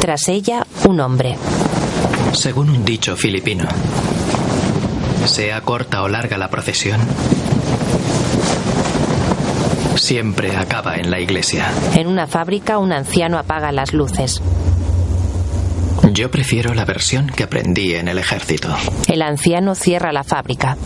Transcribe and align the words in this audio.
Tras 0.00 0.28
ella, 0.28 0.66
un 0.88 0.98
hombre. 1.00 1.36
Según 2.32 2.70
un 2.70 2.84
dicho 2.84 3.16
filipino, 3.16 3.68
sea 5.26 5.60
corta 5.60 6.02
o 6.02 6.08
larga 6.08 6.38
la 6.38 6.48
procesión, 6.48 7.00
siempre 9.96 10.56
acaba 10.56 10.96
en 10.96 11.10
la 11.10 11.20
iglesia. 11.20 11.70
En 11.94 12.06
una 12.06 12.26
fábrica, 12.26 12.78
un 12.78 12.92
anciano 12.92 13.38
apaga 13.38 13.72
las 13.72 13.92
luces. 13.92 14.40
Yo 16.12 16.30
prefiero 16.30 16.72
la 16.74 16.86
versión 16.86 17.26
que 17.26 17.44
aprendí 17.44 17.94
en 17.94 18.08
el 18.08 18.18
ejército. 18.18 18.74
El 19.06 19.20
anciano 19.20 19.74
cierra 19.74 20.12
la 20.12 20.24
fábrica. 20.24 20.76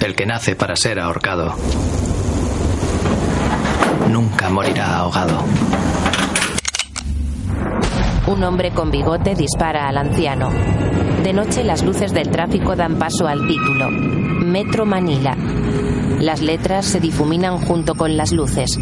El 0.00 0.14
que 0.14 0.24
nace 0.24 0.54
para 0.54 0.76
ser 0.76 1.00
ahorcado 1.00 1.56
nunca 4.08 4.48
morirá 4.48 4.98
ahogado. 4.98 5.44
Un 8.26 8.42
hombre 8.42 8.72
con 8.72 8.90
bigote 8.90 9.36
dispara 9.36 9.86
al 9.88 9.98
anciano. 9.98 10.50
De 11.22 11.32
noche 11.32 11.62
las 11.62 11.84
luces 11.84 12.12
del 12.12 12.28
tráfico 12.28 12.74
dan 12.74 12.98
paso 12.98 13.28
al 13.28 13.46
título. 13.46 13.88
Metro 13.90 14.84
Manila. 14.84 15.36
Las 16.20 16.42
letras 16.42 16.86
se 16.86 16.98
difuminan 16.98 17.58
junto 17.58 17.94
con 17.94 18.16
las 18.16 18.32
luces. 18.32 18.78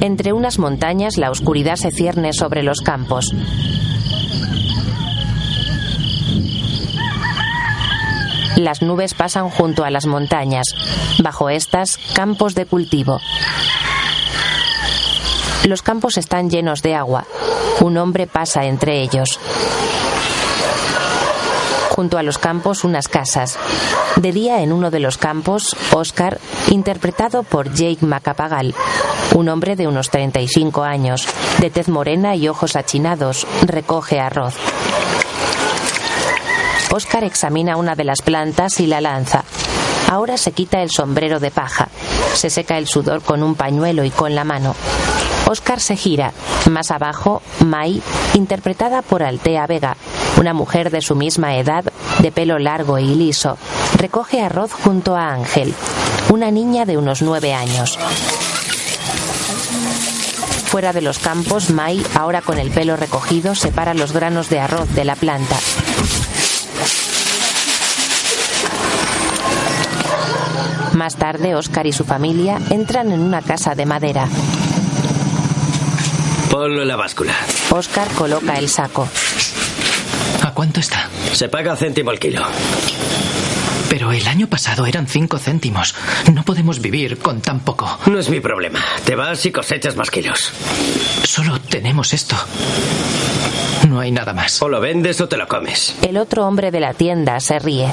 Entre 0.00 0.32
unas 0.32 0.58
montañas 0.58 1.18
la 1.18 1.30
oscuridad 1.30 1.76
se 1.76 1.90
cierne 1.90 2.32
sobre 2.32 2.62
los 2.62 2.78
campos. 2.80 3.34
Las 8.56 8.80
nubes 8.80 9.12
pasan 9.12 9.50
junto 9.50 9.84
a 9.84 9.90
las 9.90 10.06
montañas. 10.06 10.66
Bajo 11.22 11.50
estas, 11.50 11.98
campos 12.14 12.54
de 12.54 12.64
cultivo. 12.66 13.20
Los 15.64 15.82
campos 15.82 16.16
están 16.16 16.50
llenos 16.50 16.82
de 16.82 16.94
agua. 16.94 17.24
Un 17.80 17.96
hombre 17.98 18.26
pasa 18.26 18.64
entre 18.64 19.02
ellos. 19.02 19.38
Junto 21.90 22.16
a 22.16 22.22
los 22.22 22.38
campos 22.38 22.84
unas 22.84 23.08
casas. 23.08 23.58
De 24.16 24.32
día 24.32 24.62
en 24.62 24.72
uno 24.72 24.90
de 24.90 25.00
los 25.00 25.18
campos, 25.18 25.76
Oscar, 25.92 26.38
interpretado 26.68 27.42
por 27.42 27.72
Jake 27.72 28.06
Macapagal, 28.06 28.74
un 29.34 29.48
hombre 29.48 29.74
de 29.76 29.88
unos 29.88 30.10
35 30.10 30.84
años, 30.84 31.26
de 31.58 31.70
tez 31.70 31.88
morena 31.88 32.36
y 32.36 32.48
ojos 32.48 32.76
achinados, 32.76 33.46
recoge 33.62 34.20
arroz. 34.20 34.54
Oscar 36.90 37.24
examina 37.24 37.76
una 37.76 37.94
de 37.94 38.04
las 38.04 38.22
plantas 38.22 38.80
y 38.80 38.86
la 38.86 39.00
lanza. 39.00 39.44
Ahora 40.08 40.36
se 40.36 40.52
quita 40.52 40.82
el 40.82 40.90
sombrero 40.90 41.38
de 41.38 41.50
paja. 41.50 41.88
Se 42.34 42.48
seca 42.48 42.78
el 42.78 42.86
sudor 42.86 43.22
con 43.22 43.42
un 43.42 43.54
pañuelo 43.54 44.04
y 44.04 44.10
con 44.10 44.34
la 44.34 44.44
mano. 44.44 44.74
Oscar 45.48 45.80
se 45.80 45.96
gira. 45.96 46.34
Más 46.70 46.90
abajo, 46.90 47.40
Mai, 47.64 48.02
interpretada 48.34 49.00
por 49.00 49.22
Altea 49.22 49.66
Vega, 49.66 49.96
una 50.36 50.52
mujer 50.52 50.90
de 50.90 51.00
su 51.00 51.14
misma 51.14 51.56
edad, 51.56 51.84
de 52.18 52.30
pelo 52.30 52.58
largo 52.58 52.98
y 52.98 53.14
liso, 53.14 53.56
recoge 53.96 54.42
arroz 54.42 54.72
junto 54.72 55.16
a 55.16 55.32
Ángel, 55.32 55.74
una 56.30 56.50
niña 56.50 56.84
de 56.84 56.98
unos 56.98 57.22
nueve 57.22 57.54
años. 57.54 57.98
Fuera 60.66 60.92
de 60.92 61.00
los 61.00 61.18
campos, 61.18 61.70
Mai, 61.70 62.04
ahora 62.14 62.42
con 62.42 62.58
el 62.58 62.70
pelo 62.70 62.96
recogido, 62.96 63.54
separa 63.54 63.94
los 63.94 64.12
granos 64.12 64.50
de 64.50 64.60
arroz 64.60 64.94
de 64.94 65.04
la 65.06 65.16
planta. 65.16 65.56
Más 70.92 71.16
tarde, 71.16 71.54
Oscar 71.54 71.86
y 71.86 71.92
su 71.92 72.04
familia 72.04 72.58
entran 72.68 73.12
en 73.12 73.20
una 73.20 73.40
casa 73.40 73.74
de 73.74 73.86
madera. 73.86 74.28
Ponlo 76.58 76.82
en 76.82 76.88
la 76.88 76.96
báscula. 76.96 77.36
Oscar 77.70 78.08
coloca 78.16 78.58
el 78.58 78.68
saco. 78.68 79.08
¿A 80.42 80.50
cuánto 80.50 80.80
está? 80.80 81.08
Se 81.32 81.48
paga 81.48 81.76
céntimo 81.76 82.10
el 82.10 82.18
kilo. 82.18 82.42
Pero 83.88 84.10
el 84.10 84.26
año 84.26 84.48
pasado 84.48 84.84
eran 84.84 85.06
cinco 85.06 85.38
céntimos. 85.38 85.94
No 86.34 86.42
podemos 86.42 86.80
vivir 86.80 87.18
con 87.18 87.40
tan 87.42 87.60
poco. 87.60 88.00
No 88.06 88.18
es 88.18 88.28
mi 88.28 88.40
problema. 88.40 88.84
Te 89.04 89.14
vas 89.14 89.46
y 89.46 89.52
cosechas 89.52 89.94
más 89.94 90.10
kilos. 90.10 90.50
Solo 91.22 91.60
tenemos 91.60 92.12
esto. 92.12 92.34
No 93.88 94.00
hay 94.00 94.10
nada 94.10 94.32
más. 94.32 94.60
O 94.60 94.68
lo 94.68 94.80
vendes 94.80 95.20
o 95.20 95.28
te 95.28 95.36
lo 95.36 95.46
comes. 95.46 95.94
El 96.02 96.16
otro 96.16 96.44
hombre 96.44 96.72
de 96.72 96.80
la 96.80 96.92
tienda 96.92 97.38
se 97.38 97.60
ríe. 97.60 97.92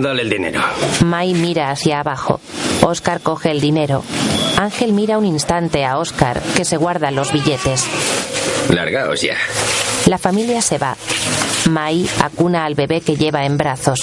Dale 0.00 0.22
el 0.22 0.30
dinero. 0.30 0.60
Mai 1.04 1.34
mira 1.34 1.70
hacia 1.70 2.00
abajo. 2.00 2.40
Oscar 2.82 3.20
coge 3.20 3.50
el 3.50 3.60
dinero. 3.60 4.02
Ángel 4.58 4.92
mira 4.92 5.18
un 5.18 5.24
instante 5.24 5.84
a 5.84 5.98
Oscar, 5.98 6.40
que 6.56 6.64
se 6.64 6.76
guarda 6.76 7.10
los 7.10 7.32
billetes. 7.32 7.86
Largaos 8.70 9.20
ya. 9.22 9.36
La 10.06 10.18
familia 10.18 10.60
se 10.62 10.78
va. 10.78 10.96
Mai 11.70 12.08
acuna 12.22 12.64
al 12.64 12.74
bebé 12.74 13.00
que 13.00 13.16
lleva 13.16 13.44
en 13.46 13.56
brazos. 13.56 14.00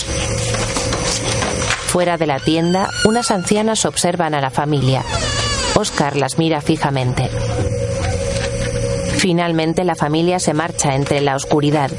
Fuera 1.88 2.18
de 2.18 2.26
la 2.26 2.40
tienda, 2.40 2.90
unas 3.06 3.32
ancianas 3.32 3.86
observan 3.86 4.34
a 4.34 4.42
la 4.42 4.50
familia. 4.50 5.04
Oscar 5.76 6.16
las 6.16 6.38
mira 6.38 6.62
fijamente. 6.62 7.30
Finalmente 9.18 9.84
la 9.84 9.96
familia 9.96 10.40
se 10.40 10.54
marcha 10.54 10.96
entre 10.96 11.22
la 11.22 11.36
oscuridad. 11.36 11.92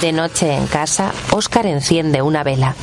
De 0.00 0.12
noche 0.12 0.54
en 0.54 0.66
casa, 0.68 1.12
Oscar 1.32 1.66
enciende 1.66 2.22
una 2.22 2.44
vela. 2.44 2.76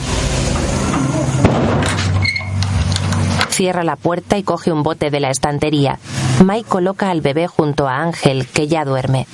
Cierra 3.50 3.86
la 3.86 3.96
puerta 3.96 4.38
y 4.38 4.44
coge 4.44 4.74
un 4.74 4.84
bote 4.84 5.10
de 5.10 5.22
la 5.22 5.30
estantería. 5.30 5.98
Mike 6.44 6.68
coloca 6.68 7.10
al 7.10 7.22
bebé 7.22 7.48
junto 7.48 7.88
a 7.88 8.02
Ángel, 8.02 8.48
que 8.48 8.68
ya 8.68 8.84
duerme. 8.84 9.28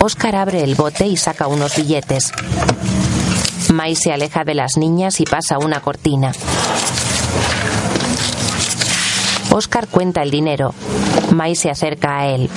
Oscar 0.00 0.36
abre 0.36 0.62
el 0.62 0.74
bote 0.74 1.06
y 1.06 1.16
saca 1.16 1.46
unos 1.46 1.74
billetes. 1.74 2.32
Mai 3.72 3.96
se 3.96 4.12
aleja 4.12 4.44
de 4.44 4.54
las 4.54 4.76
niñas 4.76 5.20
y 5.20 5.24
pasa 5.24 5.56
una 5.58 5.80
cortina. 5.80 6.32
Oscar 9.50 9.88
cuenta 9.88 10.22
el 10.22 10.30
dinero. 10.30 10.74
Mai 11.30 11.56
se 11.56 11.70
acerca 11.70 12.18
a 12.18 12.26
él. 12.26 12.50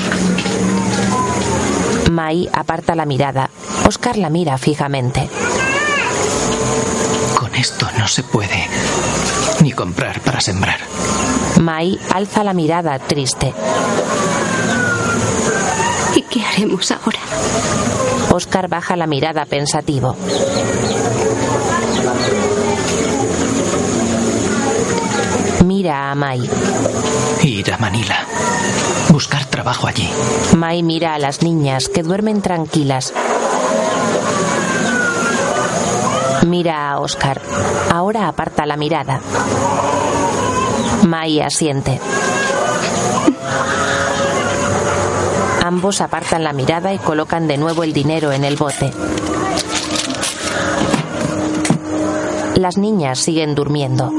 Mai 2.11 2.47
aparta 2.53 2.95
la 2.95 3.05
mirada. 3.05 3.49
Oscar 3.87 4.17
la 4.17 4.29
mira 4.29 4.57
fijamente. 4.57 5.27
Con 7.37 7.53
esto 7.55 7.87
no 7.97 8.07
se 8.07 8.23
puede 8.23 8.67
ni 9.61 9.71
comprar 9.71 10.19
para 10.21 10.39
sembrar. 10.39 10.79
Mai 11.61 11.99
alza 12.13 12.43
la 12.43 12.53
mirada 12.53 12.99
triste. 12.99 13.53
¿Y 16.15 16.21
qué 16.23 16.43
haremos 16.43 16.91
ahora? 16.91 17.19
Oscar 18.31 18.67
baja 18.67 18.95
la 18.95 19.07
mirada 19.07 19.45
pensativo. 19.45 20.15
Mira 25.65 26.11
a 26.11 26.15
Mai. 26.15 26.49
Ir 27.43 27.71
a 27.71 27.77
Manila. 27.77 28.17
Buscar 29.15 29.45
trabajo 29.45 29.87
allí. 29.87 30.09
Mai 30.57 30.83
mira 30.83 31.15
a 31.15 31.19
las 31.19 31.41
niñas 31.41 31.87
que 31.87 32.03
duermen 32.03 32.41
tranquilas. 32.41 33.13
Mira 36.45 36.91
a 36.91 36.99
Oscar. 36.99 37.39
Ahora 37.89 38.27
aparta 38.27 38.65
la 38.65 38.75
mirada. 38.75 39.21
Mai 41.07 41.39
asiente. 41.39 42.01
Ambos 45.63 46.01
apartan 46.01 46.43
la 46.43 46.51
mirada 46.51 46.93
y 46.93 46.97
colocan 46.97 47.47
de 47.47 47.55
nuevo 47.55 47.85
el 47.85 47.93
dinero 47.93 48.33
en 48.33 48.43
el 48.43 48.57
bote. 48.57 48.91
Las 52.55 52.77
niñas 52.77 53.19
siguen 53.19 53.55
durmiendo. 53.55 54.11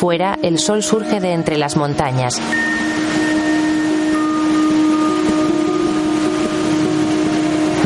Fuera, 0.00 0.38
el 0.40 0.58
sol 0.58 0.82
surge 0.82 1.20
de 1.20 1.34
entre 1.34 1.58
las 1.58 1.76
montañas. 1.76 2.40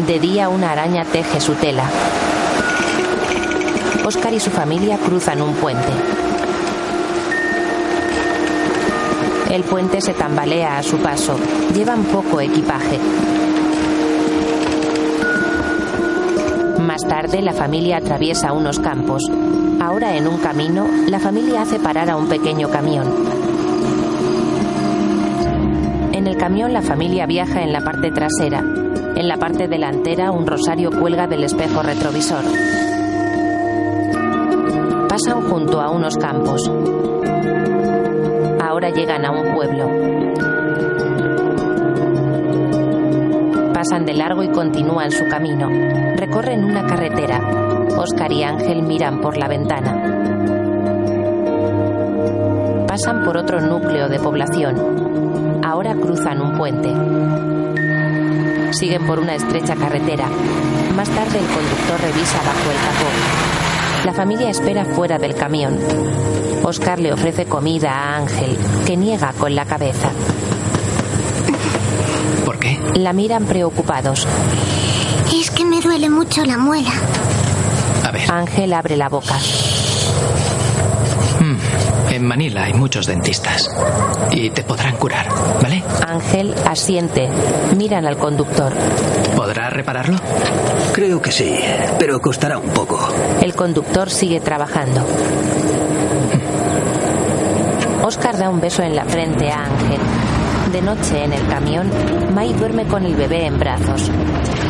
De 0.06 0.20
día, 0.20 0.48
una 0.48 0.70
araña 0.70 1.04
teje 1.06 1.40
su 1.40 1.54
tela. 1.54 1.90
Oscar 4.06 4.32
y 4.32 4.38
su 4.38 4.52
familia 4.52 4.96
cruzan 4.96 5.42
un 5.42 5.54
puente. 5.54 5.92
El 9.50 9.64
puente 9.64 10.00
se 10.00 10.14
tambalea 10.14 10.78
a 10.78 10.84
su 10.84 10.98
paso. 10.98 11.36
Llevan 11.74 12.04
poco 12.04 12.40
equipaje. 12.40 13.00
Más 16.78 17.02
tarde, 17.08 17.42
la 17.42 17.52
familia 17.52 17.96
atraviesa 17.96 18.52
unos 18.52 18.78
campos. 18.78 19.20
Ahora, 19.84 20.16
en 20.16 20.26
un 20.26 20.38
camino, 20.38 20.88
la 21.08 21.18
familia 21.18 21.60
hace 21.60 21.78
parar 21.78 22.08
a 22.08 22.16
un 22.16 22.26
pequeño 22.26 22.70
camión. 22.70 23.06
En 26.10 26.26
el 26.26 26.38
camión, 26.38 26.72
la 26.72 26.80
familia 26.80 27.26
viaja 27.26 27.62
en 27.62 27.70
la 27.70 27.82
parte 27.82 28.10
trasera. 28.10 28.60
En 29.14 29.28
la 29.28 29.36
parte 29.36 29.68
delantera, 29.68 30.30
un 30.30 30.46
rosario 30.46 30.90
cuelga 30.90 31.26
del 31.26 31.44
espejo 31.44 31.82
retrovisor. 31.82 32.44
Pasan 35.06 35.42
junto 35.50 35.82
a 35.82 35.90
unos 35.90 36.16
campos. 36.16 36.66
Ahora 38.62 38.88
llegan 38.88 39.26
a 39.26 39.32
un 39.32 39.54
pueblo. 39.54 40.53
Pasan 43.84 44.06
de 44.06 44.14
largo 44.14 44.42
y 44.42 44.48
continúan 44.48 45.10
su 45.10 45.28
camino. 45.28 45.68
Recorren 46.16 46.64
una 46.64 46.86
carretera. 46.86 47.38
Oscar 47.98 48.32
y 48.32 48.42
Ángel 48.42 48.80
miran 48.82 49.20
por 49.20 49.36
la 49.36 49.46
ventana. 49.46 49.92
Pasan 52.88 53.22
por 53.26 53.36
otro 53.36 53.60
núcleo 53.60 54.08
de 54.08 54.18
población. 54.18 55.60
Ahora 55.62 55.94
cruzan 55.96 56.40
un 56.40 56.56
puente. 56.56 56.88
Siguen 58.72 59.06
por 59.06 59.18
una 59.18 59.34
estrecha 59.34 59.76
carretera. 59.76 60.30
Más 60.96 61.10
tarde 61.10 61.40
el 61.40 61.46
conductor 61.46 62.00
revisa 62.00 62.38
bajo 62.38 62.70
el 62.70 62.78
capó. 62.86 64.06
La 64.06 64.14
familia 64.14 64.48
espera 64.48 64.86
fuera 64.86 65.18
del 65.18 65.34
camión. 65.34 65.78
Oscar 66.62 66.98
le 66.98 67.12
ofrece 67.12 67.44
comida 67.44 67.90
a 67.90 68.16
Ángel, 68.16 68.56
que 68.86 68.96
niega 68.96 69.34
con 69.34 69.54
la 69.54 69.66
cabeza. 69.66 70.08
La 72.94 73.12
miran 73.12 73.44
preocupados. 73.44 74.26
Es 75.32 75.50
que 75.50 75.64
me 75.64 75.80
duele 75.80 76.08
mucho 76.08 76.44
la 76.44 76.58
muela. 76.58 76.90
A 78.04 78.10
ver, 78.10 78.30
Ángel 78.30 78.72
abre 78.72 78.96
la 78.96 79.08
boca. 79.08 79.36
en 82.10 82.26
Manila 82.26 82.64
hay 82.64 82.74
muchos 82.74 83.06
dentistas. 83.06 83.68
Y 84.30 84.50
te 84.50 84.62
podrán 84.62 84.96
curar, 84.96 85.26
¿vale? 85.60 85.82
Ángel 86.06 86.54
asiente. 86.66 87.28
Miran 87.76 88.06
al 88.06 88.16
conductor. 88.16 88.72
¿Podrás 89.36 89.72
repararlo? 89.72 90.16
Creo 90.92 91.20
que 91.20 91.32
sí, 91.32 91.58
pero 91.98 92.20
costará 92.20 92.58
un 92.58 92.70
poco. 92.70 93.00
El 93.40 93.54
conductor 93.54 94.10
sigue 94.10 94.40
trabajando. 94.40 95.04
Oscar 98.04 98.36
da 98.36 98.48
un 98.50 98.60
beso 98.60 98.82
en 98.82 98.94
la 98.94 99.04
frente 99.04 99.50
a 99.50 99.64
Ángel. 99.64 100.00
De 100.74 100.82
noche 100.82 101.22
en 101.22 101.32
el 101.32 101.46
camión, 101.46 101.88
Mai 102.34 102.52
duerme 102.52 102.84
con 102.86 103.04
el 103.04 103.14
bebé 103.14 103.46
en 103.46 103.60
brazos. 103.60 104.10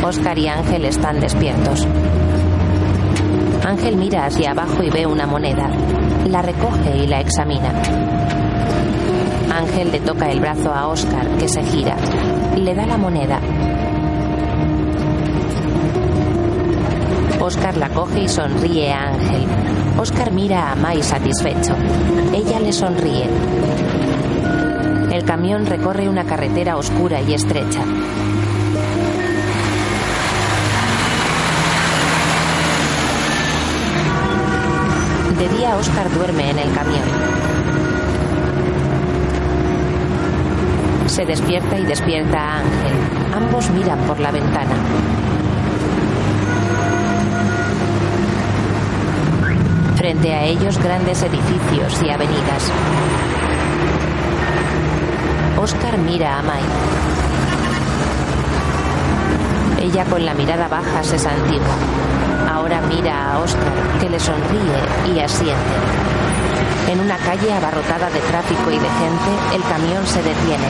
Oscar 0.05 0.39
y 0.39 0.49
Ángel 0.49 0.85
están 0.85 1.19
despiertos. 1.19 1.89
Ángel 3.65 3.97
mira 3.97 4.27
hacia 4.27 4.51
abajo 4.51 4.83
y 4.83 4.91
ve 4.91 5.07
una 5.07 5.27
moneda. 5.27 5.71
La 6.27 6.43
recoge 6.43 6.95
y 6.99 7.07
la 7.07 7.21
examina. 7.21 7.73
Ángel 9.51 9.93
le 9.93 10.01
toca 10.01 10.31
el 10.31 10.41
brazo 10.41 10.75
a 10.75 10.89
Oscar, 10.89 11.27
que 11.39 11.49
se 11.49 11.63
gira. 11.63 11.97
Le 12.55 12.75
da 12.75 12.85
la 12.85 12.99
moneda. 12.99 13.41
Oscar 17.41 17.79
la 17.79 17.89
coge 17.89 18.25
y 18.25 18.29
sonríe 18.29 18.93
a 18.93 19.09
Ángel. 19.09 19.47
Oscar 19.99 20.33
mira 20.33 20.71
a 20.71 20.75
Mai 20.75 21.03
satisfecho. 21.03 21.75
Ella 22.35 22.61
le 22.61 22.75
sonríe. 22.75 24.04
El 25.13 25.25
camión 25.25 25.67
recorre 25.67 26.09
una 26.09 26.25
carretera 26.25 26.77
oscura 26.77 27.21
y 27.21 27.35
estrecha. 27.35 27.85
De 35.39 35.49
día 35.57 35.77
Oscar 35.77 36.11
duerme 36.13 36.51
en 36.51 36.59
el 36.59 36.73
camión. 36.73 37.45
Se 41.07 41.25
despierta 41.25 41.79
y 41.79 41.85
despierta 41.85 42.39
a 42.39 42.59
Ángel. 42.59 42.93
Ambos 43.35 43.71
miran 43.71 43.99
por 44.01 44.19
la 44.21 44.31
ventana. 44.31 44.75
Frente 49.97 50.35
a 50.35 50.45
ellos 50.45 50.79
grandes 50.79 51.23
edificios 51.23 52.03
y 52.03 52.11
avenidas. 52.11 52.73
Oscar 55.65 55.97
mira 55.97 56.41
a 56.41 56.43
Mai. 56.43 56.61
Ella 59.81 60.05
con 60.05 60.23
la 60.23 60.35
mirada 60.35 60.69
baja 60.69 61.03
se 61.03 61.19
santigua. 61.19 61.75
Ahora 62.53 62.83
mira 62.83 63.33
a 63.33 63.39
Oscar, 63.39 63.73
que 63.99 64.11
le 64.11 64.21
sonríe 64.21 64.79
y 65.15 65.21
asiente. 65.21 65.75
En 66.89 67.01
una 67.01 67.17
calle 67.17 67.51
abarrotada 67.51 68.11
de 68.11 68.21
tráfico 68.21 68.71
y 68.71 68.79
de 68.79 68.91
gente, 68.91 69.31
el 69.55 69.63
camión 69.63 70.07
se 70.07 70.23
detiene. 70.23 70.69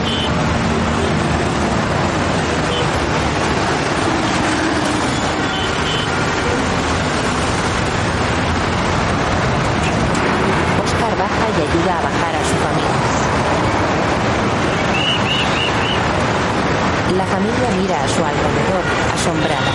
Oscar 10.85 11.17
baja 11.17 11.45
y 11.51 11.61
ayuda 11.67 11.97
a 11.97 12.01
bajar 12.01 12.35
a 12.35 12.45
su 12.45 12.55
familia. 12.63 13.15
La 17.17 17.24
familia 17.35 17.69
mira 17.81 18.01
a 18.01 18.07
su 18.07 18.23
alrededor, 18.23 18.83
asombrada. 19.13 19.71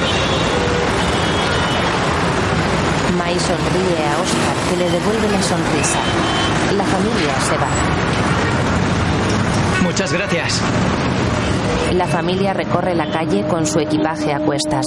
Mai 3.19 3.39
sonríe 3.39 4.01
a 4.09 4.21
Oscar, 4.23 4.57
que 4.71 4.77
le 4.79 4.91
devuelve 4.91 5.29
la 5.29 5.43
sonrisa. 5.43 5.99
La 6.75 6.85
familia 6.85 7.35
se 7.49 7.57
va. 7.59 7.69
Muchas 9.83 10.13
gracias. 10.15 10.63
La 11.93 12.07
familia 12.07 12.55
recorre 12.55 12.95
la 12.95 13.11
calle 13.11 13.45
con 13.47 13.67
su 13.67 13.79
equipaje 13.79 14.33
a 14.33 14.39
cuestas. 14.39 14.87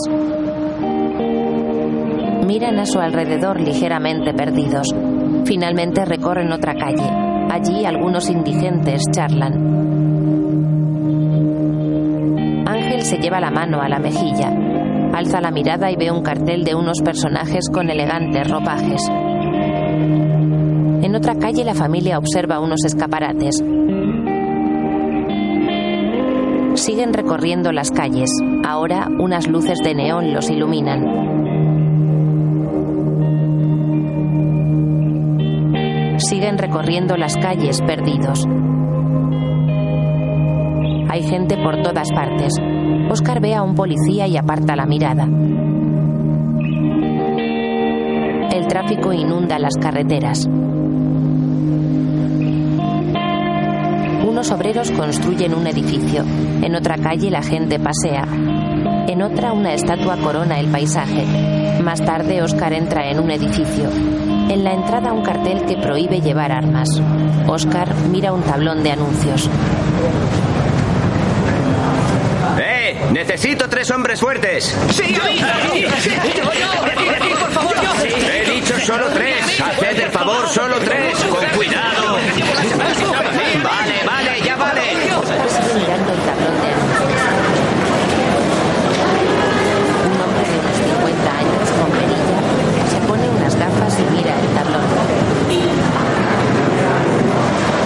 Miran 2.47 2.79
a 2.79 2.87
su 2.87 2.99
alrededor 2.99 3.59
ligeramente 3.59 4.33
perdidos. 4.33 4.87
Finalmente 5.45 6.05
recorren 6.05 6.51
otra 6.51 6.73
calle. 6.73 7.07
Allí 7.51 7.85
algunos 7.85 8.31
indigentes 8.31 9.03
charlan. 9.11 9.92
Se 13.13 13.19
lleva 13.19 13.39
la 13.39 13.51
mano 13.51 13.79
a 13.79 13.87
la 13.87 13.99
mejilla. 13.99 14.51
Alza 15.13 15.39
la 15.39 15.51
mirada 15.51 15.91
y 15.91 15.95
ve 15.95 16.09
un 16.09 16.23
cartel 16.23 16.63
de 16.63 16.73
unos 16.73 16.99
personajes 17.05 17.69
con 17.71 17.91
elegantes 17.91 18.49
ropajes. 18.49 19.07
En 21.03 21.15
otra 21.15 21.35
calle 21.35 21.63
la 21.63 21.75
familia 21.75 22.17
observa 22.17 22.59
unos 22.59 22.83
escaparates. 22.83 23.63
Siguen 26.73 27.13
recorriendo 27.13 27.71
las 27.71 27.91
calles. 27.91 28.31
Ahora 28.65 29.07
unas 29.19 29.47
luces 29.47 29.77
de 29.83 29.93
neón 29.93 30.33
los 30.33 30.49
iluminan. 30.49 31.03
Siguen 36.17 36.57
recorriendo 36.57 37.15
las 37.15 37.37
calles 37.37 37.79
perdidos. 37.83 38.47
Hay 41.11 41.21
gente 41.21 41.57
por 41.57 41.79
todas 41.83 42.11
partes. 42.11 42.53
Oscar 43.13 43.39
ve 43.39 43.53
a 43.53 43.61
un 43.61 43.75
policía 43.75 44.25
y 44.25 44.37
aparta 44.37 44.75
la 44.75 44.87
mirada. 44.87 45.25
El 48.51 48.67
tráfico 48.67 49.13
inunda 49.13 49.59
las 49.59 49.75
carreteras. 49.77 50.47
Unos 54.27 54.49
obreros 54.49 54.89
construyen 54.89 55.53
un 55.53 55.67
edificio. 55.67 56.23
En 56.63 56.73
otra 56.73 56.97
calle 56.97 57.29
la 57.29 57.43
gente 57.43 57.77
pasea. 57.77 58.25
En 59.07 59.21
otra 59.21 59.53
una 59.53 59.75
estatua 59.75 60.17
corona 60.17 60.59
el 60.59 60.71
paisaje. 60.71 61.23
Más 61.83 62.03
tarde 62.03 62.41
Oscar 62.41 62.73
entra 62.73 63.11
en 63.11 63.19
un 63.19 63.29
edificio. 63.29 63.91
En 64.49 64.63
la 64.63 64.73
entrada 64.73 65.13
un 65.13 65.21
cartel 65.21 65.65
que 65.65 65.77
prohíbe 65.77 66.19
llevar 66.19 66.51
armas. 66.51 66.89
Oscar 67.47 67.93
mira 68.11 68.33
un 68.33 68.41
tablón 68.41 68.81
de 68.81 68.91
anuncios. 68.93 69.47
¡Eh! 72.83 72.97
Necesito 73.13 73.69
tres 73.69 73.89
hombres 73.91 74.19
fuertes. 74.19 74.75
¡Sí, 74.91 75.15
yo, 75.15 75.25
yo! 75.29 75.47
¡Por 77.39 77.51
favor, 77.51 77.75
yo! 77.81 77.91
He 78.03 78.43
dicho 78.51 78.77
solo 78.81 79.05
tres. 79.13 79.61
Haced 79.61 79.99
el 80.01 80.11
favor, 80.11 80.49
solo 80.49 80.75
tres. 80.79 81.15
Con 81.19 81.45
cuidado. 81.55 82.17
Vale, 83.63 84.03
vale, 84.05 84.41
ya 84.43 84.57
vale. 84.57 84.81
Oscar 85.15 85.49
sigue 85.49 85.79
mirando 85.79 86.11
el 86.11 86.19
tablón 86.19 86.55
de 86.59 86.67
anuncios. 86.67 87.21
Un 90.03 90.21
hombre 90.21 90.43
de 90.49 90.59
unos 90.59 90.75
50 90.75 91.37
años 91.37 91.69
con 91.79 91.89
perilla 91.91 92.39
se 92.91 92.99
pone 93.07 93.29
unas 93.29 93.55
gafas 93.55 93.97
y 93.97 94.03
mira 94.13 94.35
el 94.41 94.47
tablón. 94.55 94.83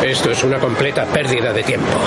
Esto 0.04 0.32
es 0.32 0.44
una 0.44 0.58
completa 0.58 1.06
pérdida 1.06 1.54
de 1.54 1.62
tiempo. 1.62 2.00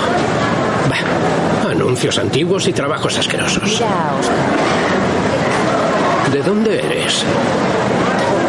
Bah, 0.91 1.69
anuncios 1.71 2.17
antiguos 2.17 2.67
y 2.67 2.73
trabajos 2.73 3.17
asquerosos. 3.17 3.81
¿De 6.33 6.41
dónde 6.43 6.79
eres? 6.79 7.23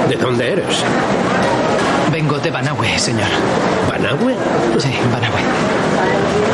¿De 0.08 0.16
dónde 0.16 0.52
eres? 0.52 0.82
Vengo 2.10 2.38
de 2.40 2.50
Banahue, 2.50 2.98
señor. 2.98 3.28
¿Banahue? 3.88 4.34
Sí, 4.78 4.90
Banahue. 5.12 5.40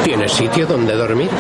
¿Tienes 0.05 0.33
sitio 0.33 0.67
donde 0.67 0.95
dormir? 0.95 1.31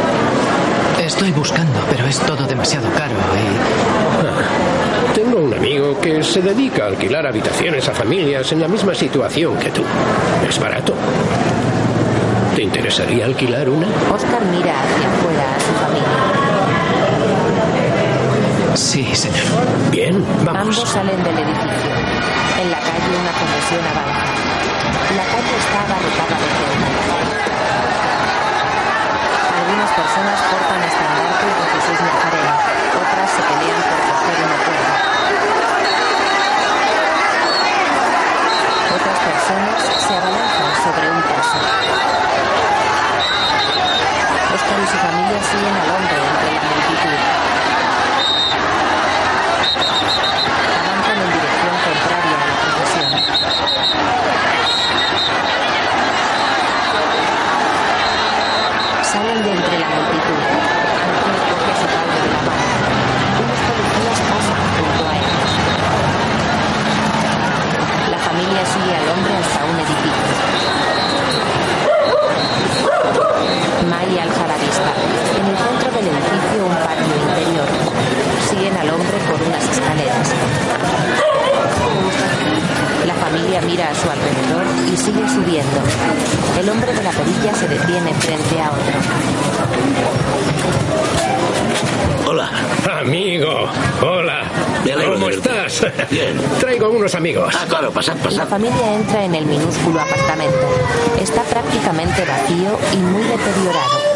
Estoy 1.04 1.30
buscando, 1.32 1.78
pero 1.90 2.06
es 2.06 2.18
todo 2.20 2.46
demasiado 2.46 2.88
caro 2.94 3.14
y... 3.14 5.14
Tengo 5.14 5.40
un 5.40 5.52
amigo 5.52 6.00
que 6.00 6.22
se 6.22 6.40
dedica 6.40 6.84
a 6.84 6.86
alquilar 6.88 7.26
habitaciones 7.26 7.88
a 7.88 7.92
familias 7.92 8.50
en 8.52 8.60
la 8.60 8.68
misma 8.68 8.94
situación 8.94 9.58
que 9.58 9.70
tú. 9.70 9.82
Es 10.48 10.58
barato. 10.58 10.94
¿Te 12.88 12.94
interesaría 12.94 13.26
alquilar 13.26 13.68
una? 13.68 13.86
Oscar 14.10 14.40
mira 14.46 14.72
hacia 14.72 15.08
afuera 15.12 15.44
a 15.44 15.60
su 15.60 15.72
familia. 15.76 16.08
Sí, 18.76 19.14
señor. 19.14 19.44
Bien, 19.90 20.16
Ambos 20.16 20.44
vamos. 20.46 20.88
salen 20.88 21.22
del 21.22 21.36
edificio. 21.36 21.92
En 22.64 22.70
la 22.72 22.80
calle 22.80 23.12
una 23.12 23.32
procesión 23.36 23.84
avanza. 23.92 24.24
La 25.20 25.26
calle 25.28 25.52
está 25.60 25.84
abarrotada 25.84 26.32
de 26.32 26.48
gente. 26.48 26.88
Algunas 29.52 29.90
personas 29.92 30.38
portan 30.48 30.80
estandartes 30.88 31.52
de 31.60 31.64
Jesús 31.68 31.98
Nazareno. 32.08 32.56
Otras 33.04 33.28
se 33.36 33.42
pelean 33.52 33.82
por 33.84 34.00
coger 34.08 34.38
una 34.48 34.58
cuerda. 34.64 34.96
Otras 38.96 39.18
personas 39.28 39.76
se 40.08 40.12
abalanzan 40.16 40.72
sobre 40.88 41.04
un 41.12 41.20
paso. 41.28 41.60
Oscar 44.68 44.80
y 44.80 44.86
su 44.86 44.98
familia 44.98 45.40
siguen 45.48 45.76
al 45.80 45.88
hombre 45.96 46.16
entre 46.28 46.50
la. 46.52 46.60
Avanzan 50.78 51.18
en 51.18 51.30
dirección 51.32 51.74
contraria 51.84 52.36
a 52.36 52.46
la 52.48 52.56
procesión. 52.60 53.10
Salen 59.02 59.38
de 59.42 59.50
entre 59.52 59.76
la 59.78 59.88
multitud. 59.88 60.42
Ángel 61.08 61.38
coge 61.48 61.70
a 61.72 61.76
su 61.80 61.86
padre 61.88 62.18
de 62.20 62.28
la 62.28 62.40
mano. 62.44 62.64
Unos 63.40 63.60
policías 63.68 64.20
pasan 64.28 64.60
junto 64.76 65.02
a 65.08 65.10
ellos. 65.16 65.50
La 68.10 68.18
familia 68.18 68.62
sigue 68.66 68.92
al 69.00 69.06
hombre 69.08 69.32
hasta 69.32 69.60
un 69.64 69.76
edificio. 69.80 70.28
Mai 73.88 74.18
alza 74.18 74.46
la 74.46 74.56
vista. 74.58 74.90
En 75.38 75.46
el 75.46 75.56
centro 75.56 75.90
del 75.96 76.06
edificio 76.08 76.66
un 76.66 76.76
patio 76.84 77.14
interior. 77.24 77.68
Siguen 78.50 78.76
al 78.76 78.90
hombre 78.90 79.18
por 79.28 79.40
unas 79.48 79.64
escaleras. 79.64 80.28
La 83.58 83.64
mira 83.66 83.88
a 83.90 83.94
su 83.94 84.08
alrededor 84.08 84.64
y 84.92 84.96
sigue 84.96 85.28
subiendo. 85.28 85.80
El 86.60 86.68
hombre 86.70 86.92
de 86.92 87.02
la 87.02 87.10
perilla 87.10 87.52
se 87.56 87.66
detiene 87.66 88.14
frente 88.14 88.60
a 88.60 88.70
otro. 88.70 88.98
Hola. 92.30 92.50
Amigo, 93.00 93.68
hola. 94.00 94.44
¿Cómo 95.12 95.28
estás? 95.28 95.84
Bien. 96.08 96.40
Traigo 96.60 96.88
unos 96.90 97.12
amigos. 97.16 97.52
Ah, 97.58 97.64
claro, 97.68 97.90
pasad, 97.90 98.14
La 98.18 98.22
pasad. 98.22 98.46
familia 98.48 98.94
entra 98.94 99.24
en 99.24 99.34
el 99.34 99.44
minúsculo 99.44 100.00
apartamento. 100.00 100.56
Está 101.20 101.42
prácticamente 101.42 102.24
vacío 102.24 102.78
y 102.92 102.96
muy 102.98 103.22
deteriorado. 103.24 104.07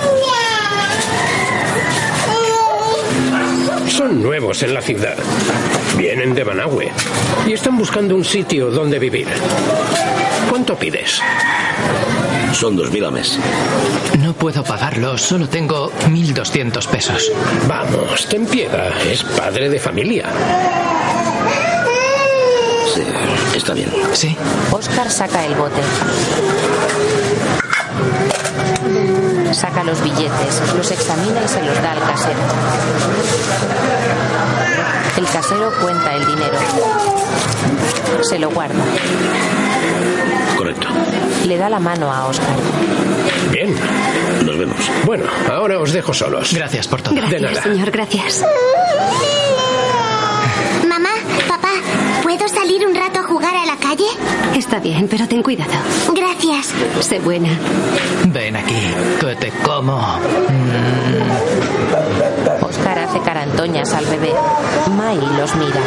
Son 3.92 4.22
nuevos 4.22 4.62
en 4.62 4.72
la 4.72 4.80
ciudad. 4.80 5.16
Vienen 5.98 6.34
de 6.34 6.46
Managüe 6.46 6.90
y 7.46 7.52
están 7.52 7.76
buscando 7.76 8.16
un 8.16 8.24
sitio 8.24 8.70
donde 8.70 8.98
vivir. 8.98 9.28
¿Cuánto 10.48 10.76
pides? 10.76 11.20
Son 12.54 12.74
dos 12.74 12.90
mil 12.90 13.04
al 13.04 13.12
mes. 13.12 13.38
No 14.18 14.32
puedo 14.32 14.64
pagarlo, 14.64 15.18
solo 15.18 15.46
tengo 15.46 15.92
1.200 16.08 16.86
pesos. 16.86 17.30
Vamos, 17.68 18.26
ten 18.30 18.46
piedad. 18.46 18.98
Es 19.06 19.22
padre 19.24 19.68
de 19.68 19.78
familia. 19.78 20.30
Sí, 22.94 23.02
está 23.54 23.74
bien. 23.74 23.90
¿Sí? 24.14 24.34
Oscar 24.70 25.10
saca 25.10 25.44
el 25.44 25.54
bote. 25.54 25.82
Saca 29.52 29.84
los 29.84 30.02
billetes, 30.02 30.62
los 30.76 30.90
examina 30.90 31.40
y 31.44 31.48
se 31.48 31.62
los 31.62 31.80
da 31.82 31.92
al 31.92 32.00
casero. 32.00 32.38
El 35.18 35.26
casero 35.26 35.72
cuenta 35.80 36.14
el 36.14 36.26
dinero. 36.26 36.58
Se 38.22 38.38
lo 38.38 38.50
guarda. 38.50 38.82
Correcto. 40.56 40.86
Le 41.46 41.56
da 41.58 41.68
la 41.68 41.78
mano 41.78 42.12
a 42.12 42.26
Oscar. 42.26 42.56
Bien. 43.50 43.74
Nos 44.44 44.58
vemos. 44.58 44.78
Bueno, 45.04 45.24
ahora 45.50 45.78
os 45.78 45.92
dejo 45.92 46.12
solos. 46.14 46.52
Gracias 46.54 46.88
por 46.88 47.02
todo. 47.02 47.14
De 47.14 47.20
Gracias, 47.20 47.42
nada. 47.42 47.62
señor, 47.62 47.90
gracias. 47.90 48.42
¿Puedo 52.38 52.48
salir 52.48 52.86
un 52.86 52.94
rato 52.94 53.18
a 53.20 53.22
jugar 53.24 53.54
a 53.54 53.66
la 53.66 53.76
calle? 53.76 54.06
Está 54.56 54.78
bien, 54.80 55.06
pero 55.06 55.28
ten 55.28 55.42
cuidado. 55.42 55.70
Gracias. 56.14 56.72
Sé 57.00 57.18
buena. 57.18 57.50
Ven 58.28 58.56
aquí, 58.56 58.74
que 59.20 59.36
te 59.36 59.50
como. 59.62 59.98
Oscar 62.62 62.98
hace 63.00 63.20
carantoñas 63.20 63.92
al 63.92 64.06
bebé. 64.06 64.32
Mai 64.96 65.18
los 65.18 65.54
mira. 65.56 65.82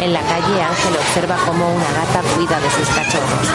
En 0.00 0.12
la 0.12 0.20
calle 0.22 0.62
Ángel 0.62 0.96
observa 0.96 1.36
cómo 1.46 1.68
una 1.68 1.92
gata 1.92 2.22
cuida 2.34 2.58
de 2.60 2.70
sus 2.70 2.88
cachorros. 2.88 3.48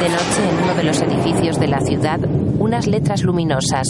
De 0.00 0.08
noche, 0.08 0.48
en 0.48 0.64
uno 0.64 0.74
de 0.74 0.82
los 0.82 0.98
edificios 1.02 1.60
de 1.60 1.68
la 1.68 1.78
ciudad, 1.82 2.18
unas 2.58 2.86
letras 2.86 3.22
luminosas. 3.22 3.86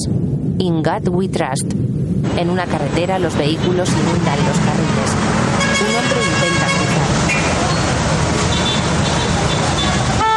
In 0.58 0.82
God 0.82 1.06
We 1.08 1.28
Trust. 1.28 1.72
En 2.36 2.50
una 2.50 2.66
carretera, 2.66 3.20
los 3.20 3.36
vehículos 3.38 3.88
inundan 3.88 4.38
los 4.42 4.58
carriles. 4.58 5.10
Un 5.86 5.94
hombre 5.94 6.18
intenta 6.26 6.66
cruzar. 6.66 7.10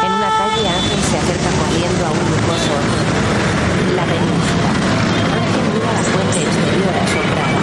En 0.06 0.12
una 0.14 0.30
calle, 0.30 0.62
Ángel 0.62 1.02
se 1.10 1.18
acerca 1.18 1.50
corriendo 1.58 2.06
a 2.06 2.10
un 2.12 2.24
lujoso. 2.30 2.74
La 3.96 4.04
península. 4.04 4.70
Ángel 5.42 5.66
mira 5.74 5.90
la 5.92 6.04
fuente 6.06 6.38
exterior 6.38 6.94
asombrada. 7.02 7.58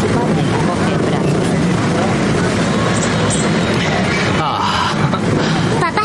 Su 0.00 0.06
padre 0.10 0.42
la 0.42 0.58
coge 0.66 1.28
en. 1.28 1.33
Ah, 4.46 4.92
Papá, 5.80 6.02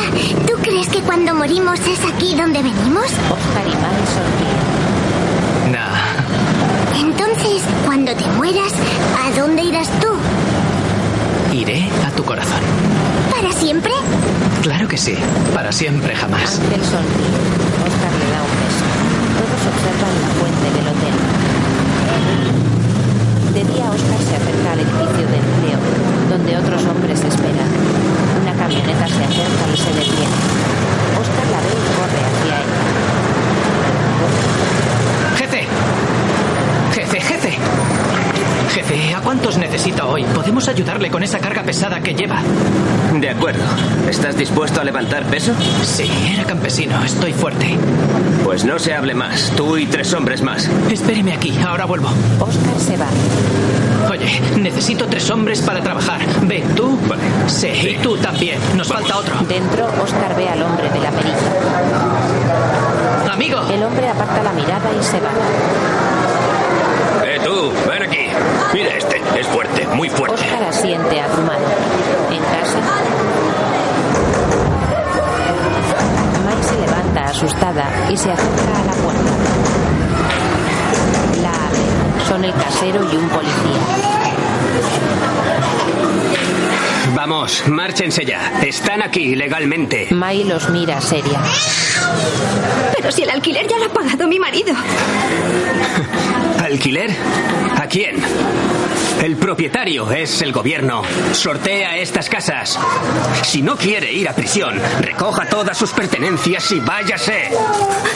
¿tú 0.48 0.53
crees 0.62 0.88
que 0.88 1.01
cuando 1.01 1.36
morimos 1.36 1.77
es 1.81 2.00
aquí 2.10 2.36
donde 2.38 2.63
venimos? 2.63 3.03
Oscar 3.03 3.67
y 3.67 3.74
sonríen. 4.15 5.74
nah. 5.74 6.98
Entonces, 6.98 7.63
cuando 7.86 8.15
te 8.15 8.25
mueras, 8.38 8.72
¿a 9.22 9.38
dónde 9.38 9.63
irás 9.63 9.89
tú? 10.00 10.08
Iré 11.53 11.89
a 12.08 12.12
tu 12.12 12.24
corazón. 12.24 12.62
¿Para 13.29 13.51
siempre? 13.51 13.91
Claro 14.62 14.88
que 14.88 14.98
sí. 14.98 15.17
Para 15.53 15.74
siempre 15.74 16.15
jamás. 16.15 16.60
Ángel 16.62 16.81
sonríe. 16.81 17.36
Oscar 17.88 18.13
le 18.22 18.27
da 18.31 18.39
un 18.48 18.55
beso. 18.63 18.86
Todos 19.36 19.62
observan 19.67 20.15
la 20.24 20.29
fuente 20.39 20.67
del 20.77 20.88
hotel. 20.88 21.15
De 23.53 23.74
día, 23.74 23.91
Oscar 23.91 24.19
se 24.29 24.36
acerca 24.38 24.72
al 24.72 24.79
edificio 24.79 25.27
de 25.27 25.38
empleo, 25.43 25.79
donde 26.29 26.58
otros 26.58 26.81
hombres 26.86 27.19
esperan. 27.19 28.18
Camioneta 28.60 29.08
se 29.08 29.24
acerca 29.24 29.68
y 29.74 29.78
se 29.78 29.89
detiene. 29.94 30.36
Oscar 31.20 31.48
la 31.50 31.62
ve 31.62 31.70
y 31.70 31.82
corre 31.96 32.22
hacia 32.25 32.56
ella. 32.60 32.80
Jefe. 35.38 35.68
Jefe, 36.94 37.22
jefe. 37.22 37.58
Jefe, 38.74 39.16
¿a 39.16 39.22
cuántos 39.22 39.58
necesita 39.58 40.06
hoy? 40.06 40.24
Podemos 40.36 40.68
ayudarle 40.68 41.10
con 41.10 41.24
esa 41.24 41.39
carga 41.39 41.63
pesada 41.63 42.01
que 42.01 42.13
lleva. 42.13 42.42
De 43.20 43.30
acuerdo. 43.30 43.63
¿Estás 44.10 44.38
dispuesto 44.38 44.82
a 44.82 44.84
levantar 44.84 45.24
peso? 45.25 45.54
Sí, 45.84 46.10
era 46.34 46.44
campesino. 46.44 47.04
Estoy 47.04 47.34
fuerte. 47.34 47.78
Pues 48.44 48.66
no 48.66 48.78
se 48.78 48.94
hable 48.94 49.16
más. 49.16 49.51
Tú 49.56 49.78
y 49.78 49.86
tres 49.86 50.13
hombres 50.13 50.42
más. 50.42 50.70
Espéreme 50.92 51.34
aquí. 51.34 51.58
Ahora 51.66 51.86
vuelvo. 51.86 52.10
Oscar 52.39 52.80
se 52.80 52.98
va. 52.98 53.08
Oye, 54.19 54.41
necesito 54.59 55.07
tres 55.07 55.29
hombres 55.29 55.61
para 55.61 55.81
trabajar. 55.81 56.19
Ven, 56.41 56.63
tú. 56.75 56.97
Vale. 57.07 57.21
Sí, 57.47 57.67
y 57.67 57.97
tú 57.97 58.17
también. 58.17 58.59
Nos 58.75 58.88
falta 58.88 59.17
otro. 59.17 59.33
Dentro, 59.47 59.88
Oscar 60.01 60.35
ve 60.35 60.49
al 60.49 60.61
hombre 60.61 60.89
de 60.89 60.99
la 60.99 61.11
perilla. 61.11 61.38
Amigo. 63.31 63.61
El 63.71 63.83
hombre 63.83 64.09
aparta 64.09 64.43
la 64.43 64.51
mirada 64.51 64.89
y 64.99 65.03
se 65.03 65.19
va. 65.21 65.29
¡Eh, 67.25 67.39
tú! 67.43 67.71
¡Ven 67.89 68.03
aquí! 68.03 68.27
Mira 68.73 68.89
este. 68.97 69.21
Es 69.39 69.47
fuerte, 69.47 69.88
muy 69.95 70.09
fuerte. 70.09 70.35
Oscar 70.35 70.63
asiente 70.63 71.21
abrumado. 71.21 71.65
En 72.29 72.43
casa. 72.43 72.79
Mai 76.45 76.63
se 76.63 76.77
levanta 76.77 77.21
asustada 77.25 77.85
y 78.11 78.17
se 78.17 78.31
acerca 78.31 78.81
a 78.81 78.85
la 78.85 78.93
puerta. 79.01 79.78
Son 82.39 82.46
el 82.46 82.53
casero 82.53 83.03
y 83.12 83.17
un 83.17 83.27
policía. 83.27 83.81
Vamos, 87.13 87.67
márchense 87.67 88.24
ya. 88.24 88.62
Están 88.62 89.01
aquí 89.01 89.36
legalmente. 89.36 90.08
Mai 90.12 90.46
los 90.46 90.69
mira 90.69 91.01
seria. 91.01 91.41
Pero 92.96 93.12
si 93.12 93.24
el 93.24 93.29
alquiler 93.29 93.67
ya 93.67 93.77
lo 93.77 93.88
ha 93.88 93.89
pagado 93.89 94.25
mi 94.25 94.39
marido. 94.39 94.74
¿Alquiler? 96.63 97.13
¿A 97.75 97.88
quién? 97.88 98.24
El 99.22 99.36
propietario 99.36 100.10
es 100.10 100.41
el 100.41 100.53
gobierno. 100.53 101.01
Sortea 101.34 101.98
estas 101.98 102.29
casas. 102.29 102.79
Si 103.43 103.62
no 103.62 103.75
quiere 103.75 104.13
ir 104.13 104.29
a 104.29 104.34
prisión, 104.34 104.79
recoja 105.01 105.46
todas 105.50 105.77
sus 105.77 105.91
pertenencias 105.91 106.72
y 106.72 106.79
váyase. 106.79 107.50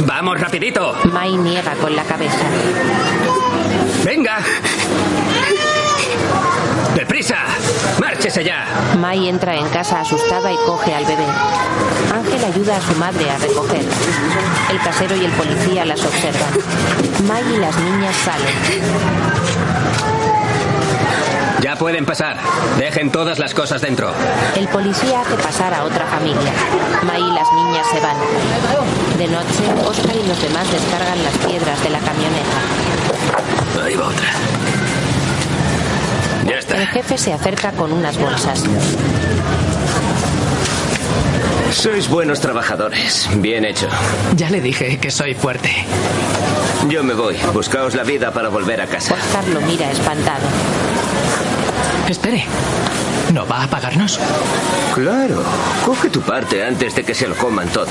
Vamos 0.06 0.39
rapidito. 0.39 0.96
Mai 1.12 1.36
niega 1.36 1.74
con 1.75 1.94
la 1.94 2.03
cabeza. 2.03 2.46
Venga. 4.03 4.39
¡Deprisa! 6.95 7.38
¡Márchese 8.00 8.43
ya! 8.43 8.65
Mai 9.00 9.27
entra 9.27 9.55
en 9.55 9.67
casa 9.69 10.01
asustada 10.01 10.51
y 10.51 10.55
coge 10.65 10.93
al 10.93 11.05
bebé. 11.05 11.25
Ángel 12.13 12.43
ayuda 12.43 12.77
a 12.77 12.81
su 12.81 12.93
madre 12.95 13.29
a 13.29 13.38
recoger. 13.38 13.86
El 14.69 14.79
casero 14.81 15.15
y 15.15 15.25
el 15.25 15.31
policía 15.31 15.86
las 15.86 16.03
observan. 16.03 16.51
Mai 17.27 17.43
y 17.53 17.57
las 17.57 17.77
niñas 17.79 18.15
salen. 18.15 18.55
Ya 21.62 21.77
pueden 21.77 22.05
pasar. 22.05 22.38
Dejen 22.77 23.10
todas 23.10 23.39
las 23.39 23.53
cosas 23.53 23.81
dentro. 23.81 24.13
El 24.55 24.67
policía 24.67 25.22
hace 25.22 25.36
pasar 25.36 25.74
a 25.74 25.86
otra 25.86 26.05
familia. 26.07 26.51
Mai 27.03 27.22
y 27.22 27.31
las 27.31 27.51
niñas 27.53 27.88
se 27.89 28.00
van. 28.01 28.17
De 29.17 29.27
noche, 29.27 29.88
Oscar 29.88 30.15
y 30.15 30.27
los 30.27 30.41
demás 30.41 30.69
descargan 30.69 31.24
las 31.24 31.38
piedras 31.45 31.81
de 31.81 31.89
la 31.89 32.00
camioneta. 32.00 32.83
Ahí 33.82 33.96
va 33.96 34.08
otra. 34.08 34.30
Ya 36.46 36.53
El 36.53 36.60
está. 36.60 36.86
jefe 36.88 37.18
se 37.18 37.34
acerca 37.34 37.72
con 37.72 37.92
unas 37.94 38.18
bolsas. 38.18 38.63
Sois 41.72 42.08
buenos 42.08 42.39
trabajadores. 42.39 43.27
Bien 43.38 43.65
hecho. 43.65 43.88
Ya 44.36 44.50
le 44.50 44.62
dije 44.62 45.00
que 45.00 45.10
soy 45.12 45.34
fuerte. 45.34 45.72
Yo 46.89 47.03
me 47.03 47.13
voy. 47.13 47.36
Buscaos 47.53 47.96
la 47.96 48.03
vida 48.03 48.32
para 48.32 48.50
volver 48.50 48.82
a 48.82 48.88
casa. 48.88 49.15
Oscar 49.15 49.48
lo 49.48 49.62
mira 49.62 49.89
espantado. 49.92 50.46
Espere. 52.08 52.46
¿No 53.34 53.48
va 53.48 53.63
a 53.63 53.68
pagarnos? 53.68 54.20
Claro. 54.94 55.42
Coge 55.86 56.10
tu 56.10 56.22
parte 56.22 56.63
antes 56.63 56.94
de 56.96 57.03
que 57.03 57.15
se 57.15 57.27
lo 57.27 57.36
coman 57.36 57.68
todo. 57.70 57.88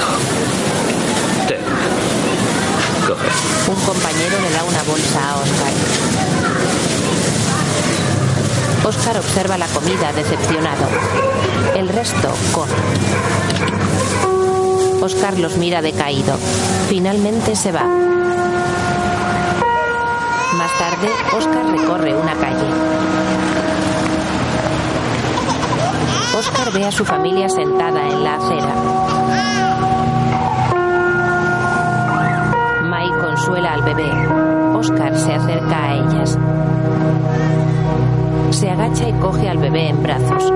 Un 3.13 3.81
compañero 3.85 4.41
le 4.41 4.51
da 4.51 4.65
una 4.65 4.83
bolsa 4.85 5.31
a 5.31 5.37
Oscar. 5.37 5.73
Oscar 8.85 9.19
observa 9.19 9.59
la 9.59 9.67
comida 9.67 10.13
decepcionado. 10.13 10.87
El 11.77 11.89
resto 11.89 12.33
come. 12.53 12.73
Oscar 15.03 15.39
los 15.39 15.57
mira 15.57 15.83
decaído. 15.83 16.39
Finalmente 16.89 17.55
se 17.55 17.71
va. 17.71 17.85
Más 20.57 20.79
tarde, 20.79 21.11
Oscar 21.37 21.67
recorre 21.67 22.15
una 22.15 22.35
calle. 22.35 22.69
Oscar 26.39 26.73
ve 26.73 26.87
a 26.87 26.93
su 26.93 27.05
familia 27.05 27.49
sentada 27.49 28.09
en 28.09 28.25
la 28.25 28.35
acera. 28.37 29.12
Consuela 33.53 33.75
al 33.75 33.83
bebé. 33.83 34.11
Oscar 34.79 35.15
se 35.19 35.35
acerca 35.35 35.85
a 35.85 35.95
ellas. 35.95 36.39
Se 38.51 38.71
agacha 38.71 39.09
y 39.09 39.13
coge 39.15 39.49
al 39.49 39.59
bebé 39.59 39.89
en 39.91 40.03
brazos. 40.03 40.51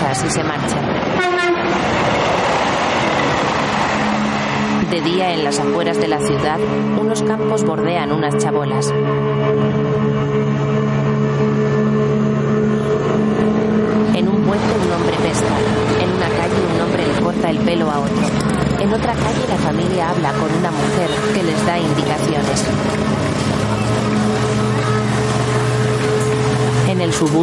Cosas 0.00 0.24
y 0.24 0.30
se 0.30 0.42
marchan. 0.42 0.79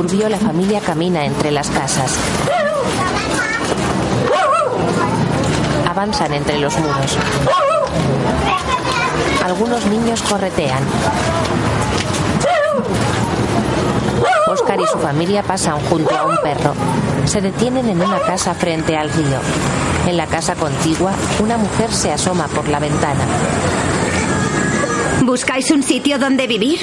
La 0.03 0.37
familia 0.37 0.79
camina 0.79 1.25
entre 1.25 1.49
las 1.49 1.69
casas. 1.71 2.13
Avanzan 5.89 6.33
entre 6.35 6.59
los 6.59 6.77
muros. 6.77 7.17
Algunos 9.43 9.83
niños 9.87 10.21
corretean. 10.21 10.83
Oscar 14.47 14.79
y 14.79 14.85
su 14.85 14.99
familia 14.99 15.41
pasan 15.41 15.79
junto 15.89 16.15
a 16.15 16.25
un 16.25 16.37
perro. 16.43 16.75
Se 17.25 17.41
detienen 17.41 17.89
en 17.89 17.99
una 17.99 18.19
casa 18.19 18.53
frente 18.53 18.95
al 18.95 19.09
río. 19.09 19.39
En 20.05 20.15
la 20.15 20.27
casa 20.27 20.53
contigua, 20.53 21.11
una 21.39 21.57
mujer 21.57 21.91
se 21.91 22.11
asoma 22.11 22.47
por 22.47 22.67
la 22.67 22.79
ventana. 22.79 23.25
¿Buscáis 25.23 25.71
un 25.71 25.81
sitio 25.81 26.19
donde 26.19 26.45
vivir? 26.45 26.81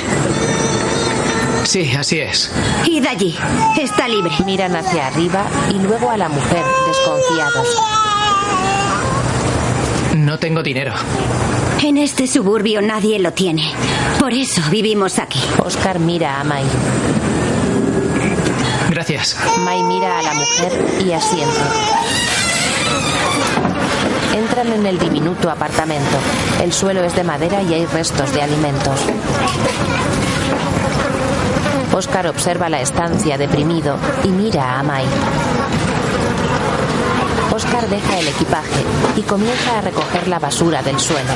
Sí, 1.65 1.91
así 1.99 2.21
es. 2.21 2.51
Id 2.87 3.07
allí. 3.07 3.37
Está 3.79 4.07
libre. 4.07 4.31
Miran 4.45 4.77
hacia 4.77 5.07
arriba 5.09 5.45
y 5.71 5.79
luego 5.79 6.11
a 6.11 6.17
la 6.17 6.29
mujer, 6.29 6.63
desconfiados. 6.87 7.69
No 10.17 10.39
tengo 10.39 10.63
dinero. 10.63 10.93
En 11.83 11.99
este 11.99 12.27
suburbio 12.27 12.81
nadie 12.81 13.19
lo 13.19 13.33
tiene. 13.33 13.73
Por 14.21 14.33
eso 14.33 14.63
vivimos 14.71 15.19
aquí. 15.19 15.41
Oscar 15.59 15.99
mira 15.99 16.41
a 16.41 16.45
Mai. 16.45 16.65
Gracias. 18.91 19.37
Mai 19.65 19.83
mira 19.83 20.19
a 20.19 20.23
la 20.23 20.35
mujer 20.35 20.73
y 21.07 21.13
asiente. 21.13 21.61
Entran 24.37 24.73
en 24.73 24.87
el 24.87 24.99
diminuto 24.99 25.51
apartamento. 25.51 26.17
El 26.63 26.73
suelo 26.73 27.03
es 27.05 27.15
de 27.17 27.25
madera 27.25 27.63
y 27.63 27.75
hay 27.75 27.87
restos 27.87 28.33
de 28.33 28.43
alimentos. 28.43 29.01
Oscar 31.95 32.27
observa 32.27 32.69
la 32.69 32.81
estancia 32.81 33.39
deprimido 33.39 33.97
y 34.25 34.29
mira 34.29 34.81
a 34.81 34.83
Mai. 34.83 35.05
Oscar 37.55 37.89
deja 37.89 38.19
el 38.19 38.27
equipaje 38.27 38.85
y 39.17 39.23
comienza 39.23 39.79
a 39.79 39.81
recoger 39.81 40.27
la 40.27 40.41
basura 40.41 40.83
del 40.83 40.99
suelo. 40.99 41.31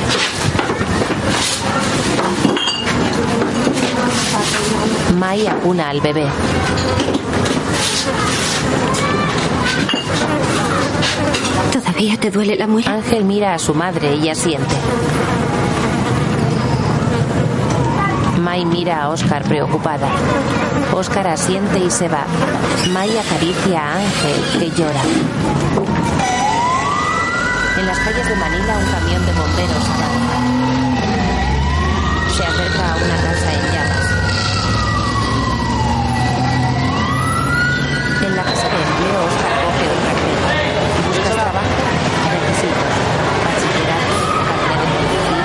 Mai 5.17 5.47
acuna 5.47 5.91
al 5.91 6.01
bebé. 6.01 6.27
¿Todavía 11.73 12.17
te 12.17 12.31
duele 12.33 12.57
la 12.57 12.67
muela? 12.67 12.95
Ángel 12.95 13.25
mira 13.25 13.55
a 13.55 13.59
su 13.61 13.75
madre 13.75 14.17
y 14.17 14.29
asiente. 14.29 14.75
Mai 18.49 18.65
mira 18.65 19.03
a 19.03 19.11
Oscar 19.11 19.43
preocupada. 19.45 20.09
Oscar 20.95 21.27
asiente 21.27 21.79
y 21.81 21.91
se 21.91 22.09
va. 22.09 22.25
Mai 22.95 23.11
acaricia 23.19 23.79
a 23.79 23.97
Ángel, 23.97 24.41
que 24.59 24.71
llora. 24.71 25.03
En 27.79 27.87
las 27.87 27.99
calles 27.99 28.27
de 28.27 28.37
Manila 28.37 28.79
un 28.79 28.87
camión 28.91 29.27
de 29.27 29.33
bomberos 29.35 29.85
avanza. 29.93 30.39
Se 32.35 32.43
acerca 32.43 32.85
a 32.89 32.97
una 32.97 33.17
casa 33.21 33.53
en 33.53 33.65
llamas. 33.69 34.07
En 38.25 38.33
la 38.35 38.45
casa 38.45 38.67
de 38.73 38.77
empleo 38.89 39.19
Oscar 39.29 39.53
coge 39.61 39.85
un 39.93 40.01
cartel. 40.09 40.39
¿Buscas 41.07 41.35
trabajo? 41.37 41.75
Requisitos. 42.33 42.97
Bachillerato, 43.45 44.17
carnet 44.49 44.81
de 44.81 44.89
conducir. 44.89 45.37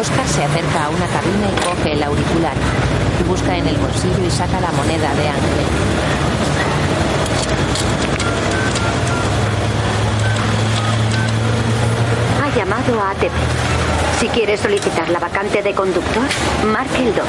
Oscar 0.00 0.26
se 0.40 0.46
acerca 0.46 0.86
a 0.86 0.88
una 0.88 1.06
cabina 1.06 1.48
y 1.52 1.60
coge 1.66 1.92
el 1.92 2.02
auricular. 2.02 2.54
Busca 3.28 3.58
en 3.58 3.68
el 3.68 3.76
bolsillo 3.76 4.24
y 4.26 4.30
saca 4.30 4.58
la 4.58 4.72
moneda 4.72 5.14
de 5.14 5.28
Ángel. 5.28 5.66
Ha 12.42 12.56
llamado 12.56 13.00
a 13.00 13.10
ATP. 13.10 13.30
Si 14.20 14.28
quiere 14.28 14.56
solicitar 14.56 15.08
la 15.10 15.18
vacante 15.18 15.62
de 15.62 15.72
conductor, 15.74 16.22
marque 16.72 17.02
el 17.08 17.14
2. 17.14 17.24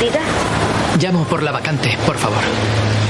Diga, 0.00 0.20
Llamo 0.98 1.24
por 1.24 1.42
la 1.42 1.52
vacante, 1.52 1.96
por 2.06 2.16
favor. 2.18 2.38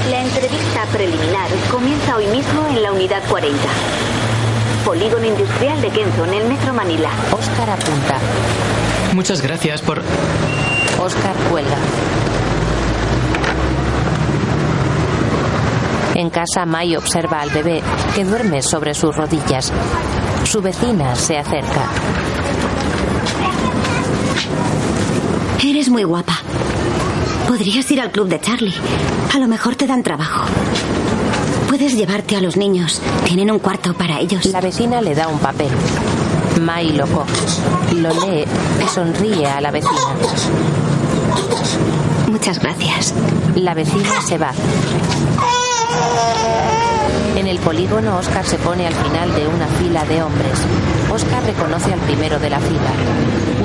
la 0.09 0.21
entrevista 0.21 0.85
preliminar 0.91 1.49
comienza 1.71 2.15
hoy 2.15 2.25
mismo 2.27 2.67
en 2.69 2.83
la 2.83 2.91
unidad 2.91 3.21
40. 3.29 3.57
Polígono 4.85 5.25
Industrial 5.25 5.79
de 5.81 5.89
Kenzo, 5.89 6.25
en 6.25 6.33
el 6.33 6.47
Metro 6.47 6.73
Manila. 6.73 7.09
Oscar 7.31 7.69
apunta. 7.69 8.17
Muchas 9.13 9.41
gracias 9.41 9.81
por... 9.81 10.01
Oscar 10.99 11.35
cuelga. 11.49 11.77
En 16.15 16.29
casa, 16.29 16.65
Mai 16.65 16.95
observa 16.95 17.41
al 17.41 17.51
bebé 17.51 17.81
que 18.15 18.25
duerme 18.25 18.61
sobre 18.61 18.93
sus 18.93 19.15
rodillas. 19.15 19.71
Su 20.43 20.61
vecina 20.61 21.15
se 21.15 21.37
acerca. 21.37 21.85
Eres 25.63 25.89
muy 25.89 26.03
guapa. 26.03 26.37
Podrías 27.47 27.89
ir 27.91 28.01
al 28.01 28.11
club 28.11 28.27
de 28.27 28.39
Charlie. 28.39 28.73
A 29.33 29.39
lo 29.39 29.47
mejor 29.47 29.75
te 29.75 29.87
dan 29.87 30.03
trabajo. 30.03 30.45
Puedes 31.81 31.97
llevarte 31.97 32.35
a 32.35 32.41
los 32.41 32.57
niños. 32.57 33.01
Tienen 33.25 33.49
un 33.49 33.57
cuarto 33.57 33.95
para 33.95 34.19
ellos. 34.19 34.45
La 34.45 34.61
vecina 34.61 35.01
le 35.01 35.15
da 35.15 35.27
un 35.27 35.39
papel. 35.39 35.71
Mai 36.61 36.91
lo 36.91 37.07
coge, 37.07 37.33
lo 37.95 38.09
lee 38.09 38.45
y 38.85 38.87
sonríe 38.87 39.47
a 39.47 39.59
la 39.59 39.71
vecina. 39.71 40.15
Muchas 42.27 42.59
gracias. 42.59 43.15
La 43.55 43.73
vecina 43.73 44.21
se 44.21 44.37
va. 44.37 44.51
En 47.35 47.47
el 47.47 47.57
polígono, 47.57 48.15
Oscar 48.17 48.45
se 48.45 48.57
pone 48.57 48.85
al 48.85 48.93
final 48.93 49.33
de 49.33 49.47
una 49.47 49.65
fila 49.79 50.05
de 50.05 50.21
hombres. 50.21 50.59
Oscar 51.11 51.43
reconoce 51.45 51.91
al 51.91 51.99
primero 52.01 52.37
de 52.37 52.51
la 52.51 52.59
fila, 52.59 52.91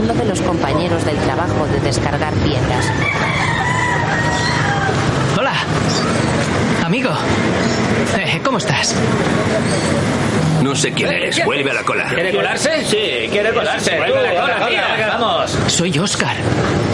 uno 0.02 0.14
de 0.14 0.24
los 0.24 0.40
compañeros 0.40 1.04
del 1.04 1.18
trabajo 1.18 1.66
de 1.66 1.80
descargar 1.80 2.32
piedras. 2.32 2.86
Hola. 5.38 5.52
Amigo. 6.86 7.10
Eh, 8.16 8.40
¿Cómo 8.44 8.58
estás? 8.58 8.94
No 10.62 10.76
sé 10.76 10.92
quién 10.92 11.10
eres. 11.10 11.44
Vuelve 11.44 11.72
a 11.72 11.74
la 11.74 11.82
cola. 11.82 12.04
¿Quiere 12.14 12.32
colarse? 12.32 12.84
Sí, 12.84 13.28
quiere 13.28 13.52
colarse. 13.52 13.96
Vuelve 13.96 14.22
la 14.22 14.40
cola, 14.40 14.68
tío. 14.68 14.78
Vamos. 15.08 15.58
Soy 15.66 15.98
Oscar. 15.98 16.36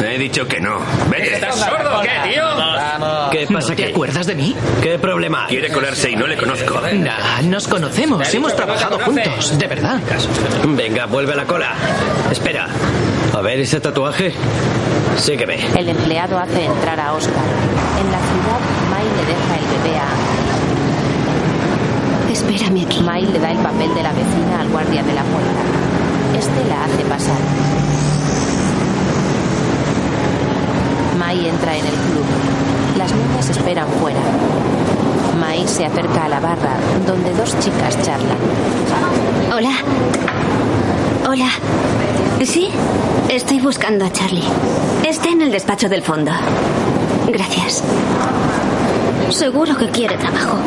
He 0.03 0.17
dicho 0.17 0.49
que 0.49 0.61
no. 0.61 0.79
Vete. 1.11 1.35
¿Estás 1.35 1.57
sordo 1.57 1.99
o 1.99 2.01
qué, 2.01 2.09
tío? 2.33 2.43
Vamos. 2.43 3.31
¿Qué 3.33 3.47
¿No 3.51 3.59
pasa 3.59 3.75
te 3.75 3.83
aquí? 3.85 3.93
acuerdas 3.93 4.27
de 4.27 4.35
mí? 4.35 4.57
¿Qué 4.83 4.99
problema? 4.99 5.47
Quiere 5.49 5.71
colarse 5.71 6.11
y 6.11 6.17
no 6.17 6.27
le 6.27 6.39
conozco. 6.39 6.81
Nah, 6.95 7.43
nos 7.43 7.69
conocemos. 7.69 8.33
Hemos 8.33 8.57
trabajado 8.57 8.99
juntos, 8.99 9.59
de 9.59 9.67
verdad. 9.67 10.01
Venga, 10.69 11.05
vuelve 11.05 11.35
a 11.35 11.37
la 11.37 11.45
cola. 11.45 11.75
Espera. 12.31 12.67
A 13.37 13.43
ver 13.43 13.61
ese 13.61 13.79
tatuaje. 13.79 14.33
Sígueme. 15.19 15.59
El 15.77 15.91
empleado 15.91 16.39
hace 16.39 16.65
entrar 16.65 16.99
a 16.99 17.13
Oscar. 17.13 17.35
En 18.01 18.11
la 18.11 18.19
ciudad, 18.19 18.59
Mai 19.03 19.11
le 19.17 19.25
deja 19.27 19.55
el 19.59 19.67
bebé 19.73 19.99
a. 19.99 20.07
Espérame 22.31 22.85
aquí. 22.87 23.03
Mai 23.03 23.27
le 23.27 23.39
da 23.41 23.51
el 23.51 23.59
papel 23.59 23.93
de 23.95 24.03
la 24.03 24.13
vecina 24.13 24.61
al 24.61 24.69
guardia 24.69 25.03
de 25.03 25.13
la 25.13 25.25
puerta. 25.25 25.63
Este 26.39 26.69
la 26.69 26.85
hace 26.85 27.03
pasar. 27.05 27.41
Mai 31.19 31.49
entra 31.49 31.77
en 31.77 31.87
el 31.87 31.93
club. 31.93 32.25
Las 32.97 33.13
niñas 33.13 33.51
esperan 33.51 33.89
fuera. 34.01 34.21
Mai 35.41 35.67
se 35.67 35.85
acerca 35.85 36.27
a 36.27 36.29
la 36.29 36.39
barra, 36.39 36.77
donde 37.05 37.35
dos 37.35 37.59
chicas 37.59 38.01
charlan. 38.03 38.39
Hola. 39.53 39.73
Hola. 41.29 41.49
¿Sí? 42.45 42.69
Estoy 43.29 43.59
buscando 43.59 44.05
a 44.05 44.13
Charlie. 44.13 44.45
Está 45.05 45.29
en 45.31 45.43
el 45.43 45.51
despacho 45.51 45.89
del 45.89 46.03
fondo. 46.03 46.31
Gracias. 47.27 47.83
Seguro 49.33 49.77
que 49.77 49.89
quiere 49.89 50.17
trabajo. 50.19 50.59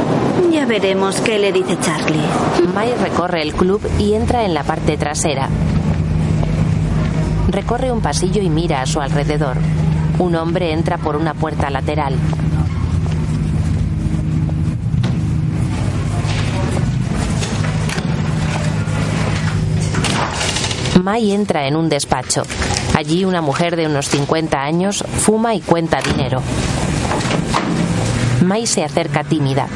Ya 0.51 0.65
veremos 0.65 1.21
qué 1.21 1.37
le 1.37 1.51
dice 1.51 1.77
Charlie. 1.79 2.25
Mai 2.73 2.93
recorre 2.95 3.43
el 3.43 3.53
club 3.53 3.79
y 3.99 4.13
entra 4.15 4.43
en 4.43 4.53
la 4.53 4.63
parte 4.63 4.97
trasera. 4.97 5.47
Recorre 7.47 7.91
un 7.91 8.01
pasillo 8.01 8.41
y 8.41 8.49
mira 8.49 8.81
a 8.81 8.85
su 8.85 8.99
alrededor. 8.99 9.57
Un 10.17 10.35
hombre 10.35 10.73
entra 10.73 10.97
por 10.97 11.15
una 11.15 11.35
puerta 11.35 11.69
lateral. 11.69 12.15
Mai 21.01 21.31
entra 21.31 21.67
en 21.67 21.75
un 21.75 21.87
despacho. 21.87 22.43
Allí 22.95 23.25
una 23.25 23.41
mujer 23.41 23.75
de 23.75 23.85
unos 23.85 24.07
50 24.09 24.59
años 24.59 25.03
fuma 25.19 25.53
y 25.53 25.61
cuenta 25.61 26.01
dinero. 26.01 26.41
Mai 28.45 28.65
se 28.67 28.83
acerca 28.83 29.23
tímida. 29.23 29.67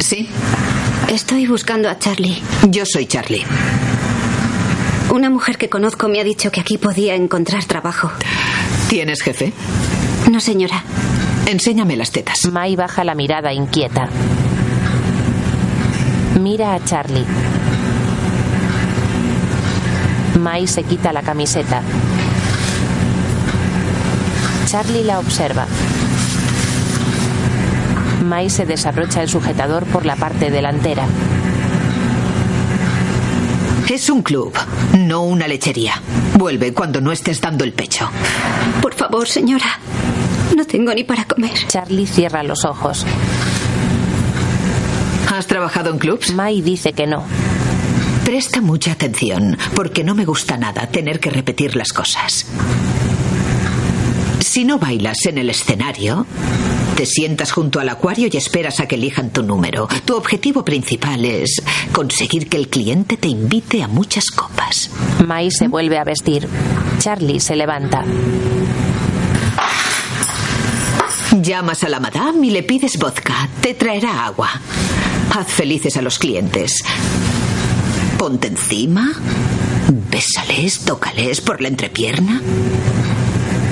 Sí, 0.00 0.28
Estoy 1.08 1.46
buscando 1.46 1.88
a 1.88 1.98
Charlie. 1.98 2.42
yo 2.68 2.84
soy 2.84 3.06
Charlie. 3.06 3.44
Una 5.10 5.30
mujer 5.30 5.56
que 5.56 5.70
conozco 5.70 6.06
me 6.08 6.20
ha 6.20 6.24
dicho 6.24 6.50
que 6.50 6.60
aquí 6.60 6.76
podía 6.76 7.14
encontrar 7.14 7.64
trabajo. 7.64 8.10
¿Tienes 8.90 9.22
jefe? 9.22 9.52
No, 10.30 10.38
señora. 10.40 10.82
Enséñame 11.46 11.96
las 11.96 12.10
tetas. 12.10 12.44
Mai 12.52 12.76
baja 12.76 13.04
la 13.04 13.14
mirada 13.14 13.52
inquieta. 13.54 14.08
Mira 16.38 16.74
a 16.74 16.84
Charlie. 16.84 17.24
Mai 20.38 20.66
se 20.66 20.82
quita 20.82 21.12
la 21.12 21.22
camiseta. 21.22 21.80
Charlie 24.66 25.04
la 25.04 25.18
observa. 25.20 25.66
Mai 28.28 28.50
se 28.50 28.66
desabrocha 28.66 29.22
el 29.22 29.28
sujetador 29.28 29.86
por 29.86 30.04
la 30.04 30.14
parte 30.14 30.50
delantera. 30.50 31.06
Es 33.88 34.10
un 34.10 34.22
club, 34.22 34.52
no 34.98 35.22
una 35.22 35.48
lechería. 35.48 35.94
Vuelve 36.34 36.74
cuando 36.74 37.00
no 37.00 37.10
estés 37.10 37.40
dando 37.40 37.64
el 37.64 37.72
pecho. 37.72 38.08
Por 38.82 38.94
favor, 38.94 39.26
señora. 39.26 39.80
No 40.54 40.66
tengo 40.66 40.92
ni 40.92 41.04
para 41.04 41.24
comer. 41.24 41.54
Charlie 41.68 42.06
cierra 42.06 42.42
los 42.42 42.66
ojos. 42.66 43.06
¿Has 45.34 45.46
trabajado 45.46 45.90
en 45.90 45.98
clubs? 45.98 46.34
Mai 46.34 46.60
dice 46.60 46.92
que 46.92 47.06
no. 47.06 47.24
Presta 48.26 48.60
mucha 48.60 48.92
atención, 48.92 49.56
porque 49.74 50.04
no 50.04 50.14
me 50.14 50.26
gusta 50.26 50.58
nada 50.58 50.86
tener 50.88 51.18
que 51.18 51.30
repetir 51.30 51.74
las 51.76 51.94
cosas. 51.94 52.44
Si 54.40 54.64
no 54.64 54.78
bailas 54.78 55.24
en 55.24 55.38
el 55.38 55.48
escenario, 55.48 56.26
Te 56.98 57.06
sientas 57.06 57.52
junto 57.52 57.78
al 57.78 57.88
acuario 57.90 58.28
y 58.28 58.36
esperas 58.36 58.80
a 58.80 58.88
que 58.88 58.96
elijan 58.96 59.30
tu 59.30 59.44
número. 59.44 59.86
Tu 60.04 60.16
objetivo 60.16 60.64
principal 60.64 61.24
es 61.24 61.62
conseguir 61.92 62.48
que 62.48 62.56
el 62.56 62.66
cliente 62.66 63.16
te 63.16 63.28
invite 63.28 63.84
a 63.84 63.86
muchas 63.86 64.32
copas. 64.32 64.90
Mai 65.24 65.52
se 65.52 65.68
vuelve 65.68 65.96
a 65.96 66.02
vestir. 66.02 66.48
Charlie 66.98 67.38
se 67.38 67.54
levanta. 67.54 68.04
Llamas 71.40 71.84
a 71.84 71.88
la 71.88 72.00
madame 72.00 72.48
y 72.48 72.50
le 72.50 72.64
pides 72.64 72.98
vodka. 72.98 73.48
Te 73.60 73.74
traerá 73.74 74.26
agua. 74.26 74.50
Haz 75.36 75.46
felices 75.52 75.96
a 75.96 76.02
los 76.02 76.18
clientes. 76.18 76.82
Ponte 78.18 78.48
encima. 78.48 79.12
Bésales, 80.10 80.80
tócales 80.80 81.40
por 81.42 81.60
la 81.60 81.68
entrepierna. 81.68 82.42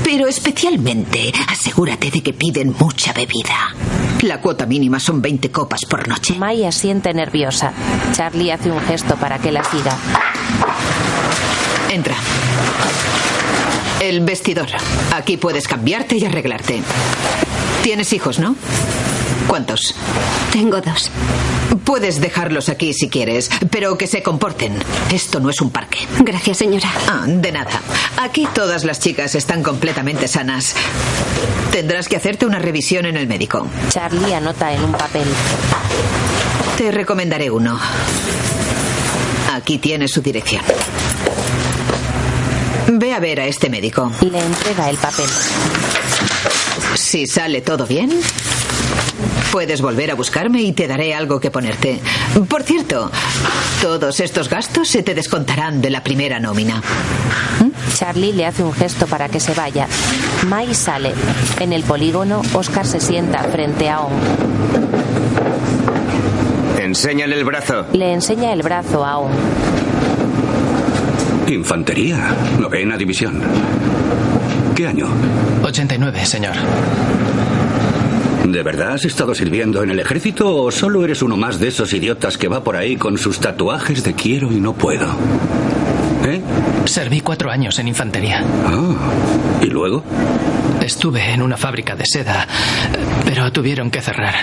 Pero 0.07 0.29
especialmente 0.29 1.33
asegúrate 1.49 2.13
de 2.13 2.23
que 2.23 2.33
piden 2.33 2.73
mucha 2.79 3.13
bebida. 3.13 3.75
La 4.23 4.41
cuota 4.41 4.65
mínima 4.65 5.01
son 5.01 5.21
20 5.21 5.51
copas 5.51 5.85
por 5.85 6.07
noche. 6.07 6.37
Maya 6.39 6.71
siente 6.71 7.13
nerviosa. 7.13 7.73
Charlie 8.13 8.53
hace 8.53 8.71
un 8.71 8.81
gesto 8.83 9.17
para 9.17 9.41
que 9.41 9.51
la 9.51 9.65
siga. 9.65 9.99
Entra. 11.91 12.15
El 14.01 14.21
vestidor. 14.21 14.69
Aquí 15.13 15.39
puedes 15.39 15.67
cambiarte 15.67 16.17
y 16.17 16.25
arreglarte. 16.25 16.85
Tienes 17.83 18.13
hijos, 18.13 18.39
¿no? 18.39 18.55
¿Cuántos? 19.47 19.95
Tengo 20.53 20.81
dos. 20.81 21.11
Puedes 21.85 22.21
dejarlos 22.21 22.69
aquí 22.69 22.93
si 22.93 23.09
quieres, 23.09 23.51
pero 23.71 23.97
que 23.97 24.07
se 24.07 24.23
comporten. 24.23 24.77
Esto 25.13 25.41
no 25.41 25.51
es 25.51 25.61
un 25.61 25.71
parque. 25.71 25.99
Gracias, 26.21 26.59
señora. 26.59 26.91
Ah, 27.09 27.25
de 27.27 27.53
nada. 27.53 27.81
Aquí 28.19 28.49
todas 28.55 28.85
las 28.85 29.01
chicas 29.01 29.35
están 29.35 29.63
completamente 29.63 30.29
sanas. 30.29 30.75
Tendrás 31.71 32.09
que 32.09 32.17
hacerte 32.17 32.47
una 32.47 32.59
revisión 32.59 33.07
en 33.07 33.17
el 33.17 33.27
médico. 33.27 33.67
Charlie 33.91 34.35
anota 34.35 34.73
en 34.73 34.83
un 34.83 34.93
papel. 34.93 35.27
Te 36.77 36.91
recomendaré 36.91 37.51
uno. 37.51 37.79
Aquí 39.55 39.79
tienes 39.79 40.11
su 40.11 40.21
dirección. 40.21 40.63
Ve 42.89 43.13
a 43.15 43.21
ver 43.21 43.41
a 43.41 43.47
este 43.47 43.69
médico. 43.69 44.13
Le 44.21 44.39
entrega 44.39 44.91
el 44.91 44.97
papel. 44.97 45.27
Si 46.95 47.27
sale 47.27 47.61
todo 47.61 47.87
bien, 47.87 48.11
puedes 49.57 49.81
volver 49.81 50.11
a 50.11 50.15
buscarme 50.15 50.61
y 50.61 50.73
te 50.73 50.87
daré 50.87 51.15
algo 51.15 51.41
que 51.41 51.51
ponerte. 51.51 51.99
Por 52.47 52.63
cierto, 52.63 53.11
todos 53.81 54.21
estos 54.21 54.51
gastos 54.51 54.87
se 54.87 55.03
te 55.03 55.15
descontarán 55.15 55.81
de 55.81 55.89
la 55.89 56.05
primera 56.05 56.39
nómina. 56.39 56.83
Charlie 57.95 58.35
le 58.35 58.45
hace 58.45 58.63
un 58.63 58.75
gesto 58.75 59.07
para 59.07 59.31
que 59.31 59.41
se 59.41 59.55
vaya. 59.55 59.89
Mai 60.47 60.75
sale. 60.75 61.15
En 61.59 61.73
el 61.73 61.85
polígono, 61.85 62.43
Oscar 62.53 62.85
se 62.85 63.01
sienta 63.01 63.45
frente 63.45 63.89
a 63.89 64.01
On. 64.01 64.13
Enséñale 66.79 67.35
el 67.35 67.45
brazo. 67.47 67.87
Le 67.95 68.13
enseña 68.13 68.53
el 68.53 68.61
brazo 68.61 69.07
a 69.07 69.17
On. 69.17 69.33
Infantería, 71.49 72.37
novena 72.61 72.99
división. 72.99 73.41
¿Qué 74.75 74.87
año? 74.87 75.09
89, 75.63 76.27
señor. 76.27 76.57
¿De 78.47 78.63
verdad 78.63 78.93
has 78.93 79.05
estado 79.05 79.35
sirviendo 79.35 79.83
en 79.83 79.91
el 79.91 79.99
ejército 79.99 80.55
o 80.55 80.71
solo 80.71 81.05
eres 81.05 81.21
uno 81.21 81.37
más 81.37 81.59
de 81.59 81.67
esos 81.67 81.93
idiotas 81.93 82.39
que 82.39 82.47
va 82.47 82.63
por 82.63 82.77
ahí 82.77 82.97
con 82.97 83.19
sus 83.19 83.41
tatuajes 83.41 84.05
de 84.05 84.15
quiero 84.15 84.53
y 84.53 84.61
no 84.61 84.73
puedo? 84.73 85.05
¿Eh? 86.25 86.41
Serví 86.85 87.21
cuatro 87.23 87.51
años 87.51 87.77
en 87.81 87.89
infantería. 87.89 88.45
Ah, 88.65 88.95
¿y 89.61 89.67
luego? 89.67 90.05
Estuve 90.81 91.33
en 91.33 91.43
una 91.43 91.57
fábrica 91.57 91.97
de 91.97 92.05
seda, 92.07 92.47
pero 93.25 93.51
tuvieron 93.51 93.91
que 93.91 94.01
cerrar. 94.01 94.35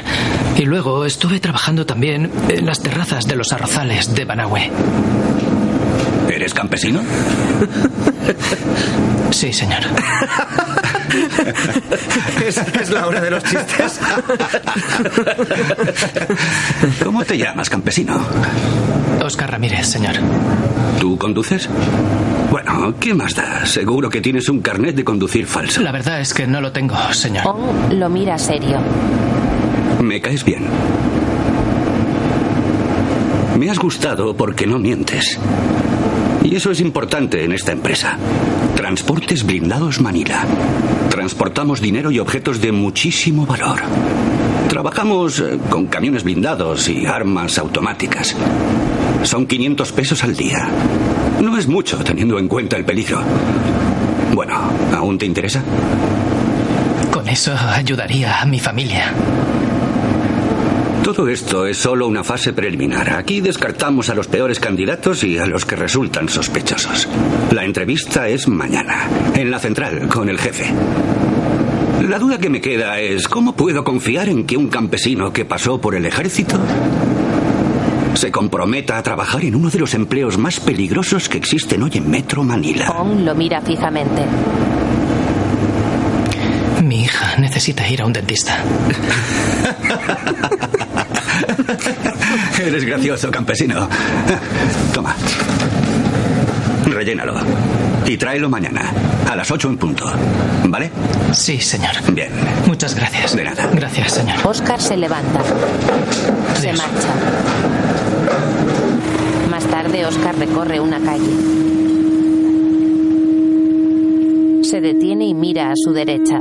Y 0.58 0.64
luego 0.64 1.06
estuve 1.06 1.40
trabajando 1.40 1.86
también 1.86 2.30
en 2.50 2.66
las 2.66 2.82
terrazas 2.82 3.26
de 3.26 3.38
los 3.38 3.54
arrozales 3.54 4.14
de 4.14 4.26
Banahue. 4.26 4.70
¿Eres 6.30 6.54
campesino? 6.54 7.02
Sí, 9.32 9.52
señor. 9.52 9.82
es, 12.48 12.58
es 12.58 12.90
la 12.90 13.08
hora 13.08 13.22
de 13.22 13.32
los 13.32 13.44
chistes. 13.44 14.00
¿Cómo 17.04 17.24
te 17.24 17.38
llamas, 17.38 17.70
campesino? 17.70 18.20
Oscar 19.24 19.52
Ramírez, 19.52 19.88
señor. 19.88 20.16
¿Tú 21.00 21.18
conduces? 21.18 21.70
Bueno, 22.52 22.94
¿qué 23.00 23.14
más 23.14 23.36
da? 23.36 23.66
Seguro 23.66 24.10
que 24.10 24.22
tienes 24.22 24.50
un 24.50 24.62
carnet 24.62 24.96
de 24.96 25.04
conducir 25.04 25.46
falso. 25.46 25.82
La 25.82 25.92
verdad 25.92 26.20
es 26.22 26.34
que 26.34 26.46
no 26.48 26.62
lo 26.62 26.72
tengo, 26.72 26.96
señor. 27.14 27.48
On 27.48 28.00
lo 28.00 28.10
mira 28.10 28.38
serio. 28.38 28.80
Me 30.02 30.20
caes 30.22 30.44
bien. 30.44 30.66
Me 33.58 33.70
has 33.70 33.80
gustado 33.80 34.36
porque 34.36 34.68
no 34.68 34.80
mientes. 34.80 35.40
Y 36.44 36.56
eso 36.56 36.72
es 36.72 36.82
importante 36.82 37.44
en 37.46 37.54
esta 37.54 37.72
empresa. 37.72 38.18
Transportes 38.76 39.46
Blindados 39.46 40.02
Manila. 40.02 40.44
Transportamos 41.24 41.80
dinero 41.80 42.12
y 42.12 42.20
objetos 42.20 42.60
de 42.60 42.74
muchísimo 42.74 43.46
valor. 43.46 43.80
Trabajamos 44.68 45.40
eh, 45.40 45.58
con 45.70 45.88
camiones 45.88 46.26
blindados 46.26 46.90
y 46.90 47.06
armas 47.06 47.58
automáticas. 47.58 48.36
Son 49.24 49.48
500 49.48 49.94
pesos 49.94 50.22
al 50.26 50.36
día. 50.36 50.68
No 51.42 51.58
es 51.58 51.66
mucho 51.66 52.04
teniendo 52.04 52.38
en 52.38 52.50
cuenta 52.50 52.76
el 52.76 52.84
peligro. 52.84 53.22
Bueno, 54.34 54.70
¿aún 54.94 55.18
te 55.18 55.26
interesa? 55.26 55.64
Con 57.10 57.30
eso 57.30 57.56
ayudaría 57.56 58.42
a 58.42 58.46
mi 58.46 58.60
familia. 58.60 59.14
Todo 61.04 61.28
esto 61.28 61.68
es 61.68 61.78
solo 61.78 62.08
una 62.08 62.24
fase 62.24 62.54
preliminar. 62.54 63.14
Aquí 63.16 63.42
descartamos 63.42 64.10
a 64.10 64.16
los 64.16 64.28
peores 64.28 64.62
candidatos 64.62 65.26
y 65.26 65.38
a 65.38 65.46
los 65.46 65.66
que 65.66 65.76
resultan 65.76 66.30
sospechosos. 66.30 67.10
La 67.52 67.66
entrevista 67.66 68.30
es 68.30 68.48
mañana, 68.48 69.10
en 69.36 69.52
la 69.52 69.60
central, 69.60 70.08
con 70.08 70.30
el 70.30 70.40
jefe. 70.40 70.72
La 72.10 72.20
duda 72.20 72.38
que 72.38 72.50
me 72.50 72.60
queda 72.60 73.00
es, 73.00 73.30
¿cómo 73.30 73.56
puedo 73.56 73.86
confiar 73.86 74.28
en 74.28 74.46
que 74.46 74.58
un 74.58 74.68
campesino 74.68 75.32
que 75.32 75.46
pasó 75.46 75.80
por 75.80 75.96
el 75.96 76.06
ejército 76.06 76.60
se 78.14 78.30
comprometa 78.30 78.98
a 78.98 79.04
trabajar 79.04 79.46
en 79.46 79.56
uno 79.56 79.70
de 79.70 79.80
los 79.80 79.94
empleos 79.94 80.38
más 80.38 80.60
peligrosos 80.60 81.30
que 81.30 81.38
existen 81.38 81.82
hoy 81.82 81.92
en 81.94 82.10
Metro 82.10 82.44
Manila? 82.44 82.90
On 82.92 83.24
lo 83.24 83.34
mira 83.36 83.62
fijamente. 83.62 84.22
Mi 86.84 87.04
hija 87.04 87.38
necesita 87.38 87.88
ir 87.88 88.02
a 88.02 88.06
un 88.06 88.12
dentista. 88.12 88.62
Eres 92.62 92.84
gracioso, 92.84 93.32
campesino. 93.32 93.88
Toma. 94.94 95.16
Rellénalo. 96.86 97.36
Y 98.06 98.18
tráelo 98.18 98.50
mañana, 98.50 98.94
a 99.30 99.36
las 99.36 99.50
8 99.50 99.70
en 99.70 99.78
punto. 99.78 100.06
¿Vale? 100.66 100.92
Sí, 101.32 101.60
señor. 101.60 101.92
Bien. 102.14 102.32
Muchas 102.68 102.96
gracias. 102.96 103.36
De 103.36 103.44
nada. 103.44 103.70
Gracias, 103.74 104.12
señor. 104.14 104.36
Oscar 104.46 104.82
se 104.82 104.98
levanta. 104.98 105.42
Se 106.60 106.74
marcha. 106.74 107.14
Más 109.50 109.66
tarde, 109.66 110.06
Oscar 110.06 110.38
recorre 110.38 110.80
una 110.80 111.00
calle. 111.00 111.32
Se 114.64 114.82
detiene 114.82 115.26
y 115.28 115.34
mira 115.34 115.72
a 115.72 115.76
su 115.76 115.94
derecha. 115.94 116.40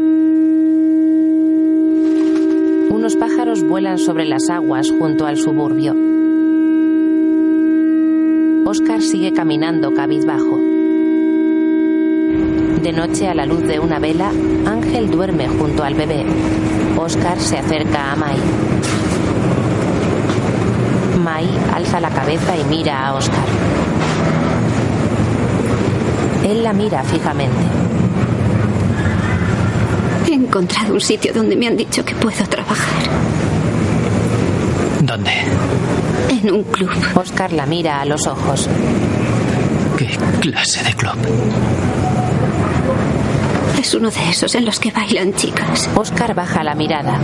Unos 2.91 3.17
pájaros 3.17 3.63
vuelan 3.63 3.99
sobre 3.99 4.25
las 4.25 4.49
aguas 4.51 4.91
junto 4.91 5.27
al 5.27 5.37
suburbio. 5.37 5.95
Oscar 8.69 9.03
sigue 9.03 9.33
caminando 9.33 9.93
cabizbajo. 9.93 10.72
De 12.83 12.93
noche, 12.93 13.29
a 13.29 13.35
la 13.35 13.47
luz 13.47 13.63
de 13.63 13.79
una 13.79 14.01
vela, 14.01 14.31
Ángel 14.67 15.09
duerme 15.09 15.47
junto 15.47 15.85
al 15.85 15.95
bebé. 15.95 16.25
Oscar 16.97 17.39
se 17.39 17.57
acerca 17.57 18.11
a 18.11 18.17
Mai. 18.17 18.37
Mai 21.23 21.49
alza 21.73 22.01
la 22.01 22.11
cabeza 22.11 22.57
y 22.57 22.65
mira 22.65 23.07
a 23.07 23.15
Oscar. 23.15 23.45
Él 26.45 26.65
la 26.65 26.73
mira 26.73 27.05
fijamente. 27.05 27.63
He 30.29 30.35
encontrado 30.35 30.95
un 30.95 31.01
sitio 31.01 31.33
donde 31.33 31.55
me 31.55 31.69
han 31.69 31.77
dicho 31.77 32.05
que 32.05 32.17
puedo 32.17 32.45
trabajar. 32.47 33.05
¿Dónde? 35.03 35.31
En 36.31 36.51
un 36.53 36.65
club. 36.65 36.91
Oscar 37.15 37.53
la 37.53 37.65
mira 37.65 38.01
a 38.01 38.05
los 38.05 38.27
ojos. 38.27 38.69
¿Qué 39.97 40.19
clase 40.41 40.83
de 40.83 40.95
club? 40.95 41.17
Es 43.79 43.95
uno 43.95 44.11
de 44.11 44.31
esos 44.31 44.55
en 44.55 44.65
los 44.65 44.79
que 44.79 44.91
bailan 44.91 45.35
chicas. 45.35 45.89
Oscar 45.95 46.35
baja 46.35 46.63
la 46.63 46.75
mirada. 46.75 47.19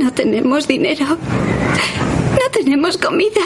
No 0.00 0.12
tenemos 0.12 0.66
dinero. 0.68 1.06
No 1.06 2.50
tenemos 2.52 2.98
comida. 2.98 3.40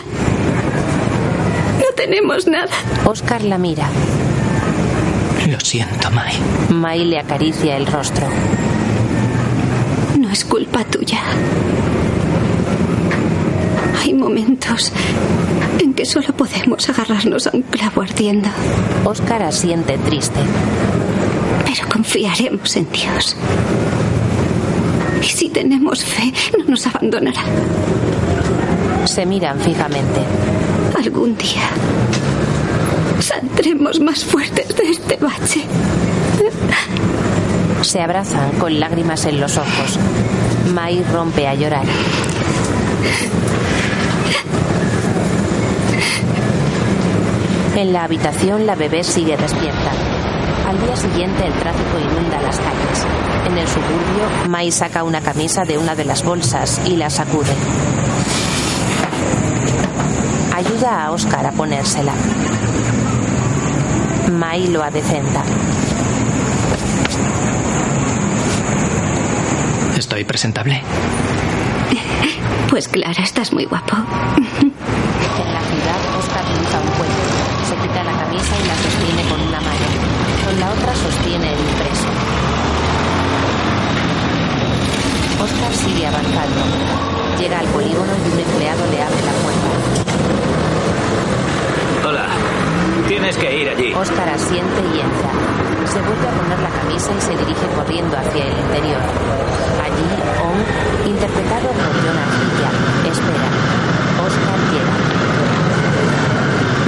No 1.78 1.94
tenemos 1.96 2.46
nada. 2.46 2.72
Oscar 3.04 3.42
la 3.42 3.58
mira. 3.58 3.88
Los 5.48 5.62
siento, 5.64 6.10
Mai. 6.10 6.34
Mai 6.70 7.04
le 7.04 7.18
acaricia 7.18 7.76
el 7.76 7.86
rostro. 7.86 8.26
No 10.18 10.30
es 10.30 10.44
culpa 10.44 10.84
tuya. 10.84 11.20
Hay 14.00 14.14
momentos 14.14 14.92
en 14.92 15.61
que 16.02 16.06
solo 16.06 16.32
podemos 16.36 16.88
agarrarnos 16.88 17.46
a 17.46 17.50
un 17.52 17.62
clavo 17.62 18.02
ardiendo. 18.02 18.48
Oscar 19.04 19.40
asiente 19.44 19.96
triste. 19.98 20.40
Pero 21.64 21.88
confiaremos 21.88 22.74
en 22.74 22.90
Dios. 22.90 23.36
Y 25.22 25.26
si 25.26 25.48
tenemos 25.48 26.04
fe, 26.04 26.32
no 26.58 26.64
nos 26.64 26.84
abandonará. 26.88 27.44
Se 29.04 29.24
miran 29.24 29.60
fijamente. 29.60 30.22
Algún 30.98 31.36
día 31.36 31.70
saldremos 33.20 34.00
más 34.00 34.24
fuertes 34.24 34.74
de 34.76 34.90
este 34.90 35.16
bache. 35.18 35.62
Se 37.82 38.00
abrazan 38.00 38.50
con 38.58 38.80
lágrimas 38.80 39.24
en 39.26 39.40
los 39.40 39.56
ojos. 39.56 40.00
Mai 40.74 41.00
rompe 41.12 41.46
a 41.46 41.54
llorar. 41.54 41.86
En 47.82 47.92
la 47.92 48.04
habitación 48.04 48.64
la 48.64 48.76
bebé 48.76 49.02
sigue 49.02 49.36
despierta. 49.36 49.90
Al 50.68 50.80
día 50.80 50.94
siguiente 50.94 51.44
el 51.44 51.52
tráfico 51.54 51.98
inunda 51.98 52.40
las 52.40 52.56
calles. 52.60 53.06
En 53.48 53.58
el 53.58 53.66
suburbio, 53.66 54.48
Mai 54.48 54.70
saca 54.70 55.02
una 55.02 55.20
camisa 55.20 55.64
de 55.64 55.78
una 55.78 55.96
de 55.96 56.04
las 56.04 56.22
bolsas 56.22 56.80
y 56.86 56.94
la 56.94 57.10
sacude. 57.10 57.50
Ayuda 60.54 61.06
a 61.06 61.10
Oscar 61.10 61.44
a 61.44 61.50
ponérsela. 61.50 62.12
Mai 64.30 64.68
lo 64.68 64.84
adecenta. 64.84 65.42
¿Estoy 69.98 70.22
presentable? 70.22 70.80
Pues 72.70 72.88
claro, 72.88 73.22
estás 73.22 73.52
muy 73.52 73.64
guapo. 73.64 73.96
En 75.32 75.52
la 75.52 75.60
ciudad, 75.60 76.18
Oscar 76.18 76.44
cruza 76.44 76.80
un 76.80 76.88
puente. 76.96 77.42
Se 77.68 77.76
camisa 78.42 78.56
y 78.58 78.66
la 78.66 78.76
sostiene 78.76 79.22
con 79.28 79.40
una 79.40 79.60
mano. 79.60 79.86
Con 80.44 80.60
la 80.60 80.70
otra 80.72 80.94
sostiene 80.94 81.52
el 81.52 81.60
impreso. 81.60 82.08
Oscar 85.42 85.72
sigue 85.74 86.06
avanzando. 86.06 86.60
Llega 87.38 87.58
al 87.60 87.66
polígono 87.66 88.12
y 88.12 88.32
un 88.32 88.38
empleado 88.40 88.86
le 88.90 89.02
abre 89.02 89.22
la 89.22 89.32
puerta. 89.42 89.68
Hola. 92.08 92.26
Tienes 93.08 93.36
que 93.36 93.62
ir 93.62 93.68
allí. 93.68 93.94
Oscar 93.94 94.28
asiente 94.28 94.80
y 94.94 95.00
entra. 95.00 95.30
Se 95.86 96.00
vuelve 96.00 96.28
a 96.28 96.32
poner 96.32 96.58
la 96.60 96.70
camisa 96.70 97.10
y 97.16 97.20
se 97.20 97.36
dirige 97.36 97.66
corriendo 97.74 98.16
hacia 98.16 98.44
el 98.44 98.58
interior. 98.58 99.02
Allí, 99.82 100.08
Ong, 100.40 101.08
interpretado 101.08 101.68
por 101.68 101.92
John 102.00 102.18
Arcilla, 102.18 102.70
espera. 103.10 103.48
Oscar 104.24 104.58
llega. 104.72 105.31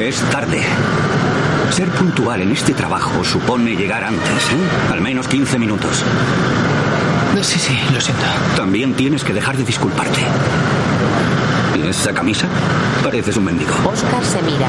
Es 0.04 0.20
tarde. 0.30 0.60
Ser 1.70 1.88
puntual 1.88 2.42
en 2.42 2.52
este 2.52 2.74
trabajo 2.74 3.24
supone 3.24 3.74
llegar 3.74 4.04
antes, 4.04 4.50
¿eh? 4.52 4.92
Al 4.92 5.00
menos 5.00 5.26
15 5.28 5.58
minutos. 5.58 6.04
Sí, 7.40 7.58
sí, 7.58 7.78
lo 7.90 7.98
siento. 8.02 8.22
También 8.54 8.92
tienes 8.92 9.24
que 9.24 9.32
dejar 9.32 9.56
de 9.56 9.64
disculparte. 9.64 10.20
¿Y 11.78 11.88
esa 11.88 12.12
camisa? 12.12 12.46
Pareces 13.02 13.38
un 13.38 13.44
mendigo. 13.44 13.72
Oscar 13.90 14.22
se 14.22 14.42
mira. 14.42 14.68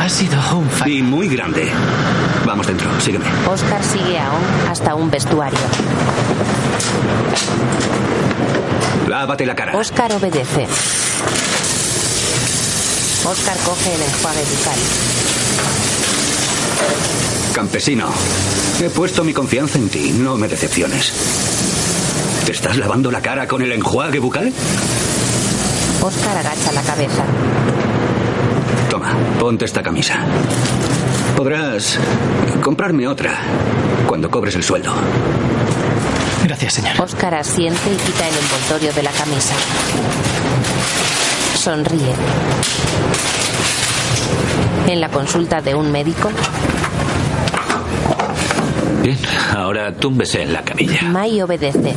Ha 0.00 0.08
sido 0.08 0.38
un 0.56 0.70
fallo. 0.70 0.94
Y 0.94 1.02
muy 1.02 1.28
grande. 1.28 1.70
Vamos 2.46 2.66
dentro, 2.66 2.88
sígueme. 3.02 3.26
Oscar 3.46 3.84
sigue 3.84 4.18
a 4.18 4.32
Ong 4.32 4.70
hasta 4.70 4.94
un 4.94 5.10
vestuario. 5.10 5.58
Lávate 9.06 9.44
la 9.44 9.54
cara. 9.54 9.76
Oscar 9.76 10.10
obedece. 10.14 10.66
Oscar 13.28 13.58
coge 13.58 13.94
el 13.94 14.00
enjuague 14.00 14.40
bucal. 14.40 14.78
Campesino, 17.52 18.08
he 18.80 18.88
puesto 18.88 19.22
mi 19.22 19.34
confianza 19.34 19.76
en 19.76 19.90
ti. 19.90 20.12
No 20.12 20.38
me 20.38 20.48
decepciones. 20.48 21.12
¿Te 22.46 22.52
estás 22.52 22.78
lavando 22.78 23.10
la 23.10 23.20
cara 23.20 23.46
con 23.46 23.60
el 23.60 23.72
enjuague 23.72 24.18
bucal? 24.18 24.50
Oscar 26.00 26.38
agacha 26.38 26.72
la 26.72 26.80
cabeza. 26.80 27.24
Toma, 28.88 29.14
ponte 29.38 29.66
esta 29.66 29.82
camisa. 29.82 30.24
Podrás 31.36 31.98
comprarme 32.62 33.06
otra 33.06 33.34
cuando 34.06 34.30
cobres 34.30 34.54
el 34.54 34.62
sueldo. 34.62 34.94
Gracias, 36.44 36.72
señor. 36.72 36.98
Oscar 36.98 37.34
asiente 37.34 37.92
y 37.92 37.96
quita 37.96 38.26
el 38.26 38.34
envoltorio 38.38 38.90
de 38.94 39.02
la 39.02 39.10
camisa. 39.10 39.54
Sonríe. 41.68 42.14
En 44.86 45.02
la 45.02 45.10
consulta 45.10 45.60
de 45.60 45.74
un 45.74 45.92
médico, 45.92 46.30
Bien, 49.02 49.18
ahora 49.54 49.92
túmbese 49.92 50.40
en 50.40 50.54
la 50.54 50.62
camilla. 50.62 51.02
Mai 51.02 51.42
obedece. 51.42 51.92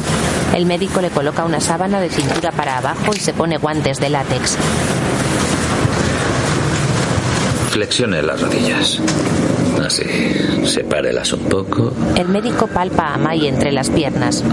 El 0.53 0.65
médico 0.65 0.99
le 0.99 1.09
coloca 1.09 1.45
una 1.45 1.61
sábana 1.61 2.01
de 2.01 2.09
cintura 2.09 2.51
para 2.51 2.79
abajo 2.79 3.13
y 3.15 3.19
se 3.21 3.31
pone 3.31 3.59
guantes 3.59 4.01
de 4.01 4.09
látex. 4.09 4.57
Flexione 7.69 8.21
las 8.23 8.41
rodillas. 8.41 8.99
Así. 9.85 10.03
Sepárelas 10.65 11.31
un 11.31 11.45
poco. 11.45 11.93
El 12.17 12.27
médico 12.27 12.67
palpa 12.67 13.13
a 13.13 13.17
Mai 13.17 13.47
entre 13.47 13.71
las 13.71 13.89
piernas. 13.89 14.43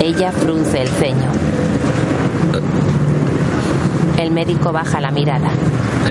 Ella 0.00 0.32
frunce 0.32 0.82
el 0.82 0.88
ceño. 0.88 1.30
El 4.24 4.30
médico 4.30 4.72
baja 4.72 5.02
la 5.02 5.10
mirada. 5.10 5.50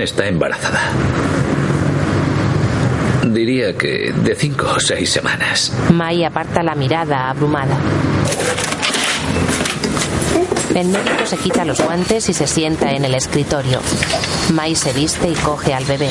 Está 0.00 0.28
embarazada. 0.28 0.78
Diría 3.24 3.76
que 3.76 4.12
de 4.12 4.36
cinco 4.36 4.66
o 4.76 4.78
seis 4.78 5.10
semanas. 5.10 5.72
Mai 5.90 6.22
aparta 6.22 6.62
la 6.62 6.76
mirada 6.76 7.28
abrumada. 7.28 7.76
El 10.76 10.86
médico 10.86 11.26
se 11.26 11.36
quita 11.38 11.64
los 11.64 11.80
guantes 11.80 12.28
y 12.28 12.34
se 12.34 12.46
sienta 12.46 12.92
en 12.92 13.04
el 13.04 13.16
escritorio. 13.16 13.80
Mai 14.52 14.76
se 14.76 14.92
viste 14.92 15.28
y 15.28 15.34
coge 15.34 15.74
al 15.74 15.84
bebé. 15.84 16.10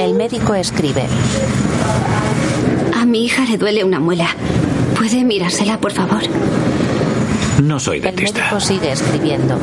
El 0.00 0.14
médico 0.14 0.56
escribe. 0.56 1.06
A 3.00 3.04
mi 3.04 3.26
hija 3.26 3.44
le 3.44 3.58
duele 3.58 3.84
una 3.84 4.00
muela. 4.00 4.26
¿Puede 4.96 5.22
mirársela, 5.22 5.78
por 5.78 5.92
favor? 5.92 6.22
No 7.62 7.80
soy 7.80 7.98
El 7.98 8.04
dentista. 8.04 8.40
médico 8.40 8.60
sigue 8.60 8.92
escribiendo. 8.92 9.58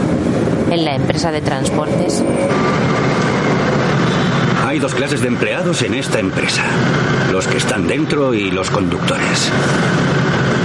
En 0.69 0.84
la 0.86 0.95
empresa 0.95 1.31
de 1.31 1.41
transportes, 1.41 2.23
Hay 4.67 4.79
dos 4.79 4.95
clases 4.95 5.21
de 5.21 5.27
empleados 5.29 5.84
en 5.84 5.93
esta 5.93 6.19
empresa. 6.19 6.63
Los 7.31 7.47
que 7.47 7.58
están 7.58 7.88
dentro 7.88 8.34
y 8.34 8.51
los 8.51 8.69
conductores. 8.69 9.49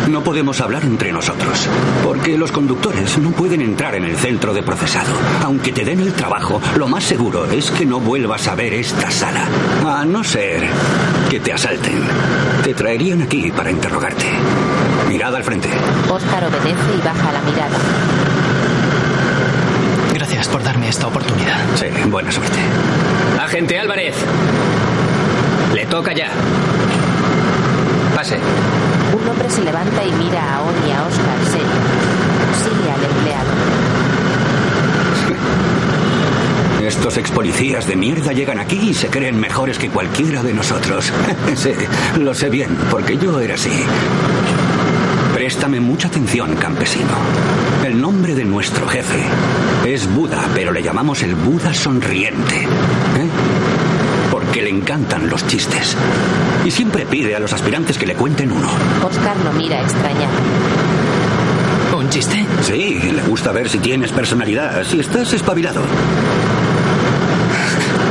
No 0.09 0.25
podemos 0.25 0.61
hablar 0.61 0.83
entre 0.85 1.13
nosotros, 1.13 1.69
porque 2.03 2.37
los 2.37 2.51
conductores 2.51 3.17
no 3.19 3.31
pueden 3.31 3.61
entrar 3.61 3.95
en 3.95 4.05
el 4.05 4.17
centro 4.17 4.53
de 4.53 4.63
procesado. 4.65 5.13
Aunque 5.45 5.71
te 5.73 5.85
den 5.85 6.01
el 6.01 6.13
trabajo, 6.15 6.61
lo 6.77 6.89
más 6.89 7.05
seguro 7.05 7.47
es 7.47 7.71
que 7.71 7.87
no 7.87 8.01
vuelvas 8.01 8.49
a 8.49 8.57
ver 8.57 8.75
esta 8.75 9.11
sala. 9.13 9.47
A 9.87 10.05
no 10.05 10.25
ser 10.25 10.67
que 11.31 11.39
te 11.39 11.53
asalten. 11.53 12.03
Te 12.65 12.75
traerían 12.75 13.23
aquí 13.23 13.53
para 13.53 13.71
interrogarte. 13.71 14.27
Mirada 15.11 15.39
al 15.39 15.43
frente. 15.43 15.69
Oscar 16.09 16.45
obedece 16.45 16.95
y 16.97 17.05
baja 17.05 17.33
la 17.33 17.41
mirada. 17.43 17.77
Gracias 20.15 20.47
por 20.47 20.63
darme 20.63 20.89
esta 20.89 21.09
oportunidad. 21.09 21.59
Sí, 21.75 21.87
buena 22.09 22.31
suerte. 22.31 22.61
Agente 23.43 23.77
Álvarez. 23.81 24.15
Le 25.75 25.85
toca 25.87 26.13
ya. 26.13 26.29
Pase. 28.15 28.39
Un 29.13 29.29
hombre 29.29 29.51
se 29.51 29.65
levanta 29.65 30.05
y 30.05 30.13
mira 30.13 30.55
a 30.55 30.63
On 30.63 30.75
y 30.89 30.93
a 30.93 31.03
Oscar 31.03 31.45
serio. 31.51 31.67
Sigue 32.63 32.93
al 32.93 33.05
empleado. 33.05 33.51
Estos 36.87 37.17
ex 37.17 37.33
policías 37.33 37.89
de 37.89 37.97
mierda 37.97 38.33
llegan 38.33 38.61
aquí 38.61 38.91
y 38.91 38.95
se 38.95 39.09
creen 39.09 39.41
mejores 39.41 39.77
que 39.77 39.91
cualquiera 39.91 40.45
de 40.45 40.55
nosotros. 40.55 41.13
sí, 41.57 41.73
lo 42.21 42.33
sé 42.33 42.49
bien, 42.49 42.79
porque 42.93 43.19
yo 43.19 43.41
era 43.41 43.57
así. 43.57 43.85
Préstame 45.51 45.81
mucha 45.81 46.07
atención, 46.07 46.55
campesino. 46.55 47.11
El 47.85 48.01
nombre 48.01 48.37
de 48.37 48.45
nuestro 48.45 48.87
jefe 48.87 49.21
es 49.85 50.07
Buda, 50.15 50.47
pero 50.55 50.71
le 50.71 50.81
llamamos 50.81 51.25
el 51.25 51.35
Buda 51.35 51.75
sonriente. 51.75 52.55
¿eh? 52.55 53.29
Porque 54.31 54.63
le 54.63 54.71
encantan 54.71 55.29
los 55.29 55.45
chistes. 55.49 55.97
Y 56.65 56.71
siempre 56.71 57.05
pide 57.05 57.35
a 57.35 57.41
los 57.41 57.53
aspirantes 57.53 57.99
que 57.99 58.07
le 58.07 58.15
cuenten 58.15 58.53
uno. 58.53 58.69
Oscar 59.03 59.37
lo 59.39 59.53
mira 59.55 59.83
extrañado. 59.83 60.31
¿Un 61.99 62.09
chiste? 62.11 62.47
Sí, 62.63 63.11
le 63.13 63.23
gusta 63.23 63.51
ver 63.51 63.69
si 63.69 63.79
tienes 63.79 64.13
personalidad, 64.13 64.85
si 64.85 65.01
estás 65.01 65.33
espabilado. 65.33 65.83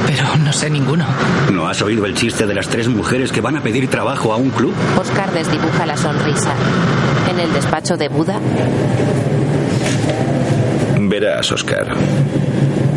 Pero 0.05 0.35
no 0.43 0.51
sé 0.51 0.69
ninguno. 0.69 1.05
¿No 1.53 1.69
has 1.69 1.81
oído 1.81 2.05
el 2.05 2.15
chiste 2.15 2.45
de 2.45 2.53
las 2.53 2.67
tres 2.67 2.89
mujeres 2.89 3.31
que 3.31 3.39
van 3.39 3.55
a 3.55 3.61
pedir 3.61 3.89
trabajo 3.89 4.33
a 4.33 4.35
un 4.35 4.49
club? 4.49 4.73
Oscar 4.99 5.31
desdibuja 5.31 5.85
la 5.85 5.95
sonrisa. 5.95 6.53
En 7.29 7.39
el 7.39 7.53
despacho 7.53 7.95
de 7.95 8.09
Buda. 8.09 8.39
Verás, 10.99 11.51
Oscar. 11.51 11.95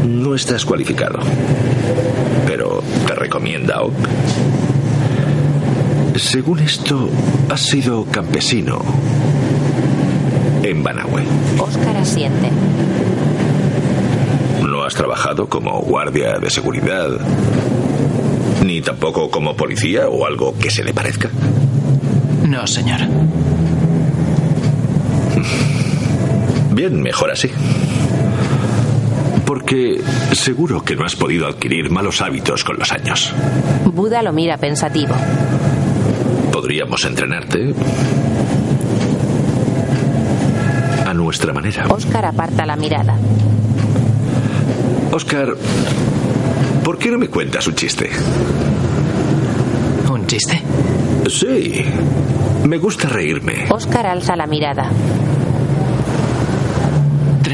No 0.06 0.34
estás 0.34 0.64
cualificado. 0.64 1.18
Pero 2.46 2.82
te 3.06 3.14
recomienda 3.14 3.82
Ok. 3.82 3.92
Según 6.16 6.60
esto, 6.60 7.10
has 7.50 7.60
sido 7.60 8.04
campesino 8.06 8.82
en 10.62 10.82
Banahue. 10.82 11.24
Oscar 11.58 11.96
asiente. 11.96 12.50
No 14.62 14.84
has 14.84 14.94
trabajado 14.94 15.48
como 15.48 15.80
guardia 15.80 16.38
de 16.38 16.48
seguridad, 16.50 17.08
ni 18.64 18.80
tampoco 18.80 19.30
como 19.30 19.56
policía 19.56 20.08
o 20.08 20.24
algo 20.26 20.54
que 20.58 20.70
se 20.70 20.84
le 20.84 20.94
parezca. 20.94 21.30
No, 22.46 22.66
señor. 22.66 23.00
Bien, 26.82 27.00
mejor 27.00 27.30
así. 27.30 27.48
Porque 29.46 30.00
seguro 30.32 30.82
que 30.82 30.96
no 30.96 31.04
has 31.04 31.14
podido 31.14 31.46
adquirir 31.46 31.90
malos 31.90 32.20
hábitos 32.20 32.64
con 32.64 32.76
los 32.76 32.90
años. 32.90 33.32
Buda 33.84 34.20
lo 34.20 34.32
mira 34.32 34.56
pensativo. 34.56 35.14
Podríamos 36.52 37.04
entrenarte 37.04 37.72
a 41.06 41.14
nuestra 41.14 41.52
manera. 41.52 41.86
Oscar 41.88 42.24
aparta 42.24 42.66
la 42.66 42.74
mirada. 42.74 43.16
Oscar, 45.12 45.54
¿por 46.82 46.98
qué 46.98 47.12
no 47.12 47.18
me 47.18 47.28
cuentas 47.28 47.64
un 47.68 47.76
chiste? 47.76 48.10
¿Un 50.12 50.26
chiste? 50.26 50.60
Sí. 51.28 51.84
Me 52.66 52.78
gusta 52.78 53.08
reírme. 53.08 53.66
Oscar 53.70 54.06
alza 54.06 54.34
la 54.34 54.48
mirada. 54.48 54.90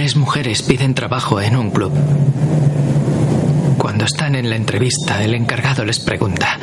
Tres 0.09 0.17
mujeres 0.17 0.63
piden 0.63 0.95
trabajo 0.95 1.39
en 1.39 1.55
un 1.55 1.71
club. 1.71 1.93
Cuando 3.77 4.07
están 4.07 4.37
en 4.37 4.49
la 4.49 4.57
entrevista, 4.57 5.23
el 5.23 5.35
encargado 5.35 5.85
les 5.85 5.99
pregunta, 5.99 6.59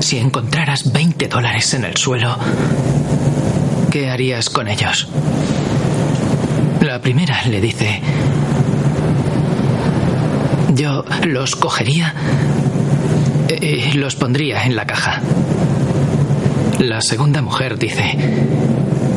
si 0.00 0.18
encontraras 0.18 0.92
20 0.92 1.26
dólares 1.26 1.72
en 1.72 1.86
el 1.86 1.96
suelo, 1.96 2.36
¿qué 3.90 4.10
harías 4.10 4.50
con 4.50 4.68
ellos? 4.68 5.08
La 6.82 7.00
primera 7.00 7.46
le 7.46 7.62
dice, 7.62 8.02
yo 10.74 11.02
los 11.24 11.56
cogería 11.56 12.14
y 13.58 13.92
los 13.92 14.16
pondría 14.16 14.66
en 14.66 14.76
la 14.76 14.86
caja. 14.86 15.22
La 16.80 17.00
segunda 17.00 17.40
mujer 17.40 17.78
dice, 17.78 18.18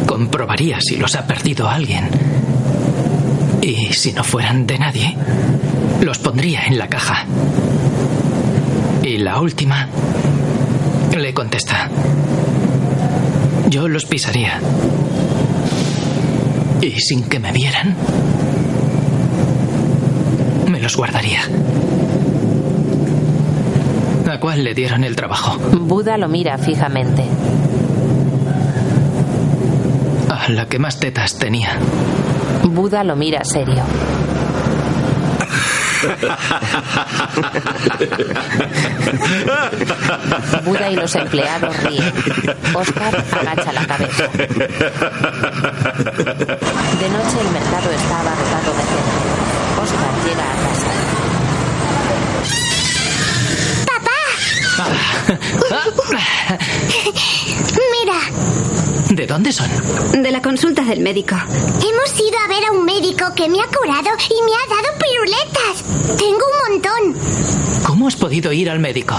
comprobaría 0.07 0.79
si 0.79 0.95
los 0.95 1.13
ha 1.15 1.27
perdido 1.27 1.67
alguien. 1.67 2.38
Y 3.61 3.93
si 3.93 4.13
no 4.13 4.23
fueran 4.23 4.65
de 4.65 4.79
nadie, 4.79 5.15
los 6.01 6.17
pondría 6.19 6.65
en 6.65 6.77
la 6.77 6.87
caja. 6.87 7.25
Y 9.03 9.17
la 9.17 9.39
última 9.39 9.87
le 11.17 11.33
contesta, 11.33 11.89
yo 13.69 13.87
los 13.87 14.05
pisaría. 14.05 14.59
Y 16.81 16.91
sin 17.01 17.23
que 17.23 17.39
me 17.39 17.51
vieran, 17.51 17.95
me 20.69 20.79
los 20.79 20.95
guardaría. 20.95 21.41
¿A 24.31 24.39
cuál 24.39 24.63
le 24.63 24.73
dieron 24.73 25.03
el 25.03 25.15
trabajo? 25.15 25.57
Buda 25.57 26.17
lo 26.17 26.29
mira 26.29 26.57
fijamente. 26.57 27.23
A 30.29 30.49
la 30.49 30.67
que 30.67 30.79
más 30.79 30.99
tetas 30.99 31.37
tenía. 31.37 31.79
Buda 32.69 33.03
lo 33.03 33.15
mira 33.15 33.43
serio. 33.43 33.83
Buda 40.63 40.89
y 40.89 40.95
los 40.95 41.13
empleados 41.15 41.75
ríen. 41.83 42.13
Oscar 42.73 43.13
agacha 43.15 43.73
la 43.73 43.85
cabeza. 43.87 44.27
De 44.27 44.37
noche 47.09 47.41
el 47.41 47.49
mercado 47.51 47.91
está 47.91 48.19
abarrotado 48.19 48.73
de 48.73 48.83
gente. 48.83 49.19
Oscar 49.81 50.13
llega 50.25 50.43
a 50.43 50.55
casa. 50.67 50.91
Mira, 57.91 58.19
¿De 59.19 59.27
dónde 59.27 59.51
son? 59.51 59.69
De 60.23 60.31
la 60.31 60.41
consulta 60.41 60.81
del 60.81 61.01
médico. 61.01 61.35
hemos 61.35 62.19
ido 62.21 62.39
a 62.41 62.47
ver 62.47 62.63
a 62.63 62.71
un 62.71 62.85
médico 62.85 63.25
que 63.35 63.49
me 63.49 63.59
ha 63.59 63.67
curado 63.67 64.11
y 64.29 64.41
me 64.45 64.51
ha 64.53 64.65
dado 64.73 64.97
piruletas. 64.97 66.17
Tengo 66.17 66.37
un 66.37 66.71
montón. 66.71 67.83
¿Cómo 67.85 68.07
has 68.07 68.15
podido 68.15 68.53
ir 68.53 68.69
al 68.69 68.79
médico? 68.79 69.15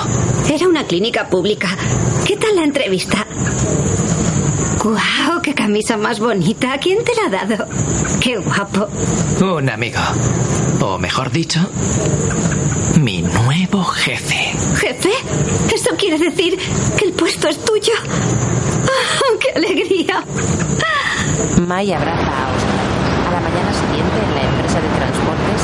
Era 0.51 0.69
una 0.69 0.87
clínica 0.87 1.29
pública. 1.29 1.77
¿Qué 2.27 2.39
tal 2.39 2.57
la 2.57 2.65
entrevista? 2.65 3.27
¡Guau! 4.83 5.43
¡Qué 5.43 5.53
camisa 5.55 5.99
más 5.99 6.19
bonita! 6.19 6.79
¿Quién 6.79 7.05
te 7.05 7.13
la 7.17 7.27
ha 7.27 7.45
dado? 7.45 7.67
¡Qué 8.23 8.39
guapo! 8.39 8.89
Un 9.43 9.69
amigo. 9.69 10.01
O 10.81 10.97
mejor 10.97 11.31
dicho, 11.31 11.61
mi 12.99 13.21
nuevo 13.21 13.85
jefe. 13.85 14.55
¿Jefe? 14.77 15.11
¿Eso 15.75 15.91
quiere 15.99 16.17
decir 16.17 16.59
que 16.97 17.05
el 17.05 17.13
puesto 17.13 17.49
es 17.49 17.63
tuyo? 17.63 17.93
¡Ah, 18.91 19.33
¡Qué 19.41 19.51
alegría! 19.59 20.25
May 21.67 21.93
abraza 21.93 22.23
a 22.23 22.49
Oscar. 22.57 22.81
A 23.29 23.31
la 23.33 23.41
mañana 23.41 23.73
siguiente, 23.73 24.17
en 24.27 24.35
la 24.35 24.43
empresa 24.43 24.81
de 24.81 24.89
transportes, 24.89 25.63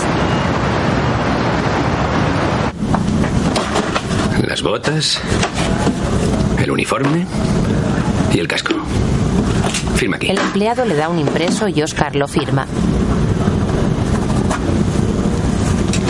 Las 4.46 4.62
botas, 4.62 5.20
el 6.58 6.70
uniforme 6.70 7.26
y 8.32 8.38
el 8.38 8.46
casco. 8.46 8.74
Firma 9.96 10.16
aquí. 10.16 10.28
el 10.28 10.38
empleado 10.38 10.84
le 10.84 10.94
da 10.94 11.08
un 11.08 11.18
impreso 11.18 11.68
y 11.68 11.82
Oscar 11.82 12.14
lo 12.14 12.28
firma. 12.28 12.66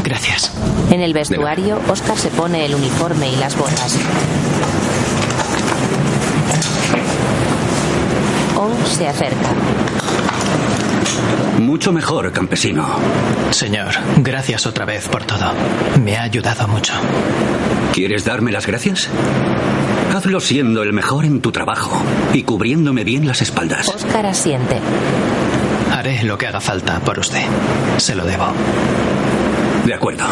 Gracias. 0.04 0.52
En 0.90 1.00
el 1.00 1.12
vestuario, 1.14 1.80
Oscar 1.88 2.16
se 2.18 2.28
pone 2.28 2.66
el 2.66 2.74
uniforme 2.74 3.32
y 3.32 3.36
las 3.36 3.56
botas. 3.56 3.96
Se 8.84 9.06
acerca. 9.06 9.52
Mucho 11.60 11.92
mejor, 11.92 12.32
campesino. 12.32 12.86
Señor, 13.50 13.94
gracias 14.18 14.66
otra 14.66 14.84
vez 14.84 15.08
por 15.08 15.24
todo. 15.24 15.52
Me 16.02 16.16
ha 16.16 16.22
ayudado 16.22 16.68
mucho. 16.68 16.92
¿Quieres 17.92 18.24
darme 18.24 18.52
las 18.52 18.66
gracias? 18.66 19.08
Hazlo 20.14 20.40
siendo 20.40 20.82
el 20.82 20.92
mejor 20.92 21.24
en 21.24 21.40
tu 21.40 21.52
trabajo 21.52 22.02
y 22.32 22.42
cubriéndome 22.42 23.04
bien 23.04 23.26
las 23.26 23.42
espaldas. 23.42 23.88
Oscar 23.88 24.26
asiente. 24.26 24.78
Haré 25.92 26.22
lo 26.24 26.38
que 26.38 26.46
haga 26.46 26.60
falta 26.60 27.00
por 27.00 27.18
usted. 27.18 27.42
Se 27.96 28.14
lo 28.14 28.24
debo. 28.24 28.46
De 29.84 29.94
acuerdo. 29.94 30.24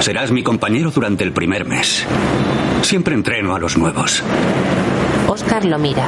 Serás 0.00 0.30
mi 0.30 0.42
compañero 0.42 0.90
durante 0.90 1.24
el 1.24 1.32
primer 1.32 1.64
mes. 1.64 2.04
Siempre 2.82 3.14
entreno 3.14 3.54
a 3.54 3.58
los 3.58 3.76
nuevos. 3.76 4.22
Oscar 5.26 5.64
lo 5.64 5.78
mira. 5.78 6.06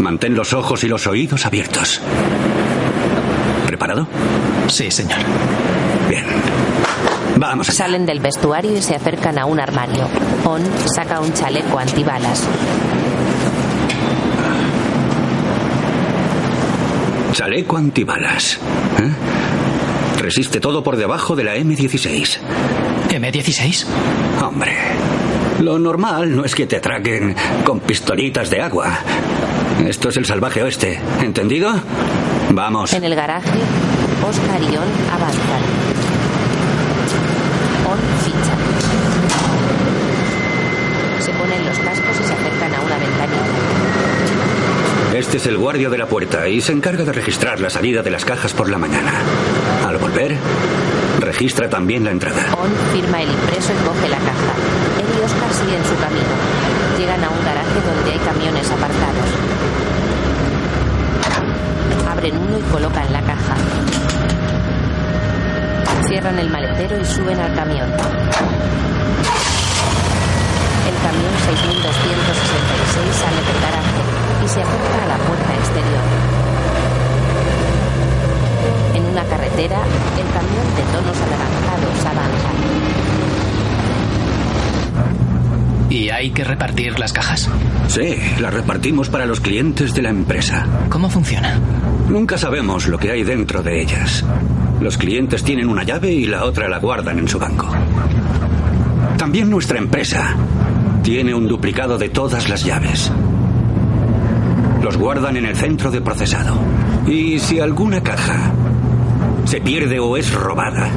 Mantén 0.00 0.34
los 0.34 0.52
ojos 0.52 0.84
y 0.84 0.88
los 0.88 1.06
oídos 1.06 1.46
abiertos. 1.46 2.00
¿Preparado? 3.66 4.06
Sí, 4.68 4.90
señor. 4.90 5.18
Bien. 6.08 6.24
Vamos 7.36 7.68
allá. 7.68 7.78
Salen 7.78 8.06
del 8.06 8.20
vestuario 8.20 8.76
y 8.76 8.82
se 8.82 8.94
acercan 8.94 9.38
a 9.38 9.46
un 9.46 9.60
armario. 9.60 10.08
On 10.44 10.62
saca 10.94 11.20
un 11.20 11.32
chaleco 11.32 11.78
antibalas. 11.78 12.46
Chaleco 17.32 17.76
antibalas. 17.76 18.58
¿Eh? 19.00 20.20
Resiste 20.20 20.60
todo 20.60 20.84
por 20.84 20.96
debajo 20.96 21.34
de 21.34 21.44
la 21.44 21.56
M16. 21.56 22.38
¿M16? 23.10 23.86
Hombre, 24.42 24.72
lo 25.60 25.78
normal 25.78 26.34
no 26.34 26.44
es 26.44 26.54
que 26.54 26.66
te 26.66 26.76
atraquen 26.76 27.34
con 27.64 27.80
pistolitas 27.80 28.50
de 28.50 28.62
agua. 28.62 29.00
Esto 29.86 30.08
es 30.08 30.16
el 30.16 30.24
salvaje 30.24 30.62
oeste, 30.62 31.00
¿entendido? 31.20 31.72
Vamos. 32.50 32.92
En 32.92 33.04
el 33.04 33.14
garaje, 33.14 33.50
Oscar 34.26 34.62
y 34.62 34.76
On 34.76 34.88
avanzan. 35.12 35.62
On 37.86 37.98
ficha. 38.24 38.54
Se 41.20 41.30
ponen 41.32 41.64
los 41.66 41.78
cascos 41.78 42.20
y 42.20 42.24
se 42.26 42.32
acercan 42.32 42.74
a 42.74 42.80
una 42.80 42.98
ventanilla. 42.98 43.44
Este 45.14 45.36
es 45.36 45.46
el 45.46 45.58
guardia 45.58 45.90
de 45.90 45.98
la 45.98 46.06
puerta 46.06 46.48
y 46.48 46.60
se 46.60 46.72
encarga 46.72 47.04
de 47.04 47.12
registrar 47.12 47.60
la 47.60 47.70
salida 47.70 48.02
de 48.02 48.10
las 48.10 48.24
cajas 48.24 48.52
por 48.52 48.68
la 48.68 48.78
mañana. 48.78 49.12
Al 49.86 49.98
volver, 49.98 50.36
registra 51.20 51.68
también 51.68 52.04
la 52.04 52.10
entrada. 52.10 52.46
On 52.60 52.70
firma 52.92 53.22
el 53.22 53.30
impreso 53.30 53.72
y 53.72 53.86
coge 53.86 54.08
la 54.08 54.18
caja. 54.18 54.54
Él 54.98 55.06
y 55.18 55.24
Oscar 55.24 55.52
siguen 55.52 55.84
su 55.84 55.94
camino. 56.00 56.34
Llegan 56.98 57.22
a 57.22 57.30
un 57.30 57.44
garaje 57.44 57.80
donde 57.86 58.12
hay 58.12 58.18
camiones 58.18 58.70
apartados. 58.70 59.43
Abren 62.24 62.40
uno 62.40 62.58
y 62.58 62.62
colocan 62.72 63.12
la 63.12 63.20
caja. 63.20 63.54
Cierran 66.08 66.38
el 66.38 66.48
maletero 66.48 66.98
y 66.98 67.04
suben 67.04 67.38
al 67.38 67.54
camión. 67.54 67.84
El 67.84 67.96
camión 71.04 71.32
6266 71.44 73.14
sale 73.20 73.36
del 73.44 73.60
garaje 73.60 74.00
y 74.42 74.48
se 74.48 74.62
acerca 74.62 75.04
a 75.04 75.06
la 75.06 75.18
puerta 75.18 75.54
exterior. 75.54 76.04
En 78.94 79.04
una 79.04 79.24
carretera, 79.24 79.82
el 80.16 80.26
camión 80.32 80.76
de 80.76 80.82
tonos 80.94 81.18
anaranjados 81.20 82.06
avanza. 82.06 82.54
¿Y 85.90 86.08
hay 86.08 86.30
que 86.30 86.42
repartir 86.42 86.98
las 86.98 87.12
cajas? 87.12 87.50
Sí, 87.88 88.16
las 88.40 88.54
repartimos 88.54 89.10
para 89.10 89.26
los 89.26 89.40
clientes 89.40 89.92
de 89.94 90.00
la 90.02 90.08
empresa. 90.08 90.66
¿Cómo 90.88 91.10
funciona? 91.10 91.60
Nunca 92.14 92.38
sabemos 92.38 92.86
lo 92.86 92.96
que 92.96 93.10
hay 93.10 93.24
dentro 93.24 93.60
de 93.60 93.82
ellas. 93.82 94.24
Los 94.80 94.96
clientes 94.96 95.42
tienen 95.42 95.68
una 95.68 95.82
llave 95.82 96.12
y 96.12 96.26
la 96.26 96.44
otra 96.44 96.68
la 96.68 96.78
guardan 96.78 97.18
en 97.18 97.26
su 97.26 97.40
banco. 97.40 97.66
También 99.18 99.50
nuestra 99.50 99.78
empresa 99.78 100.36
tiene 101.02 101.34
un 101.34 101.48
duplicado 101.48 101.98
de 101.98 102.10
todas 102.10 102.48
las 102.48 102.64
llaves. 102.64 103.10
Los 104.80 104.96
guardan 104.96 105.38
en 105.38 105.46
el 105.46 105.56
centro 105.56 105.90
de 105.90 106.02
procesado. 106.02 106.56
Y 107.04 107.40
si 107.40 107.58
alguna 107.58 108.00
caja 108.00 108.52
se 109.44 109.60
pierde 109.60 109.98
o 109.98 110.16
es 110.16 110.32
robada, 110.32 110.88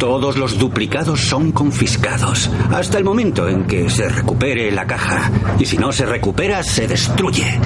todos 0.00 0.36
los 0.36 0.58
duplicados 0.58 1.20
son 1.20 1.52
confiscados 1.52 2.50
hasta 2.72 2.98
el 2.98 3.04
momento 3.04 3.48
en 3.48 3.64
que 3.64 3.88
se 3.88 4.08
recupere 4.08 4.72
la 4.72 4.88
caja. 4.88 5.30
Y 5.56 5.66
si 5.66 5.78
no 5.78 5.92
se 5.92 6.04
recupera, 6.04 6.64
se 6.64 6.88
destruye. 6.88 7.60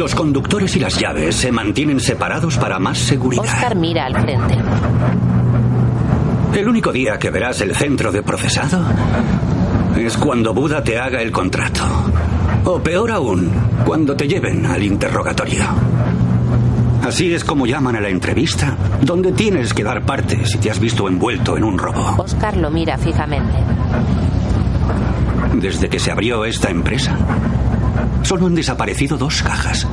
Los 0.00 0.14
conductores 0.14 0.74
y 0.76 0.80
las 0.80 0.98
llaves 0.98 1.36
se 1.36 1.52
mantienen 1.52 2.00
separados 2.00 2.56
para 2.56 2.78
más 2.78 2.96
seguridad. 2.96 3.44
Oscar 3.44 3.76
mira 3.76 4.06
al 4.06 4.14
frente. 4.14 4.56
El 6.54 6.66
único 6.66 6.90
día 6.90 7.18
que 7.18 7.28
verás 7.28 7.60
el 7.60 7.76
centro 7.76 8.10
de 8.10 8.22
procesado 8.22 8.82
es 9.98 10.16
cuando 10.16 10.54
Buda 10.54 10.82
te 10.82 10.98
haga 10.98 11.20
el 11.20 11.30
contrato. 11.30 11.82
O 12.64 12.82
peor 12.82 13.10
aún, 13.10 13.52
cuando 13.84 14.16
te 14.16 14.26
lleven 14.26 14.64
al 14.64 14.82
interrogatorio. 14.82 15.64
Así 17.04 17.34
es 17.34 17.44
como 17.44 17.66
llaman 17.66 17.96
a 17.96 18.00
la 18.00 18.08
entrevista, 18.08 18.78
donde 19.02 19.32
tienes 19.32 19.74
que 19.74 19.84
dar 19.84 20.06
parte 20.06 20.46
si 20.46 20.56
te 20.56 20.70
has 20.70 20.80
visto 20.80 21.08
envuelto 21.08 21.58
en 21.58 21.64
un 21.64 21.76
robo. 21.76 22.14
Oscar 22.16 22.56
lo 22.56 22.70
mira 22.70 22.96
fijamente. 22.96 23.58
Desde 25.56 25.90
que 25.90 25.98
se 25.98 26.10
abrió 26.10 26.46
esta 26.46 26.70
empresa, 26.70 27.18
solo 28.22 28.46
han 28.46 28.54
desaparecido 28.54 29.16
dos 29.16 29.42
cajas. 29.42 29.86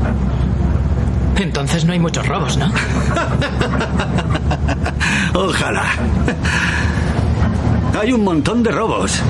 Entonces 1.38 1.86
no 1.86 1.94
hay 1.94 2.00
muchos 2.00 2.28
robos, 2.28 2.58
¿no? 2.58 2.72
Ojalá. 5.34 5.86
Hay 8.00 8.12
un 8.12 8.24
montón 8.24 8.64
de 8.64 8.72
robos. 8.72 9.22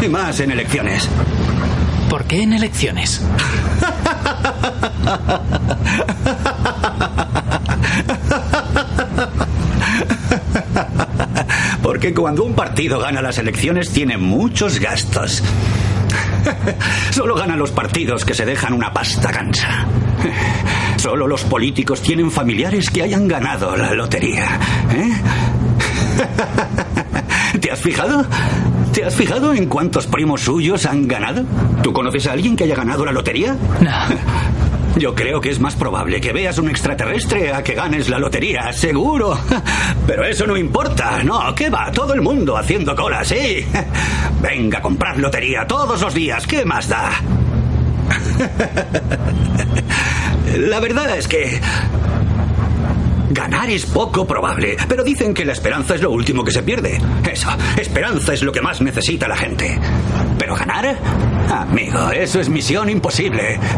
Y 0.00 0.08
más 0.08 0.40
en 0.40 0.52
elecciones. 0.52 1.08
¿Por 2.08 2.24
qué 2.24 2.42
en 2.42 2.52
elecciones? 2.54 3.20
Porque 11.82 12.14
cuando 12.14 12.44
un 12.44 12.54
partido 12.54 12.98
gana 13.00 13.20
las 13.20 13.38
elecciones 13.38 13.90
tiene 13.90 14.16
muchos 14.16 14.78
gastos. 14.78 15.42
Solo 17.10 17.34
ganan 17.34 17.58
los 17.58 17.70
partidos 17.70 18.24
que 18.24 18.34
se 18.34 18.44
dejan 18.44 18.72
una 18.72 18.92
pasta 18.92 19.30
gansa. 19.30 19.86
Solo 20.96 21.26
los 21.26 21.44
políticos 21.44 22.02
tienen 22.02 22.30
familiares 22.30 22.90
que 22.90 23.02
hayan 23.02 23.26
ganado 23.26 23.76
la 23.76 23.92
lotería. 23.94 24.58
¿eh? 24.92 25.12
¿Te 27.60 27.70
has 27.70 27.80
fijado? 27.80 28.24
¿Te 28.92 29.04
has 29.04 29.14
fijado 29.14 29.54
en 29.54 29.66
cuántos 29.66 30.06
primos 30.06 30.42
suyos 30.42 30.84
han 30.86 31.06
ganado? 31.06 31.44
¿Tú 31.82 31.92
conoces 31.92 32.26
a 32.26 32.32
alguien 32.32 32.56
que 32.56 32.64
haya 32.64 32.74
ganado 32.74 33.04
la 33.04 33.12
lotería? 33.12 33.56
No. 33.80 33.90
Yo 35.00 35.14
creo 35.14 35.40
que 35.40 35.48
es 35.48 35.58
más 35.58 35.76
probable 35.76 36.20
que 36.20 36.30
veas 36.30 36.58
un 36.58 36.68
extraterrestre 36.68 37.54
a 37.54 37.62
que 37.62 37.72
ganes 37.72 38.10
la 38.10 38.18
lotería, 38.18 38.70
seguro. 38.74 39.40
Pero 40.06 40.26
eso 40.26 40.46
no 40.46 40.58
importa, 40.58 41.22
no, 41.24 41.54
¿qué 41.54 41.70
va? 41.70 41.90
Todo 41.90 42.12
el 42.12 42.20
mundo 42.20 42.54
haciendo 42.54 42.94
cola, 42.94 43.24
sí. 43.24 43.64
Venga 44.42 44.76
a 44.76 44.82
comprar 44.82 45.18
lotería 45.18 45.66
todos 45.66 46.02
los 46.02 46.12
días, 46.12 46.46
¿qué 46.46 46.66
más 46.66 46.86
da? 46.86 47.08
La 50.68 50.80
verdad 50.80 51.16
es 51.16 51.26
que 51.26 51.58
Ganar 53.30 53.70
es 53.70 53.86
poco 53.86 54.26
probable, 54.26 54.76
pero 54.88 55.04
dicen 55.04 55.32
que 55.32 55.44
la 55.44 55.52
esperanza 55.52 55.94
es 55.94 56.02
lo 56.02 56.10
último 56.10 56.42
que 56.42 56.50
se 56.50 56.64
pierde. 56.64 57.00
Eso, 57.30 57.48
esperanza 57.78 58.34
es 58.34 58.42
lo 58.42 58.50
que 58.50 58.60
más 58.60 58.80
necesita 58.80 59.28
la 59.28 59.36
gente. 59.36 59.78
Pero 60.36 60.56
ganar, 60.56 60.98
amigo, 61.50 62.10
eso 62.12 62.40
es 62.40 62.48
misión 62.48 62.88
imposible. 62.88 63.58
Fuera 63.58 63.74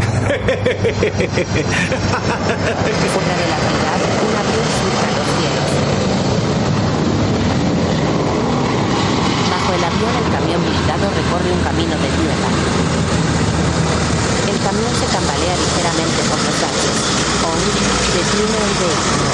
de 3.41 3.47
la 3.49 3.59
ciudad, 3.59 3.99
un 4.23 4.35
avión 4.37 4.66
surca 4.79 5.09
los 5.16 5.27
cielos. 5.37 5.70
Bajo 9.51 9.70
el 9.73 9.85
avión, 9.85 10.12
el 10.23 10.29
camión 10.33 10.61
blindado 10.62 11.07
recorre 11.11 11.51
un 11.53 11.62
camino 11.64 11.95
de 11.97 12.09
tierra. 12.20 12.51
El 14.49 14.59
camión 14.61 14.93
se 14.95 15.07
tambalea 15.07 15.57
ligeramente 15.57 16.20
por 16.29 16.39
los 16.39 16.62
aires. 16.62 16.97
On 17.43 17.61
detiene 18.12 18.59
el 18.62 18.75
vehículo. 18.81 19.33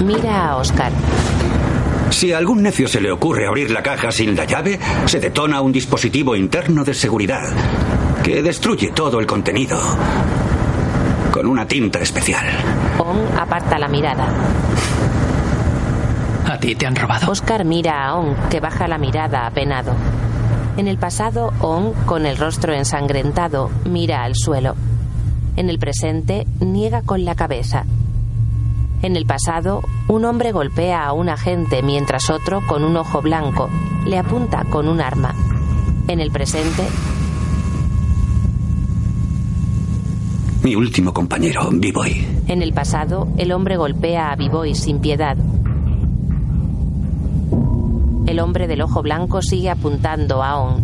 Mira 0.00 0.32
a 0.48 0.56
Oscar. 0.56 0.92
Si 2.10 2.32
a 2.32 2.38
algún 2.38 2.62
necio 2.62 2.88
se 2.88 3.00
le 3.00 3.10
ocurre 3.10 3.46
abrir 3.46 3.70
la 3.70 3.82
caja 3.82 4.10
sin 4.12 4.36
la 4.36 4.44
llave, 4.44 4.78
se 5.06 5.20
detona 5.20 5.60
un 5.60 5.72
dispositivo 5.72 6.36
interno 6.36 6.84
de 6.84 6.92
seguridad 6.92 7.48
que 8.22 8.42
destruye 8.42 8.90
todo 8.90 9.20
el 9.20 9.26
contenido 9.26 9.78
con 11.30 11.46
una 11.46 11.66
tinta 11.66 12.00
especial. 12.00 12.44
On 12.98 13.38
aparta 13.38 13.78
la 13.78 13.88
mirada. 13.88 14.28
¿A 16.46 16.58
ti 16.58 16.74
te 16.74 16.86
han 16.86 16.96
robado? 16.96 17.30
Oscar 17.30 17.64
mira 17.64 18.04
a 18.04 18.16
On, 18.16 18.34
que 18.50 18.60
baja 18.60 18.88
la 18.88 18.98
mirada 18.98 19.46
apenado. 19.46 19.94
En 20.76 20.88
el 20.88 20.98
pasado, 20.98 21.52
On, 21.60 21.92
con 22.06 22.26
el 22.26 22.36
rostro 22.36 22.74
ensangrentado, 22.74 23.70
mira 23.84 24.24
al 24.24 24.34
suelo. 24.34 24.74
En 25.56 25.70
el 25.70 25.78
presente, 25.78 26.46
niega 26.58 27.02
con 27.02 27.24
la 27.24 27.34
cabeza. 27.34 27.84
En 29.02 29.16
el 29.16 29.24
pasado, 29.24 29.82
un 30.08 30.24
hombre 30.26 30.52
golpea 30.52 31.06
a 31.06 31.12
un 31.12 31.28
agente 31.30 31.82
mientras 31.82 32.28
otro, 32.28 32.60
con 32.66 32.84
un 32.84 32.96
ojo 32.96 33.22
blanco, 33.22 33.70
le 34.06 34.18
apunta 34.18 34.64
con 34.64 34.88
un 34.88 35.00
arma. 35.00 35.34
En 36.08 36.20
el 36.20 36.30
presente, 36.30 36.82
Mi 40.62 40.76
último 40.76 41.14
compañero, 41.14 41.70
B-Boy. 41.72 42.26
en 42.46 42.60
el 42.60 42.74
pasado, 42.74 43.28
el 43.38 43.50
hombre 43.52 43.78
golpea 43.78 44.30
a 44.30 44.36
B-Boy 44.36 44.74
sin 44.74 44.98
piedad. 44.98 45.36
El 48.26 48.38
hombre 48.40 48.68
del 48.68 48.82
ojo 48.82 49.00
blanco 49.02 49.40
sigue 49.40 49.70
apuntando 49.70 50.42
a 50.42 50.58
On. 50.60 50.82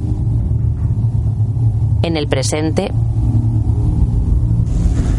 En 2.02 2.16
el 2.16 2.26
presente, 2.28 2.90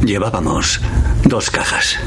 Llevábamos 0.03 0.79
dos 1.25 1.51
cajas. 1.51 1.97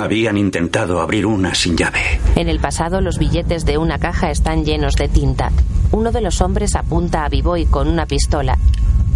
Habían 0.00 0.38
intentado 0.38 1.02
abrir 1.02 1.26
una 1.26 1.54
sin 1.54 1.76
llave. 1.76 2.00
En 2.34 2.48
el 2.48 2.58
pasado 2.58 3.02
los 3.02 3.18
billetes 3.18 3.66
de 3.66 3.76
una 3.76 3.98
caja 3.98 4.30
están 4.30 4.64
llenos 4.64 4.94
de 4.94 5.08
tinta. 5.08 5.52
Uno 5.92 6.10
de 6.10 6.22
los 6.22 6.40
hombres 6.40 6.74
apunta 6.74 7.26
a 7.26 7.28
B-Boy 7.28 7.66
con 7.66 7.86
una 7.86 8.06
pistola. 8.06 8.56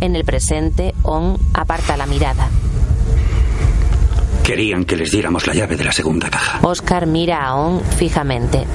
En 0.02 0.14
el 0.14 0.24
presente, 0.24 0.94
On 1.02 1.38
aparta 1.54 1.96
la 1.96 2.04
mirada. 2.04 2.50
Querían 4.42 4.84
que 4.84 4.96
les 4.96 5.10
diéramos 5.10 5.46
la 5.46 5.54
llave 5.54 5.76
de 5.76 5.84
la 5.84 5.92
segunda 5.92 6.28
caja. 6.28 6.58
Oscar 6.60 7.06
mira 7.06 7.46
a 7.46 7.54
On 7.54 7.80
fijamente. 7.80 8.66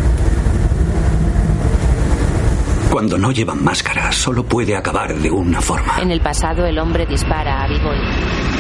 Cuando 2.90 3.20
no 3.20 3.32
llevan 3.32 3.64
máscara, 3.64 4.12
solo 4.12 4.44
puede 4.44 4.76
acabar 4.76 5.14
de 5.14 5.30
una 5.30 5.62
forma. 5.62 6.00
En 6.02 6.10
el 6.10 6.22
pasado 6.22 6.66
el 6.66 6.80
hombre 6.80 7.06
dispara 7.06 7.64
a 7.64 7.68
B-Boy. 7.68 8.59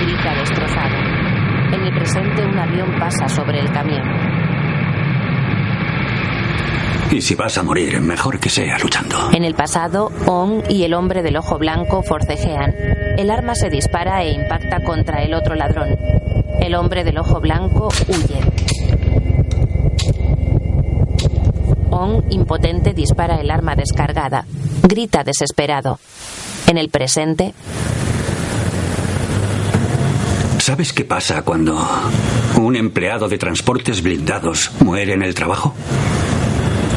Grita 0.00 0.34
destrozado. 0.34 0.96
En 1.72 1.82
el 1.82 1.94
presente 1.94 2.46
un 2.46 2.58
avión 2.58 2.98
pasa 2.98 3.28
sobre 3.28 3.60
el 3.60 3.70
camión. 3.72 4.02
Y 7.10 7.22
si 7.22 7.34
vas 7.34 7.56
a 7.56 7.62
morir, 7.62 8.00
mejor 8.00 8.38
que 8.38 8.50
sea 8.50 8.78
luchando. 8.78 9.30
En 9.32 9.44
el 9.44 9.54
pasado, 9.54 10.12
On 10.26 10.62
y 10.68 10.84
el 10.84 10.92
hombre 10.92 11.22
del 11.22 11.38
ojo 11.38 11.58
blanco 11.58 12.02
forcejean. 12.02 12.74
El 13.16 13.30
arma 13.30 13.54
se 13.54 13.70
dispara 13.70 14.22
e 14.22 14.32
impacta 14.32 14.82
contra 14.84 15.22
el 15.22 15.32
otro 15.32 15.54
ladrón. 15.54 15.96
El 16.60 16.74
hombre 16.74 17.04
del 17.04 17.18
ojo 17.18 17.40
blanco 17.40 17.88
huye. 18.08 18.40
On, 21.90 22.24
impotente, 22.30 22.92
dispara 22.92 23.40
el 23.40 23.50
arma 23.50 23.74
descargada. 23.74 24.44
Grita 24.82 25.24
desesperado. 25.24 25.98
En 26.66 26.76
el 26.76 26.90
presente, 26.90 27.54
¿Sabes 30.68 30.92
qué 30.92 31.06
pasa 31.06 31.40
cuando 31.40 31.82
un 32.56 32.76
empleado 32.76 33.26
de 33.26 33.38
transportes 33.38 34.02
blindados 34.02 34.70
muere 34.80 35.14
en 35.14 35.22
el 35.22 35.34
trabajo? 35.34 35.74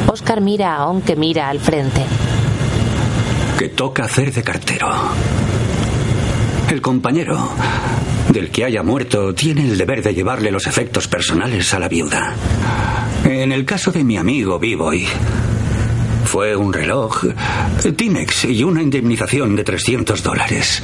Oscar 0.08 0.42
mira 0.42 0.76
a 0.76 0.88
On 0.88 1.00
que 1.00 1.16
mira 1.16 1.48
al 1.48 1.58
frente. 1.58 2.02
Que 3.58 3.70
toca 3.70 4.04
hacer 4.04 4.30
de 4.30 4.42
cartero. 4.42 4.90
El 6.70 6.82
compañero 6.82 7.48
del 8.28 8.50
que 8.50 8.66
haya 8.66 8.82
muerto 8.82 9.34
tiene 9.34 9.62
el 9.62 9.78
deber 9.78 10.02
de 10.02 10.12
llevarle 10.12 10.50
los 10.50 10.66
efectos 10.66 11.08
personales 11.08 11.72
a 11.72 11.78
la 11.78 11.88
viuda. 11.88 12.34
En 13.24 13.52
el 13.52 13.64
caso 13.64 13.90
de 13.90 14.04
mi 14.04 14.18
amigo 14.18 14.58
Biboy, 14.58 15.06
fue 16.26 16.54
un 16.54 16.74
reloj, 16.74 17.24
Timex 17.96 18.44
y 18.44 18.64
una 18.64 18.82
indemnización 18.82 19.56
de 19.56 19.64
300 19.64 20.22
dólares. 20.22 20.82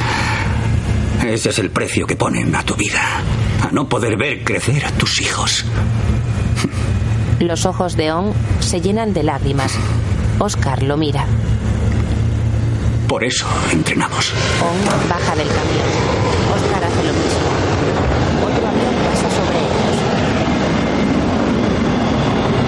Ese 1.26 1.50
es 1.50 1.58
el 1.58 1.70
precio 1.70 2.06
que 2.06 2.16
ponen 2.16 2.54
a 2.54 2.62
tu 2.62 2.74
vida. 2.74 3.22
A 3.62 3.72
no 3.72 3.88
poder 3.88 4.16
ver 4.16 4.44
crecer 4.44 4.84
a 4.86 4.90
tus 4.92 5.20
hijos. 5.20 5.64
Los 7.40 7.66
ojos 7.66 7.96
de 7.96 8.12
On 8.12 8.32
se 8.60 8.80
llenan 8.80 9.12
de 9.12 9.22
lágrimas. 9.22 9.72
Oscar 10.38 10.82
lo 10.82 10.96
mira. 10.96 11.26
Por 13.08 13.24
eso 13.24 13.46
entrenamos. 13.72 14.32
On 14.60 15.08
baja 15.08 15.34
del 15.36 15.48
camión. 15.48 15.88
Oscar 16.54 16.84
hace 16.84 17.04
lo 17.04 17.12
mismo. 17.12 17.48
Otro 18.44 18.66
avión 18.68 18.94
pasa 19.04 19.28
sobre 19.38 19.58
ellos. 19.58 19.96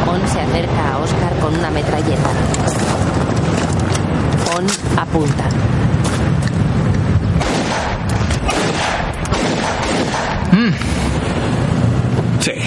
On 0.09 0.28
se 0.28 0.40
acerca 0.40 0.92
a 0.92 0.98
Oscar 0.98 1.38
con 1.40 1.55
una 1.57 1.70
metralleta. 1.70 2.30
On 4.57 4.66
apunta. 4.98 5.48
Sí. 12.55 12.61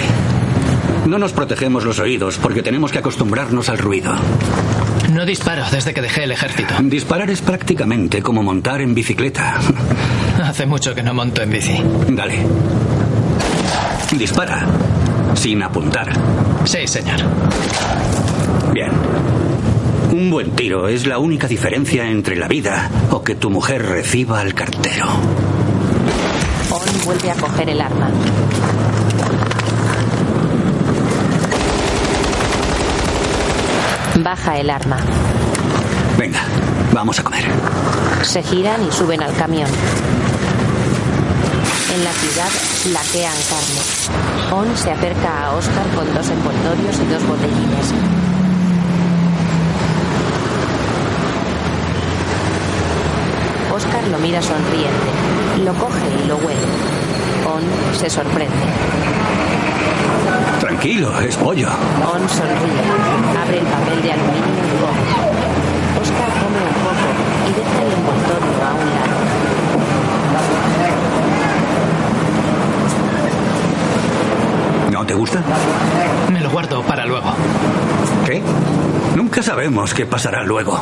No 1.07 1.17
nos 1.17 1.33
protegemos 1.33 1.83
los 1.83 1.99
oídos 1.99 2.37
porque 2.37 2.63
tenemos 2.63 2.91
que 2.91 2.99
acostumbrarnos 2.99 3.69
al 3.69 3.77
ruido. 3.77 4.13
No 5.11 5.25
disparo 5.25 5.63
desde 5.69 5.93
que 5.93 6.01
dejé 6.01 6.23
el 6.23 6.31
ejército. 6.31 6.73
Disparar 6.81 7.29
es 7.29 7.41
prácticamente 7.41 8.21
como 8.21 8.41
montar 8.41 8.81
en 8.81 8.95
bicicleta. 8.95 9.59
Hace 10.43 10.65
mucho 10.65 10.95
que 10.95 11.03
no 11.03 11.13
monto 11.13 11.41
en 11.41 11.49
bici. 11.49 11.83
Dale. 12.09 12.45
Dispara. 14.17 14.65
Sin 15.35 15.61
apuntar. 15.61 16.07
Sí, 16.63 16.87
señor. 16.87 17.19
Bien. 18.71 18.91
Un 20.11 20.29
buen 20.29 20.51
tiro 20.51 20.87
es 20.87 21.05
la 21.05 21.17
única 21.17 21.47
diferencia 21.47 22.09
entre 22.09 22.35
la 22.35 22.47
vida 22.47 22.89
o 23.11 23.23
que 23.23 23.35
tu 23.35 23.49
mujer 23.49 23.83
reciba 23.83 24.39
al 24.39 24.53
cartero. 24.53 25.07
On 26.71 27.05
vuelve 27.05 27.31
a 27.31 27.35
coger 27.35 27.69
el 27.69 27.81
arma. 27.81 28.09
Baja 34.33 34.57
el 34.57 34.71
arma. 34.71 34.97
Venga, 36.17 36.39
vamos 36.91 37.19
a 37.19 37.23
comer. 37.23 37.45
Se 38.23 38.41
giran 38.41 38.83
y 38.83 38.91
suben 38.91 39.21
al 39.21 39.31
camión. 39.35 39.69
En 41.93 42.03
la 42.03 42.11
ciudad 42.13 42.49
laquean 42.91 43.35
carne. 43.51 44.51
On 44.51 44.75
se 44.75 44.89
acerca 44.89 45.43
a 45.43 45.53
Oscar 45.53 45.85
con 45.95 46.11
dos 46.15 46.27
envoltorios 46.29 46.99
y 46.99 47.13
dos 47.13 47.27
botellines. 47.27 47.93
Oscar 53.71 54.07
lo 54.07 54.17
mira 54.17 54.41
sonriente. 54.41 55.63
Lo 55.63 55.75
coge 55.75 56.23
y 56.23 56.27
lo 56.27 56.37
huele. 56.37 56.67
On 57.45 57.61
se 57.99 58.09
sorprende. 58.09 59.52
Tranquilo, 60.59 61.19
es 61.19 61.35
pollo. 61.37 61.67
On 61.67 62.29
sonríe. 62.29 62.83
Abre 63.41 63.59
el 63.59 63.65
papel 63.65 64.01
de 64.01 64.11
aluminio 64.13 64.63
y 64.65 64.75
come. 64.79 65.03
Oscar 66.01 66.31
come 66.41 66.59
un 66.63 66.75
poco 66.83 67.07
y 67.47 67.51
deja 67.53 67.77
el 67.81 67.91
envoltorio 67.93 68.55
a 68.63 68.73
un 68.73 68.87
lado. 68.93 69.17
¿No 74.91 75.05
te 75.05 75.13
gusta? 75.13 75.43
Me 76.31 76.39
lo 76.39 76.49
guardo 76.49 76.81
para 76.83 77.05
luego. 77.05 77.33
¿Qué? 78.25 78.41
Nunca 79.15 79.43
sabemos 79.43 79.93
qué 79.93 80.05
pasará 80.05 80.43
luego. 80.43 80.79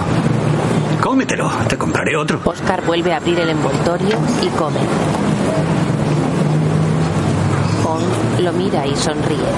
Cómetelo, 1.02 1.50
te 1.68 1.78
compraré 1.78 2.16
otro. 2.16 2.39
Oscar 2.46 2.84
vuelve 2.86 3.14
a 3.14 3.18
abrir 3.18 3.39
el 3.39 3.50
envoltorio 3.50 4.18
y 4.42 4.48
come. 4.50 4.80
On 7.84 8.31
lo 8.42 8.52
mira 8.54 8.86
y 8.86 8.96
sonríe. 8.96 9.52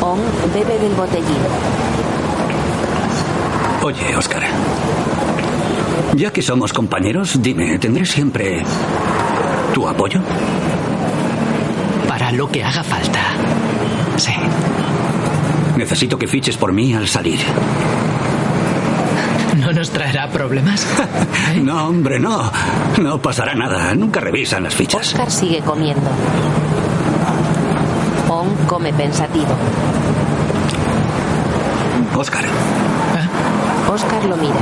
On 0.00 0.18
bebe 0.52 0.78
del 0.78 0.94
botellín. 0.94 1.42
Oye, 3.82 4.16
Oscar. 4.16 4.42
Ya 6.14 6.32
que 6.32 6.42
somos 6.42 6.72
compañeros, 6.72 7.40
dime, 7.40 7.78
¿tendré 7.78 8.04
siempre 8.04 8.62
tu 9.74 9.88
apoyo? 9.88 10.20
Para 12.08 12.32
lo 12.32 12.48
que 12.50 12.62
haga 12.62 12.82
falta. 12.82 13.20
Sí. 14.16 14.32
Necesito 15.76 16.18
que 16.18 16.26
fiches 16.26 16.56
por 16.56 16.72
mí 16.72 16.94
al 16.94 17.08
salir. 17.08 17.38
¿No 19.72 19.78
nos 19.78 19.88
traerá 19.88 20.28
problemas? 20.28 20.86
No, 21.62 21.86
hombre, 21.86 22.20
no. 22.20 22.50
No 23.00 23.22
pasará 23.22 23.54
nada. 23.54 23.94
Nunca 23.94 24.20
revisan 24.20 24.64
las 24.64 24.74
fichas. 24.74 25.08
Oscar 25.08 25.30
sigue 25.30 25.60
comiendo. 25.60 26.10
On 28.28 28.54
come 28.66 28.92
pensativo. 28.92 29.54
Oscar, 32.14 32.44
Oscar 33.90 34.24
lo 34.26 34.36
mira. 34.36 34.60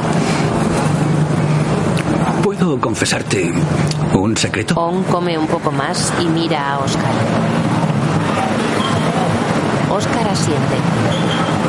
¿puedo 2.43 2.79
confesarte 2.81 3.53
un 4.15 4.37
secreto? 4.37 4.75
On 4.75 5.03
come 5.05 5.37
un 5.37 5.49
poco 5.49 5.73
más 5.73 6.13
y 6.21 6.27
mira 6.27 6.75
a 6.75 6.79
Oscar. 6.79 7.13
Oscar 9.91 10.29
asiente. 10.29 11.60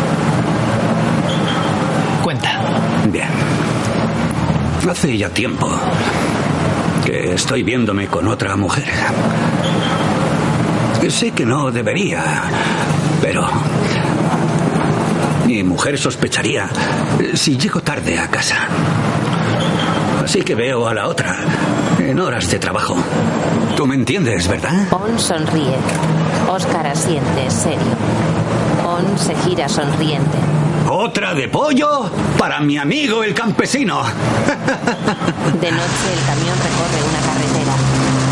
Hace 4.89 5.17
ya 5.17 5.29
tiempo 5.29 5.69
que 7.05 7.33
estoy 7.33 7.63
viéndome 7.63 8.07
con 8.07 8.27
otra 8.27 8.55
mujer. 8.55 8.85
Sé 11.09 11.31
que 11.31 11.45
no 11.45 11.71
debería, 11.71 12.23
pero 13.21 13.47
mi 15.45 15.63
mujer 15.63 15.97
sospecharía 15.97 16.69
si 17.33 17.57
llego 17.57 17.81
tarde 17.81 18.17
a 18.17 18.27
casa. 18.29 18.55
Así 20.23 20.41
que 20.41 20.55
veo 20.55 20.87
a 20.87 20.93
la 20.93 21.07
otra 21.07 21.37
en 21.99 22.19
horas 22.19 22.49
de 22.49 22.59
trabajo. 22.59 22.95
Tú 23.75 23.85
me 23.85 23.95
entiendes, 23.95 24.47
¿verdad? 24.47 24.87
On 24.91 25.19
sonríe. 25.19 25.75
Oscar 26.49 26.87
asiente, 26.87 27.49
serio. 27.49 27.95
On 28.85 29.17
se 29.17 29.35
gira 29.35 29.67
sonriente. 29.67 30.37
Otra 30.93 31.33
de 31.33 31.47
pollo 31.47 32.11
para 32.37 32.59
mi 32.59 32.77
amigo 32.77 33.23
el 33.23 33.33
campesino. 33.33 34.03
De 34.03 35.71
noche 35.71 36.11
el 36.11 36.25
camión 36.25 36.57
recorre 36.57 37.01
una 37.07 37.21
carretera. 37.21 37.75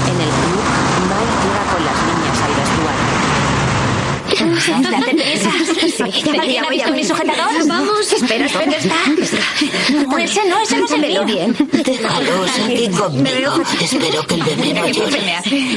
En 0.05 0.19
el 0.19 0.27
club, 0.27 0.59
Mike 1.07 1.35
llega 1.41 1.63
con 1.71 1.81
las 1.85 1.95
niñas 2.03 2.37
al 2.43 2.51
vestuario. 2.59 3.19
Date 4.91 5.13
prisa. 5.15 5.51
Sí, 5.89 6.29
¿Alguien 6.37 6.65
ha 6.65 6.69
visto 6.69 6.91
mi 6.91 7.03
sujetador? 7.05 7.65
Vamos. 7.65 8.11
Espera, 8.11 8.45
espera, 8.45 8.75
está. 8.77 8.95
No, 10.19 10.25
ese 10.25 10.49
no, 10.49 10.59
ese 10.61 10.77
no 10.77 10.85
es 10.85 10.91
el 10.91 11.01
mío. 11.01 11.25
bien. 11.25 11.55
Déjalos 11.71 12.49
aquí 12.65 12.87
conmigo. 12.89 13.63
Espero 13.81 14.21
que 14.27 14.35
el 14.35 14.43
bebé 14.43 14.73
no 14.73 14.87
llore. 14.87 15.19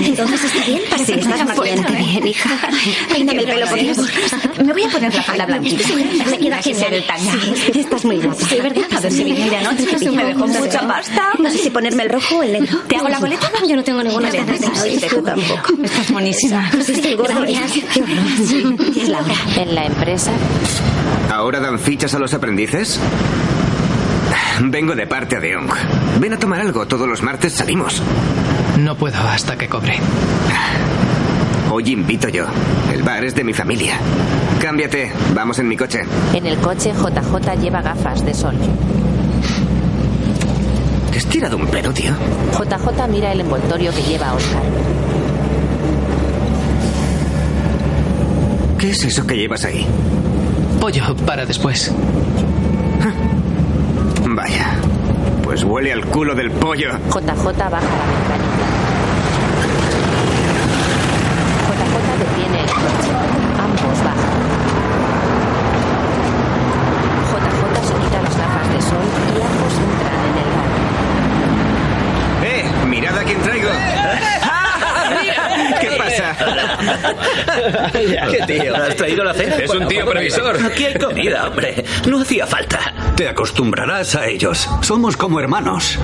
Entonces 0.06 0.44
está 0.44 0.64
bien 0.66 0.80
para 0.90 1.04
Sí, 1.04 1.12
que 1.12 1.20
estás 1.20 1.46
bastante 1.46 1.92
bien, 1.92 2.26
hija. 2.26 2.50
Peíname 3.12 3.38
el 3.40 3.46
pelo, 3.46 3.66
por 3.66 3.78
favor. 3.78 4.64
Me 4.64 4.72
voy 4.72 4.82
a 4.84 4.88
poner 4.88 5.14
la 5.14 5.22
falda 5.22 5.46
blanquita. 5.46 5.88
Me 6.30 6.38
queda 6.38 6.56
Así 6.58 6.74
se 6.74 6.88
ve 6.90 6.96
el 6.98 7.02
genial. 7.04 7.06
tanga. 7.06 7.56
Sí, 7.72 7.80
estás 7.80 8.04
muy 8.04 8.16
guapa. 8.18 8.44
Sí, 8.48 8.56
¿verdad? 8.60 8.84
A 8.96 9.00
ver 9.00 9.12
si 9.12 9.24
viene 9.24 9.50
de 9.50 9.56
anoche. 9.56 10.10
Me 10.10 10.24
dejó 10.24 10.46
mucha 10.46 10.86
pasta. 10.86 11.28
No 11.38 11.50
sé 11.50 11.58
si 11.58 11.70
ponerme 11.70 12.02
el 12.04 12.10
rojo 12.10 12.36
o 12.38 12.42
el 12.42 12.52
negro. 12.52 12.78
¿Te 12.88 12.96
hago 12.96 13.08
la 13.08 13.18
boleta? 13.18 13.50
Yo 13.68 13.76
no 13.76 13.84
tengo 13.84 14.02
ninguna 14.02 14.30
ganas 14.30 14.60
de 14.60 14.94
eso. 14.94 15.06
Tú 15.16 15.22
tampoco. 15.22 15.82
Estás 15.82 16.10
buenísima. 16.10 16.70
Sí, 16.84 16.92
estoy 16.92 17.14
gorda. 17.14 17.34
Es 17.44 19.08
la 19.08 19.20
hora. 19.20 19.34
En 19.56 19.74
la 19.74 19.86
empresa, 19.86 20.30
¿Ahora 21.30 21.60
dan 21.60 21.78
fichas 21.78 22.14
a 22.14 22.18
los 22.18 22.34
aprendices? 22.34 22.98
Vengo 24.60 24.94
de 24.94 25.06
parte 25.06 25.40
de 25.40 25.56
Ong. 25.56 25.70
Ven 26.20 26.32
a 26.32 26.38
tomar 26.38 26.60
algo, 26.60 26.86
todos 26.86 27.08
los 27.08 27.22
martes 27.22 27.52
salimos. 27.54 28.02
No 28.78 28.96
puedo 28.96 29.18
hasta 29.18 29.56
que 29.56 29.68
cobre. 29.68 29.98
Hoy 31.70 31.90
invito 31.90 32.28
yo. 32.28 32.46
El 32.92 33.02
bar 33.02 33.24
es 33.24 33.34
de 33.34 33.44
mi 33.44 33.52
familia. 33.52 33.94
Cámbiate, 34.60 35.10
vamos 35.34 35.58
en 35.58 35.68
mi 35.68 35.76
coche. 35.76 36.02
en 36.34 36.46
el 36.46 36.56
coche 36.58 36.92
JJ 36.92 37.60
lleva 37.60 37.82
gafas 37.82 38.24
de 38.24 38.34
sol. 38.34 38.54
¿Te 41.10 41.18
has 41.18 41.26
tirado 41.26 41.56
un 41.56 41.66
pedo, 41.66 41.92
tío? 41.92 42.12
JJ 42.52 43.08
mira 43.08 43.32
el 43.32 43.40
envoltorio 43.40 43.90
que 43.92 44.02
lleva 44.02 44.32
Oscar. 44.34 44.62
¿Qué 48.78 48.90
es 48.90 49.04
eso 49.04 49.26
que 49.26 49.36
llevas 49.36 49.64
ahí? 49.64 49.86
Pollo 50.80 51.14
para 51.26 51.46
después. 51.46 51.92
Vaya. 54.34 54.76
Pues 55.52 55.64
huele 55.64 55.92
al 55.92 56.02
culo 56.06 56.34
del 56.34 56.50
pollo. 56.50 56.92
JJ 57.08 57.20
baja 57.20 57.44
la 57.60 57.68
ventanilla. 57.68 58.68
JJ 61.68 61.94
detiene 62.20 62.60
el 62.62 62.70
coche. 62.70 63.12
Ambos 63.60 63.98
bajan. 64.02 64.32
JJ 67.28 67.86
se 67.86 67.94
quita 68.02 68.22
las 68.22 68.34
gafas 68.38 68.66
de 68.72 68.80
sol 68.80 69.04
y 69.28 69.42
ambos 69.42 69.74
entran 69.76 70.20
en 70.24 70.36
el 70.38 70.48
bar. 70.56 70.70
¡Eh! 72.46 72.86
¡Mirad 72.86 73.18
a 73.18 73.24
quién 73.24 73.42
traigo! 73.42 73.68
¿Qué 75.80 75.90
pasa? 75.96 76.36
¿Qué 77.92 78.40
tío? 78.46 78.76
¿Has 78.76 78.96
traído 78.96 79.24
la 79.24 79.34
cena? 79.34 79.56
Es 79.56 79.70
un 79.70 79.86
tío 79.88 80.06
previsor. 80.06 80.64
Aquí 80.64 80.84
hay 80.86 80.94
comida, 80.94 81.48
hombre. 81.48 81.84
No 82.06 82.20
hacía 82.20 82.46
falta. 82.46 82.92
Te 83.16 83.28
acostumbrarás 83.28 84.14
a 84.14 84.26
ellos. 84.26 84.68
Somos 84.82 85.16
como 85.16 85.40
hermanos. 85.40 85.98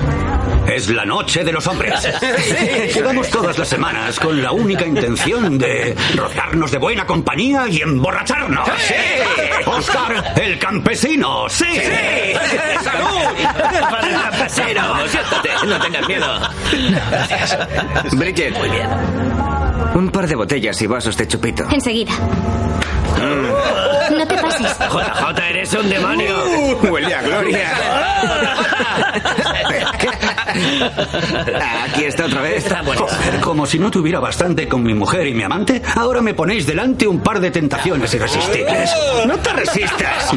Es 0.67 0.89
la 0.89 1.05
noche 1.05 1.43
de 1.43 1.51
los 1.51 1.65
hombres. 1.67 1.95
Quedamos 2.93 3.29
todas 3.29 3.57
las 3.57 3.67
semanas 3.67 4.19
con 4.19 4.41
la 4.41 4.51
única 4.51 4.85
intención 4.85 5.57
de 5.57 5.95
rodearnos 6.15 6.71
de 6.71 6.77
buena 6.77 7.05
compañía 7.05 7.67
y 7.67 7.81
emborracharnos. 7.81 8.67
¡Sí! 8.77 8.93
Oscar, 9.65 10.33
el 10.39 10.59
campesino. 10.59 11.49
Sí. 11.49 11.65
¡Salud! 12.83 13.89
¡Para 13.89 14.07
el 14.07 14.21
campesino! 14.21 15.07
Siéntate, 15.07 15.49
no 15.65 15.79
tengas 15.79 16.07
miedo. 16.07 16.39
Bridget. 18.11 18.57
Muy 18.57 18.69
bien. 18.69 19.58
Un 19.95 20.09
par 20.09 20.27
de 20.27 20.35
botellas 20.35 20.81
y 20.81 20.87
vasos 20.87 21.17
de 21.17 21.27
chupito. 21.27 21.65
Enseguida. 21.71 22.11
No 24.11 24.27
te 24.27 24.37
pases. 24.37 24.77
JJ, 24.79 25.39
eres 25.49 25.73
un 25.73 25.89
demonio. 25.89 26.35
huele 26.89 27.13
a 27.13 27.21
gloria. 27.21 27.69
Aquí 31.85 32.03
está 32.05 32.25
otra 32.25 32.41
vez. 32.41 32.65
Joder, 32.67 33.39
como 33.41 33.65
si 33.65 33.79
no 33.79 33.89
tuviera 33.91 34.19
bastante 34.19 34.67
con 34.67 34.83
mi 34.83 34.93
mujer 34.93 35.27
y 35.27 35.33
mi 35.33 35.43
amante, 35.43 35.81
ahora 35.95 36.21
me 36.21 36.33
ponéis 36.33 36.65
delante 36.65 37.07
un 37.07 37.19
par 37.19 37.39
de 37.39 37.51
tentaciones 37.51 38.13
irresistibles. 38.13 38.91
¡No 39.25 39.37
te 39.37 39.53
resistas! 39.53 40.31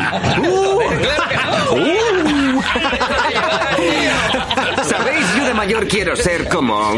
¿Sabéis? 4.84 5.26
Yo 5.36 5.44
de 5.44 5.54
mayor 5.54 5.86
quiero 5.88 6.14
ser 6.16 6.48
como... 6.48 6.92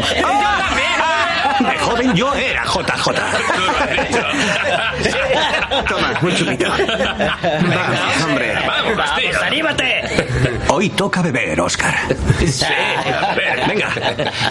De 1.69 1.77
joven 1.79 2.13
yo 2.15 2.33
era 2.33 2.63
JJ. 2.65 3.11
Toma, 5.87 6.13
un 6.21 6.35
chupito. 6.35 6.69
Vamos, 6.69 8.23
hombre. 8.23 8.53
Vamos, 8.65 8.95
vamos, 8.97 9.35
anímate. 9.43 10.27
Hoy 10.69 10.89
toca 10.89 11.21
beber, 11.21 11.59
Oscar. 11.61 11.95
Sí, 12.45 12.65
a 12.65 13.35
ver, 13.35 13.67
Venga, 13.67 13.89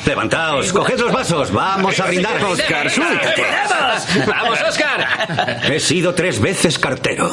levantaos, 0.05 0.73
coged 0.73 0.99
los 0.99 1.13
vasos, 1.13 1.53
vamos 1.53 1.99
a 2.01 2.07
brindar. 2.07 2.43
Oscar, 2.45 2.91
suéltate. 2.91 3.43
¡Vamos! 3.71 4.27
¡Vamos, 4.27 4.61
Oscar! 4.69 5.61
He 5.71 5.81
sido 5.81 6.15
tres 6.15 6.41
veces 6.41 6.79
cartero. 6.79 7.31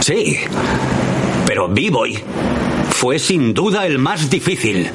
Sí, 0.00 0.40
pero 1.46 1.68
Vivoy 1.68 2.22
fue 2.90 3.18
sin 3.18 3.52
duda 3.54 3.86
el 3.86 3.98
más 3.98 4.30
difícil. 4.30 4.90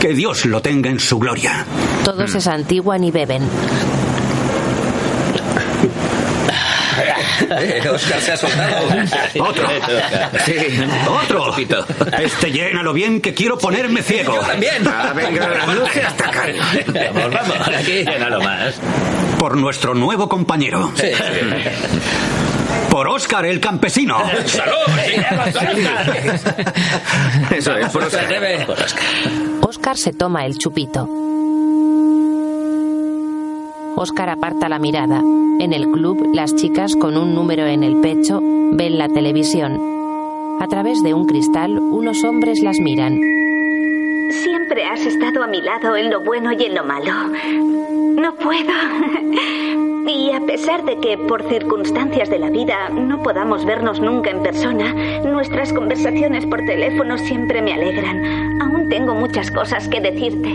Que 0.00 0.14
Dios 0.14 0.44
lo 0.46 0.62
tenga 0.62 0.90
en 0.90 1.00
su 1.00 1.18
gloria. 1.18 1.64
Todos 2.04 2.30
se 2.30 2.40
santiguan 2.40 3.02
y 3.04 3.10
beben. 3.10 3.42
Oscar 7.92 8.20
se 8.20 8.32
ha 8.32 8.36
soltado. 8.36 8.86
Otro. 9.40 9.68
Sí, 10.44 10.54
Otro. 11.22 11.56
Este 12.18 12.52
llénalo 12.52 12.92
bien 12.92 13.20
que 13.20 13.34
quiero 13.34 13.58
ponerme 13.58 14.02
ciego. 14.02 14.38
También. 14.40 14.86
Ah, 14.86 15.12
venga, 15.14 15.66
no 15.66 15.86
seas 15.88 16.16
tacaño. 16.16 16.62
Vamos, 17.14 17.32
vamos, 17.32 17.68
aquí 17.76 18.04
llénalo 18.04 18.40
más. 18.40 18.74
Por 19.38 19.56
nuestro 19.56 19.94
nuevo 19.94 20.28
compañero. 20.28 20.92
Sí, 20.96 21.08
Por 22.90 23.08
Oscar 23.08 23.46
el 23.46 23.60
campesino. 23.60 24.22
¡Salud! 24.46 24.74
Eso 27.50 27.76
es, 27.76 27.88
por 27.90 28.04
Oscar. 28.04 28.66
Por 28.66 28.80
Oscar. 28.80 29.04
Oscar 29.88 29.96
se 29.96 30.12
toma 30.12 30.44
el 30.44 30.58
chupito. 30.58 31.08
Oscar 33.96 34.28
aparta 34.28 34.68
la 34.68 34.78
mirada. 34.78 35.20
En 35.60 35.72
el 35.72 35.90
club, 35.90 36.28
las 36.34 36.54
chicas 36.54 36.94
con 36.94 37.16
un 37.16 37.34
número 37.34 37.64
en 37.64 37.82
el 37.82 37.96
pecho 38.02 38.38
ven 38.42 38.98
la 38.98 39.08
televisión. 39.08 39.80
A 40.60 40.66
través 40.66 41.02
de 41.02 41.14
un 41.14 41.26
cristal, 41.26 41.78
unos 41.78 42.22
hombres 42.22 42.60
las 42.62 42.78
miran. 42.80 43.18
Siempre 44.42 44.84
has 44.84 45.06
estado 45.06 45.42
a 45.42 45.46
mi 45.46 45.62
lado 45.62 45.96
en 45.96 46.10
lo 46.10 46.20
bueno 46.20 46.52
y 46.52 46.64
en 46.64 46.74
lo 46.74 46.84
malo. 46.84 47.77
No 48.28 48.34
puedo. 48.34 48.74
Y 50.06 50.30
a 50.32 50.40
pesar 50.44 50.84
de 50.84 50.98
que 50.98 51.16
por 51.16 51.48
circunstancias 51.48 52.28
de 52.28 52.38
la 52.38 52.50
vida 52.50 52.90
no 52.90 53.22
podamos 53.22 53.64
vernos 53.64 54.00
nunca 54.00 54.28
en 54.28 54.42
persona, 54.42 54.92
nuestras 55.24 55.72
conversaciones 55.72 56.44
por 56.44 56.58
teléfono 56.66 57.16
siempre 57.16 57.62
me 57.62 57.72
alegran. 57.72 58.60
Aún 58.60 58.90
tengo 58.90 59.14
muchas 59.14 59.50
cosas 59.50 59.88
que 59.88 60.02
decirte. 60.02 60.48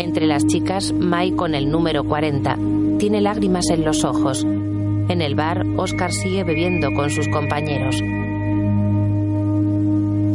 Entre 0.00 0.26
las 0.26 0.46
chicas, 0.46 0.92
Mai 0.92 1.32
con 1.32 1.56
el 1.56 1.72
número 1.72 2.04
40. 2.04 2.56
Tiene 2.98 3.20
lágrimas 3.20 3.68
en 3.70 3.84
los 3.84 4.04
ojos. 4.04 4.44
En 4.44 5.20
el 5.20 5.34
bar, 5.34 5.66
Oscar 5.76 6.12
sigue 6.12 6.44
bebiendo 6.44 6.92
con 6.94 7.10
sus 7.10 7.26
compañeros. 7.26 7.96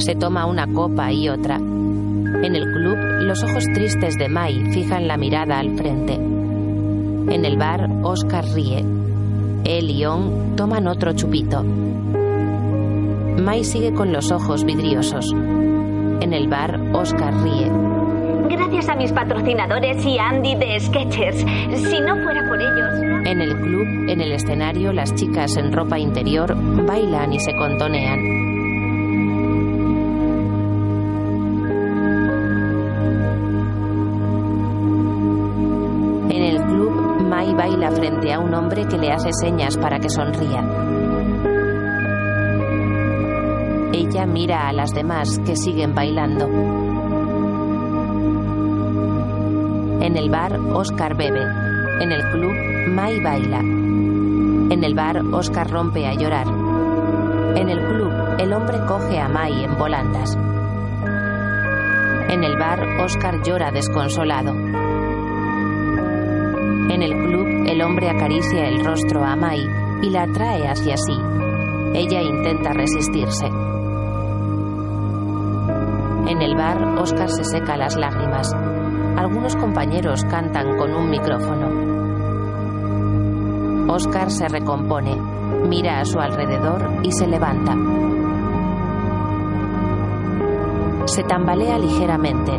Se 0.03 0.15
toma 0.15 0.47
una 0.47 0.67
copa 0.67 1.13
y 1.13 1.29
otra. 1.29 1.55
En 1.55 2.55
el 2.57 2.65
club, 2.73 2.97
los 3.21 3.41
ojos 3.41 3.63
tristes 3.73 4.17
de 4.17 4.27
Mai 4.27 4.65
fijan 4.73 5.07
la 5.07 5.15
mirada 5.15 5.59
al 5.59 5.77
frente. 5.77 6.32
En 7.33 7.45
el 7.45 7.57
bar, 7.57 7.89
Oscar 8.03 8.45
ríe. 8.53 8.85
Él 9.63 9.89
y 9.89 10.05
On 10.05 10.55
toman 10.55 10.85
otro 10.85 11.13
chupito. 11.13 11.63
Mai 11.63 13.63
sigue 13.63 13.91
con 13.91 14.13
los 14.13 14.31
ojos 14.31 14.63
vidriosos. 14.63 15.33
En 15.33 16.31
el 16.31 16.47
bar, 16.47 16.79
Oscar 16.93 17.33
ríe. 17.41 17.71
Gracias 18.51 18.87
a 18.87 18.95
mis 18.95 19.11
patrocinadores 19.11 20.05
y 20.05 20.19
a 20.19 20.29
Andy 20.29 20.53
de 20.53 20.79
Sketchers. 20.79 21.39
Si 21.39 21.99
no 22.01 22.23
fuera 22.23 22.47
por 22.47 22.61
ellos. 22.61 23.25
En 23.25 23.41
el 23.41 23.59
club, 23.59 24.09
en 24.09 24.21
el 24.21 24.33
escenario, 24.33 24.93
las 24.93 25.15
chicas 25.15 25.57
en 25.57 25.73
ropa 25.73 25.97
interior 25.97 26.55
bailan 26.85 27.33
y 27.33 27.39
se 27.39 27.55
contonean. 27.55 28.52
Frente 37.91 38.33
a 38.33 38.39
un 38.39 38.53
hombre 38.53 38.85
que 38.85 38.97
le 38.97 39.11
hace 39.11 39.29
señas 39.33 39.77
para 39.77 39.99
que 39.99 40.09
sonría. 40.09 40.61
Ella 43.93 44.25
mira 44.25 44.67
a 44.67 44.73
las 44.73 44.91
demás 44.93 45.39
que 45.45 45.55
siguen 45.55 45.93
bailando. 45.93 46.47
En 50.01 50.17
el 50.17 50.29
bar, 50.29 50.57
Oscar 50.73 51.15
bebe. 51.15 51.43
En 52.01 52.11
el 52.11 52.23
club, 52.31 52.53
Mai 52.89 53.21
baila. 53.21 53.59
En 53.59 54.83
el 54.83 54.95
bar, 54.95 55.21
Oscar 55.31 55.69
rompe 55.69 56.07
a 56.07 56.13
llorar. 56.13 56.47
En 56.47 57.69
el 57.69 57.79
club, 57.79 58.11
el 58.39 58.53
hombre 58.53 58.79
coge 58.87 59.19
a 59.19 59.27
Mai 59.27 59.63
en 59.63 59.77
volandas. 59.77 60.35
En 62.29 62.43
el 62.43 62.57
bar, 62.57 62.81
Oscar 63.01 63.43
llora 63.43 63.71
desconsolado. 63.71 64.53
En 66.89 67.01
el 67.01 67.11
club, 67.11 67.52
el 67.73 67.81
hombre 67.81 68.07
acaricia 68.07 68.67
el 68.67 68.85
rostro 68.85 69.23
a 69.23 69.35
Mai 69.35 69.67
y 70.03 70.11
la 70.11 70.23
atrae 70.23 70.67
hacia 70.67 70.95
sí. 70.95 71.17
Ella 71.95 72.21
intenta 72.21 72.71
resistirse. 72.71 73.47
En 76.27 76.39
el 76.39 76.55
bar, 76.55 76.99
Oscar 76.99 77.31
se 77.31 77.43
seca 77.43 77.75
las 77.75 77.95
lágrimas. 77.95 78.53
Algunos 79.17 79.55
compañeros 79.55 80.23
cantan 80.25 80.77
con 80.77 80.93
un 80.93 81.09
micrófono. 81.09 81.67
Oscar 83.91 84.29
se 84.29 84.47
recompone, 84.47 85.19
mira 85.67 85.99
a 85.99 86.05
su 86.05 86.19
alrededor 86.19 86.99
y 87.01 87.11
se 87.11 87.25
levanta. 87.25 87.75
Se 91.05 91.23
tambalea 91.23 91.79
ligeramente. 91.79 92.51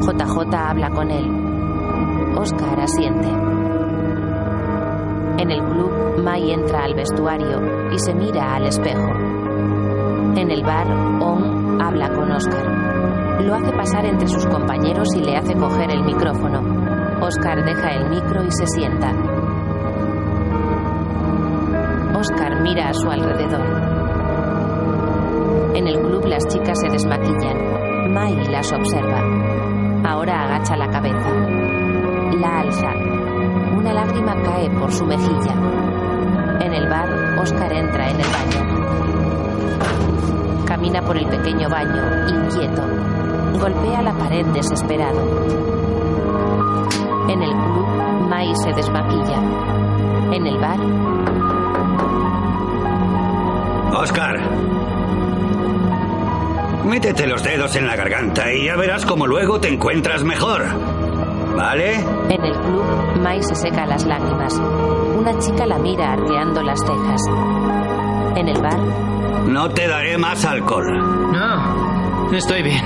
JJ 0.00 0.54
habla 0.54 0.88
con 0.90 1.10
él. 1.10 1.30
Oscar 2.38 2.80
asiente. 2.80 3.55
En 5.46 5.52
el 5.52 5.62
club, 5.62 6.24
Mai 6.24 6.50
entra 6.50 6.82
al 6.82 6.94
vestuario 6.94 7.92
y 7.92 7.98
se 8.00 8.12
mira 8.12 8.56
al 8.56 8.66
espejo. 8.66 9.12
En 10.34 10.50
el 10.50 10.64
bar, 10.64 10.88
On 11.22 11.80
habla 11.80 12.08
con 12.08 12.32
Oscar. 12.32 13.44
Lo 13.44 13.54
hace 13.54 13.70
pasar 13.70 14.06
entre 14.06 14.26
sus 14.26 14.44
compañeros 14.46 15.06
y 15.14 15.20
le 15.20 15.36
hace 15.36 15.54
coger 15.54 15.92
el 15.92 16.02
micrófono. 16.02 16.62
Oscar 17.20 17.64
deja 17.64 17.90
el 17.92 18.10
micro 18.10 18.42
y 18.42 18.50
se 18.50 18.66
sienta. 18.66 19.12
Oscar 22.18 22.60
mira 22.62 22.88
a 22.88 22.94
su 22.94 23.08
alrededor. 23.08 23.66
En 25.76 25.86
el 25.86 26.00
club 26.00 26.24
las 26.26 26.44
chicas 26.48 26.76
se 26.80 26.88
desmaquillan. 26.88 28.12
Mai 28.12 28.34
las 28.48 28.72
observa. 28.72 29.22
Ahora 30.04 30.42
agacha 30.42 30.76
la 30.76 30.88
cabeza. 30.88 31.30
La 32.40 32.58
alza. 32.62 32.95
Una 33.86 34.04
lágrima 34.04 34.34
cae 34.42 34.68
por 34.68 34.90
su 34.92 35.06
mejilla. 35.06 35.54
En 36.60 36.74
el 36.74 36.88
bar, 36.88 37.38
Oscar 37.38 37.72
entra 37.72 38.10
en 38.10 38.16
el 38.16 38.26
baño. 38.26 38.66
Camina 40.66 41.02
por 41.02 41.16
el 41.16 41.28
pequeño 41.28 41.68
baño, 41.68 42.02
inquieto. 42.28 42.82
Golpea 43.60 44.02
la 44.02 44.12
pared 44.14 44.44
desesperado. 44.46 45.20
En 47.28 47.40
el 47.44 47.52
club, 47.52 47.86
Mai 48.28 48.56
se 48.56 48.72
desmaquilla. 48.72 49.40
En 50.32 50.46
el 50.48 50.58
bar, 50.58 50.80
Oscar. 54.02 54.40
Métete 56.86 57.28
los 57.28 57.44
dedos 57.44 57.76
en 57.76 57.86
la 57.86 57.94
garganta 57.94 58.52
y 58.52 58.64
ya 58.64 58.74
verás 58.74 59.06
cómo 59.06 59.28
luego 59.28 59.60
te 59.60 59.68
encuentras 59.68 60.24
mejor. 60.24 60.64
¿Vale? 61.56 61.94
En 62.28 62.44
el 62.44 62.52
club, 62.52 62.84
Mai 63.22 63.42
se 63.42 63.54
seca 63.54 63.86
las 63.86 64.04
lágrimas. 64.04 64.54
Una 65.18 65.38
chica 65.38 65.66
la 65.66 65.78
mira 65.78 66.12
arqueando 66.12 66.62
las 66.62 66.78
cejas. 66.80 67.20
En 68.36 68.48
el 68.48 68.60
bar, 68.60 68.78
No 69.48 69.68
te 69.70 69.88
daré 69.88 70.18
más 70.18 70.44
alcohol. 70.44 71.32
No, 71.32 72.32
estoy 72.36 72.62
bien. 72.62 72.84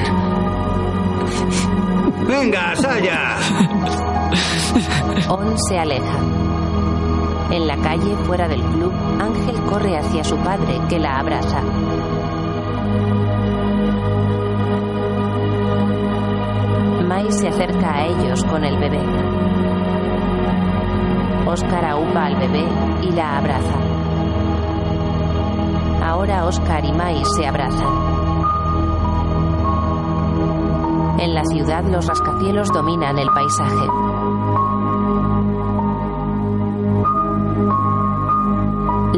Venga, 2.28 2.76
Saya. 2.76 3.36
On 5.28 5.58
se 5.58 5.78
aleja. 5.78 6.18
En 7.50 7.66
la 7.66 7.76
calle, 7.78 8.14
fuera 8.26 8.46
del 8.46 8.62
club, 8.62 8.92
Ángel 9.20 9.56
corre 9.68 9.98
hacia 9.98 10.22
su 10.22 10.36
padre, 10.36 10.80
que 10.88 11.00
la 11.00 11.18
abraza. 11.18 11.60
Mai 17.20 17.32
se 17.32 17.48
acerca 17.48 17.96
a 17.96 18.06
ellos 18.06 18.42
con 18.44 18.64
el 18.64 18.78
bebé. 18.78 19.02
Oscar 21.46 21.84
aupa 21.84 22.24
al 22.24 22.36
bebé 22.36 22.64
y 23.02 23.12
la 23.12 23.36
abraza. 23.36 23.78
Ahora 26.02 26.46
Oscar 26.46 26.82
y 26.82 26.92
Mai 26.92 27.22
se 27.36 27.46
abrazan. 27.46 27.92
En 31.18 31.34
la 31.34 31.44
ciudad 31.44 31.84
los 31.84 32.06
rascacielos 32.06 32.72
dominan 32.72 33.18
el 33.18 33.28
paisaje. 33.28 33.86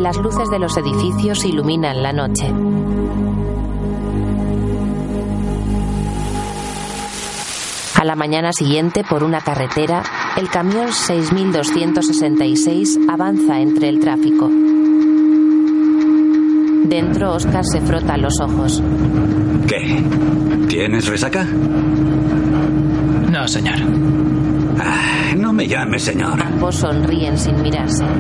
Las 0.00 0.18
luces 0.18 0.50
de 0.50 0.58
los 0.58 0.76
edificios 0.76 1.44
iluminan 1.44 2.02
la 2.02 2.12
noche. 2.12 2.52
A 8.02 8.04
la 8.04 8.16
mañana 8.16 8.52
siguiente, 8.52 9.04
por 9.08 9.22
una 9.22 9.40
carretera, 9.40 10.02
el 10.36 10.48
camión 10.48 10.92
6266 10.92 12.98
avanza 13.08 13.60
entre 13.60 13.88
el 13.88 14.00
tráfico. 14.00 14.50
Dentro, 16.88 17.34
Oscar 17.34 17.64
se 17.64 17.80
frota 17.80 18.16
los 18.16 18.40
ojos. 18.40 18.82
¿Qué? 19.68 20.02
¿Tienes 20.68 21.06
resaca? 21.06 21.46
No, 23.30 23.46
señor. 23.46 23.76
Ah, 24.80 25.32
no 25.36 25.52
me 25.52 25.68
llames, 25.68 26.02
señor. 26.02 26.42
Ambos 26.42 26.74
sonríen 26.74 27.38
sin 27.38 27.62
mirarse. 27.62 28.02
On 28.02 28.10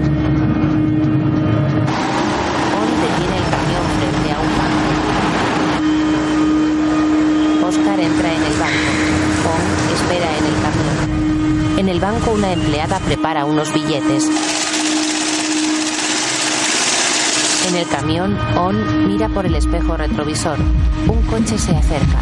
detiene 3.02 3.36
el 3.36 3.46
camión 3.50 3.84
frente 3.98 4.30
a 4.30 4.38
un 4.38 4.52
banco. 4.60 4.86
Oscar 7.66 7.98
entra 7.98 8.32
en 8.32 8.42
el 8.44 8.56
banco. 8.60 8.92
On 9.44 9.60
espera 9.92 10.30
en 10.38 10.44
el 10.46 10.54
camión. 10.62 11.78
En 11.78 11.81
el 11.92 12.00
banco 12.00 12.30
una 12.30 12.50
empleada 12.50 12.98
prepara 13.00 13.44
unos 13.44 13.70
billetes. 13.70 14.24
En 17.68 17.76
el 17.76 17.86
camión, 17.86 18.38
On 18.56 19.06
mira 19.08 19.28
por 19.28 19.44
el 19.44 19.54
espejo 19.54 19.98
retrovisor. 19.98 20.58
Un 21.06 21.20
coche 21.24 21.58
se 21.58 21.76
acerca. 21.76 22.18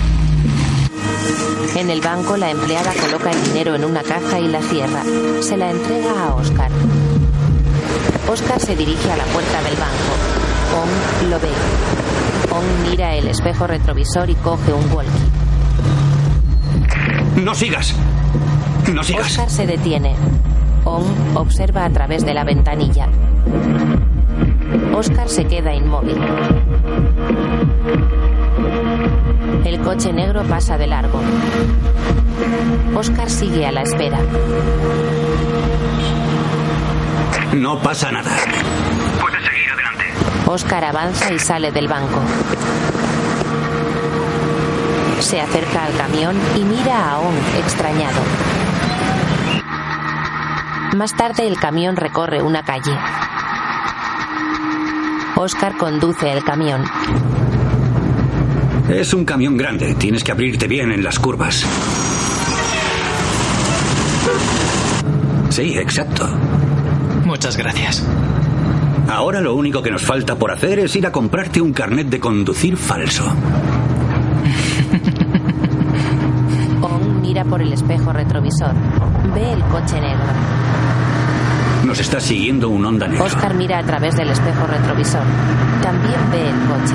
En 1.77 1.89
el 1.89 2.01
banco, 2.01 2.37
la 2.37 2.51
empleada 2.51 2.93
coloca 2.95 3.31
el 3.31 3.45
dinero 3.45 3.77
en 3.77 3.85
una 3.85 4.03
caja 4.03 4.41
y 4.41 4.49
la 4.49 4.61
cierra. 4.61 5.05
Se 5.41 5.57
la 5.57 5.71
entrega 5.71 6.21
a 6.21 6.35
Oscar. 6.35 6.73
Oscar 8.29 8.59
se 8.59 8.75
dirige 8.75 9.13
a 9.13 9.17
la 9.17 9.25
puerta 9.27 9.63
del 9.63 9.77
banco. 9.77 10.17
On 10.83 11.31
lo 11.31 11.39
ve. 11.39 11.53
On 12.51 12.91
mira 12.91 13.15
el 13.15 13.29
espejo 13.29 13.69
retrovisor 13.69 14.29
y 14.31 14.35
coge 14.35 14.73
un 14.73 14.93
walkie. 14.93 15.31
No 17.37 17.55
sigas. 17.55 17.95
No 18.95 19.05
sigas. 19.05 19.27
Oscar 19.27 19.51
se 19.51 19.67
detiene. 19.67 20.15
On 20.85 21.05
observa 21.37 21.85
a 21.85 21.91
través 21.91 22.25
de 22.25 22.35
la 22.35 22.45
ventanilla. 22.45 23.07
Oscar 24.95 25.29
se 25.29 25.45
queda 25.47 25.75
inmóvil. 25.75 26.17
El 29.65 29.81
coche 29.81 30.13
negro 30.13 30.43
pasa 30.45 30.77
de 30.77 30.87
largo. 30.87 31.21
Oscar 32.97 33.31
sigue 33.31 33.67
a 33.67 33.73
la 33.73 33.83
espera. 33.83 34.19
No 37.55 37.79
pasa 37.81 38.11
nada. 38.11 38.31
Puedes 39.21 39.45
seguir 39.45 39.71
adelante. 39.73 40.05
Oscar 40.47 40.85
avanza 40.85 41.33
y 41.33 41.39
sale 41.39 41.71
del 41.71 41.89
banco. 41.89 42.21
Se 45.21 45.41
acerca 45.41 45.85
al 45.85 45.97
camión 45.97 46.37
y 46.57 46.65
mira 46.65 47.13
a 47.13 47.19
On 47.21 47.35
extrañado. 47.59 48.60
Más 51.01 51.17
tarde 51.17 51.49
el 51.49 51.57
camión 51.57 51.97
recorre 51.97 52.43
una 52.43 52.63
calle. 52.63 52.95
Oscar 55.35 55.79
conduce 55.79 56.31
el 56.31 56.45
camión. 56.45 56.85
Es 58.91 59.15
un 59.15 59.25
camión 59.25 59.57
grande. 59.57 59.95
Tienes 59.95 60.23
que 60.23 60.33
abrirte 60.33 60.69
bien 60.69 60.93
en 60.93 61.03
las 61.03 61.19
curvas. 61.19 61.65
Sí, 65.49 65.79
exacto. 65.79 66.29
Muchas 67.25 67.57
gracias. 67.57 68.07
Ahora 69.09 69.41
lo 69.41 69.55
único 69.55 69.81
que 69.81 69.91
nos 69.91 70.03
falta 70.03 70.37
por 70.37 70.53
hacer 70.53 70.81
es 70.81 70.95
ir 70.97 71.07
a 71.07 71.13
comprarte 71.13 71.63
un 71.63 71.73
carnet 71.73 72.09
de 72.09 72.21
conducir 72.21 72.77
falso. 72.77 73.25
On 76.83 77.23
mira 77.23 77.47
por 77.47 77.63
el 77.63 77.73
espejo 77.73 78.13
retrovisor. 78.13 78.75
Ve 79.35 79.55
el 79.55 79.63
coche 79.63 79.99
negro. 79.99 80.70
Nos 81.85 81.99
está 81.99 82.21
siguiendo 82.21 82.69
un 82.69 82.85
Honda 82.85 83.09
negro. 83.09 83.25
Oscar 83.25 83.55
mira 83.55 83.79
a 83.79 83.83
través 83.83 84.15
del 84.15 84.31
espejo 84.31 84.67
retrovisor. 84.67 85.23
También 85.83 86.31
ve 86.31 86.49
el 86.49 86.57
coche. 86.69 86.95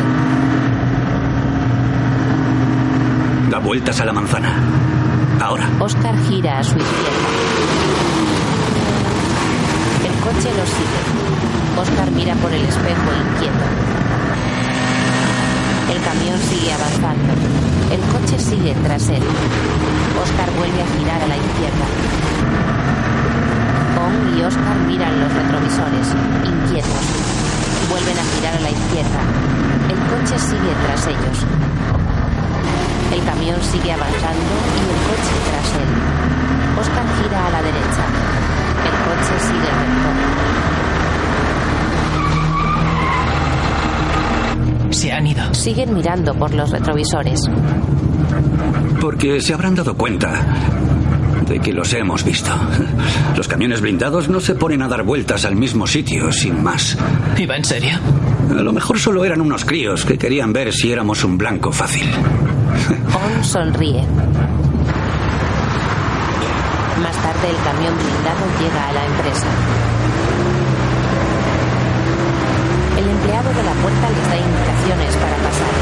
Da 3.49 3.59
vueltas 3.59 3.99
a 3.99 4.05
la 4.05 4.13
manzana. 4.13 4.53
Ahora. 5.41 5.69
Oscar 5.79 6.15
gira 6.29 6.59
a 6.59 6.63
su 6.63 6.77
izquierda. 6.77 7.27
El 10.05 10.13
coche 10.21 10.49
lo 10.55 10.65
sigue. 10.65 11.81
Oscar 11.81 12.11
mira 12.11 12.35
por 12.35 12.53
el 12.53 12.63
espejo 12.63 13.09
inquieto. 13.33 13.65
El 15.93 16.01
camión 16.01 16.39
sigue 16.39 16.73
avanzando. 16.73 17.33
El 17.91 17.99
coche 18.11 18.39
sigue 18.39 18.75
tras 18.83 19.09
él. 19.09 19.23
Oscar 20.23 20.49
vuelve 20.57 20.81
a 20.81 20.97
girar 20.97 21.21
a 21.21 21.27
la 21.27 21.37
izquierda. 21.37 21.85
Y 24.05 24.41
Oscar 24.43 24.77
miran 24.87 25.19
los 25.19 25.33
retrovisores, 25.33 26.13
inquietos. 26.45 27.05
Vuelven 27.89 28.17
a 28.19 28.23
girar 28.35 28.55
a 28.55 28.59
la 28.59 28.69
izquierda. 28.69 29.19
El 29.89 29.97
coche 30.09 30.37
sigue 30.37 30.73
tras 30.85 31.07
ellos. 31.07 31.37
El 33.11 33.23
camión 33.25 33.59
sigue 33.63 33.91
avanzando 33.91 34.53
y 34.75 34.81
el 34.93 34.99
coche 35.09 35.35
tras 35.49 35.73
él. 35.81 35.89
Oscar 36.79 37.05
gira 37.17 37.47
a 37.47 37.49
la 37.49 37.61
derecha. 37.63 38.05
El 38.85 38.95
coche 39.07 39.33
sigue 39.39 39.69
recto. 39.79 40.09
Se 44.91 45.11
han 45.11 45.25
ido. 45.25 45.53
Siguen 45.53 45.93
mirando 45.95 46.35
por 46.35 46.53
los 46.53 46.69
retrovisores. 46.69 47.41
Porque 49.01 49.41
se 49.41 49.53
habrán 49.53 49.73
dado 49.75 49.95
cuenta 49.95 50.31
de 51.47 51.59
que 51.59 51.73
los 51.73 51.93
hemos 51.93 52.23
visto. 52.23 52.51
Los 53.35 53.47
camiones 53.47 53.81
blindados 53.81 54.29
no 54.29 54.39
se 54.39 54.55
ponen 54.55 54.81
a 54.81 54.87
dar 54.87 55.03
vueltas 55.03 55.45
al 55.45 55.55
mismo 55.55 55.87
sitio, 55.87 56.31
sin 56.31 56.63
más. 56.63 56.97
¿Iba 57.37 57.55
en 57.57 57.63
serio? 57.63 57.99
A 58.49 58.61
lo 58.61 58.71
mejor 58.71 58.99
solo 58.99 59.25
eran 59.25 59.41
unos 59.41 59.65
críos 59.65 60.05
que 60.05 60.17
querían 60.17 60.53
ver 60.53 60.71
si 60.73 60.91
éramos 60.91 61.23
un 61.23 61.37
blanco 61.37 61.71
fácil. 61.71 62.09
On 63.13 63.43
sonríe. 63.43 64.03
Más 67.01 67.15
tarde 67.17 67.49
el 67.49 67.57
camión 67.63 67.93
blindado 67.95 68.45
llega 68.61 68.87
a 68.87 68.93
la 68.93 69.05
empresa. 69.05 69.47
El 72.97 73.09
empleado 73.09 73.49
de 73.49 73.63
la 73.63 73.73
puerta 73.73 74.09
les 74.09 74.29
da 74.29 74.37
indicaciones 74.37 75.15
para 75.15 75.35
pasar. 75.37 75.73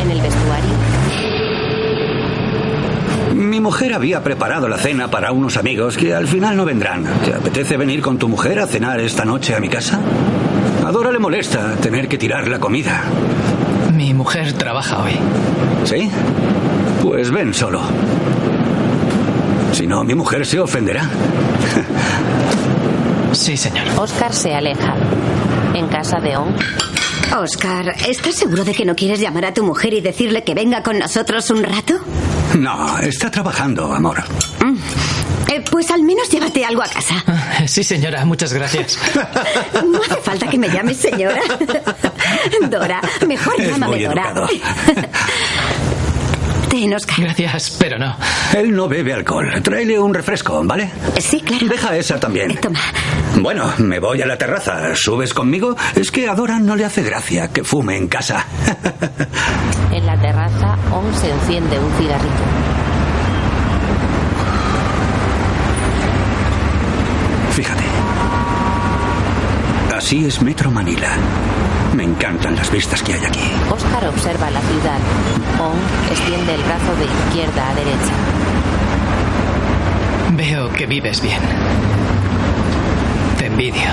En 0.00 0.10
el 0.10 0.20
vestuario, 0.20 0.74
Mi 3.52 3.60
mujer 3.60 3.92
había 3.92 4.22
preparado 4.22 4.66
la 4.66 4.78
cena 4.78 5.10
para 5.10 5.30
unos 5.30 5.58
amigos 5.58 5.98
que 5.98 6.14
al 6.14 6.26
final 6.26 6.56
no 6.56 6.64
vendrán. 6.64 7.04
¿Te 7.22 7.34
apetece 7.34 7.76
venir 7.76 8.00
con 8.00 8.16
tu 8.16 8.26
mujer 8.26 8.58
a 8.58 8.66
cenar 8.66 8.98
esta 8.98 9.26
noche 9.26 9.54
a 9.54 9.60
mi 9.60 9.68
casa? 9.68 10.00
A 10.86 10.90
Dora 10.90 11.12
le 11.12 11.18
molesta 11.18 11.76
tener 11.76 12.08
que 12.08 12.16
tirar 12.16 12.48
la 12.48 12.58
comida. 12.58 13.02
Mi 13.92 14.14
mujer 14.14 14.54
trabaja 14.54 15.02
hoy. 15.02 15.18
¿Sí? 15.84 16.10
Pues 17.02 17.30
ven 17.30 17.52
solo. 17.52 17.82
Si 19.72 19.86
no, 19.86 20.02
mi 20.02 20.14
mujer 20.14 20.46
se 20.46 20.58
ofenderá. 20.58 21.04
Sí, 23.32 23.58
señor. 23.58 23.84
Oscar 23.98 24.32
se 24.32 24.54
aleja. 24.54 24.94
En 25.74 25.88
casa 25.88 26.20
de 26.20 26.38
On, 26.38 26.54
Oscar, 27.38 27.94
¿estás 28.08 28.34
seguro 28.34 28.64
de 28.64 28.72
que 28.72 28.86
no 28.86 28.94
quieres 28.94 29.20
llamar 29.20 29.46
a 29.46 29.54
tu 29.54 29.62
mujer 29.62 29.94
y 29.94 30.00
decirle 30.00 30.42
que 30.42 30.54
venga 30.54 30.82
con 30.82 30.98
nosotros 30.98 31.50
un 31.50 31.62
rato? 31.62 31.94
No, 32.58 32.98
está 32.98 33.30
trabajando, 33.30 33.92
amor. 33.92 34.22
Eh, 35.52 35.62
pues 35.70 35.90
al 35.90 36.02
menos 36.02 36.28
llévate 36.30 36.64
algo 36.64 36.82
a 36.82 36.86
casa. 36.88 37.14
Sí, 37.66 37.82
señora, 37.84 38.24
muchas 38.24 38.52
gracias. 38.52 38.98
No 39.86 40.00
hace 40.00 40.16
falta 40.22 40.46
que 40.48 40.58
me 40.58 40.68
llames 40.68 40.96
señora. 40.98 41.40
Dora, 42.70 43.00
mejor 43.26 43.54
Es 43.60 43.68
llámame 43.68 43.96
muy 43.96 44.04
Dora. 44.04 44.22
educado. 44.30 44.48
Ten, 46.68 46.94
Oscar. 46.94 47.16
Gracias, 47.20 47.76
pero 47.78 47.98
no. 47.98 48.16
Él 48.56 48.74
no 48.74 48.88
bebe 48.88 49.12
alcohol. 49.12 49.50
Tráele 49.62 49.98
un 49.98 50.14
refresco, 50.14 50.62
¿vale? 50.64 50.90
Sí, 51.20 51.40
claro. 51.40 51.66
Deja 51.68 51.96
esa 51.96 52.18
también. 52.18 52.56
Toma. 52.56 52.80
Bueno, 53.40 53.72
me 53.78 53.98
voy 53.98 54.20
a 54.22 54.26
la 54.26 54.36
terraza. 54.36 54.94
¿Subes 54.94 55.32
conmigo? 55.34 55.76
Es 55.94 56.10
que 56.10 56.28
a 56.28 56.34
Dora 56.34 56.58
no 56.58 56.76
le 56.76 56.84
hace 56.84 57.02
gracia 57.02 57.48
que 57.48 57.64
fume 57.64 57.96
en 57.96 58.08
casa. 58.08 58.46
en 59.92 60.06
la 60.06 60.20
terraza, 60.20 60.76
On 60.92 61.14
se 61.14 61.30
enciende 61.30 61.78
un 61.78 61.92
cigarrillo. 61.98 62.30
Fíjate. 67.52 67.82
Así 69.96 70.24
es 70.26 70.42
Metro 70.42 70.70
Manila. 70.70 71.08
Me 71.94 72.04
encantan 72.04 72.56
las 72.56 72.70
vistas 72.70 73.02
que 73.02 73.14
hay 73.14 73.24
aquí. 73.24 73.40
Oscar 73.70 74.08
observa 74.08 74.50
la 74.50 74.60
ciudad. 74.60 74.98
On 75.60 75.78
extiende 76.10 76.54
el 76.54 76.62
brazo 76.62 76.94
de 76.96 77.04
izquierda 77.04 77.70
a 77.70 77.74
derecha. 77.74 78.12
Veo 80.34 80.72
que 80.72 80.86
vives 80.86 81.20
bien. 81.20 81.40
Te 83.52 83.66
envidio. 83.66 83.90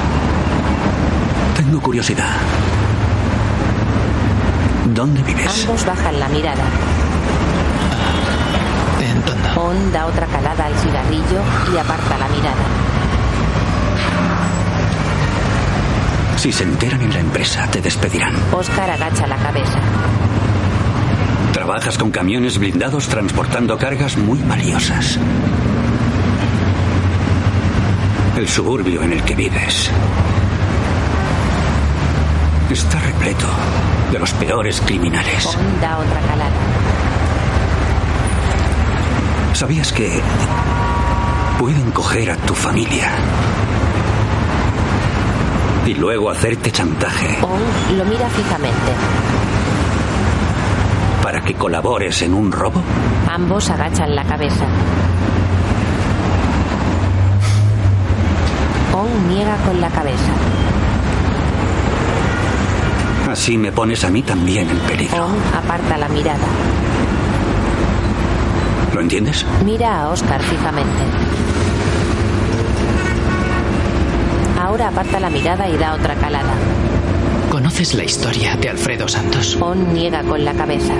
Tengo 1.57 1.81
curiosidad. 1.81 2.37
¿Dónde 4.95 5.21
vives? 5.23 5.63
Ambos 5.63 5.85
bajan 5.85 6.17
la 6.17 6.29
mirada. 6.29 6.63
En 9.01 9.21
Tondo. 9.21 9.61
On 9.61 9.91
da 9.91 10.05
otra 10.05 10.27
calada 10.27 10.65
al 10.65 10.75
cigarrillo 10.75 11.41
y 11.73 11.77
aparta 11.77 12.17
la 12.17 12.27
mirada. 12.29 12.55
Si 16.37 16.53
se 16.53 16.63
enteran 16.63 17.01
en 17.01 17.13
la 17.13 17.19
empresa, 17.19 17.67
te 17.69 17.81
despedirán. 17.81 18.33
Oscar 18.53 18.89
agacha 18.89 19.27
la 19.27 19.35
cabeza. 19.35 19.79
Trabajas 21.51 21.97
con 21.97 22.11
camiones 22.11 22.57
blindados 22.59 23.09
transportando 23.09 23.77
cargas 23.77 24.17
muy 24.17 24.39
valiosas. 24.39 25.19
El 28.39 28.47
suburbio 28.47 29.03
en 29.03 29.11
el 29.11 29.21
que 29.23 29.35
vives 29.35 29.91
está 32.69 32.97
repleto 32.99 33.45
de 34.13 34.17
los 34.17 34.31
peores 34.31 34.79
criminales. 34.79 35.45
Otra 35.45 36.21
calada. 36.21 36.55
¿Sabías 39.51 39.91
que 39.91 40.21
pueden 41.59 41.91
coger 41.91 42.31
a 42.31 42.37
tu 42.37 42.53
familia 42.55 43.09
y 45.85 45.95
luego 45.95 46.29
hacerte 46.29 46.71
chantaje 46.71 47.39
On 47.41 47.97
lo 47.97 48.05
mira 48.05 48.29
fijamente. 48.29 48.93
para 51.21 51.41
que 51.41 51.55
colabores 51.55 52.21
en 52.21 52.33
un 52.33 52.53
robo? 52.53 52.81
Ambos 53.29 53.69
agachan 53.69 54.15
la 54.15 54.23
cabeza. 54.23 54.65
On 58.93 59.27
niega 59.27 59.55
con 59.65 59.79
la 59.79 59.89
cabeza. 59.89 60.31
Así 63.29 63.57
me 63.57 63.71
pones 63.71 64.03
a 64.03 64.09
mí 64.09 64.23
también 64.23 64.69
en 64.69 64.77
peligro. 64.79 65.25
On 65.25 65.35
aparta 65.55 65.97
la 65.97 66.09
mirada. 66.09 66.47
¿Lo 68.93 69.01
entiendes? 69.01 69.45
Mira 69.63 70.01
a 70.01 70.09
Oscar 70.09 70.41
fijamente. 70.41 71.03
Ahora 74.59 74.89
aparta 74.89 75.19
la 75.19 75.29
mirada 75.29 75.69
y 75.69 75.77
da 75.77 75.93
otra 75.93 76.15
calada. 76.15 76.53
¿Conoces 77.49 77.93
la 77.93 78.03
historia 78.03 78.55
de 78.55 78.69
Alfredo 78.69 79.07
Santos? 79.07 79.57
On 79.61 79.93
niega 79.93 80.23
con 80.23 80.43
la 80.43 80.53
cabeza. 80.53 80.93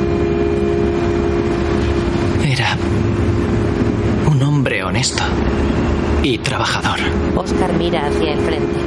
Era 2.44 2.76
un 4.26 4.42
hombre 4.42 4.84
honesto 4.84 5.24
y 6.24 6.38
trabajador. 6.40 7.00
Oscar 7.40 7.72
mira 7.78 8.06
hacia 8.06 8.34
el 8.34 8.40
frente. 8.40 8.80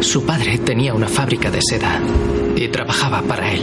Su 0.00 0.26
padre 0.26 0.58
tenía 0.58 0.94
una 0.94 1.06
fábrica 1.06 1.48
de 1.48 1.60
seda 1.62 2.00
y 2.56 2.66
trabajaba 2.66 3.22
para 3.22 3.52
él. 3.52 3.62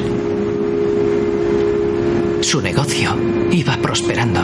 Su 2.39 2.61
negocio 2.61 3.13
iba 3.51 3.75
prosperando. 3.77 4.39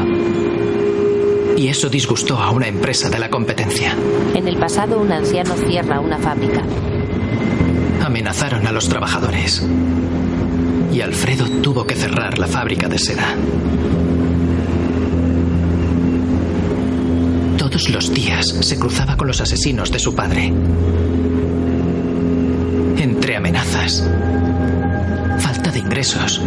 Y 1.56 1.70
eso 1.70 1.88
disgustó 1.88 2.38
a 2.38 2.52
una 2.52 2.68
empresa 2.68 3.10
de 3.10 3.20
la 3.20 3.30
competencia. 3.30 3.96
En 4.34 4.46
el 4.46 4.58
pasado, 4.58 5.00
un 5.00 5.14
anciano 5.14 5.56
cierra 5.56 6.02
una 6.02 6.18
fábrica. 6.18 6.64
Amenazaron 8.04 8.68
a 8.68 8.74
los 8.74 8.90
trabajadores. 8.90 9.66
Y 10.92 11.00
Alfredo 11.00 11.48
tuvo 11.62 11.86
que 11.86 11.96
cerrar 11.96 12.38
la 12.38 12.48
fábrica 12.48 12.90
de 12.90 13.00
seda. 13.00 13.36
Todos 17.84 17.96
los 17.96 18.14
días 18.14 18.46
se 18.62 18.80
cruzaba 18.80 19.18
con 19.18 19.28
los 19.28 19.42
asesinos 19.42 19.92
de 19.92 20.00
su 20.00 20.16
padre. 20.16 20.54
Entre 22.98 23.36
amenazas, 23.36 24.10
falta 25.40 25.70
de 25.70 25.80
ingresos 25.80 26.42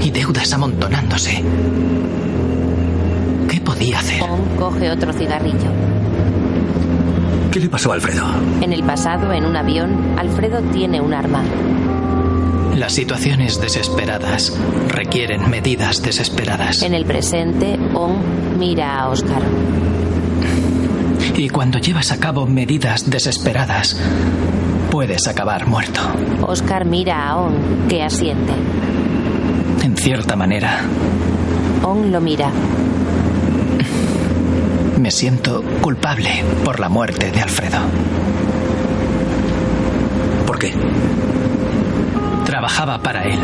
y 0.00 0.12
deudas 0.12 0.52
amontonándose. 0.52 1.42
¿Qué 3.50 3.60
podía 3.62 3.98
hacer? 3.98 4.22
On 4.22 4.56
coge 4.56 4.92
otro 4.92 5.12
cigarrillo. 5.12 5.72
¿Qué 7.50 7.58
le 7.58 7.68
pasó 7.68 7.90
a 7.90 7.94
Alfredo? 7.96 8.24
En 8.60 8.72
el 8.72 8.84
pasado, 8.84 9.32
en 9.32 9.46
un 9.46 9.56
avión, 9.56 10.16
Alfredo 10.16 10.60
tiene 10.72 11.00
un 11.00 11.14
arma. 11.14 11.42
Las 12.76 12.92
situaciones 12.92 13.60
desesperadas 13.60 14.56
requieren 14.86 15.50
medidas 15.50 16.00
desesperadas. 16.00 16.82
En 16.82 16.94
el 16.94 17.04
presente, 17.06 17.76
On 17.94 18.18
mira 18.56 19.00
a 19.00 19.08
Oscar. 19.08 19.42
Y 21.36 21.48
cuando 21.48 21.78
llevas 21.78 22.12
a 22.12 22.18
cabo 22.18 22.46
medidas 22.46 23.10
desesperadas, 23.10 23.96
puedes 24.90 25.26
acabar 25.26 25.66
muerto. 25.66 26.00
Oscar 26.42 26.84
mira 26.84 27.28
a 27.28 27.36
On, 27.36 27.86
que 27.88 28.02
asiente. 28.02 28.52
En 29.82 29.96
cierta 29.96 30.36
manera, 30.36 30.80
On 31.82 32.10
lo 32.12 32.20
mira. 32.20 32.50
me 34.98 35.10
siento 35.10 35.62
culpable 35.82 36.42
por 36.64 36.80
la 36.80 36.88
muerte 36.88 37.30
de 37.30 37.40
Alfredo. 37.42 37.78
¿Por 40.46 40.58
qué? 40.58 40.72
Trabajaba 42.46 43.02
para 43.02 43.24
él. 43.24 43.38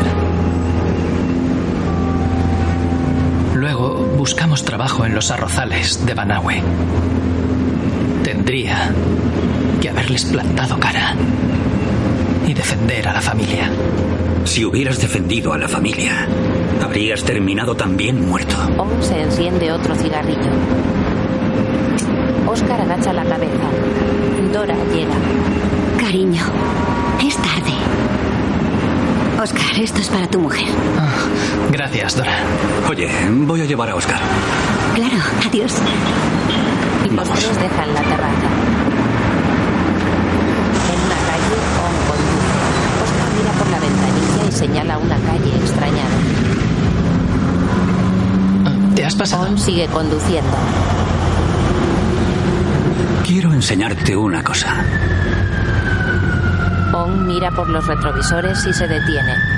Luego 3.53 4.07
buscamos 4.17 4.63
trabajo 4.63 5.05
en 5.05 5.13
los 5.13 5.29
arrozales 5.29 6.03
de 6.05 6.13
Banahue. 6.15 6.63
Tendría 8.43 8.91
que 9.79 9.89
haberles 9.89 10.25
plantado 10.25 10.79
cara. 10.79 11.13
y 12.47 12.55
defender 12.55 13.07
a 13.07 13.13
la 13.13 13.21
familia. 13.21 13.69
Si 14.45 14.65
hubieras 14.65 14.99
defendido 14.99 15.53
a 15.53 15.59
la 15.59 15.67
familia, 15.67 16.27
habrías 16.83 17.23
terminado 17.23 17.75
también 17.75 18.27
muerto. 18.27 18.55
On 18.79 18.89
se 19.03 19.21
enciende 19.21 19.71
otro 19.71 19.93
cigarrillo. 19.93 20.49
Oscar 22.47 22.81
agacha 22.81 23.13
la 23.13 23.25
cabeza. 23.25 23.69
Dora 24.51 24.75
llega. 24.91 25.13
Cariño, 25.99 26.41
es 27.23 27.35
tarde. 27.35 27.75
Oscar, 29.39 29.79
esto 29.79 29.99
es 29.99 30.07
para 30.09 30.27
tu 30.27 30.39
mujer. 30.39 30.65
Gracias, 31.71 32.17
Dora. 32.17 32.37
Oye, 32.89 33.07
voy 33.29 33.61
a 33.61 33.65
llevar 33.65 33.91
a 33.91 33.95
Oscar. 33.95 34.19
Claro, 34.95 35.17
adiós. 35.47 35.75
Los 37.21 37.29
tres 37.29 37.55
dejan 37.55 37.93
la 37.93 38.01
terraza. 38.01 38.49
En 40.91 40.99
una 41.05 41.19
calle, 41.29 41.57
On 41.77 41.95
conduce. 42.09 42.57
Oscar 43.03 43.29
mira 43.37 43.51
por 43.59 43.67
la 43.69 43.79
ventanilla 43.79 44.43
y 44.49 44.51
señala 44.51 44.97
una 44.97 45.17
calle 45.17 45.55
extrañada. 45.55 46.17
¿Te 48.95 49.05
has 49.05 49.13
pasado? 49.13 49.43
On 49.43 49.59
sigue 49.59 49.85
conduciendo. 49.85 50.57
Quiero 53.23 53.53
enseñarte 53.53 54.17
una 54.17 54.43
cosa. 54.43 54.83
On 56.91 57.27
mira 57.27 57.51
por 57.51 57.69
los 57.69 57.85
retrovisores 57.85 58.65
y 58.65 58.73
se 58.73 58.87
detiene. 58.87 59.50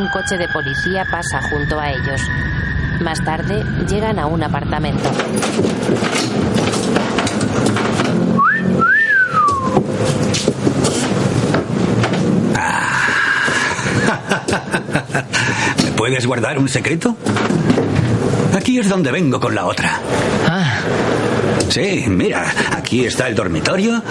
Un 0.00 0.08
coche 0.08 0.38
de 0.38 0.48
policía 0.48 1.04
pasa 1.10 1.42
junto 1.50 1.78
a 1.78 1.90
ellos. 1.90 2.22
Más 3.02 3.22
tarde 3.22 3.62
llegan 3.86 4.18
a 4.18 4.24
un 4.24 4.42
apartamento. 4.42 5.10
¿Me 15.84 15.90
puedes 15.96 16.26
guardar 16.26 16.58
un 16.58 16.70
secreto? 16.70 17.14
Aquí 18.56 18.78
es 18.78 18.88
donde 18.88 19.10
vengo 19.10 19.38
con 19.38 19.54
la 19.54 19.66
otra. 19.66 20.00
Ah. 20.48 20.78
Sí, 21.68 22.06
mira, 22.08 22.50
aquí 22.74 23.04
está 23.04 23.28
el 23.28 23.34
dormitorio 23.34 24.02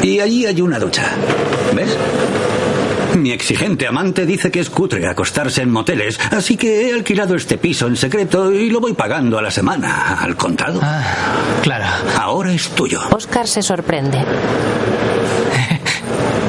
y 0.00 0.20
allí 0.20 0.46
hay 0.46 0.60
una 0.60 0.78
ducha. 0.78 1.10
¿Ves? 1.74 1.98
Mi 3.16 3.30
exigente 3.30 3.86
amante 3.86 4.26
dice 4.26 4.50
que 4.50 4.60
es 4.60 4.70
cutre 4.70 5.06
acostarse 5.06 5.62
en 5.62 5.70
moteles, 5.70 6.18
así 6.30 6.56
que 6.56 6.88
he 6.88 6.92
alquilado 6.92 7.34
este 7.34 7.58
piso 7.58 7.86
en 7.86 7.96
secreto 7.96 8.52
y 8.52 8.70
lo 8.70 8.80
voy 8.80 8.94
pagando 8.94 9.38
a 9.38 9.42
la 9.42 9.50
semana, 9.50 10.18
al 10.20 10.36
contado. 10.36 10.80
Ah, 10.82 11.02
claro. 11.62 11.84
Ahora 12.20 12.52
es 12.52 12.68
tuyo. 12.70 13.00
Oscar 13.10 13.46
se 13.46 13.62
sorprende. 13.62 14.18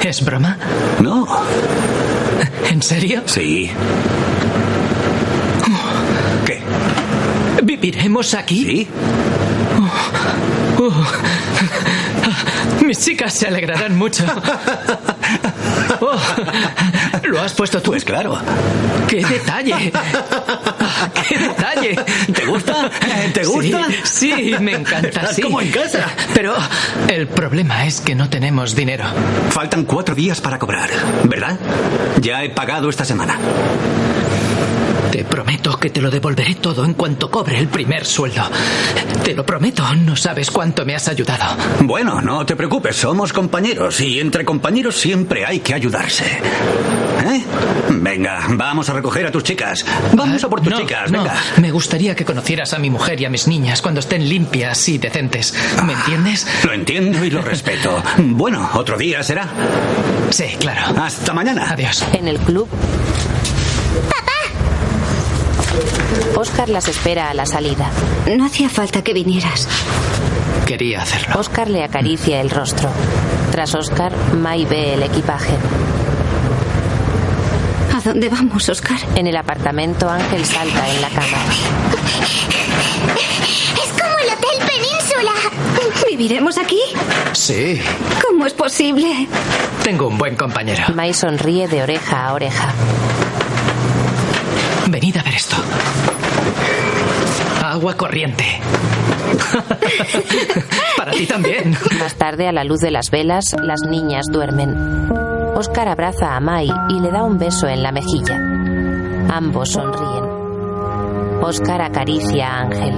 ¿Es 0.03 0.23
broma? 0.23 0.57
No. 1.01 1.27
¿En 2.69 2.81
serio? 2.81 3.23
Sí. 3.25 3.71
¿Qué? 6.45 6.61
¿Viviremos 7.63 8.33
aquí? 8.33 8.65
Sí. 8.65 8.87
Uh, 10.77 10.91
mis 12.85 12.99
chicas 12.99 13.33
se 13.33 13.47
alegrarán 13.47 13.97
mucho. 13.97 14.23
Oh, 16.07 16.19
¿Lo 17.23 17.41
has 17.41 17.53
puesto 17.53 17.81
tú? 17.81 17.91
Pues 17.91 18.05
claro. 18.05 18.37
¡Qué 19.07 19.23
detalle! 19.25 19.91
¡Qué 21.27 21.37
detalle! 21.37 21.95
¿Te 22.33 22.45
gusta? 22.45 22.89
¿Te 23.33 23.43
gusta? 23.45 23.87
Sí, 24.03 24.33
sí, 24.35 24.55
me 24.59 24.73
encanta. 24.73 25.07
Estás 25.07 25.35
Sí. 25.35 25.41
como 25.41 25.61
en 25.61 25.71
casa. 25.71 26.07
Pero 26.33 26.53
el 27.07 27.27
problema 27.27 27.85
es 27.85 28.01
que 28.01 28.13
no 28.15 28.29
tenemos 28.29 28.75
dinero. 28.75 29.05
Faltan 29.49 29.85
cuatro 29.85 30.13
días 30.15 30.41
para 30.41 30.59
cobrar, 30.59 30.89
¿verdad? 31.23 31.57
Ya 32.21 32.43
he 32.43 32.49
pagado 32.49 32.89
esta 32.89 33.05
semana. 33.05 33.37
Prometo 35.35 35.77
que 35.77 35.89
te 35.89 35.99
lo 36.01 36.09
devolveré 36.09 36.55
todo 36.55 36.85
en 36.85 36.93
cuanto 36.93 37.29
cobre 37.29 37.59
el 37.59 37.67
primer 37.67 38.05
sueldo. 38.05 38.41
Te 39.21 39.33
lo 39.33 39.45
prometo, 39.45 39.83
no 39.95 40.15
sabes 40.15 40.49
cuánto 40.49 40.85
me 40.85 40.95
has 40.95 41.09
ayudado. 41.09 41.57
Bueno, 41.81 42.21
no 42.21 42.45
te 42.45 42.55
preocupes, 42.55 42.95
somos 42.95 43.33
compañeros 43.33 43.99
y 43.99 44.21
entre 44.21 44.45
compañeros 44.45 44.95
siempre 44.95 45.45
hay 45.45 45.59
que 45.59 45.73
ayudarse. 45.73 46.23
¿Eh? 46.23 47.43
Venga, 47.89 48.45
vamos 48.51 48.87
a 48.87 48.93
recoger 48.93 49.25
a 49.25 49.31
tus 49.31 49.43
chicas. 49.43 49.85
Vamos 50.13 50.41
a 50.41 50.47
por 50.47 50.61
tus 50.61 50.71
No, 50.71 50.79
chicas, 50.79 51.11
no, 51.11 51.23
venga. 51.23 51.35
me 51.57 51.69
gustaría 51.69 52.15
que 52.15 52.23
conocieras 52.23 52.71
a 52.73 52.79
mi 52.79 52.89
mujer 52.89 53.19
y 53.19 53.25
a 53.25 53.29
mis 53.29 53.45
niñas 53.49 53.81
cuando 53.81 53.99
estén 53.99 54.29
limpias 54.29 54.87
y 54.87 54.99
decentes. 54.99 55.53
¿Me 55.85 55.91
entiendes? 55.91 56.47
Lo 56.63 56.71
entiendo 56.71 57.25
y 57.25 57.29
lo 57.29 57.41
respeto. 57.41 58.01
Bueno, 58.19 58.69
otro 58.75 58.97
día 58.97 59.21
será. 59.21 59.49
Sí, 60.29 60.45
claro. 60.61 60.97
Hasta 60.97 61.33
mañana. 61.33 61.71
Adiós. 61.71 62.05
En 62.13 62.29
el 62.29 62.39
club. 62.39 62.69
Oscar 66.35 66.69
las 66.69 66.87
espera 66.87 67.29
a 67.29 67.33
la 67.33 67.45
salida. 67.45 67.89
No 68.35 68.45
hacía 68.45 68.69
falta 68.69 69.03
que 69.03 69.13
vinieras. 69.13 69.67
Quería 70.65 71.01
hacerlo. 71.01 71.39
Oscar 71.39 71.69
le 71.69 71.83
acaricia 71.83 72.41
el 72.41 72.49
rostro. 72.49 72.89
Tras 73.51 73.73
Oscar, 73.75 74.11
Mai 74.35 74.65
ve 74.65 74.95
el 74.95 75.03
equipaje. 75.03 75.53
¿A 77.95 78.01
dónde 78.01 78.29
vamos, 78.29 78.67
Oscar? 78.69 78.97
En 79.15 79.27
el 79.27 79.37
apartamento, 79.37 80.09
Ángel 80.09 80.45
salta 80.45 80.87
en 80.89 81.01
la 81.01 81.09
cama. 81.09 81.37
Es 83.83 83.91
como 83.91 84.17
el 84.19 84.29
Hotel 84.33 84.67
Península. 84.67 85.31
¿Viviremos 86.09 86.57
aquí? 86.57 86.79
Sí, 87.33 87.81
¿Cómo 88.27 88.45
es 88.45 88.53
posible? 88.53 89.27
tengo 89.83 90.07
un 90.07 90.17
buen 90.17 90.35
compañero. 90.35 90.83
Mai 90.95 91.13
sonríe 91.13 91.67
de 91.67 91.83
oreja 91.83 92.27
a 92.27 92.33
oreja. 92.33 92.73
Venid 94.87 95.17
a 95.17 95.23
ver 95.23 95.35
esto. 95.35 95.55
Agua 97.63 97.95
corriente. 97.95 98.45
Para 100.97 101.11
ti 101.11 101.25
también. 101.25 101.75
Más 101.99 102.15
tarde, 102.15 102.47
a 102.47 102.51
la 102.51 102.63
luz 102.63 102.79
de 102.79 102.91
las 102.91 103.09
velas, 103.11 103.45
las 103.61 103.81
niñas 103.89 104.25
duermen. 104.31 104.75
Oscar 105.55 105.87
abraza 105.87 106.35
a 106.35 106.39
Mai 106.39 106.69
y 106.89 106.99
le 106.99 107.11
da 107.11 107.23
un 107.23 107.37
beso 107.37 107.67
en 107.67 107.81
la 107.81 107.91
mejilla. 107.91 108.35
Ambos 109.29 109.71
sonríen. 109.71 110.25
Oscar 111.41 111.81
acaricia 111.81 112.47
a 112.47 112.61
Ángel. 112.61 112.97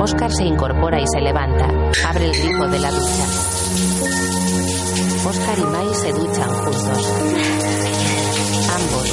Oscar 0.00 0.30
se 0.32 0.44
incorpora 0.44 1.00
y 1.00 1.06
se 1.06 1.20
levanta. 1.20 1.66
Abre 2.06 2.26
el 2.26 2.32
grifo 2.32 2.68
de 2.68 2.78
la 2.78 2.90
ducha. 2.90 3.24
Oscar 5.28 5.58
y 5.58 5.62
Mai 5.62 5.94
se 5.94 6.12
duchan 6.12 6.50
juntos. 6.50 7.14
Ambos. 8.84 9.08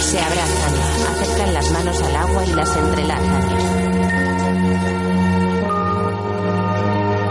Se 0.00 0.18
abrazan, 0.18 0.74
acercan 1.10 1.54
las 1.54 1.70
manos 1.72 2.02
al 2.02 2.16
agua 2.16 2.44
y 2.46 2.52
las 2.52 2.76
entrelazan. 2.76 3.42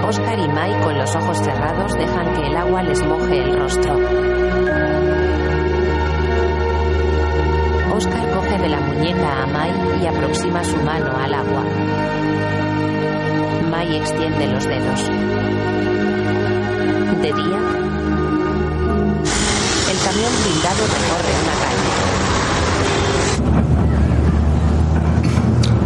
Oscar 0.08 0.40
y 0.40 0.48
Mai 0.50 0.82
con 0.82 0.98
los 0.98 1.16
ojos 1.16 1.38
cerrados 1.38 1.94
dejan 1.94 2.34
que 2.34 2.48
el 2.48 2.58
agua 2.58 2.84
les 2.84 3.04
moje 3.06 3.38
el 3.42 3.60
rostro. 3.60 3.94
Oscar 7.96 8.32
coge 8.34 8.58
de 8.58 8.70
la 8.70 8.80
muñeca 8.80 9.44
a 9.44 9.48
Mai 9.48 9.72
y 10.02 10.08
aproxima 10.08 10.64
su 10.64 10.78
mano 10.78 11.16
al 11.18 11.34
agua. 11.34 11.64
Mai 13.70 13.96
extiende 13.96 14.48
los 14.48 14.66
dedos. 14.66 15.10
De 17.22 17.34
día, 17.34 17.89
camión 20.10 20.32
blindado 20.44 20.84
recorre 20.88 21.34
una 21.44 21.54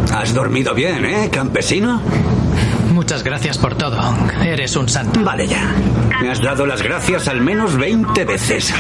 calle. 0.08 0.22
Has 0.22 0.34
dormido 0.34 0.74
bien, 0.74 1.04
¿eh, 1.06 1.30
campesino? 1.30 2.02
Muchas 2.94 3.24
gracias 3.24 3.58
por 3.58 3.76
todo. 3.76 4.00
Eres 4.42 4.76
un 4.78 4.88
santo. 4.88 5.22
Vale 5.24 5.48
ya. 5.48 5.74
Me 6.22 6.32
has 6.32 6.42
dado 6.42 6.66
las 6.66 6.82
gracias 6.82 7.28
al 7.28 7.42
menos 7.42 7.76
20 7.76 8.24
veces. 8.24 8.74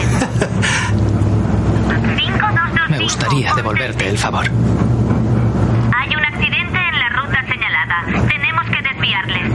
Me 2.90 3.00
gustaría 3.00 3.54
devolverte 3.54 4.08
el 4.08 4.18
favor. 4.18 4.46
Hay 4.46 6.16
un 6.16 6.24
accidente 6.24 6.80
en 6.80 7.00
la 7.00 7.10
ruta 7.10 7.44
señalada. 7.50 8.06
Tenemos 8.30 8.66
que 8.70 8.82
desviarles. 8.82 9.52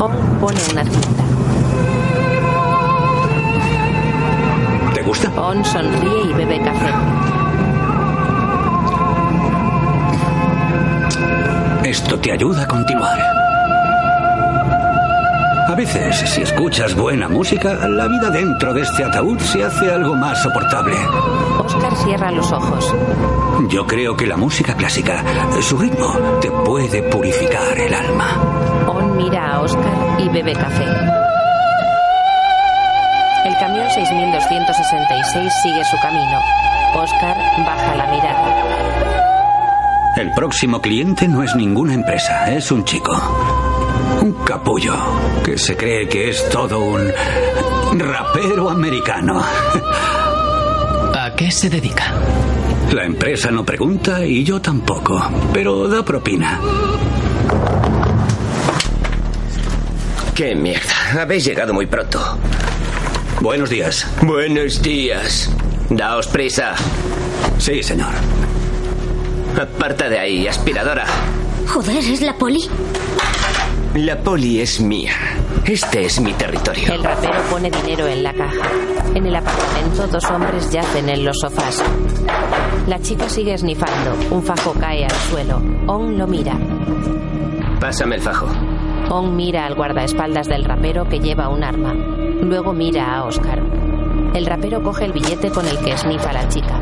Ong 0.00 0.40
pone 0.40 0.60
una 0.72 0.84
cinta. 0.84 1.29
¿Te 5.00 5.06
gusta? 5.06 5.30
On 5.40 5.64
sonríe 5.64 6.24
y 6.24 6.32
bebe 6.34 6.60
café. 6.60 6.90
Esto 11.88 12.18
te 12.18 12.32
ayuda 12.32 12.64
a 12.64 12.68
continuar. 12.68 13.18
A 15.68 15.74
veces, 15.74 16.16
si 16.16 16.42
escuchas 16.42 16.94
buena 16.94 17.30
música, 17.30 17.88
la 17.88 18.08
vida 18.08 18.28
dentro 18.28 18.74
de 18.74 18.82
este 18.82 19.02
ataúd 19.02 19.38
se 19.38 19.64
hace 19.64 19.90
algo 19.90 20.14
más 20.16 20.42
soportable. 20.42 20.96
Oscar 21.64 21.96
cierra 21.96 22.30
los 22.32 22.52
ojos. 22.52 22.94
Yo 23.70 23.86
creo 23.86 24.14
que 24.14 24.26
la 24.26 24.36
música 24.36 24.74
clásica, 24.74 25.24
su 25.62 25.78
ritmo, 25.78 26.14
te 26.42 26.50
puede 26.50 27.02
purificar 27.04 27.78
el 27.78 27.94
alma. 27.94 28.26
On 28.86 29.16
mira 29.16 29.54
a 29.54 29.60
Oscar 29.62 30.20
y 30.20 30.28
bebe 30.28 30.52
café. 30.52 31.29
El 33.60 33.66
camión 33.66 33.90
6266 33.90 35.52
sigue 35.62 35.84
su 35.84 35.98
camino. 36.00 36.40
Oscar 36.94 37.36
baja 37.58 37.94
la 37.94 38.06
mirada. 38.06 40.14
El 40.16 40.32
próximo 40.32 40.80
cliente 40.80 41.28
no 41.28 41.42
es 41.42 41.54
ninguna 41.54 41.92
empresa, 41.92 42.50
es 42.50 42.72
un 42.72 42.86
chico. 42.86 43.12
Un 44.22 44.32
capullo 44.46 44.94
que 45.44 45.58
se 45.58 45.76
cree 45.76 46.08
que 46.08 46.30
es 46.30 46.48
todo 46.48 46.80
un 46.80 47.12
rapero 47.98 48.70
americano. 48.70 49.44
¿A 51.14 51.34
qué 51.36 51.50
se 51.50 51.68
dedica? 51.68 52.14
La 52.94 53.04
empresa 53.04 53.50
no 53.50 53.62
pregunta 53.62 54.24
y 54.24 54.42
yo 54.42 54.62
tampoco, 54.62 55.22
pero 55.52 55.86
da 55.86 56.02
propina. 56.02 56.58
¡Qué 60.34 60.54
mierda! 60.54 61.20
Habéis 61.20 61.44
llegado 61.44 61.74
muy 61.74 61.84
pronto. 61.84 62.38
Buenos 63.40 63.70
días. 63.70 64.06
Buenos 64.22 64.82
días. 64.82 65.50
Daos 65.88 66.26
prisa. 66.28 66.74
Sí, 67.58 67.82
señor. 67.82 68.12
Aparta 69.60 70.08
de 70.08 70.18
ahí, 70.18 70.46
aspiradora. 70.46 71.06
Joder, 71.66 71.96
¿es 71.96 72.20
la 72.20 72.34
poli? 72.36 72.60
La 73.94 74.18
poli 74.18 74.60
es 74.60 74.80
mía. 74.80 75.14
Este 75.64 76.04
es 76.04 76.20
mi 76.20 76.32
territorio. 76.34 76.92
El 76.92 77.02
rapero 77.02 77.40
pone 77.50 77.70
dinero 77.70 78.06
en 78.06 78.22
la 78.22 78.32
caja. 78.34 78.68
En 79.14 79.26
el 79.26 79.34
apartamento, 79.34 80.06
dos 80.06 80.24
hombres 80.30 80.70
yacen 80.70 81.08
en 81.08 81.24
los 81.24 81.38
sofás. 81.40 81.82
La 82.86 83.00
chica 83.00 83.28
sigue 83.28 83.54
esnifando. 83.54 84.16
Un 84.34 84.42
fajo 84.42 84.74
cae 84.74 85.04
al 85.04 85.16
suelo. 85.30 85.62
On 85.86 86.18
lo 86.18 86.26
mira. 86.26 86.58
Pásame 87.80 88.16
el 88.16 88.20
fajo. 88.22 88.46
On 89.08 89.34
mira 89.34 89.66
al 89.66 89.74
guardaespaldas 89.74 90.46
del 90.46 90.64
rapero 90.64 91.08
que 91.08 91.18
lleva 91.18 91.48
un 91.48 91.64
arma. 91.64 91.94
Luego 92.42 92.72
mira 92.72 93.16
a 93.16 93.24
Oscar. 93.24 93.62
El 94.34 94.46
rapero 94.46 94.82
coge 94.82 95.04
el 95.04 95.12
billete 95.12 95.50
con 95.50 95.66
el 95.66 95.78
que 95.78 95.92
esnifa 95.92 96.32
la 96.32 96.48
chica. 96.48 96.80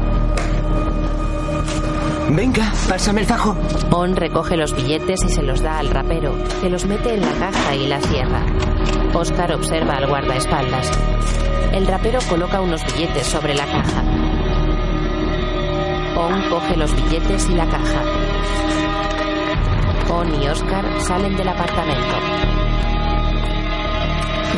Venga, 2.31 2.71
pásame 2.89 3.23
el 3.23 3.27
fajo. 3.27 3.57
On 3.91 4.15
recoge 4.15 4.57
los 4.57 4.75
billetes 4.75 5.25
y 5.25 5.29
se 5.29 5.43
los 5.43 5.63
da 5.63 5.79
al 5.79 5.89
rapero, 5.89 6.35
que 6.61 6.69
los 6.69 6.85
mete 6.85 7.15
en 7.15 7.23
la 7.23 7.33
caja 7.33 7.75
y 7.75 7.87
la 7.87 8.01
cierra. 8.01 8.45
Oscar 9.15 9.55
observa 9.55 9.95
al 9.95 10.07
guardaespaldas. 10.07 10.91
El 11.73 11.87
rapero 11.87 12.19
coloca 12.29 12.61
unos 12.61 12.85
billetes 12.85 13.27
sobre 13.27 13.55
la 13.55 13.65
caja. 13.65 14.03
On 16.17 16.43
coge 16.51 16.77
los 16.77 16.95
billetes 16.95 17.49
y 17.49 17.55
la 17.55 17.67
caja. 17.67 18.03
On 20.11 20.43
y 20.43 20.49
Oscar 20.49 20.85
salen 21.01 21.37
del 21.37 21.49
apartamento. 21.49 22.58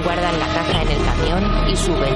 Guardan 0.04 0.38
la 0.38 0.46
caja 0.46 0.82
en 0.82 0.88
el 0.88 1.04
camión 1.04 1.68
y 1.70 1.76
suben. 1.76 2.14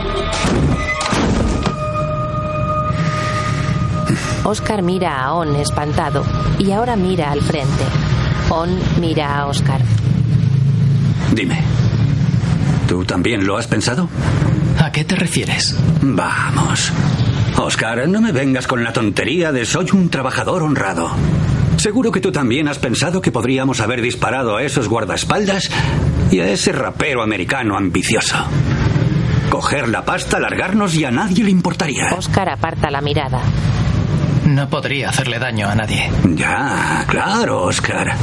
Oscar 4.44 4.82
mira 4.82 5.24
a 5.24 5.34
On 5.34 5.56
espantado 5.56 6.24
y 6.58 6.70
ahora 6.70 6.96
mira 6.96 7.30
al 7.30 7.40
frente. 7.40 7.84
On 8.50 8.78
mira 9.00 9.38
a 9.38 9.46
Oscar. 9.46 9.80
Dime, 11.32 11.62
¿tú 12.86 13.04
también 13.04 13.46
lo 13.46 13.56
has 13.56 13.66
pensado? 13.66 14.08
¿A 14.78 14.92
qué 14.92 15.04
te 15.04 15.16
refieres? 15.16 15.76
Vamos. 16.02 16.92
Oscar, 17.56 18.08
no 18.08 18.20
me 18.20 18.32
vengas 18.32 18.66
con 18.66 18.84
la 18.84 18.92
tontería 18.92 19.52
de 19.52 19.64
soy 19.64 19.86
un 19.92 20.10
trabajador 20.10 20.62
honrado. 20.62 21.10
Seguro 21.76 22.12
que 22.12 22.20
tú 22.20 22.32
también 22.32 22.68
has 22.68 22.78
pensado 22.78 23.20
que 23.20 23.32
podríamos 23.32 23.80
haber 23.80 24.00
disparado 24.00 24.56
a 24.56 24.62
esos 24.62 24.88
guardaespaldas 24.88 25.70
y 26.30 26.40
a 26.40 26.48
ese 26.48 26.72
rapero 26.72 27.22
americano 27.22 27.76
ambicioso. 27.76 28.36
Coger 29.50 29.88
la 29.88 30.04
pasta, 30.04 30.40
largarnos 30.40 30.94
y 30.94 31.04
a 31.04 31.10
nadie 31.10 31.44
le 31.44 31.50
importaría. 31.50 32.12
Oscar 32.14 32.48
aparta 32.48 32.90
la 32.90 33.00
mirada. 33.00 33.40
No 34.46 34.68
podría 34.68 35.10
hacerle 35.10 35.38
daño 35.38 35.68
a 35.68 35.74
nadie. 35.74 36.10
Ya, 36.34 37.04
claro, 37.08 37.62
Oscar. 37.62 38.14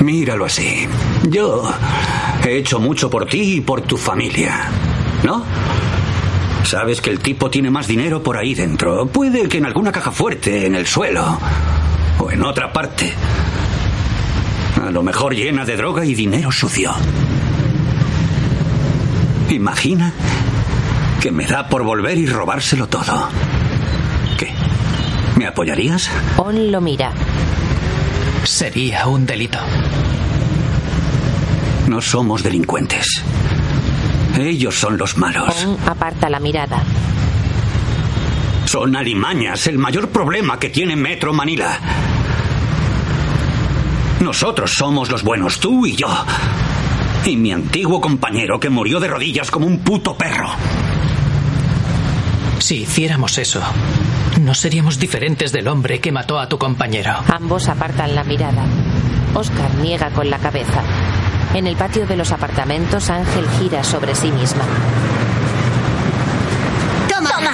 Míralo 0.00 0.44
así. 0.44 0.86
Yo 1.28 1.72
he 2.44 2.58
hecho 2.58 2.78
mucho 2.78 3.10
por 3.10 3.26
ti 3.26 3.56
y 3.56 3.60
por 3.60 3.80
tu 3.80 3.96
familia. 3.96 4.68
¿No? 5.24 5.44
Sabes 6.64 7.00
que 7.00 7.10
el 7.10 7.20
tipo 7.20 7.48
tiene 7.50 7.70
más 7.70 7.86
dinero 7.86 8.22
por 8.22 8.36
ahí 8.36 8.54
dentro. 8.54 9.06
Puede 9.06 9.48
que 9.48 9.58
en 9.58 9.66
alguna 9.66 9.90
caja 9.90 10.10
fuerte, 10.10 10.66
en 10.66 10.74
el 10.74 10.86
suelo. 10.86 11.38
O 12.18 12.30
en 12.30 12.42
otra 12.44 12.72
parte. 12.72 13.12
A 14.82 14.90
lo 14.90 15.02
mejor 15.02 15.34
llena 15.34 15.64
de 15.64 15.76
droga 15.76 16.04
y 16.04 16.14
dinero 16.14 16.52
sucio. 16.52 16.92
Imagina 19.48 20.12
que 21.20 21.30
me 21.30 21.46
da 21.46 21.68
por 21.68 21.82
volver 21.82 22.18
y 22.18 22.26
robárselo 22.26 22.86
todo. 22.88 23.28
¿Qué? 24.38 24.52
¿Me 25.36 25.46
apoyarías? 25.46 26.10
On 26.36 26.70
lo 26.70 26.80
mira. 26.80 27.12
Sería 28.44 29.06
un 29.06 29.26
delito. 29.26 29.58
No 31.88 32.00
somos 32.00 32.42
delincuentes. 32.42 33.22
Ellos 34.38 34.78
son 34.78 34.98
los 34.98 35.16
malos. 35.16 35.64
On 35.64 35.78
aparta 35.88 36.28
la 36.28 36.38
mirada. 36.40 36.82
Son 38.66 38.94
alimañas, 38.96 39.66
el 39.68 39.78
mayor 39.78 40.08
problema 40.08 40.58
que 40.58 40.68
tiene 40.68 40.96
Metro 40.96 41.32
Manila. 41.32 41.78
Nosotros 44.20 44.72
somos 44.72 45.10
los 45.10 45.22
buenos, 45.22 45.60
tú 45.60 45.86
y 45.86 45.94
yo. 45.94 46.08
Y 47.24 47.36
mi 47.36 47.52
antiguo 47.52 48.00
compañero 48.00 48.58
que 48.58 48.70
murió 48.70 48.98
de 49.00 49.08
rodillas 49.08 49.50
como 49.50 49.66
un 49.66 49.80
puto 49.80 50.16
perro. 50.16 50.48
Si 52.58 52.82
hiciéramos 52.82 53.36
eso, 53.38 53.60
no 54.40 54.54
seríamos 54.54 54.98
diferentes 54.98 55.52
del 55.52 55.68
hombre 55.68 56.00
que 56.00 56.12
mató 56.12 56.38
a 56.38 56.48
tu 56.48 56.58
compañero. 56.58 57.12
Ambos 57.28 57.68
apartan 57.68 58.14
la 58.14 58.24
mirada. 58.24 58.64
Oscar 59.34 59.74
niega 59.76 60.10
con 60.10 60.30
la 60.30 60.38
cabeza. 60.38 60.82
En 61.54 61.66
el 61.66 61.76
patio 61.76 62.06
de 62.06 62.16
los 62.16 62.32
apartamentos, 62.32 63.10
Ángel 63.10 63.46
gira 63.58 63.84
sobre 63.84 64.14
sí 64.14 64.30
misma. 64.32 64.64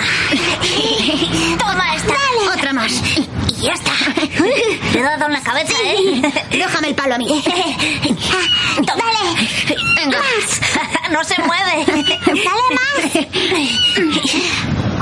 Toma. 0.03 1.59
Toma. 1.59 1.73
Toma 1.73 1.95
esta. 1.95 2.15
Otra 2.55 2.73
más. 2.73 2.93
Y 3.49 3.63
ya 3.67 3.73
está. 3.73 3.93
Te 4.93 4.99
he 4.99 5.03
dado 5.03 5.27
en 5.27 5.33
la 5.33 5.41
cabeza, 5.43 5.73
¿eh? 5.85 6.23
Déjame 6.51 6.89
el 6.89 6.95
palo 6.95 7.15
a 7.15 7.19
mí. 7.19 7.43
Dale. 8.87 9.03
Venga. 9.97 10.19
No 11.13 11.23
se 11.25 11.35
mueve. 11.43 11.85
Dale 12.25 12.69
más. 12.79 12.99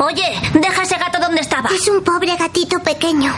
Oye, 0.02 0.40
deja 0.55 0.82
ese 0.82 0.97
gato 0.98 1.20
donde 1.20 1.40
estaba. 1.40 1.70
Es 1.70 1.86
un 1.89 2.02
pobre 2.02 2.35
gatito 2.36 2.81
pequeño. 2.81 3.32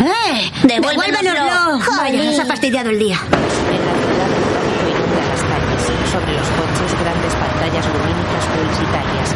¡Eh! 0.00 0.50
Devuélvenoslo. 0.64 1.78
Vaya, 1.96 2.22
nos 2.24 2.38
ha 2.38 2.44
fastidiado 2.44 2.90
el 2.90 2.98
día. 2.98 3.18
En 3.24 3.30
la 3.32 3.94
ciudad 3.94 4.28
el 4.28 4.44
tráfico 4.44 4.90
inunda 4.90 5.22
las 5.30 5.40
calles. 5.40 5.82
Sobre 6.12 6.32
los 6.34 6.48
coches, 6.48 7.00
grandes 7.00 7.34
pantallas 7.34 7.86
lumínicas 7.86 8.44
publicitarias. 8.52 9.28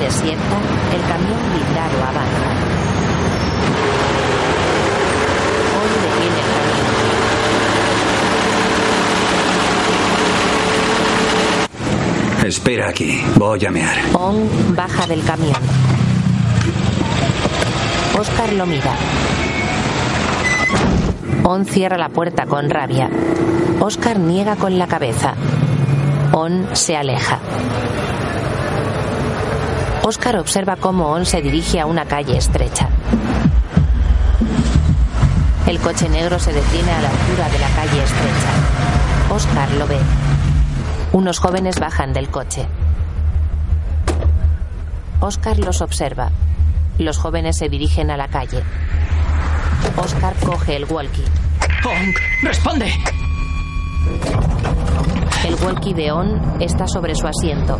Desierta, 0.00 0.58
el 0.94 1.00
camión 1.08 1.40
blindado 1.52 2.02
avanza. 2.02 2.48
Hoy 5.72 5.90
detiene 6.02 6.40
el 6.40 6.48
camión. 6.54 6.86
Espera 12.46 12.88
aquí, 12.90 13.24
voy 13.36 13.64
a 13.64 13.70
mear. 13.70 13.96
On 14.12 14.76
baja 14.76 15.06
del 15.06 15.24
camión. 15.24 15.62
Oscar 18.18 18.52
lo 18.52 18.66
mira. 18.66 18.94
On 21.42 21.64
cierra 21.64 21.96
la 21.96 22.10
puerta 22.10 22.46
con 22.46 22.68
rabia. 22.70 23.08
Oscar 23.80 24.18
niega 24.18 24.56
con 24.56 24.78
la 24.78 24.86
cabeza. 24.86 25.34
On 26.32 26.68
se 26.74 26.96
aleja. 26.96 27.40
Oscar 30.06 30.36
observa 30.36 30.76
cómo 30.76 31.08
On 31.08 31.26
se 31.26 31.42
dirige 31.42 31.80
a 31.80 31.86
una 31.86 32.04
calle 32.04 32.36
estrecha. 32.36 32.88
El 35.66 35.80
coche 35.80 36.08
negro 36.08 36.38
se 36.38 36.52
detiene 36.52 36.92
a 36.92 37.02
la 37.02 37.10
altura 37.10 37.48
de 37.48 37.58
la 37.58 37.68
calle 37.70 38.04
estrecha. 38.04 39.34
Oscar 39.34 39.68
lo 39.72 39.88
ve. 39.88 39.98
Unos 41.10 41.40
jóvenes 41.40 41.80
bajan 41.80 42.12
del 42.12 42.28
coche. 42.28 42.68
Oscar 45.18 45.58
los 45.58 45.80
observa. 45.80 46.30
Los 46.98 47.18
jóvenes 47.18 47.58
se 47.58 47.68
dirigen 47.68 48.12
a 48.12 48.16
la 48.16 48.28
calle. 48.28 48.62
Oscar 49.96 50.36
coge 50.36 50.76
el 50.76 50.84
walkie. 50.84 51.24
Onk, 51.84 52.16
responde. 52.44 52.92
El 55.44 55.54
walkie 55.64 55.94
de 55.94 56.12
On 56.12 56.62
está 56.62 56.86
sobre 56.86 57.16
su 57.16 57.26
asiento. 57.26 57.76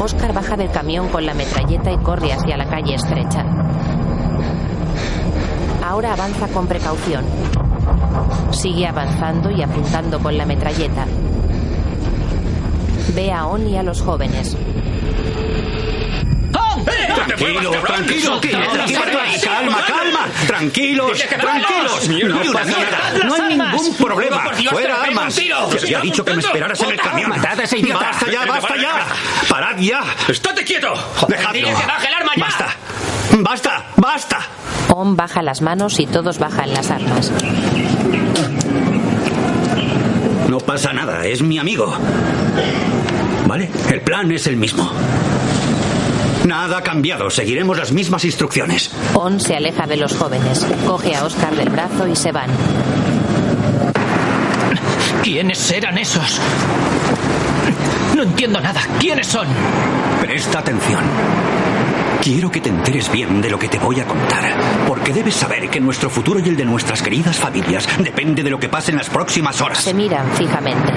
Oscar 0.00 0.32
baja 0.32 0.56
del 0.56 0.70
camión 0.70 1.08
con 1.08 1.26
la 1.26 1.34
metralleta 1.34 1.90
y 1.90 1.98
corre 1.98 2.32
hacia 2.32 2.56
la 2.56 2.66
calle 2.66 2.94
estrecha. 2.94 3.44
Ahora 5.84 6.12
avanza 6.12 6.46
con 6.48 6.68
precaución. 6.68 7.24
Sigue 8.52 8.86
avanzando 8.86 9.50
y 9.50 9.60
apuntando 9.62 10.20
con 10.20 10.38
la 10.38 10.46
metralleta. 10.46 11.04
Ve 13.14 13.32
a 13.32 13.46
On 13.46 13.66
y 13.66 13.76
a 13.76 13.82
los 13.82 14.00
jóvenes. 14.00 14.56
Tranquilo, 17.26 17.70
tranquilo, 17.70 18.40
calma, 19.42 19.84
calma, 19.86 20.26
tranquilos, 20.46 21.18
tranquilos, 21.18 22.08
no 22.44 22.52
pasa 22.52 22.70
nada, 22.70 23.24
no 23.24 23.34
hay 23.34 23.56
ningún 23.56 23.94
problema, 23.96 24.50
fuera 24.70 25.02
armas. 25.02 25.34
Te 25.34 25.52
había 25.78 26.00
dicho 26.00 26.24
que 26.24 26.34
me 26.34 26.40
esperaras 26.40 26.80
en 26.80 26.90
el 26.90 27.00
camión. 27.00 27.30
Basta 27.30 28.30
ya, 28.30 28.46
basta 28.46 28.76
ya, 28.76 29.06
parad 29.48 29.76
ya. 29.78 30.02
¡Estate 30.28 30.64
quieto! 30.64 30.94
Dejadlo. 31.28 31.52
Dile 31.52 31.74
que 31.74 31.86
baje 31.86 32.08
el 32.08 32.14
arma 32.14 32.32
ya. 32.36 32.44
Basta, 32.44 32.66
basta, 33.38 33.84
basta. 33.96 34.38
On 34.90 35.16
baja 35.16 35.42
las 35.42 35.60
manos 35.60 36.00
y 36.00 36.06
todos 36.06 36.38
bajan 36.38 36.72
las 36.72 36.90
armas. 36.90 37.32
No 40.48 40.58
pasa 40.58 40.92
nada, 40.92 41.26
es 41.26 41.42
mi 41.42 41.58
amigo. 41.58 41.94
¿Vale? 43.46 43.70
El 43.90 44.00
plan 44.00 44.30
es 44.32 44.46
el 44.46 44.56
mismo. 44.56 44.90
Nada 46.48 46.78
ha 46.78 46.82
cambiado, 46.82 47.28
seguiremos 47.28 47.76
las 47.76 47.92
mismas 47.92 48.24
instrucciones. 48.24 48.90
On 49.12 49.38
se 49.38 49.54
aleja 49.54 49.86
de 49.86 49.98
los 49.98 50.16
jóvenes, 50.16 50.66
coge 50.86 51.14
a 51.14 51.26
Oscar 51.26 51.54
del 51.54 51.68
brazo 51.68 52.08
y 52.08 52.16
se 52.16 52.32
van. 52.32 52.48
¿Quiénes 55.22 55.70
eran 55.70 55.98
esos? 55.98 56.40
No 58.16 58.22
entiendo 58.22 58.62
nada. 58.62 58.80
¿Quiénes 58.98 59.26
son? 59.26 59.46
Presta 60.22 60.60
atención. 60.60 61.04
Quiero 62.22 62.50
que 62.50 62.62
te 62.62 62.70
enteres 62.70 63.12
bien 63.12 63.42
de 63.42 63.50
lo 63.50 63.58
que 63.58 63.68
te 63.68 63.78
voy 63.78 64.00
a 64.00 64.06
contar, 64.06 64.58
porque 64.86 65.12
debes 65.12 65.34
saber 65.34 65.68
que 65.68 65.80
nuestro 65.80 66.08
futuro 66.08 66.40
y 66.40 66.48
el 66.48 66.56
de 66.56 66.64
nuestras 66.64 67.02
queridas 67.02 67.36
familias 67.36 67.86
depende 67.98 68.42
de 68.42 68.48
lo 68.48 68.58
que 68.58 68.70
pase 68.70 68.90
en 68.90 68.96
las 68.96 69.10
próximas 69.10 69.60
horas. 69.60 69.82
Se 69.82 69.92
miran 69.92 70.26
fijamente. 70.32 70.94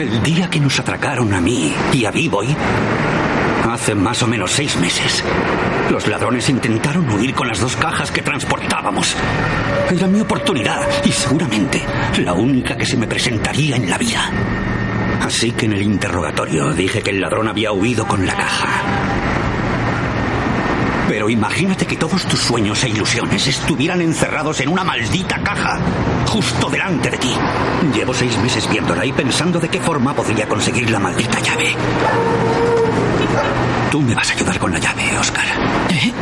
El 0.00 0.22
día 0.22 0.48
que 0.48 0.58
nos 0.58 0.80
atracaron 0.80 1.34
a 1.34 1.40
mí 1.42 1.72
y 1.92 2.06
a 2.06 2.10
B-Boy, 2.10 2.56
hace 3.72 3.94
más 3.94 4.22
o 4.22 4.26
menos 4.26 4.50
seis 4.50 4.76
meses, 4.76 5.24
los 5.90 6.06
ladrones 6.06 6.48
intentaron 6.48 7.08
huir 7.10 7.34
con 7.34 7.48
las 7.48 7.60
dos 7.60 7.74
cajas 7.76 8.10
que 8.10 8.22
transportábamos. 8.22 9.16
Era 9.90 10.06
mi 10.06 10.20
oportunidad 10.20 10.80
y 11.04 11.12
seguramente 11.12 11.82
la 12.18 12.34
única 12.34 12.76
que 12.76 12.86
se 12.86 12.96
me 12.96 13.06
presentaría 13.06 13.76
en 13.76 13.88
la 13.88 13.98
vida. 13.98 14.30
Así 15.20 15.52
que 15.52 15.66
en 15.66 15.72
el 15.72 15.82
interrogatorio 15.82 16.72
dije 16.74 17.02
que 17.02 17.10
el 17.10 17.20
ladrón 17.20 17.48
había 17.48 17.72
huido 17.72 18.06
con 18.06 18.26
la 18.26 18.34
caja. 18.34 18.68
Pero 21.08 21.28
imagínate 21.28 21.86
que 21.86 21.96
todos 21.96 22.24
tus 22.26 22.40
sueños 22.40 22.82
e 22.84 22.88
ilusiones 22.88 23.46
estuvieran 23.46 24.00
encerrados 24.00 24.60
en 24.60 24.68
una 24.68 24.84
maldita 24.84 25.42
caja, 25.42 25.78
justo 26.26 26.70
delante 26.70 27.10
de 27.10 27.18
ti. 27.18 27.34
Llevo 27.94 28.14
seis 28.14 28.38
meses 28.38 28.68
viéndola 28.70 29.04
y 29.04 29.12
pensando 29.12 29.60
de 29.60 29.68
qué 29.68 29.80
forma 29.80 30.14
podría 30.14 30.48
conseguir 30.48 30.90
la 30.90 30.98
maldita 30.98 31.38
llave. 31.40 31.74
Tú 33.90 34.00
me 34.00 34.14
vas 34.14 34.30
a 34.30 34.32
ayudar 34.34 34.58
con 34.58 34.72
la 34.72 34.78
llave, 34.78 35.18
Oscar. 35.18 35.44
¿Eh? 35.90 36.12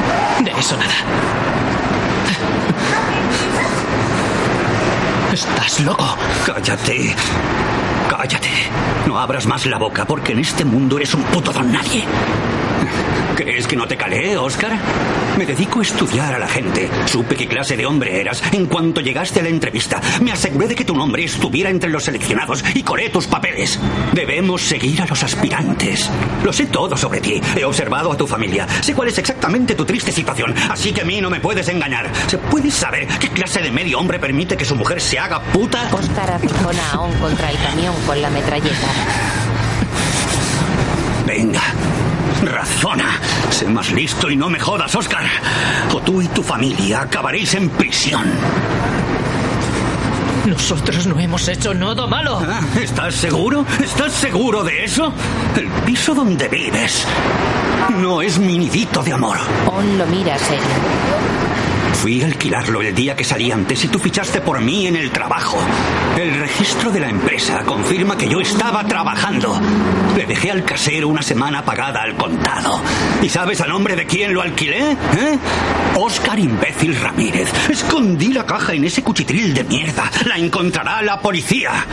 De 0.42 0.50
eso 0.50 0.76
nada. 0.76 0.94
Estás 5.32 5.80
loco. 5.80 6.16
Cállate. 6.44 7.14
Cállate. 8.08 8.50
No 9.06 9.18
abras 9.18 9.46
más 9.46 9.64
la 9.66 9.78
boca 9.78 10.04
porque 10.04 10.32
en 10.32 10.40
este 10.40 10.64
mundo 10.64 10.96
eres 10.96 11.14
un 11.14 11.22
puto 11.24 11.52
don 11.52 11.72
nadie. 11.72 12.04
¿Crees 13.40 13.66
que 13.66 13.74
no 13.74 13.88
te 13.88 13.96
calé, 13.96 14.36
Oscar? 14.36 14.78
Me 15.38 15.46
dedico 15.46 15.78
a 15.78 15.82
estudiar 15.82 16.34
a 16.34 16.38
la 16.38 16.46
gente. 16.46 16.90
Supe 17.06 17.34
qué 17.36 17.48
clase 17.48 17.74
de 17.74 17.86
hombre 17.86 18.20
eras 18.20 18.42
en 18.52 18.66
cuanto 18.66 19.00
llegaste 19.00 19.40
a 19.40 19.42
la 19.42 19.48
entrevista. 19.48 19.98
Me 20.20 20.30
aseguré 20.30 20.68
de 20.68 20.74
que 20.74 20.84
tu 20.84 20.94
nombre 20.94 21.24
estuviera 21.24 21.70
entre 21.70 21.88
los 21.88 22.04
seleccionados 22.04 22.62
y 22.74 22.82
coré 22.82 23.08
tus 23.08 23.26
papeles. 23.26 23.80
Debemos 24.12 24.60
seguir 24.60 25.00
a 25.00 25.06
los 25.06 25.22
aspirantes. 25.22 26.10
Lo 26.44 26.52
sé 26.52 26.66
todo 26.66 26.98
sobre 26.98 27.22
ti. 27.22 27.40
He 27.56 27.64
observado 27.64 28.12
a 28.12 28.16
tu 28.18 28.26
familia. 28.26 28.68
Sé 28.82 28.92
cuál 28.92 29.08
es 29.08 29.16
exactamente 29.16 29.74
tu 29.74 29.86
triste 29.86 30.12
situación. 30.12 30.54
Así 30.68 30.92
que 30.92 31.00
a 31.00 31.06
mí 31.06 31.22
no 31.22 31.30
me 31.30 31.40
puedes 31.40 31.66
engañar. 31.68 32.12
¿Se 32.26 32.36
puede 32.36 32.70
saber 32.70 33.06
qué 33.06 33.30
clase 33.30 33.62
de 33.62 33.70
medio 33.70 34.00
hombre 34.00 34.18
permite 34.18 34.58
que 34.58 34.66
su 34.66 34.76
mujer 34.76 35.00
se 35.00 35.18
haga 35.18 35.40
puta? 35.40 35.88
Oscar 35.94 36.30
a 36.30 37.00
On 37.00 37.14
contra 37.14 37.50
el 37.50 37.56
camión 37.56 37.94
con 38.06 38.20
la 38.20 38.28
metralleta. 38.28 38.88
Venga. 41.26 41.62
Razona. 42.42 43.18
Sé 43.50 43.66
más 43.66 43.90
listo 43.92 44.30
y 44.30 44.36
no 44.36 44.48
me 44.48 44.58
jodas, 44.58 44.94
Oscar. 44.94 45.24
O 45.92 46.00
tú 46.00 46.22
y 46.22 46.28
tu 46.28 46.42
familia 46.42 47.02
acabaréis 47.02 47.54
en 47.54 47.68
prisión. 47.70 48.24
Nosotros 50.46 51.06
no 51.06 51.18
hemos 51.20 51.46
hecho 51.48 51.74
nada 51.74 52.06
malo. 52.06 52.40
Ah, 52.46 52.60
¿Estás 52.80 53.14
seguro? 53.14 53.64
¿Estás 53.82 54.12
seguro 54.12 54.64
de 54.64 54.84
eso? 54.84 55.12
El 55.56 55.68
piso 55.84 56.14
donde 56.14 56.48
vives 56.48 57.06
no 57.98 58.22
es 58.22 58.38
mi 58.38 58.58
nidito 58.58 59.02
de 59.02 59.12
amor. 59.12 59.36
On 59.66 59.98
lo 59.98 60.06
mira 60.06 60.38
serio. 60.38 61.39
Fui 62.00 62.22
a 62.22 62.26
alquilarlo 62.26 62.80
el 62.80 62.94
día 62.94 63.14
que 63.14 63.24
salí 63.24 63.52
antes 63.52 63.84
y 63.84 63.88
tú 63.88 63.98
fichaste 63.98 64.40
por 64.40 64.58
mí 64.62 64.86
en 64.86 64.96
el 64.96 65.10
trabajo. 65.10 65.58
El 66.18 66.40
registro 66.40 66.90
de 66.90 66.98
la 66.98 67.10
empresa 67.10 67.62
confirma 67.66 68.16
que 68.16 68.26
yo 68.26 68.40
estaba 68.40 68.82
trabajando. 68.84 69.60
Le 70.16 70.24
dejé 70.24 70.50
al 70.50 70.64
casero 70.64 71.08
una 71.08 71.20
semana 71.20 71.62
pagada 71.62 72.00
al 72.00 72.16
contado. 72.16 72.80
¿Y 73.20 73.28
sabes 73.28 73.60
a 73.60 73.66
nombre 73.66 73.96
de 73.96 74.06
quién 74.06 74.32
lo 74.32 74.40
alquilé? 74.40 74.92
¿Eh? 74.92 75.38
Oscar 75.96 76.38
Imbécil 76.38 76.98
Ramírez. 76.98 77.52
Escondí 77.68 78.32
la 78.32 78.46
caja 78.46 78.72
en 78.72 78.84
ese 78.84 79.02
cuchitril 79.02 79.52
de 79.52 79.64
mierda. 79.64 80.10
La 80.24 80.38
encontrará 80.38 81.02
la 81.02 81.20
policía. 81.20 81.84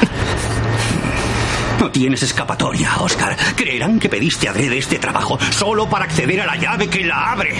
No 1.81 1.91
tienes 1.91 2.23
escapatoria, 2.23 2.95
Oscar. 3.01 3.35
Creerán 3.57 3.99
que 3.99 4.07
pediste 4.07 4.47
adrede 4.47 4.77
este 4.77 4.99
trabajo 4.99 5.37
solo 5.51 5.89
para 5.89 6.05
acceder 6.05 6.39
a 6.39 6.45
la 6.45 6.55
llave 6.55 6.87
que 6.87 7.03
la 7.03 7.33
abre. 7.33 7.55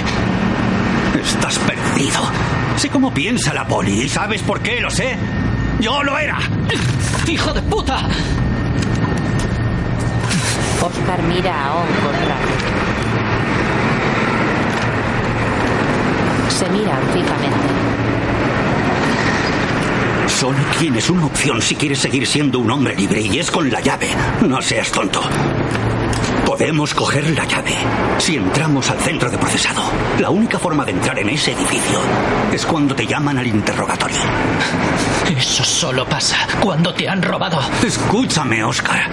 Estás 1.23 1.57
perdido. 1.60 2.22
Sé 2.77 2.89
cómo 2.89 3.14
piensa 3.14 3.53
la 3.53 3.68
poli. 3.68 4.02
¿Y 4.02 4.10
sabes 4.10 4.41
por 4.41 4.61
qué? 4.61 4.80
Lo 4.80 4.89
sé. 4.89 5.18
Yo 5.80 6.03
lo 6.03 6.18
era. 6.18 6.38
¡Hijo 7.27 7.53
de 7.53 7.61
puta! 7.64 8.07
Oscar 10.81 11.23
mira 11.23 11.65
a 11.65 11.76
On 11.76 11.88
con 11.88 12.14
rabia. 12.14 12.57
Se 16.49 16.69
miran 16.69 17.02
fijamente. 17.14 17.68
Solo 20.27 20.57
tienes 20.77 21.10
una 21.10 21.26
opción 21.26 21.61
si 21.61 21.76
quieres 21.76 21.99
seguir 21.99 22.27
siendo 22.27 22.60
un 22.60 22.69
hombre 22.69 22.95
libre 22.95 23.22
y 23.22 23.39
es 23.39 23.49
con 23.49 23.72
la 23.72 23.81
llave. 23.81 24.10
No 24.48 24.61
seas 24.61 24.91
tonto. 24.91 25.22
Podemos 26.48 26.94
coger 26.94 27.30
la 27.32 27.44
llave 27.44 27.76
si 28.19 28.38
entramos 28.38 28.90
al 28.90 28.98
centro 28.99 29.30
de 29.30 29.38
procesado. 29.38 29.82
La 30.18 30.30
única 30.30 30.57
forma 30.57 30.86
de 30.86 30.91
entrar 30.91 31.19
en 31.19 31.28
ese 31.28 31.52
edificio 31.52 31.99
es 32.53 32.65
cuando 32.65 32.95
te 32.95 33.06
llaman 33.06 33.38
al 33.38 33.48
interrogatorio. 33.48 34.22
Eso 35.30 35.65
solo 35.65 36.06
pasa 36.06 36.38
cuando 36.61 36.94
te 36.94 37.10
han 37.10 37.22
robado. 37.22 37.60
Escúchame, 37.86 38.64
Oscar. 38.64 39.10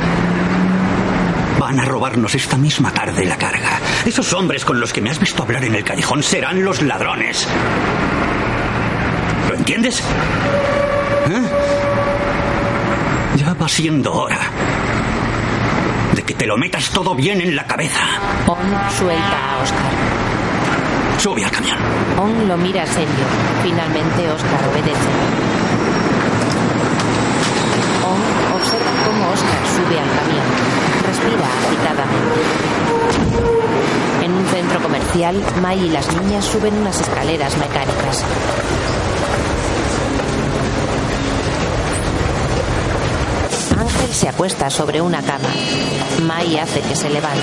Van 1.58 1.80
a 1.80 1.84
robarnos 1.84 2.36
esta 2.36 2.56
misma 2.56 2.92
tarde 2.92 3.24
la 3.24 3.36
carga. 3.36 3.80
Esos 4.06 4.32
hombres 4.32 4.64
con 4.64 4.78
los 4.78 4.92
que 4.92 5.00
me 5.00 5.10
has 5.10 5.18
visto 5.18 5.42
hablar 5.42 5.64
en 5.64 5.74
el 5.74 5.82
callejón 5.82 6.22
serán 6.22 6.64
los 6.64 6.82
ladrones. 6.82 7.48
¿Lo 9.48 9.56
entiendes? 9.56 9.98
¿Eh? 11.28 11.42
Ya 13.38 13.54
va 13.54 13.68
siendo 13.68 14.12
hora 14.12 14.38
que 16.26 16.34
te 16.34 16.46
lo 16.46 16.56
metas 16.56 16.90
todo 16.90 17.14
bien 17.14 17.40
en 17.40 17.54
la 17.54 17.64
cabeza. 17.64 18.00
On 18.46 18.56
suelta 18.98 19.52
a 19.52 19.62
Oscar. 19.62 19.92
Sube 21.18 21.44
al 21.44 21.50
camión. 21.50 21.78
On 22.18 22.48
lo 22.48 22.56
mira 22.56 22.86
serio. 22.86 23.26
Finalmente 23.62 24.30
Oscar 24.30 24.60
obedece. 24.70 25.10
On 28.04 28.22
observa 28.56 28.90
cómo 29.04 29.30
Oscar 29.32 29.66
sube 29.76 29.98
al 30.00 30.10
camión. 30.18 30.46
Respira 31.06 31.46
agitadamente. 31.66 32.40
En 34.24 34.32
un 34.32 34.46
centro 34.46 34.80
comercial, 34.80 35.42
May 35.60 35.84
y 35.84 35.90
las 35.90 36.08
niñas 36.16 36.44
suben 36.44 36.74
unas 36.74 37.00
escaleras 37.00 37.56
mecánicas. 37.58 38.24
Ángel 43.78 44.03
se 44.14 44.28
acuesta 44.28 44.70
sobre 44.70 45.00
una 45.00 45.20
cama. 45.22 45.48
May 46.22 46.56
hace 46.56 46.80
que 46.80 46.94
se 46.94 47.10
levante. 47.10 47.40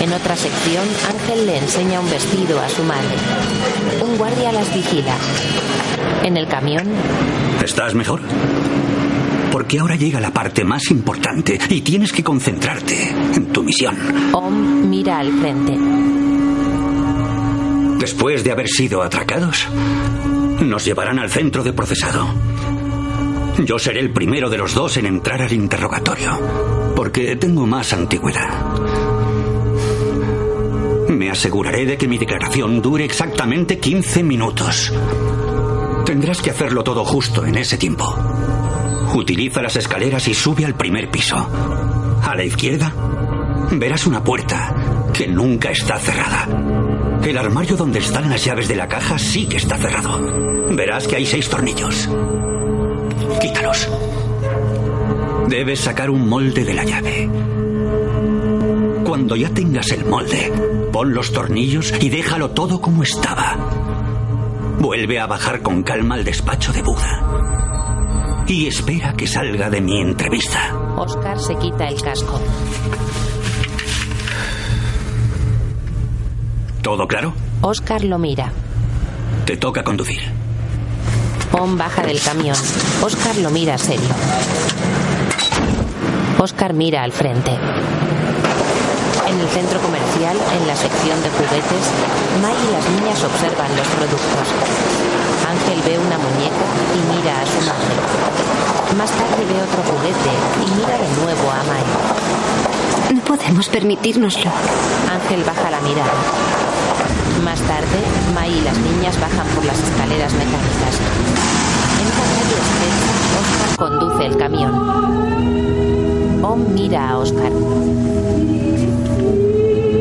En 0.00 0.12
otra 0.12 0.36
sección, 0.36 0.84
Ángel 1.08 1.46
le 1.46 1.58
enseña 1.58 2.00
un 2.00 2.10
vestido 2.10 2.60
a 2.60 2.68
su 2.68 2.82
madre. 2.82 3.16
Un 4.06 4.18
guardia 4.18 4.52
las 4.52 4.72
vigila. 4.74 5.14
En 6.22 6.36
el 6.36 6.46
camión, 6.48 6.86
¿Estás 7.64 7.94
mejor? 7.94 8.20
porque 9.50 9.78
ahora 9.78 9.94
llega 9.96 10.20
la 10.20 10.32
parte 10.32 10.64
más 10.64 10.90
importante 10.90 11.58
y 11.70 11.80
tienes 11.80 12.12
que 12.12 12.24
concentrarte 12.24 13.10
en 13.34 13.46
tu 13.46 13.62
misión. 13.62 13.96
Om 14.34 14.88
mira 14.90 15.18
al 15.20 15.32
frente. 15.40 15.78
Después 18.00 18.44
de 18.44 18.52
haber 18.52 18.68
sido 18.68 19.02
atracados, 19.02 19.66
nos 20.60 20.84
llevarán 20.84 21.18
al 21.20 21.30
centro 21.30 21.62
de 21.62 21.72
procesado. 21.72 22.26
Yo 23.58 23.78
seré 23.78 24.00
el 24.00 24.10
primero 24.12 24.50
de 24.50 24.58
los 24.58 24.74
dos 24.74 24.96
en 24.96 25.06
entrar 25.06 25.40
al 25.40 25.52
interrogatorio, 25.52 26.92
porque 26.96 27.36
tengo 27.36 27.66
más 27.66 27.92
antigüedad. 27.92 28.50
Me 31.08 31.30
aseguraré 31.30 31.86
de 31.86 31.96
que 31.96 32.08
mi 32.08 32.18
declaración 32.18 32.82
dure 32.82 33.04
exactamente 33.04 33.78
15 33.78 34.24
minutos. 34.24 34.92
Tendrás 36.04 36.42
que 36.42 36.50
hacerlo 36.50 36.82
todo 36.82 37.04
justo 37.04 37.46
en 37.46 37.54
ese 37.54 37.78
tiempo. 37.78 38.12
Utiliza 39.14 39.62
las 39.62 39.76
escaleras 39.76 40.26
y 40.26 40.34
sube 40.34 40.64
al 40.64 40.74
primer 40.74 41.08
piso. 41.08 41.36
A 41.36 42.34
la 42.34 42.44
izquierda 42.44 42.92
verás 43.70 44.06
una 44.06 44.24
puerta 44.24 45.10
que 45.12 45.28
nunca 45.28 45.70
está 45.70 45.98
cerrada. 46.00 46.48
El 47.22 47.38
armario 47.38 47.76
donde 47.76 48.00
están 48.00 48.28
las 48.28 48.44
llaves 48.44 48.66
de 48.66 48.76
la 48.76 48.88
caja 48.88 49.16
sí 49.18 49.46
que 49.46 49.58
está 49.58 49.78
cerrado. 49.78 50.18
Verás 50.70 51.06
que 51.06 51.16
hay 51.16 51.26
seis 51.26 51.48
tornillos. 51.48 52.08
Debes 55.54 55.78
sacar 55.78 56.10
un 56.10 56.28
molde 56.28 56.64
de 56.64 56.74
la 56.74 56.82
llave. 56.82 57.30
Cuando 59.04 59.36
ya 59.36 59.48
tengas 59.50 59.88
el 59.92 60.04
molde, 60.04 60.52
pon 60.92 61.14
los 61.14 61.32
tornillos 61.32 61.94
y 62.00 62.08
déjalo 62.08 62.50
todo 62.50 62.80
como 62.80 63.04
estaba. 63.04 63.56
Vuelve 64.80 65.20
a 65.20 65.28
bajar 65.28 65.62
con 65.62 65.84
calma 65.84 66.16
al 66.16 66.24
despacho 66.24 66.72
de 66.72 66.82
Buda. 66.82 68.44
Y 68.48 68.66
espera 68.66 69.14
que 69.16 69.28
salga 69.28 69.70
de 69.70 69.80
mi 69.80 70.00
entrevista. 70.00 70.76
Oscar 70.96 71.38
se 71.38 71.54
quita 71.54 71.86
el 71.86 72.02
casco. 72.02 72.40
¿Todo 76.82 77.06
claro? 77.06 77.32
Oscar 77.60 78.02
lo 78.02 78.18
mira. 78.18 78.50
Te 79.46 79.56
toca 79.56 79.84
conducir. 79.84 80.20
Om 81.52 81.78
baja 81.78 82.02
del 82.02 82.20
camión. 82.20 82.56
Oscar 83.04 83.36
lo 83.36 83.50
mira 83.50 83.78
serio. 83.78 84.10
Oscar 86.44 86.74
mira 86.74 87.02
al 87.02 87.10
frente. 87.10 87.52
En 87.52 89.40
el 89.40 89.48
centro 89.48 89.80
comercial, 89.80 90.36
en 90.36 90.66
la 90.68 90.76
sección 90.76 91.16
de 91.22 91.30
juguetes, 91.30 91.84
May 92.42 92.52
y 92.52 92.68
las 92.68 92.84
niñas 92.84 93.24
observan 93.24 93.74
los 93.74 93.88
productos. 93.96 94.46
Ángel 95.48 95.80
ve 95.88 95.98
una 95.98 96.18
muñeca 96.20 96.66
y 96.92 97.00
mira 97.16 97.40
a 97.40 97.46
su 97.48 97.60
madre. 97.64 97.96
Más 98.98 99.08
tarde 99.08 99.40
ve 99.40 99.56
otro 99.56 99.80
juguete 99.88 100.32
y 100.60 100.68
mira 100.76 100.98
de 101.00 101.08
nuevo 101.24 101.50
a 101.50 101.64
May. 101.64 103.16
No 103.16 103.22
podemos 103.24 103.66
permitírnoslo. 103.70 104.50
Ángel 105.10 105.44
baja 105.44 105.70
la 105.70 105.80
mirada. 105.80 106.12
Más 107.42 107.60
tarde, 107.60 108.04
May 108.34 108.52
y 108.52 108.60
las 108.60 108.76
niñas 108.76 109.18
bajan 109.18 109.46
por 109.54 109.64
las 109.64 109.78
escaleras 109.78 110.32
mecánicas. 110.34 110.94
En 112.00 112.06
una 112.12 112.26
calle 112.36 112.56
estrecha, 112.68 113.12
Oscar 113.40 113.76
conduce 113.78 114.26
el 114.26 114.36
camión. 114.36 115.73
Om 116.44 116.74
mira 116.74 117.08
a 117.08 117.16
Oscar. 117.18 117.50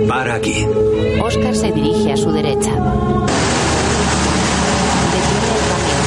Para 0.10 0.34
aquí. 0.36 0.68
Oscar 1.24 1.56
se 1.56 1.72
dirige 1.72 2.12
a 2.12 2.18
su 2.18 2.34
derecha. 2.34 2.72
Detiene 5.14 5.52
el 5.56 5.64
camión. 5.72 6.04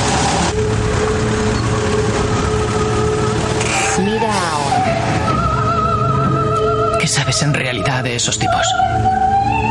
Mira 4.05 4.31
a 4.31 4.59
Om. 4.59 4.75
¿Qué 7.01 7.07
sabes 7.07 7.43
en 7.43 7.55
realidad 7.55 8.05
de 8.05 8.17
esos 8.17 8.39
tipos? 8.39 8.67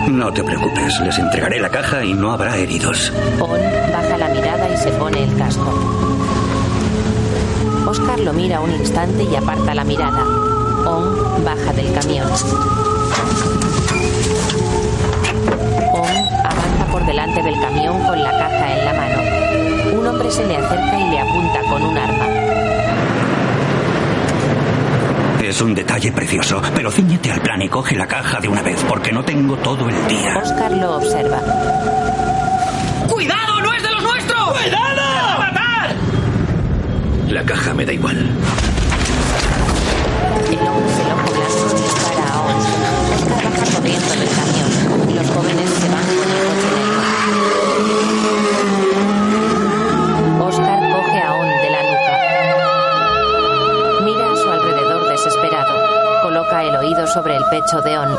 No 0.08 0.34
te 0.34 0.44
preocupes, 0.44 1.00
les 1.00 1.20
entregaré 1.20 1.60
la 1.60 1.70
caja 1.70 2.04
y 2.04 2.16
no 2.16 2.32
habrá 2.32 2.58
heridos. 2.58 3.14
On 3.40 3.60
baja 3.92 4.18
la 4.18 4.30
mirada 4.30 4.68
y 4.74 4.78
se 4.78 4.90
pone 4.94 5.26
el 5.26 5.38
casco. 5.38 5.72
Oscar 7.86 8.20
lo 8.20 8.34
mira 8.34 8.62
un 8.62 8.72
instante 8.72 9.26
y 9.26 9.36
aparta 9.36 9.76
la 9.76 9.84
mirada. 9.84 10.44
On 10.86 11.44
baja 11.44 11.74
del 11.74 11.91
camión. 11.94 12.28
On 15.94 16.07
avanza 16.45 16.86
por 16.91 17.06
delante 17.06 17.41
del 17.41 17.60
camión 17.60 18.03
con 18.03 18.22
la 18.22 18.32
caja 18.32 18.74
en 18.78 18.86
la 18.86 18.94
mano. 18.94 19.99
Un 19.99 20.07
hombre 20.07 20.30
se 20.30 20.45
le 20.45 20.57
acerca 20.57 20.99
y 20.99 21.10
le 21.10 21.20
apunta 21.20 21.62
con 21.70 21.84
un 21.84 21.98
arma. 21.98 22.26
Es 25.44 25.62
un 25.62 25.74
detalle 25.74 26.12
precioso, 26.12 26.62
pero 26.74 26.91
ciñete 26.91 27.32
al 27.32 27.41
plan 27.41 27.62
y 27.62 27.70
coge 27.70 27.95
la 27.95 28.07
caja 28.07 28.40
de 28.40 28.48
una 28.48 28.62
vez, 28.62 28.84
porque 28.88 29.12
no 29.12 29.24
tengo 29.24 29.56
todo 29.57 29.90
el 29.90 30.07
día. 30.07 30.38
Oscar 30.44 30.72
lo 30.72 30.98
observa. 30.98 31.40
¡Cuidado! 33.07 33.62
¡No 33.62 33.74
es 33.74 33.84
de 33.84 33.90
los 33.91 34.03
nuestros! 34.03 34.60
¡Cuidado! 34.60 35.02
¡A 35.02 35.38
matar! 35.38 35.95
La 37.30 37.44
caja 37.44 37.74
me 37.74 37.86
da 37.86 37.94
igual. 37.94 38.30
El 40.51 40.59
hombre 40.67 40.93
del 40.93 41.11
ojo 41.11 41.31
blanco 41.34 41.73
dispara 41.76 42.26
a 42.34 42.41
On. 42.41 42.57
Oscar 43.15 43.43
baja 43.43 43.65
corriendo 43.76 44.11
del 44.13 44.30
camión. 44.30 44.69
Los 45.15 45.27
jóvenes 45.31 45.69
se 45.69 45.88
van 45.89 46.05
con 46.05 46.27
el 46.31 46.39
coche. 46.45 46.69
Oscar 50.39 50.80
coge 50.91 51.17
a 51.19 51.34
On 51.34 51.47
de 51.47 51.69
la 51.69 51.81
nuca. 51.84 52.15
Mira 54.03 54.26
a 54.31 54.35
su 54.35 54.47
alrededor 54.49 55.01
desesperado. 55.09 55.73
Coloca 56.22 56.63
el 56.63 56.76
oído 56.76 57.07
sobre 57.07 57.35
el 57.38 57.43
pecho 57.45 57.81
de 57.81 57.97
On. 57.97 58.17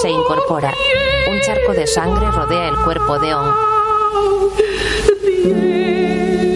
Se 0.00 0.10
incorpora. 0.10 0.72
Un 1.28 1.40
charco 1.42 1.72
de 1.72 1.86
sangre 1.86 2.30
rodea 2.30 2.68
el 2.68 2.76
cuerpo 2.76 3.18
de 3.18 3.34
On. 3.34 3.54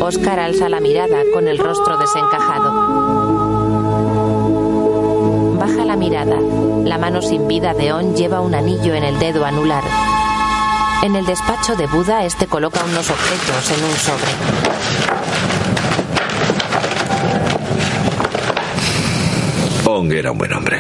Oscar 0.03 0.41
alza 0.41 0.69
la 0.71 0.81
mirada 0.81 1.23
con 1.33 1.47
el 1.47 1.59
rostro 1.59 1.99
desencajado. 1.99 2.73
Baja 5.59 5.85
la 5.85 5.95
mirada. 5.95 6.37
La 6.85 6.97
mano 6.97 7.21
sin 7.21 7.47
vida 7.47 7.75
de 7.75 7.93
On 7.93 8.17
lleva 8.17 8.41
un 8.41 8.55
anillo 8.55 8.95
en 8.95 9.05
el 9.05 9.19
dedo 9.19 9.45
anular. 9.45 9.85
En 11.03 11.17
el 11.17 11.27
despacho 11.27 11.77
de 11.77 11.87
Buda, 11.87 12.25
este 12.25 12.47
coloca 12.47 12.83
unos 12.83 13.11
objetos 13.11 13.71
en 13.71 13.85
un 13.85 13.95
sobre. 13.97 14.31
Ong 19.85 20.13
era 20.13 20.33
un 20.33 20.39
buen 20.39 20.53
hombre. 20.55 20.79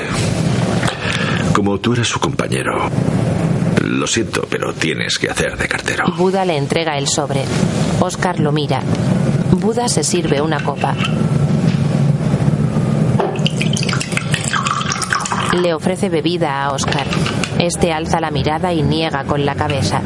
Como 1.55 1.79
tú 1.79 1.93
eras 1.93 2.09
su 2.09 2.19
compañero. 2.19 2.89
Lo 3.85 4.07
siento, 4.07 4.47
pero 4.49 4.73
tienes 4.73 5.19
que 5.19 5.29
hacer 5.29 5.59
de 5.59 5.69
cartero. 5.69 6.05
Buda 6.17 6.45
le 6.47 6.57
entrega 6.57 6.97
el 6.97 7.07
sobre. 7.07 7.45
Oscar 8.01 8.41
lo 8.41 8.51
mira. 8.51 8.81
Buda 9.53 9.87
se 9.89 10.03
sirve 10.03 10.41
una 10.41 10.61
copa. 10.61 10.95
Le 15.61 15.75
ofrece 15.75 16.09
bebida 16.09 16.63
a 16.65 16.73
Oscar. 16.73 17.07
Este 17.59 17.93
alza 17.93 18.21
la 18.21 18.31
mirada 18.31 18.73
y 18.73 18.83
niega 18.83 19.25
con 19.25 19.45
la 19.45 19.55
cabeza. 19.55 20.01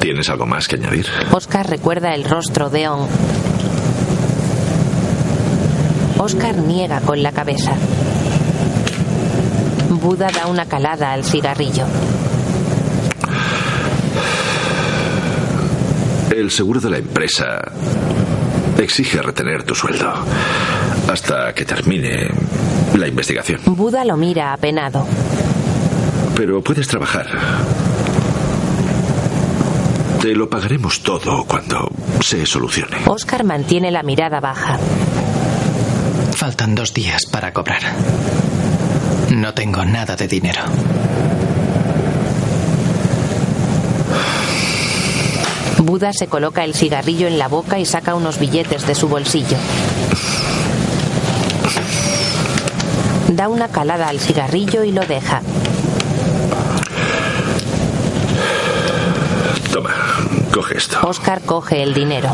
¿Tienes 0.00 0.28
algo 0.28 0.44
más 0.44 0.68
que 0.68 0.76
añadir? 0.76 1.06
Oscar 1.32 1.66
recuerda 1.70 2.14
el 2.14 2.24
rostro 2.24 2.68
de 2.68 2.88
On. 2.88 3.08
Oscar 6.18 6.56
niega 6.56 7.00
con 7.00 7.22
la 7.22 7.32
cabeza. 7.32 7.72
Buda 10.04 10.28
da 10.30 10.48
una 10.48 10.66
calada 10.66 11.14
al 11.14 11.24
cigarrillo. 11.24 11.86
El 16.30 16.50
seguro 16.50 16.78
de 16.78 16.90
la 16.90 16.98
empresa 16.98 17.58
exige 18.76 19.22
retener 19.22 19.62
tu 19.62 19.74
sueldo 19.74 20.12
hasta 21.10 21.54
que 21.54 21.64
termine 21.64 22.28
la 22.98 23.08
investigación. 23.08 23.62
Buda 23.64 24.04
lo 24.04 24.18
mira 24.18 24.52
apenado. 24.52 25.06
Pero 26.36 26.60
puedes 26.60 26.86
trabajar. 26.86 27.26
Te 30.20 30.34
lo 30.34 30.50
pagaremos 30.50 31.00
todo 31.00 31.46
cuando 31.46 31.90
se 32.20 32.44
solucione. 32.44 32.98
Oscar 33.06 33.42
mantiene 33.42 33.90
la 33.90 34.02
mirada 34.02 34.38
baja. 34.40 34.78
Faltan 36.36 36.74
dos 36.74 36.92
días 36.92 37.24
para 37.24 37.54
cobrar. 37.54 37.80
No 39.34 39.52
tengo 39.52 39.84
nada 39.84 40.14
de 40.14 40.28
dinero. 40.28 40.62
Buda 45.78 46.12
se 46.12 46.28
coloca 46.28 46.62
el 46.62 46.72
cigarrillo 46.72 47.26
en 47.26 47.38
la 47.38 47.48
boca 47.48 47.80
y 47.80 47.84
saca 47.84 48.14
unos 48.14 48.38
billetes 48.38 48.86
de 48.86 48.94
su 48.94 49.08
bolsillo. 49.08 49.56
Da 53.32 53.48
una 53.48 53.66
calada 53.68 54.08
al 54.08 54.20
cigarrillo 54.20 54.84
y 54.84 54.92
lo 54.92 55.04
deja. 55.04 55.42
Toma. 59.72 59.94
Coge 60.52 60.78
esto. 60.78 61.00
Oscar 61.02 61.42
coge 61.42 61.82
el 61.82 61.92
dinero. 61.92 62.30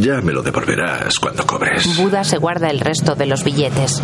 Ya 0.00 0.20
me 0.20 0.32
lo 0.32 0.42
devolverás 0.42 1.18
cuando 1.18 1.44
cobres. 1.46 1.96
Buda 1.96 2.22
se 2.22 2.38
guarda 2.38 2.70
el 2.70 2.80
resto 2.80 3.14
de 3.14 3.26
los 3.26 3.42
billetes. 3.42 4.00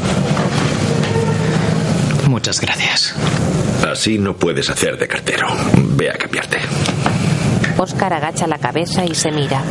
Muchas 2.29 2.61
gracias. 2.61 3.15
Así 3.89 4.19
no 4.19 4.35
puedes 4.35 4.69
hacer 4.71 4.99
de 4.99 5.07
cartero. 5.07 5.47
Ve 5.77 6.11
a 6.11 6.15
cambiarte. 6.15 6.59
Oscar 7.77 8.13
agacha 8.13 8.47
la 8.47 8.59
cabeza 8.59 9.05
y 9.05 9.15
se 9.15 9.31
mira. 9.31 9.63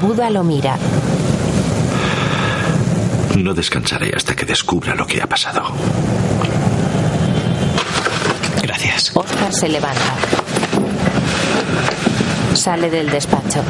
Buda 0.00 0.28
lo 0.30 0.42
mira. 0.44 0.76
No 3.38 3.54
descansaré 3.54 4.12
hasta 4.14 4.34
que 4.36 4.44
descubra 4.44 4.94
lo 4.94 5.06
que 5.06 5.22
ha 5.22 5.26
pasado. 5.26 5.62
Gracias. 8.62 9.12
Oscar 9.14 9.52
se 9.52 9.68
levanta. 9.68 10.41
Sale 12.54 12.90
del 12.90 13.10
despacho. 13.10 13.62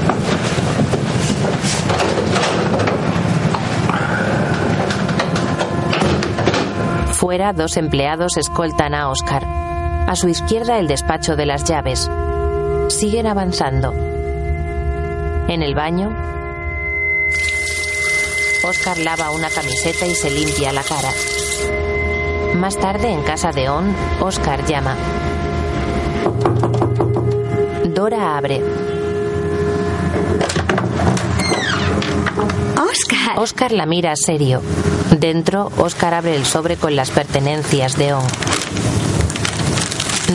Fuera, 7.13 7.53
dos 7.53 7.77
empleados 7.77 8.37
escoltan 8.37 8.95
a 8.95 9.09
Oscar. 9.09 9.45
A 9.45 10.17
su 10.17 10.29
izquierda, 10.29 10.79
el 10.79 10.89
despacho 10.89 11.37
de 11.37 11.47
las 11.47 11.65
llaves. 11.65 12.11
Siguen 12.89 13.27
avanzando. 13.27 13.95
En 15.49 15.63
el 15.63 15.75
baño, 15.75 16.15
Oscar 18.65 18.99
lava 18.99 19.31
una 19.31 19.49
camiseta 19.49 20.07
y 20.07 20.15
se 20.15 20.31
limpia 20.31 20.73
la 20.73 20.83
cara. 20.83 21.11
Más 22.55 22.77
tarde, 22.77 23.11
en 23.11 23.23
casa 23.23 23.51
de 23.53 23.69
On, 23.69 23.95
Oscar 24.21 24.65
llama. 24.67 24.97
Dora 28.03 28.37
abre. 28.37 28.61
Oscar. 32.91 33.39
Oscar 33.39 33.71
la 33.71 33.87
mira 33.87 34.17
serio. 34.17 34.61
Dentro, 35.17 35.71
Oscar 35.77 36.15
abre 36.15 36.35
el 36.35 36.45
sobre 36.45 36.77
con 36.77 36.97
las 36.97 37.13
pertenencias 37.13 37.97
de 37.97 38.15
On. 38.15 38.25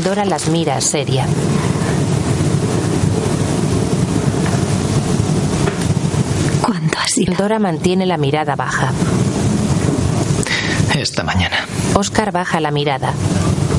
Dora 0.02 0.23
las 0.23 0.48
mira 0.48 0.80
seria. 0.80 1.26
¿Cuándo 6.61 6.98
has 6.99 7.18
ido? 7.18 7.34
Dora 7.35 7.60
mantiene 7.60 8.06
la 8.06 8.15
mirada 8.15 8.56
baja. 8.56 8.94
Esta 10.98 11.22
mañana. 11.23 11.57
Oscar 11.95 12.31
baja 12.31 12.61
la 12.61 12.72
mirada. 12.72 13.11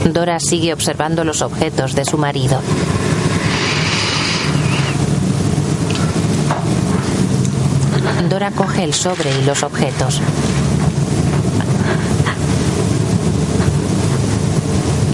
Dora 0.04 0.40
sigue 0.40 0.74
observando 0.74 1.24
los 1.24 1.40
objetos 1.40 1.94
de 1.94 2.04
su 2.04 2.18
marido. 2.18 2.60
Dora 8.28 8.50
coge 8.50 8.84
el 8.84 8.92
sobre 8.92 9.34
y 9.38 9.44
los 9.44 9.62
objetos. 9.62 10.20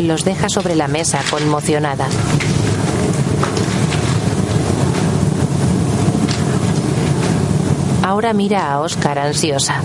Los 0.01 0.25
deja 0.25 0.49
sobre 0.49 0.75
la 0.75 0.89
mesa 0.89 1.21
conmocionada. 1.31 2.07
Ahora 8.03 8.33
mira 8.33 8.73
a 8.73 8.81
Oscar 8.81 9.19
ansiosa. 9.19 9.81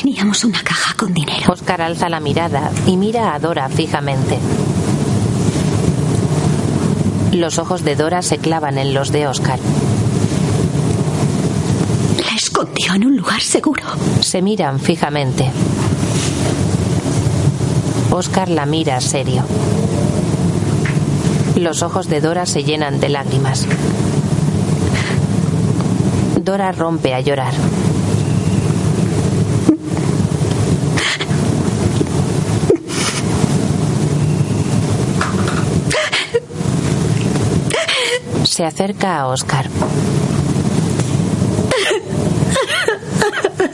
Teníamos 0.00 0.44
una 0.44 0.62
caja 0.62 0.94
con 0.94 1.12
dinero. 1.12 1.52
Oscar 1.52 1.82
alza 1.82 2.08
la 2.08 2.20
mirada 2.20 2.70
y 2.86 2.96
mira 2.96 3.34
a 3.34 3.38
Dora 3.40 3.68
fijamente. 3.68 4.38
Los 7.34 7.58
ojos 7.58 7.82
de 7.82 7.96
Dora 7.96 8.22
se 8.22 8.38
clavan 8.38 8.78
en 8.78 8.94
los 8.94 9.10
de 9.10 9.26
Oscar. 9.26 9.58
La 12.16 12.36
escondió 12.36 12.94
en 12.94 13.06
un 13.06 13.16
lugar 13.16 13.40
seguro. 13.40 13.82
Se 14.20 14.40
miran 14.40 14.78
fijamente. 14.78 15.50
Oscar 18.12 18.48
la 18.48 18.66
mira 18.66 19.00
serio. 19.00 19.42
Los 21.56 21.82
ojos 21.82 22.08
de 22.08 22.20
Dora 22.20 22.46
se 22.46 22.62
llenan 22.62 23.00
de 23.00 23.08
lágrimas. 23.08 23.66
Dora 26.40 26.70
rompe 26.70 27.14
a 27.14 27.20
llorar. 27.20 27.52
Se 38.54 38.64
acerca 38.64 39.18
a 39.18 39.26
Oscar. 39.26 39.66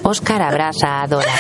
Oscar 0.03 0.41
abraza 0.41 1.03
a 1.03 1.07
Dora. 1.07 1.35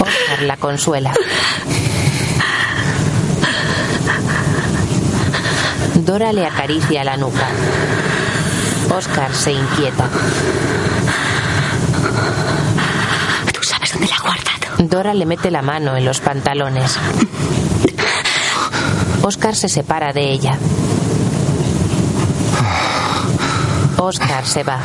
Oscar 0.00 0.42
la 0.42 0.56
consuela. 0.58 1.14
Dora 5.94 6.30
le 6.34 6.44
acaricia 6.44 7.02
la 7.04 7.16
nuca. 7.16 7.48
Oscar 8.94 9.34
se 9.34 9.52
inquieta. 9.52 10.10
Tú 13.52 13.62
sabes 13.62 13.92
dónde 13.92 14.08
la 14.08 14.16
he 14.16 14.20
guardado. 14.20 14.83
Dora 14.94 15.12
le 15.12 15.26
mete 15.26 15.50
la 15.50 15.60
mano 15.60 15.96
en 15.96 16.04
los 16.04 16.20
pantalones. 16.20 16.96
Oscar 19.24 19.56
se 19.56 19.68
separa 19.68 20.12
de 20.12 20.30
ella. 20.30 20.56
Oscar 23.98 24.46
se 24.46 24.62
va. 24.62 24.78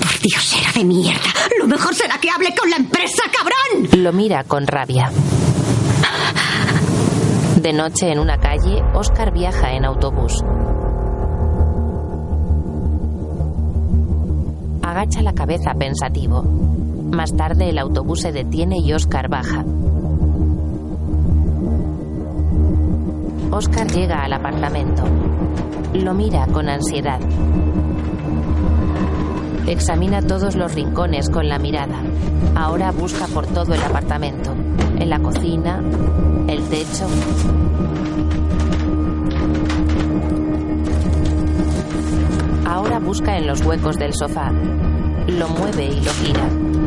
Por 0.00 0.18
Dios, 0.22 0.56
era 0.58 0.72
de 0.72 0.84
mierda. 0.84 1.28
Lo 1.58 1.66
mejor 1.66 1.94
será 1.94 2.16
que 2.16 2.30
hable 2.30 2.54
con 2.58 2.70
la 2.70 2.76
empresa, 2.76 3.24
cabrón. 3.30 4.02
Lo 4.02 4.14
mira 4.14 4.44
con 4.44 4.66
rabia. 4.66 5.12
De 7.56 7.74
noche 7.74 8.10
en 8.10 8.18
una 8.18 8.38
calle, 8.38 8.82
Oscar 8.94 9.30
viaja 9.30 9.72
en 9.72 9.84
autobús. 9.84 10.42
Agacha 14.82 15.20
la 15.20 15.34
cabeza 15.34 15.74
pensativo. 15.74 16.75
Más 17.16 17.34
tarde 17.34 17.70
el 17.70 17.78
autobús 17.78 18.20
se 18.20 18.30
detiene 18.30 18.76
y 18.78 18.92
Oscar 18.92 19.30
baja. 19.30 19.64
Oscar 23.50 23.90
llega 23.90 24.22
al 24.22 24.34
apartamento. 24.34 25.02
Lo 25.94 26.12
mira 26.12 26.46
con 26.46 26.68
ansiedad. 26.68 27.18
Examina 29.66 30.20
todos 30.20 30.56
los 30.56 30.74
rincones 30.74 31.30
con 31.30 31.48
la 31.48 31.58
mirada. 31.58 32.02
Ahora 32.54 32.92
busca 32.92 33.26
por 33.28 33.46
todo 33.46 33.72
el 33.72 33.82
apartamento. 33.82 34.52
En 34.98 35.08
la 35.08 35.18
cocina, 35.18 35.82
el 36.48 36.62
techo. 36.64 37.06
Ahora 42.66 42.98
busca 42.98 43.38
en 43.38 43.46
los 43.46 43.64
huecos 43.64 43.96
del 43.96 44.12
sofá. 44.12 44.52
Lo 45.28 45.48
mueve 45.48 45.86
y 45.86 46.04
lo 46.04 46.12
gira. 46.12 46.85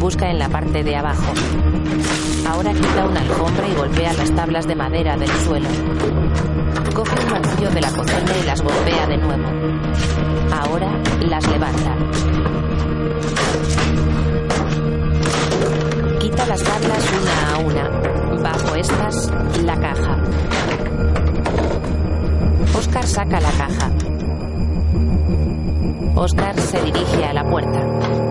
Busca 0.00 0.30
en 0.30 0.38
la 0.38 0.48
parte 0.48 0.84
de 0.84 0.94
abajo. 0.94 1.32
Ahora 2.48 2.72
quita 2.72 3.04
una 3.04 3.20
alfombra 3.20 3.68
y 3.68 3.74
golpea 3.74 4.12
las 4.12 4.30
tablas 4.32 4.66
de 4.66 4.76
madera 4.76 5.16
del 5.16 5.28
suelo. 5.28 5.68
Coge 6.94 7.24
un 7.24 7.30
martillo 7.30 7.70
de 7.70 7.80
la 7.80 7.90
cocina 7.90 8.32
y 8.40 8.46
las 8.46 8.62
golpea 8.62 9.06
de 9.08 9.16
nuevo. 9.16 9.48
Ahora 10.52 10.88
las 11.20 11.46
levanta. 11.48 11.96
Quita 16.20 16.46
las 16.46 16.62
tablas 16.62 17.12
una 17.20 17.54
a 17.54 17.58
una. 17.58 18.42
Bajo 18.42 18.74
estas, 18.76 19.32
la 19.64 19.76
caja. 19.80 20.22
Oscar 22.76 23.06
saca 23.06 23.40
la 23.40 23.50
caja. 23.50 23.90
Oscar 26.14 26.60
se 26.60 26.82
dirige 26.82 27.24
a 27.24 27.32
la 27.32 27.44
puerta. 27.44 28.27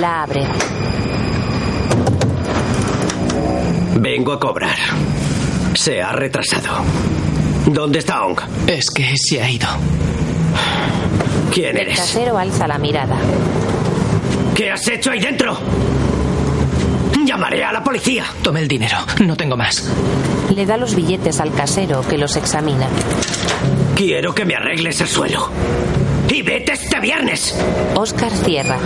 La 0.00 0.22
abre. 0.22 0.46
Vengo 3.96 4.32
a 4.32 4.40
cobrar. 4.40 4.76
Se 5.74 6.00
ha 6.02 6.12
retrasado. 6.12 6.82
¿Dónde 7.66 7.98
está 7.98 8.24
Ong? 8.24 8.38
Es 8.66 8.90
que 8.90 9.14
se 9.16 9.42
ha 9.42 9.50
ido. 9.50 9.68
¿Quién 11.52 11.76
El 11.76 11.82
eres? 11.82 11.98
casero 11.98 12.38
alza 12.38 12.66
la 12.66 12.78
mirada. 12.78 13.16
¿Qué 14.54 14.70
has 14.70 14.86
hecho 14.88 15.10
ahí 15.10 15.20
dentro? 15.20 15.56
Llamaré 17.24 17.64
a 17.64 17.72
la 17.72 17.84
policía. 17.84 18.24
Tome 18.42 18.60
el 18.60 18.68
dinero. 18.68 18.96
No 19.24 19.36
tengo 19.36 19.56
más. 19.56 19.84
Le 20.54 20.66
da 20.66 20.76
los 20.76 20.94
billetes 20.94 21.40
al 21.40 21.52
casero 21.52 22.02
que 22.08 22.18
los 22.18 22.36
examina. 22.36 22.88
Quiero 23.94 24.34
que 24.34 24.44
me 24.44 24.54
arregles 24.54 25.00
el 25.00 25.08
suelo. 25.08 25.48
Y 26.28 26.42
vete 26.42 26.72
este 26.72 26.98
viernes. 27.00 27.54
Oscar 27.94 28.30
cierra. 28.32 28.78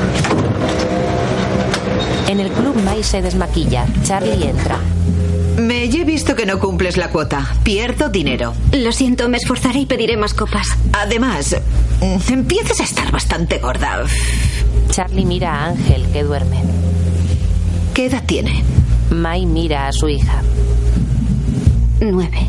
En 2.28 2.40
el 2.40 2.50
club 2.50 2.74
Mai 2.82 3.02
se 3.02 3.20
desmaquilla. 3.22 3.86
Charlie 4.02 4.48
entra. 4.48 4.78
Me 5.58 5.84
he 5.84 6.04
visto 6.04 6.34
que 6.34 6.46
no 6.46 6.58
cumples 6.58 6.96
la 6.96 7.10
cuota. 7.10 7.54
Pierdo 7.62 8.08
dinero. 8.08 8.54
Lo 8.72 8.92
siento, 8.92 9.28
me 9.28 9.36
esforzaré 9.36 9.80
y 9.80 9.86
pediré 9.86 10.16
más 10.16 10.34
copas. 10.34 10.66
Además, 10.92 11.56
empiezas 12.28 12.80
a 12.80 12.84
estar 12.84 13.12
bastante 13.12 13.58
gorda. 13.58 14.04
Charlie 14.90 15.24
mira 15.24 15.54
a 15.54 15.66
Ángel, 15.66 16.06
que 16.12 16.22
duerme. 16.22 16.62
¿Qué 17.92 18.06
edad 18.06 18.24
tiene? 18.26 18.64
Mai 19.10 19.46
mira 19.46 19.86
a 19.86 19.92
su 19.92 20.08
hija. 20.08 20.42
Nueve. 22.00 22.46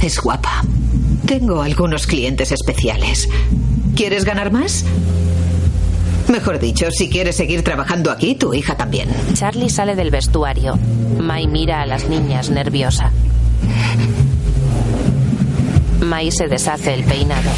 Es 0.00 0.18
guapa. 0.20 0.64
Tengo 1.26 1.60
algunos 1.62 2.06
clientes 2.06 2.50
especiales. 2.50 3.28
¿Quieres 3.94 4.24
ganar 4.24 4.50
más? 4.50 4.84
Mejor 6.32 6.58
dicho, 6.58 6.90
si 6.90 7.10
quieres 7.10 7.36
seguir 7.36 7.62
trabajando 7.62 8.10
aquí, 8.10 8.34
tu 8.34 8.54
hija 8.54 8.74
también. 8.74 9.06
Charlie 9.34 9.68
sale 9.68 9.94
del 9.94 10.10
vestuario. 10.10 10.78
Mai 11.20 11.46
mira 11.46 11.82
a 11.82 11.86
las 11.86 12.08
niñas 12.08 12.48
nerviosa. 12.48 13.12
Mai 16.00 16.32
se 16.32 16.48
deshace 16.48 16.94
el 16.94 17.04
peinado. 17.04 17.50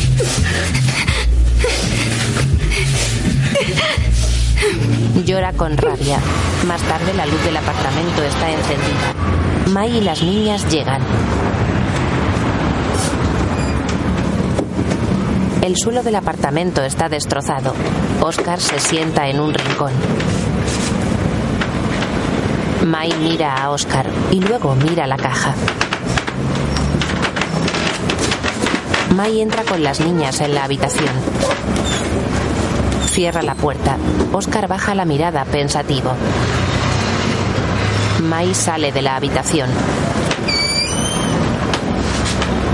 Llora 5.24 5.52
con 5.52 5.76
rabia. 5.76 6.18
Más 6.66 6.82
tarde 6.82 7.14
la 7.14 7.26
luz 7.26 7.44
del 7.44 7.56
apartamento 7.56 8.24
está 8.24 8.50
encendida. 8.50 9.14
Mai 9.72 9.98
y 9.98 10.00
las 10.00 10.20
niñas 10.20 10.68
llegan. 10.68 11.00
El 15.64 15.78
suelo 15.78 16.02
del 16.02 16.16
apartamento 16.16 16.82
está 16.82 17.08
destrozado. 17.08 17.72
Oscar 18.20 18.60
se 18.60 18.78
sienta 18.78 19.28
en 19.28 19.40
un 19.40 19.54
rincón. 19.54 19.92
Mai 22.84 23.10
mira 23.22 23.54
a 23.54 23.70
Oscar 23.70 24.06
y 24.30 24.40
luego 24.40 24.74
mira 24.74 25.06
la 25.06 25.16
caja. 25.16 25.54
Mai 29.16 29.40
entra 29.40 29.62
con 29.64 29.82
las 29.82 30.00
niñas 30.00 30.42
en 30.42 30.54
la 30.54 30.64
habitación. 30.64 31.08
Cierra 33.06 33.42
la 33.42 33.54
puerta. 33.54 33.96
Oscar 34.34 34.68
baja 34.68 34.94
la 34.94 35.06
mirada 35.06 35.46
pensativo. 35.46 36.12
Mai 38.22 38.54
sale 38.54 38.92
de 38.92 39.00
la 39.00 39.16
habitación. 39.16 39.70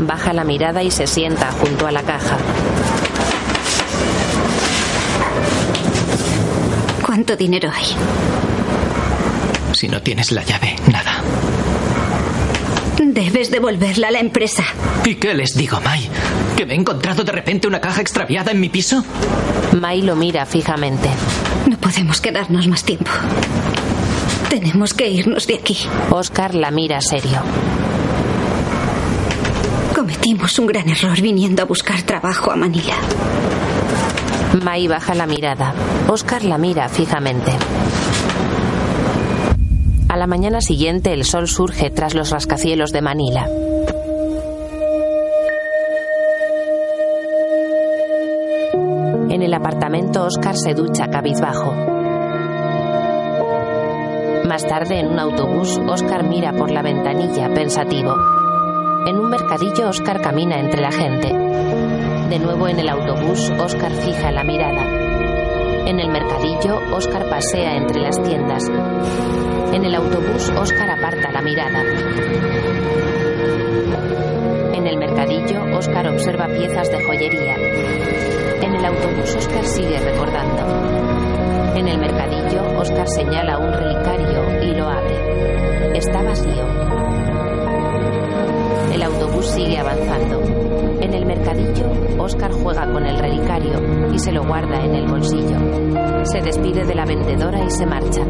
Baja 0.01 0.33
la 0.33 0.43
mirada 0.43 0.83
y 0.83 0.91
se 0.91 1.07
sienta 1.07 1.53
junto 1.53 1.87
a 1.87 1.93
la 1.93 2.03
caja. 2.03 2.37
¿Cuánto 7.31 7.45
dinero 7.45 7.71
hay? 7.73 7.87
Si 9.73 9.87
no 9.87 10.03
tienes 10.03 10.33
la 10.33 10.43
llave, 10.43 10.75
nada. 10.91 11.23
Debes 12.99 13.53
devolverla 13.53 14.09
a 14.09 14.11
la 14.11 14.19
empresa. 14.19 14.65
¿Y 15.05 15.15
qué 15.15 15.33
les 15.35 15.55
digo, 15.57 15.81
Mai? 15.81 16.09
¿Que 16.57 16.67
me 16.67 16.75
he 16.75 16.77
encontrado 16.77 17.23
de 17.23 17.31
repente 17.31 17.69
una 17.69 17.81
caja 17.81 18.01
extraviada 18.01 18.51
en 18.51 18.59
mi 18.59 18.69
piso? 18.69 19.05
Mai 19.81 20.03
lo 20.03 20.17
mira 20.17 20.45
fijamente. 20.45 21.09
No 21.69 21.79
podemos 21.79 22.21
quedarnos 22.21 22.67
más 22.67 22.83
tiempo. 22.83 23.13
Tenemos 24.49 24.93
que 24.93 25.09
irnos 25.09 25.47
de 25.47 25.55
aquí. 25.55 25.79
Oscar 26.11 26.57
la 26.57 26.73
mira 26.73 27.01
serio. 27.01 27.43
Cometimos 29.95 30.59
un 30.59 30.67
gran 30.67 30.89
error 30.89 31.21
viniendo 31.21 31.63
a 31.63 31.67
buscar 31.67 32.03
trabajo 32.03 32.51
a 32.51 32.57
Manila. 32.57 32.97
Mai 34.59 34.89
baja 34.89 35.15
la 35.15 35.27
mirada. 35.27 35.73
Oscar 36.09 36.43
la 36.43 36.59
mira 36.59 36.89
fijamente. 36.89 37.53
A 40.09 40.17
la 40.17 40.27
mañana 40.27 40.61
siguiente 40.61 41.13
el 41.13 41.25
sol 41.25 41.47
surge 41.47 41.89
tras 41.91 42.15
los 42.15 42.31
rascacielos 42.31 42.91
de 42.91 43.01
Manila. 43.01 43.47
En 49.31 49.43
el 49.43 49.55
apartamento 49.55 50.25
Oscar 50.25 50.57
se 50.57 50.75
ducha 50.75 51.07
cabizbajo. 51.07 51.73
Más 54.49 54.67
tarde 54.67 54.99
en 54.99 55.07
un 55.07 55.21
autobús 55.21 55.81
Oscar 55.87 56.25
mira 56.25 56.53
por 56.53 56.73
la 56.73 56.83
ventanilla 56.83 57.55
pensativo. 57.55 58.17
En 59.07 59.17
un 59.17 59.31
mercadillo 59.31 59.89
Oscar 59.89 60.21
camina 60.21 60.59
entre 60.59 60.81
la 60.81 60.91
gente. 60.91 62.00
De 62.31 62.39
nuevo 62.39 62.69
en 62.69 62.79
el 62.79 62.89
autobús 62.89 63.51
Oscar 63.59 63.91
fija 63.91 64.31
la 64.31 64.45
mirada. 64.45 64.85
En 65.85 65.99
el 65.99 66.11
mercadillo 66.11 66.79
Oscar 66.95 67.29
pasea 67.29 67.77
entre 67.77 68.03
las 68.03 68.23
tiendas. 68.23 68.63
En 69.73 69.85
el 69.85 69.93
autobús 69.97 70.49
Oscar 70.51 70.91
aparta 70.91 71.33
la 71.33 71.43
mirada. 71.43 71.83
En 74.75 74.87
el 74.87 74.97
mercadillo 74.97 75.77
Oscar 75.77 76.07
observa 76.07 76.47
piezas 76.47 76.89
de 76.93 77.03
joyería. 77.03 77.57
En 78.63 78.77
el 78.77 78.85
autobús 78.85 79.35
Oscar 79.35 79.65
sigue 79.65 79.99
recordando. 79.99 81.75
En 81.75 81.89
el 81.89 81.99
mercadillo 81.99 82.79
Oscar 82.79 83.09
señala 83.09 83.59
un 83.59 83.73
relicario 83.73 84.63
y 84.63 84.75
lo 84.77 84.89
abre. 84.89 85.99
Está 85.99 86.23
vacío. 86.23 86.65
El 88.93 89.03
autobús 89.03 89.47
sigue 89.47 89.79
avanzando. 89.79 90.70
En 91.01 91.15
el 91.15 91.25
mercadillo, 91.25 91.87
Oscar 92.19 92.53
juega 92.53 92.91
con 92.93 93.07
el 93.07 93.19
relicario 93.19 93.81
y 94.13 94.19
se 94.19 94.33
lo 94.33 94.45
guarda 94.45 94.85
en 94.85 94.95
el 94.95 95.07
bolsillo. 95.07 95.59
Se 96.25 96.41
despide 96.43 96.85
de 96.85 96.95
la 96.95 97.07
vendedora 97.07 97.65
y 97.65 97.71
se 97.71 97.87
marcha. 97.87 98.21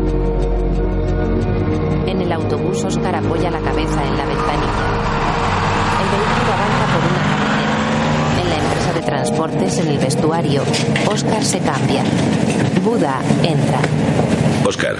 En 2.06 2.20
el 2.20 2.32
autobús, 2.32 2.84
Oscar 2.84 3.16
apoya 3.16 3.50
la 3.50 3.60
cabeza 3.60 4.04
en 4.06 4.16
la 4.16 4.24
ventanilla. 4.24 4.86
El 6.00 6.08
vehículo 6.10 6.52
avanza 6.54 6.86
por 6.94 7.02
una 7.10 7.22
carretera. 7.28 7.74
En 8.40 8.48
la 8.48 8.56
empresa 8.56 8.92
de 8.92 9.00
transportes, 9.00 9.78
en 9.78 9.88
el 9.88 9.98
vestuario, 9.98 10.62
Oscar 11.10 11.44
se 11.44 11.58
cambia. 11.58 12.04
Buda 12.84 13.20
entra. 13.42 13.80
Oscar, 14.64 14.96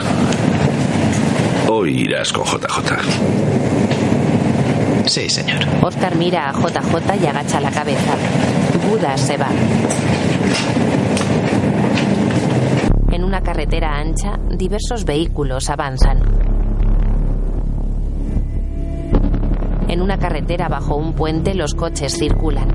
hoy 1.69 2.01
irás 2.01 2.33
con 2.33 2.45
JJ. 2.45 3.80
Sí, 5.11 5.29
señor. 5.29 5.59
Oscar 5.83 6.15
mira 6.15 6.49
a 6.49 6.53
JJ 6.53 7.21
y 7.21 7.27
agacha 7.27 7.61
la 7.61 7.73
cabeza. 7.73 8.15
Buda 8.89 9.17
se 9.17 9.37
va. 9.37 9.49
En 13.11 13.25
una 13.25 13.41
carretera 13.41 13.99
ancha, 13.99 14.39
diversos 14.51 15.05
vehículos 15.05 15.69
avanzan. 15.69 16.21
En 19.89 20.01
una 20.01 20.17
carretera 20.17 20.69
bajo 20.69 20.95
un 20.95 21.13
puente 21.15 21.57
los 21.57 21.75
coches 21.75 22.17
circulan. 22.17 22.69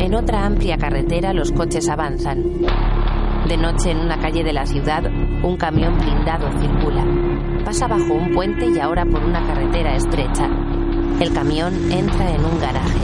En 0.00 0.14
otra 0.16 0.44
amplia 0.44 0.76
carretera 0.78 1.32
los 1.32 1.52
coches 1.52 1.88
avanzan. 1.88 2.42
De 3.46 3.56
noche 3.56 3.92
en 3.92 3.98
una 3.98 4.18
calle 4.18 4.42
de 4.42 4.52
la 4.52 4.66
ciudad, 4.66 5.04
un 5.44 5.56
camión 5.56 5.96
blindado 5.96 6.50
circula. 6.60 7.31
Pasa 7.64 7.86
bajo 7.86 8.14
un 8.14 8.32
puente 8.32 8.66
y 8.66 8.78
ahora 8.80 9.04
por 9.04 9.24
una 9.24 9.46
carretera 9.46 9.96
estrecha. 9.96 10.48
El 11.20 11.32
camión 11.32 11.72
entra 11.90 12.30
en 12.30 12.44
un 12.44 12.60
garaje. 12.60 12.98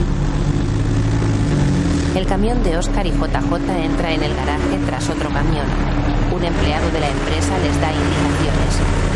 El 2.16 2.26
camión 2.26 2.62
de 2.64 2.76
Oscar 2.76 3.06
y 3.06 3.10
JJ 3.10 3.55
entra 3.85 4.12
en 4.12 4.22
el 4.22 4.35
garaje 4.35 4.78
tras 4.86 5.09
otro 5.09 5.30
camión. 5.30 5.66
Un 6.35 6.44
empleado 6.44 6.90
de 6.90 7.01
la 7.01 7.09
empresa 7.09 7.59
les 7.59 7.80
da 7.80 7.93
indicaciones. 7.93 9.09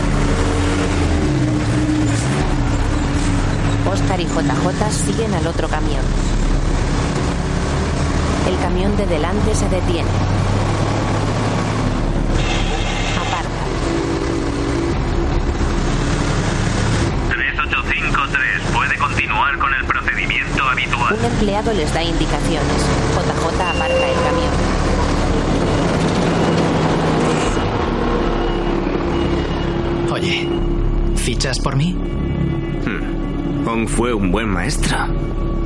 Oscar 3.93 4.21
y 4.21 4.25
JJ 4.25 4.91
siguen 4.91 5.35
al 5.35 5.47
otro 5.47 5.69
camión. 5.69 6.05
El 8.49 8.59
camión 8.59 8.97
de 8.97 9.07
delante 9.07 9.55
se 9.55 9.69
detiene. 9.69 10.11
Aparca. 13.21 13.63
3853 17.29 18.63
puede 18.73 18.97
continuar 18.97 19.59
con 19.59 19.75
el 19.75 19.85
procedimiento 19.85 20.65
habitual. 20.65 21.02
Un 21.13 21.23
empleado 21.23 21.75
les 21.75 21.93
da 21.93 22.03
indicaciones. 22.03 22.87
JJ 23.13 23.61
aparca 23.61 24.09
el 24.09 24.17
camión. 24.25 24.53
Oye, 30.11 30.49
¿fichas 31.17 31.59
por 31.59 31.77
mí? 31.77 31.93
Hmm. 31.93 33.69
Ong 33.69 33.87
fue 33.89 34.15
un 34.15 34.33
buen 34.33 34.49
maestro. 34.49 34.97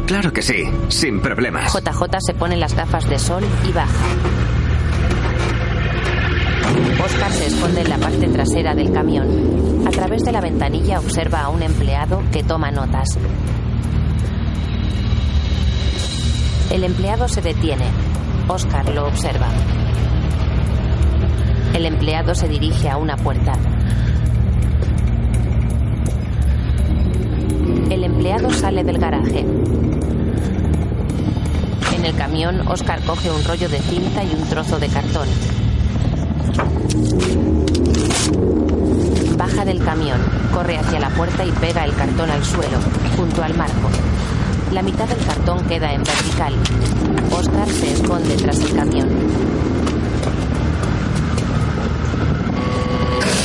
Claro 0.06 0.32
que 0.32 0.43
sí, 0.43 0.64
sin 0.89 1.20
problemas. 1.20 1.73
JJ 1.73 2.16
se 2.18 2.35
pone 2.35 2.56
las 2.56 2.74
gafas 2.74 3.09
de 3.09 3.20
sol 3.20 3.44
y 3.68 3.73
baja. 3.73 4.05
Oscar 7.05 7.31
se 7.31 7.47
esconde 7.47 7.82
en 7.82 7.89
la 7.89 7.98
parte 7.98 8.27
trasera 8.27 8.74
del 8.74 8.93
camión. 8.93 9.86
A 9.86 9.90
través 9.90 10.24
de 10.24 10.32
la 10.32 10.40
ventanilla 10.40 10.98
observa 10.98 11.43
a 11.43 11.51
un 11.51 11.62
empleado 11.62 12.20
que 12.32 12.43
toma 12.43 12.73
notas. 12.73 13.16
El 16.70 16.84
empleado 16.84 17.28
se 17.28 17.40
detiene. 17.40 17.84
Oscar 18.48 18.88
lo 18.94 19.06
observa. 19.06 19.48
El 21.74 21.86
empleado 21.86 22.34
se 22.34 22.48
dirige 22.48 22.88
a 22.88 22.97
una 22.97 23.16
puerta. 23.16 23.52
El 27.90 28.05
empleado 28.05 28.51
sale 28.51 28.82
del 28.82 28.98
garaje. 28.98 29.47
En 31.97 32.05
el 32.05 32.14
camión, 32.16 32.66
Oscar 32.68 33.01
coge 33.05 33.30
un 33.30 33.44
rollo 33.44 33.68
de 33.68 33.78
cinta 33.78 34.24
y 34.24 34.34
un 34.34 34.48
trozo 34.48 34.78
de 34.78 34.88
cartón. 34.88 35.28
Baja 39.38 39.64
del 39.64 39.84
camión, 39.84 40.20
corre 40.52 40.78
hacia 40.78 40.98
la 40.98 41.10
puerta 41.10 41.44
y 41.44 41.52
pega 41.52 41.84
el 41.84 41.94
cartón 41.94 42.30
al 42.30 42.44
suelo, 42.44 42.78
junto 43.16 43.43
al 43.43 43.55
marco. 43.56 43.88
La 44.72 44.82
mitad 44.82 45.09
del 45.09 45.24
cartón 45.24 45.64
queda 45.66 45.93
en 45.93 46.02
vertical. 46.02 46.55
Oscar 47.30 47.68
se 47.68 47.93
esconde 47.93 48.36
tras 48.36 48.59
el 48.60 48.74
camión. 48.74 49.09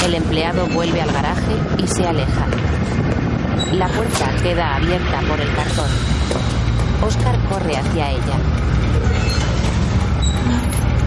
El 0.06 0.16
empleado 0.16 0.68
vuelve 0.68 1.02
al 1.02 1.12
garaje 1.12 1.54
y 1.78 1.88
se 1.88 2.06
aleja. 2.06 2.48
La 3.74 3.88
puerta 3.88 4.36
queda 4.42 4.76
abierta 4.76 5.22
por 5.30 5.40
el 5.40 5.56
cartón. 5.56 5.90
Oscar 7.06 7.40
corre 7.48 7.78
hacia 7.78 8.12
ella. 8.12 8.38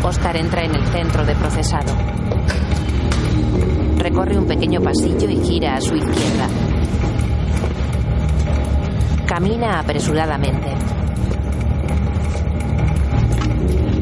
Oscar 0.03 0.37
entra 0.37 0.65
en 0.65 0.75
el 0.77 0.87
centro 0.87 1.25
de 1.25 1.35
procesado. 1.35 1.93
Recorre 3.99 4.39
un 4.39 4.47
pequeño 4.47 4.81
pasillo 4.81 5.29
y 5.29 5.45
gira 5.45 5.75
a 5.75 5.81
su 5.81 5.97
izquierda. 5.97 6.49
Camina 9.35 9.81
apresuradamente. 9.81 10.69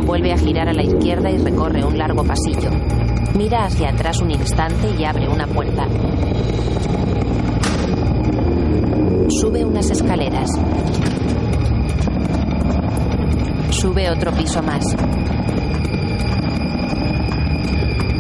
Vuelve 0.05 0.31
a 0.31 0.37
girar 0.37 0.69
a 0.69 0.75
la 0.75 0.83
izquierda 0.83 1.31
y 1.31 1.39
recorre 1.39 1.83
un 1.83 1.97
largo 1.97 2.23
pasillo. 2.23 2.69
Mira 3.35 3.65
hacia 3.65 3.89
atrás 3.89 4.21
un 4.21 4.31
instante 4.31 4.91
y 4.91 5.03
abre 5.07 5.27
una 5.31 5.47
puerta. 5.47 5.87
Sube 9.41 9.65
unas 9.65 9.91
escaleras. 9.91 10.51
Sube 13.71 14.11
otro 14.11 14.33
piso 14.33 14.63
más. 14.63 14.85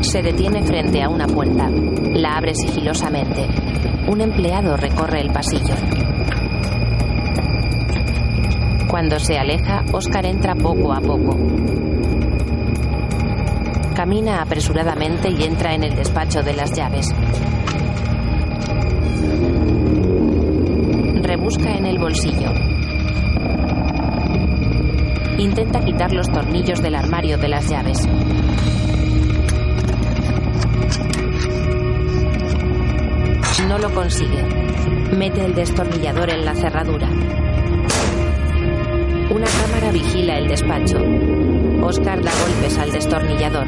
Se 0.01 0.23
detiene 0.23 0.63
frente 0.63 1.03
a 1.03 1.11
una 1.11 1.27
puerta. 1.27 1.69
La 1.69 2.39
abre 2.39 2.55
sigilosamente. 2.55 3.49
Un 4.09 4.23
empleado 4.23 4.79
recorre 4.79 5.21
el 5.21 5.31
pasillo. 5.31 5.75
Cuando 8.93 9.19
se 9.19 9.39
aleja, 9.39 9.83
Oscar 9.91 10.27
entra 10.27 10.55
poco 10.55 10.93
a 10.93 11.01
poco. 11.01 11.35
Camina 13.97 14.43
apresuradamente 14.43 15.31
y 15.31 15.45
entra 15.45 15.73
en 15.73 15.85
el 15.85 15.97
despacho 15.97 16.43
de 16.43 16.53
las 16.53 16.73
llaves. 16.77 17.09
Rebusca 21.23 21.71
en 21.75 21.87
el 21.87 21.99
bolsillo. 21.99 22.51
Intenta 25.39 25.81
quitar 25.81 26.13
los 26.13 26.29
tornillos 26.31 26.83
del 26.83 26.95
armario 26.95 27.39
de 27.39 27.49
las 27.49 27.71
llaves. 27.71 28.07
No 33.67 33.79
lo 33.79 33.91
consigue. 33.95 34.45
Mete 35.17 35.47
el 35.47 35.55
destornillador 35.55 36.29
en 36.29 36.45
la 36.45 36.55
cerradura. 36.55 37.09
Una 39.43 39.51
cámara 39.51 39.91
vigila 39.91 40.39
el 40.39 40.47
despacho. 40.47 40.99
Oscar 41.83 42.23
da 42.23 42.31
golpes 42.31 42.79
al 42.79 42.93
destornillador. 42.93 43.67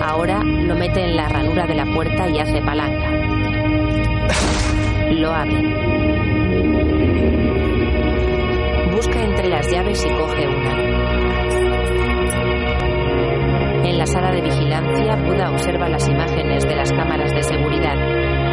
Ahora 0.00 0.40
lo 0.44 0.76
mete 0.76 1.02
en 1.02 1.16
la 1.16 1.28
ranura 1.28 1.66
de 1.66 1.74
la 1.74 1.84
puerta 1.84 2.28
y 2.28 2.38
hace 2.38 2.62
palanca. 2.62 3.10
Lo 5.10 5.34
abre. 5.34 5.62
Busca 8.92 9.20
entre 9.20 9.48
las 9.48 9.68
llaves 9.68 10.06
y 10.06 10.10
coge 10.10 10.46
una. 10.46 10.78
En 13.88 13.98
la 13.98 14.06
sala 14.06 14.30
de 14.30 14.42
vigilancia, 14.42 15.16
Buda 15.16 15.50
observa 15.50 15.88
las 15.88 16.08
imágenes 16.08 16.62
de 16.68 16.76
las 16.76 16.92
cámaras 16.92 17.32
de 17.32 17.42
seguridad. 17.42 17.96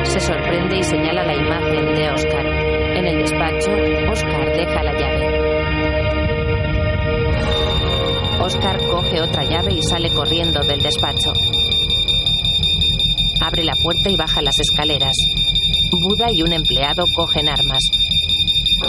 Se 0.06 0.20
sorprende 0.20 0.80
y 0.80 0.84
señala 0.84 1.24
la 1.24 1.36
imagen 1.36 1.94
de 1.94 2.10
Oscar. 2.10 2.48
En 2.48 3.06
el 3.06 3.20
despacho, 3.20 3.72
Oscar 4.12 4.58
deja 4.58 4.82
la 4.82 4.94
llave. 4.94 5.41
Oscar 8.44 8.78
coge 8.90 9.22
otra 9.22 9.44
llave 9.44 9.76
y 9.76 9.82
sale 9.84 10.10
corriendo 10.10 10.62
del 10.62 10.82
despacho. 10.82 11.32
Abre 13.40 13.64
la 13.64 13.76
puerta 13.76 14.10
y 14.10 14.16
baja 14.16 14.42
las 14.42 14.60
escaleras. 14.60 15.14
Buda 15.92 16.26
y 16.32 16.42
un 16.42 16.52
empleado 16.52 17.06
cogen 17.16 17.48
armas. 17.48 17.84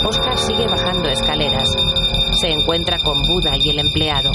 Oscar 0.08 0.38
sigue 0.38 0.66
bajando 0.66 1.08
escaleras. 1.10 1.68
Se 2.40 2.48
encuentra 2.48 2.96
con 2.98 3.20
Buda 3.20 3.52
y 3.60 3.70
el 3.70 3.80
empleado. 3.80 4.32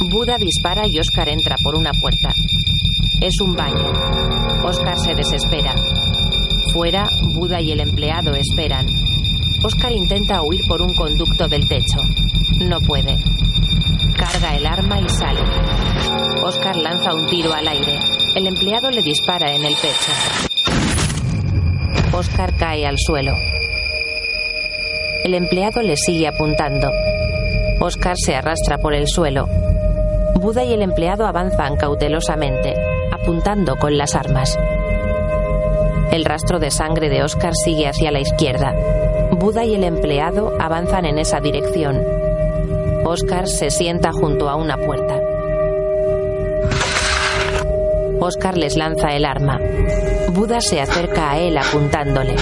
Buda 0.00 0.36
dispara 0.38 0.82
y 0.86 0.98
Oscar 0.98 1.30
entra 1.30 1.56
por 1.62 1.76
una 1.76 1.92
puerta. 1.92 2.34
Es 3.22 3.40
un 3.40 3.54
baño. 3.54 3.90
Oscar 4.64 4.98
se 4.98 5.14
desespera. 5.14 5.74
Fuera, 6.74 7.08
Buda 7.22 7.62
y 7.62 7.72
el 7.72 7.80
empleado 7.80 8.34
esperan. 8.34 9.03
Oscar 9.64 9.92
intenta 9.92 10.42
huir 10.42 10.60
por 10.68 10.82
un 10.82 10.92
conducto 10.94 11.48
del 11.48 11.66
techo. 11.66 11.98
No 12.68 12.80
puede. 12.80 13.16
Carga 14.14 14.56
el 14.56 14.66
arma 14.66 15.00
y 15.00 15.08
sale. 15.08 15.40
Oscar 16.42 16.76
lanza 16.76 17.14
un 17.14 17.26
tiro 17.28 17.50
al 17.54 17.66
aire. 17.66 17.98
El 18.36 18.46
empleado 18.46 18.90
le 18.90 19.00
dispara 19.00 19.54
en 19.54 19.64
el 19.64 19.74
pecho. 19.74 20.12
Oscar 22.14 22.54
cae 22.58 22.84
al 22.84 22.96
suelo. 22.98 23.32
El 25.24 25.32
empleado 25.32 25.80
le 25.80 25.96
sigue 25.96 26.28
apuntando. 26.28 26.90
Oscar 27.80 28.18
se 28.18 28.34
arrastra 28.34 28.76
por 28.76 28.92
el 28.92 29.08
suelo. 29.08 29.48
Buda 30.34 30.62
y 30.62 30.74
el 30.74 30.82
empleado 30.82 31.24
avanzan 31.24 31.76
cautelosamente, 31.76 32.74
apuntando 33.10 33.76
con 33.76 33.96
las 33.96 34.14
armas. 34.14 34.58
El 36.12 36.26
rastro 36.26 36.58
de 36.58 36.70
sangre 36.70 37.08
de 37.08 37.22
Oscar 37.22 37.54
sigue 37.54 37.88
hacia 37.88 38.12
la 38.12 38.20
izquierda. 38.20 38.74
Buda 39.44 39.62
y 39.66 39.74
el 39.74 39.84
empleado 39.84 40.54
avanzan 40.58 41.04
en 41.04 41.18
esa 41.18 41.38
dirección. 41.38 42.02
Oscar 43.04 43.46
se 43.46 43.68
sienta 43.68 44.10
junto 44.10 44.48
a 44.48 44.56
una 44.56 44.78
puerta. 44.78 45.20
Oscar 48.20 48.56
les 48.56 48.74
lanza 48.74 49.08
el 49.08 49.26
arma. 49.26 49.60
Buda 50.32 50.62
se 50.62 50.80
acerca 50.80 51.32
a 51.32 51.38
él 51.38 51.58
apuntándole. 51.58 52.36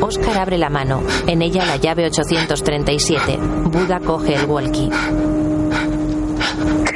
Oscar 0.00 0.38
abre 0.38 0.58
la 0.58 0.68
mano. 0.68 1.04
En 1.28 1.42
ella 1.42 1.64
la 1.64 1.76
llave 1.76 2.06
837. 2.06 3.38
Buda 3.70 4.00
coge 4.00 4.34
el 4.34 4.46
walkie. 4.46 4.90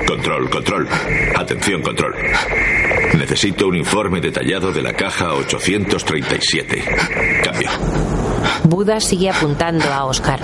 Control, 0.06 0.50
control. 0.50 0.88
Atención, 1.36 1.82
control. 1.82 2.14
Necesito 3.14 3.66
un 3.66 3.76
informe 3.76 4.20
detallado 4.20 4.72
de 4.72 4.82
la 4.82 4.92
caja 4.92 5.32
837. 5.34 6.84
Cambio. 7.44 7.70
Buda 8.64 9.00
sigue 9.00 9.30
apuntando 9.30 9.92
a 9.92 10.04
Oscar. 10.04 10.40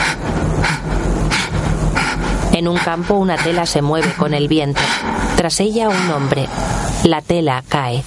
En 2.53 2.69
un 2.69 2.77
campo 2.77 3.15
una 3.15 3.37
tela 3.37 3.67
se 3.67 3.83
mueve 3.83 4.13
con 4.17 4.35
el 4.35 4.49
viento. 4.49 4.81
Tras 5.37 5.61
ella 5.61 5.89
un 5.89 6.11
hombre. 6.11 6.47
La 7.05 7.23
tela 7.23 7.63
cae. 7.69 8.03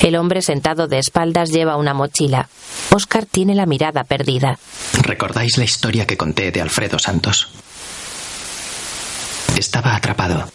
El 0.00 0.16
hombre 0.16 0.42
sentado 0.42 0.88
de 0.88 0.98
espaldas 0.98 1.50
lleva 1.50 1.76
una 1.76 1.94
mochila. 1.94 2.48
Oscar 2.90 3.26
tiene 3.26 3.54
la 3.54 3.66
mirada 3.66 4.04
perdida. 4.04 4.58
¿Recordáis 5.02 5.58
la 5.58 5.64
historia 5.64 6.06
que 6.06 6.16
conté 6.16 6.50
de 6.50 6.60
Alfredo 6.60 6.98
Santos? 6.98 7.52
Estaba 9.56 9.94
atrapado, 9.94 10.50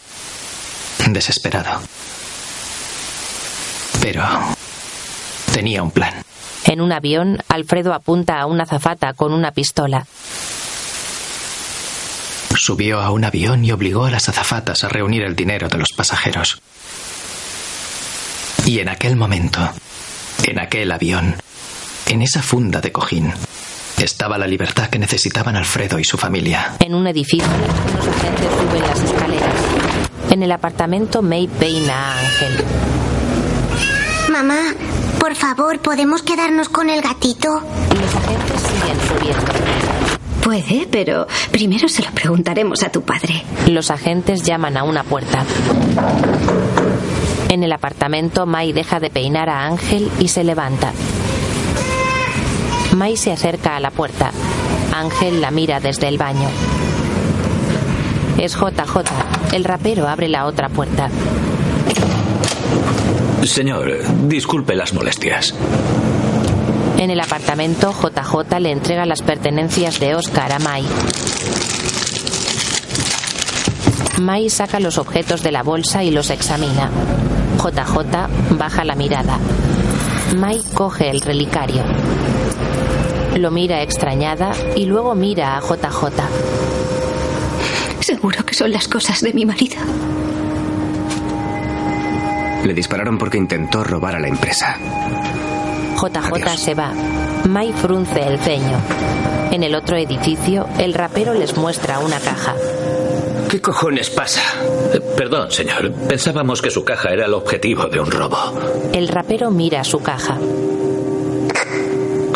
desesperado. 1.08 1.80
Pero 4.00 4.22
tenía 5.52 5.82
un 5.82 5.90
plan. 5.90 6.14
En 6.64 6.80
un 6.80 6.92
avión, 6.92 7.38
Alfredo 7.48 7.94
apunta 7.94 8.40
a 8.40 8.46
una 8.46 8.64
azafata 8.64 9.12
con 9.14 9.32
una 9.32 9.52
pistola. 9.52 10.06
Subió 12.56 13.00
a 13.00 13.10
un 13.10 13.24
avión 13.24 13.64
y 13.64 13.70
obligó 13.70 14.06
a 14.06 14.10
las 14.10 14.28
azafatas 14.28 14.82
a 14.82 14.88
reunir 14.88 15.22
el 15.22 15.36
dinero 15.36 15.68
de 15.68 15.78
los 15.78 15.92
pasajeros. 15.92 16.60
Y 18.64 18.80
en 18.80 18.88
aquel 18.88 19.16
momento 19.16 19.70
En 20.44 20.58
aquel 20.60 20.92
avión, 20.92 21.34
en 22.06 22.22
esa 22.22 22.42
funda 22.42 22.80
de 22.80 22.92
cojín, 22.92 23.32
estaba 24.04 24.38
la 24.38 24.46
libertad 24.46 24.88
que 24.88 24.98
necesitaban 24.98 25.56
Alfredo 25.56 25.98
y 25.98 26.04
su 26.04 26.18
familia. 26.18 26.76
En 26.80 26.94
un 26.94 27.06
edificio, 27.06 27.48
unos 27.48 28.08
agentes 28.08 28.48
suben 28.60 28.82
las 28.82 29.02
escaleras. 29.02 29.54
En 30.30 30.42
el 30.42 30.52
apartamento, 30.52 31.22
May 31.22 31.46
peina 31.48 31.94
a 31.94 32.18
Ángel. 32.18 32.64
Mamá, 34.30 34.74
por 35.18 35.34
favor, 35.34 35.78
¿podemos 35.80 36.22
quedarnos 36.22 36.68
con 36.68 36.90
el 36.90 37.00
gatito? 37.00 37.48
Los 37.48 38.14
agentes 38.14 38.60
siguen 38.60 38.98
subiendo. 39.08 39.52
Puede, 40.42 40.86
pero 40.90 41.26
primero 41.50 41.88
se 41.88 42.02
lo 42.04 42.10
preguntaremos 42.12 42.82
a 42.82 42.90
tu 42.90 43.02
padre. 43.02 43.42
Los 43.66 43.90
agentes 43.90 44.42
llaman 44.42 44.76
a 44.76 44.84
una 44.84 45.02
puerta. 45.02 45.44
En 47.48 47.64
el 47.64 47.72
apartamento, 47.72 48.46
May 48.46 48.72
deja 48.72 49.00
de 49.00 49.10
peinar 49.10 49.48
a 49.48 49.64
Ángel 49.66 50.10
y 50.20 50.28
se 50.28 50.44
levanta. 50.44 50.92
May 52.96 53.14
se 53.18 53.30
acerca 53.30 53.76
a 53.76 53.80
la 53.80 53.90
puerta. 53.90 54.30
Ángel 54.94 55.42
la 55.42 55.50
mira 55.50 55.80
desde 55.80 56.08
el 56.08 56.16
baño. 56.16 56.48
Es 58.38 58.54
JJ. 58.54 59.52
El 59.52 59.64
rapero 59.64 60.08
abre 60.08 60.30
la 60.30 60.46
otra 60.46 60.70
puerta. 60.70 61.10
Señor, 63.42 63.98
disculpe 64.26 64.74
las 64.74 64.94
molestias. 64.94 65.54
En 66.96 67.10
el 67.10 67.20
apartamento, 67.20 67.92
JJ 67.92 68.60
le 68.60 68.72
entrega 68.72 69.04
las 69.04 69.20
pertenencias 69.20 70.00
de 70.00 70.14
Oscar 70.14 70.52
a 70.52 70.58
May. 70.58 70.86
May 74.22 74.48
saca 74.48 74.80
los 74.80 74.96
objetos 74.96 75.42
de 75.42 75.52
la 75.52 75.62
bolsa 75.62 76.02
y 76.02 76.10
los 76.10 76.30
examina. 76.30 76.90
JJ 77.58 78.56
baja 78.56 78.84
la 78.86 78.94
mirada. 78.94 79.38
May 80.34 80.62
coge 80.72 81.10
el 81.10 81.20
relicario. 81.20 81.84
Lo 83.36 83.50
mira 83.50 83.82
extrañada 83.82 84.52
y 84.74 84.86
luego 84.86 85.14
mira 85.14 85.56
a 85.56 85.60
JJ. 85.60 86.22
Seguro 88.00 88.44
que 88.46 88.54
son 88.54 88.72
las 88.72 88.88
cosas 88.88 89.20
de 89.20 89.32
mi 89.34 89.44
marido. 89.44 89.76
Le 92.64 92.72
dispararon 92.74 93.18
porque 93.18 93.36
intentó 93.36 93.84
robar 93.84 94.16
a 94.16 94.20
la 94.20 94.28
empresa. 94.28 94.76
JJ 96.00 96.56
se 96.56 96.74
va. 96.74 96.92
May 97.46 97.72
frunce 97.72 98.26
el 98.26 98.38
ceño. 98.38 98.78
En 99.52 99.62
el 99.62 99.74
otro 99.74 99.96
edificio, 99.96 100.66
el 100.78 100.94
rapero 100.94 101.34
les 101.34 101.56
muestra 101.56 101.98
una 102.00 102.18
caja. 102.18 102.54
¿Qué 103.50 103.60
cojones 103.60 104.10
pasa? 104.10 104.40
Eh, 104.92 105.00
Perdón, 105.16 105.50
señor. 105.50 105.92
Pensábamos 106.08 106.60
que 106.60 106.70
su 106.70 106.84
caja 106.84 107.10
era 107.10 107.26
el 107.26 107.34
objetivo 107.34 107.86
de 107.86 108.00
un 108.00 108.10
robo. 108.10 108.36
El 108.92 109.08
rapero 109.08 109.50
mira 109.50 109.84
su 109.84 110.00
caja. 110.00 110.36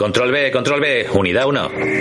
Control 0.00 0.32
B, 0.32 0.50
control 0.50 0.80
B. 0.80 1.06
Unidad 1.12 1.46
1. 1.46 1.60
Adelante. 1.60 2.00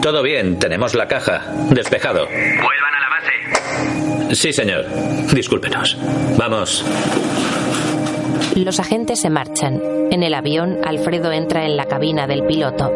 Todo 0.00 0.22
bien, 0.22 0.58
tenemos 0.58 0.94
la 0.94 1.08
caja. 1.08 1.42
Despejado. 1.68 2.24
Vuelvan 2.26 2.94
a 2.94 3.00
la 3.00 3.08
base. 3.10 4.34
Sí, 4.34 4.50
señor. 4.54 4.86
Discúlpenos. 5.30 5.98
Vamos. 6.38 6.82
Los 8.56 8.80
agentes 8.80 9.20
se 9.20 9.28
marchan. 9.28 9.82
En 10.10 10.22
el 10.22 10.32
avión, 10.32 10.78
Alfredo 10.86 11.32
entra 11.32 11.66
en 11.66 11.76
la 11.76 11.84
cabina 11.84 12.26
del 12.26 12.46
piloto. 12.46 12.90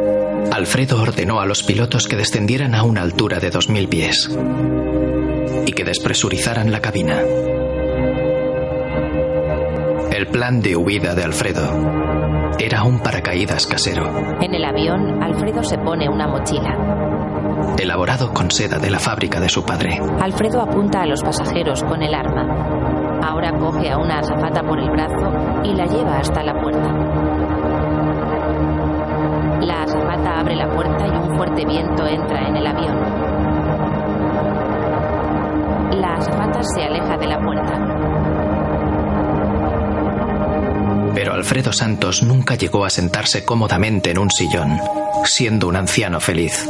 Alfredo 0.50 1.02
ordenó 1.02 1.40
a 1.40 1.46
los 1.46 1.62
pilotos 1.62 2.08
que 2.08 2.16
descendieran 2.16 2.74
a 2.74 2.84
una 2.84 3.02
altura 3.02 3.38
de 3.38 3.52
2.000 3.52 3.88
pies 3.90 4.30
y 5.66 5.72
que 5.72 5.84
despresurizaran 5.84 6.72
la 6.72 6.80
cabina. 6.80 7.22
El 10.24 10.30
plan 10.30 10.58
de 10.62 10.74
huida 10.74 11.14
de 11.14 11.22
Alfredo 11.22 11.68
era 12.58 12.82
un 12.82 12.98
paracaídas 13.00 13.66
casero, 13.66 14.08
En 14.40 14.54
el 14.54 14.64
avión, 14.64 15.22
Alfredo 15.22 15.62
se 15.62 15.76
pone 15.76 16.08
una 16.08 16.26
mochila. 16.26 17.76
elaborado 17.76 18.32
con 18.32 18.50
seda 18.50 18.78
de 18.78 18.88
la 18.90 18.98
fábrica 18.98 19.38
de 19.38 19.50
su 19.50 19.66
padre. 19.66 20.00
Alfredo 20.22 20.62
apunta 20.62 21.02
a 21.02 21.06
los 21.06 21.22
pasajeros 21.22 21.84
con 21.84 22.02
el 22.02 22.14
arma. 22.14 23.20
Ahora 23.22 23.52
coge 23.52 23.90
a 23.90 23.98
una 23.98 24.20
azafata 24.20 24.62
por 24.62 24.78
el 24.78 24.88
brazo 24.88 25.30
y 25.62 25.74
la 25.74 25.84
lleva 25.84 26.16
hasta 26.16 26.42
la 26.42 26.54
puerta. 26.58 26.88
La 29.60 29.82
azafata 29.82 30.40
abre 30.40 30.56
la 30.56 30.70
puerta 30.74 31.06
y 31.06 31.10
un 31.10 31.36
fuerte 31.36 31.66
viento 31.66 32.06
entra 32.06 32.48
en 32.48 32.56
el 32.56 32.66
avión. 32.66 32.96
La 36.00 36.14
azafata 36.14 36.62
se 36.62 36.82
aleja 36.82 37.18
de 37.18 37.26
la 37.26 37.38
puerta. 37.40 38.03
Pero 41.24 41.36
Alfredo 41.36 41.72
Santos 41.72 42.22
nunca 42.22 42.54
llegó 42.54 42.84
a 42.84 42.90
sentarse 42.90 43.46
cómodamente 43.46 44.10
en 44.10 44.18
un 44.18 44.30
sillón, 44.30 44.78
siendo 45.24 45.68
un 45.68 45.76
anciano 45.76 46.20
feliz. 46.20 46.68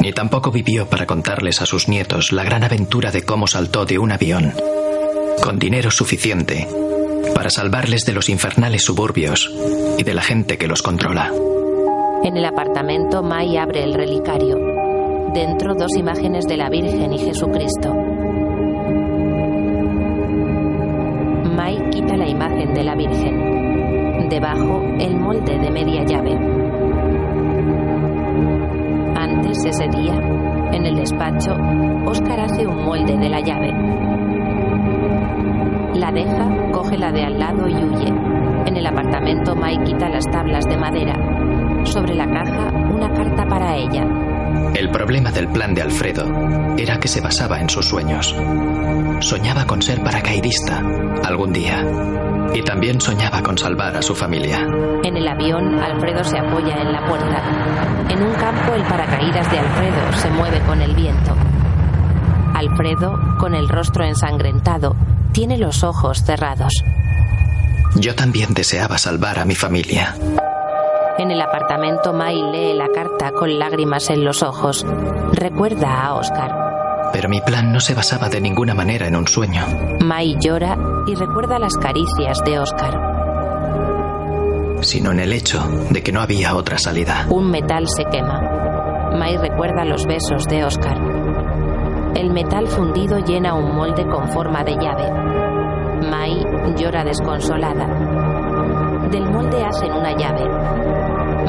Ni 0.00 0.12
tampoco 0.12 0.52
vivió 0.52 0.88
para 0.88 1.04
contarles 1.04 1.60
a 1.60 1.66
sus 1.66 1.88
nietos 1.88 2.30
la 2.30 2.44
gran 2.44 2.62
aventura 2.62 3.10
de 3.10 3.24
cómo 3.24 3.48
saltó 3.48 3.86
de 3.86 3.98
un 3.98 4.12
avión, 4.12 4.54
con 5.42 5.58
dinero 5.58 5.90
suficiente 5.90 6.68
para 7.34 7.50
salvarles 7.50 8.04
de 8.04 8.12
los 8.12 8.28
infernales 8.28 8.84
suburbios 8.84 9.52
y 9.98 10.04
de 10.04 10.14
la 10.14 10.22
gente 10.22 10.56
que 10.56 10.68
los 10.68 10.80
controla. 10.80 11.32
En 12.22 12.36
el 12.36 12.44
apartamento, 12.44 13.20
May 13.20 13.56
abre 13.56 13.82
el 13.82 13.94
relicario. 13.94 14.58
Dentro, 15.34 15.74
dos 15.74 15.96
imágenes 15.96 16.44
de 16.46 16.56
la 16.56 16.70
Virgen 16.70 17.12
y 17.14 17.18
Jesucristo. 17.18 18.01
La 22.16 22.28
imagen 22.28 22.74
de 22.74 22.84
la 22.84 22.94
Virgen. 22.94 24.28
Debajo, 24.28 24.82
el 25.00 25.18
molde 25.18 25.58
de 25.58 25.70
media 25.70 26.04
llave. 26.04 26.32
Antes, 29.16 29.64
ese 29.64 29.88
día, 29.88 30.14
en 30.72 30.86
el 30.86 30.96
despacho, 30.96 31.52
Oscar 32.06 32.40
hace 32.40 32.66
un 32.66 32.84
molde 32.84 33.16
de 33.16 33.28
la 33.28 33.40
llave. 33.40 33.72
La 35.94 36.12
deja, 36.12 36.70
coge 36.70 36.98
la 36.98 37.10
de 37.10 37.24
al 37.24 37.38
lado 37.38 37.66
y 37.66 37.74
huye. 37.74 38.08
En 38.66 38.76
el 38.76 38.86
apartamento, 38.86 39.56
May 39.56 39.78
quita 39.78 40.08
las 40.08 40.24
tablas 40.30 40.64
de 40.66 40.76
madera. 40.76 41.14
Sobre 41.84 42.14
la 42.14 42.26
caja, 42.26 42.70
una 42.94 43.10
carta 43.12 43.44
para 43.46 43.74
ella. 43.76 44.31
El 44.74 44.90
problema 44.90 45.30
del 45.30 45.48
plan 45.48 45.74
de 45.74 45.82
Alfredo 45.82 46.26
era 46.76 46.98
que 46.98 47.08
se 47.08 47.20
basaba 47.20 47.60
en 47.60 47.68
sus 47.68 47.86
sueños. 47.86 48.34
Soñaba 49.20 49.66
con 49.66 49.82
ser 49.82 50.02
paracaidista 50.02 50.82
algún 51.24 51.52
día. 51.52 51.84
Y 52.54 52.62
también 52.62 53.00
soñaba 53.00 53.42
con 53.42 53.56
salvar 53.56 53.96
a 53.96 54.02
su 54.02 54.14
familia. 54.14 54.66
En 55.04 55.16
el 55.16 55.26
avión, 55.28 55.78
Alfredo 55.78 56.24
se 56.24 56.38
apoya 56.38 56.76
en 56.76 56.92
la 56.92 57.04
puerta. 57.06 58.08
En 58.08 58.22
un 58.22 58.34
campo, 58.34 58.74
el 58.74 58.82
paracaídas 58.82 59.50
de 59.50 59.58
Alfredo 59.58 60.12
se 60.16 60.30
mueve 60.30 60.60
con 60.66 60.80
el 60.82 60.94
viento. 60.94 61.34
Alfredo, 62.54 63.18
con 63.38 63.54
el 63.54 63.68
rostro 63.68 64.04
ensangrentado, 64.04 64.96
tiene 65.32 65.56
los 65.56 65.82
ojos 65.82 66.22
cerrados. 66.24 66.72
Yo 67.96 68.14
también 68.14 68.54
deseaba 68.54 68.98
salvar 68.98 69.38
a 69.38 69.44
mi 69.44 69.54
familia. 69.54 70.14
En 71.18 71.30
el 71.30 71.40
apartamento, 71.40 72.12
May 72.12 72.40
lee 72.50 72.74
la 72.74 72.88
carta 72.88 73.32
con 73.32 73.58
lágrimas 73.58 74.10
en 74.10 74.24
los 74.24 74.42
ojos. 74.42 74.84
Recuerda 75.32 76.04
a 76.04 76.14
Oscar. 76.14 77.10
Pero 77.12 77.28
mi 77.28 77.40
plan 77.42 77.72
no 77.72 77.80
se 77.80 77.94
basaba 77.94 78.28
de 78.28 78.40
ninguna 78.40 78.74
manera 78.74 79.06
en 79.06 79.16
un 79.16 79.28
sueño. 79.28 79.62
May 80.00 80.36
llora 80.40 80.76
y 81.06 81.14
recuerda 81.14 81.58
las 81.58 81.74
caricias 81.76 82.38
de 82.44 82.58
Oscar. 82.58 83.10
sino 84.80 85.12
en 85.12 85.20
el 85.20 85.32
hecho 85.32 85.62
de 85.90 86.02
que 86.02 86.10
no 86.10 86.20
había 86.20 86.56
otra 86.56 86.76
salida. 86.76 87.26
Un 87.28 87.52
metal 87.52 87.86
se 87.88 88.04
quema. 88.06 89.12
May 89.16 89.36
recuerda 89.36 89.84
los 89.84 90.06
besos 90.06 90.44
de 90.48 90.64
Oscar. 90.64 90.98
El 92.16 92.30
metal 92.30 92.66
fundido 92.66 93.18
llena 93.20 93.54
un 93.54 93.76
molde 93.76 94.04
con 94.08 94.28
forma 94.30 94.64
de 94.64 94.72
llave. 94.72 95.08
May 96.10 96.44
llora 96.76 97.04
desconsolada. 97.04 97.86
Del 99.12 99.30
molde 99.30 99.62
hacen 99.62 99.92
una 99.92 100.16
llave. 100.16 100.48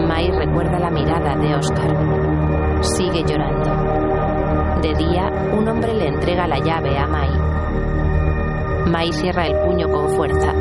May 0.06 0.30
recuerda 0.32 0.78
la 0.80 0.90
mirada 0.90 1.34
de 1.38 1.56
Oscar. 1.56 2.84
Sigue 2.84 3.24
llorando. 3.24 4.82
De 4.82 4.94
día, 4.96 5.32
un 5.54 5.66
hombre 5.70 5.94
le 5.94 6.10
entrega 6.10 6.46
la 6.46 6.60
llave 6.60 6.98
a 6.98 7.08
May. 7.08 7.30
May 8.92 9.14
cierra 9.14 9.48
el 9.48 9.56
puño 9.62 9.90
con 9.90 10.10
fuerza. 10.14 10.52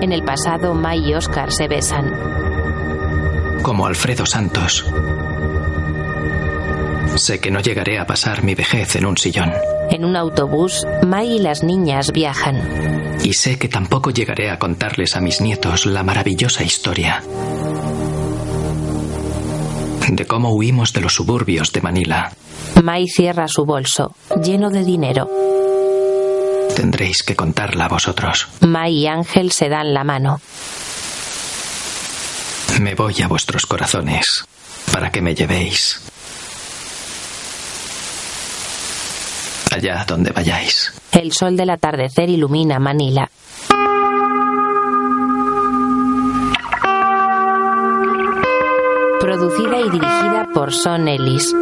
En 0.00 0.10
el 0.10 0.24
pasado, 0.24 0.74
May 0.74 1.08
y 1.08 1.14
Oscar 1.14 1.52
se 1.52 1.68
besan. 1.68 2.12
Como 3.62 3.86
Alfredo 3.86 4.26
Santos. 4.26 4.84
Sé 7.14 7.38
que 7.38 7.52
no 7.52 7.60
llegaré 7.60 8.00
a 8.00 8.06
pasar 8.06 8.42
mi 8.42 8.56
vejez 8.56 8.96
en 8.96 9.06
un 9.06 9.16
sillón. 9.16 9.52
En 9.90 10.04
un 10.04 10.16
autobús, 10.16 10.86
May 11.06 11.36
y 11.36 11.38
las 11.38 11.62
niñas 11.62 12.12
viajan. 12.12 13.18
Y 13.24 13.34
sé 13.34 13.58
que 13.58 13.68
tampoco 13.68 14.10
llegaré 14.10 14.50
a 14.50 14.58
contarles 14.58 15.16
a 15.16 15.20
mis 15.20 15.40
nietos 15.40 15.86
la 15.86 16.02
maravillosa 16.02 16.62
historia 16.64 17.22
de 20.18 20.26
cómo 20.26 20.50
huimos 20.54 20.92
de 20.92 21.00
los 21.00 21.14
suburbios 21.14 21.72
de 21.72 21.80
Manila. 21.80 22.32
May 22.82 23.06
cierra 23.08 23.48
su 23.48 23.64
bolso, 23.64 24.14
lleno 24.42 24.70
de 24.70 24.84
dinero. 24.84 25.28
Tendréis 26.74 27.22
que 27.22 27.36
contarla 27.36 27.86
a 27.86 27.88
vosotros. 27.88 28.48
Mai 28.60 28.94
y 28.94 29.06
Ángel 29.06 29.52
se 29.52 29.68
dan 29.68 29.94
la 29.94 30.04
mano. 30.04 30.40
Me 32.80 32.94
voy 32.94 33.20
a 33.22 33.28
vuestros 33.28 33.66
corazones 33.66 34.44
para 34.92 35.10
que 35.10 35.20
me 35.20 35.34
llevéis. 35.34 36.07
Allá 39.78 40.04
donde 40.08 40.32
vayáis. 40.32 40.92
El 41.12 41.30
sol 41.30 41.56
del 41.56 41.70
atardecer 41.70 42.28
ilumina 42.28 42.80
Manila. 42.80 43.30
Producida 49.20 49.78
y 49.78 49.90
dirigida 49.90 50.48
por 50.52 50.72
Son 50.72 51.06
Ellis. 51.06 51.54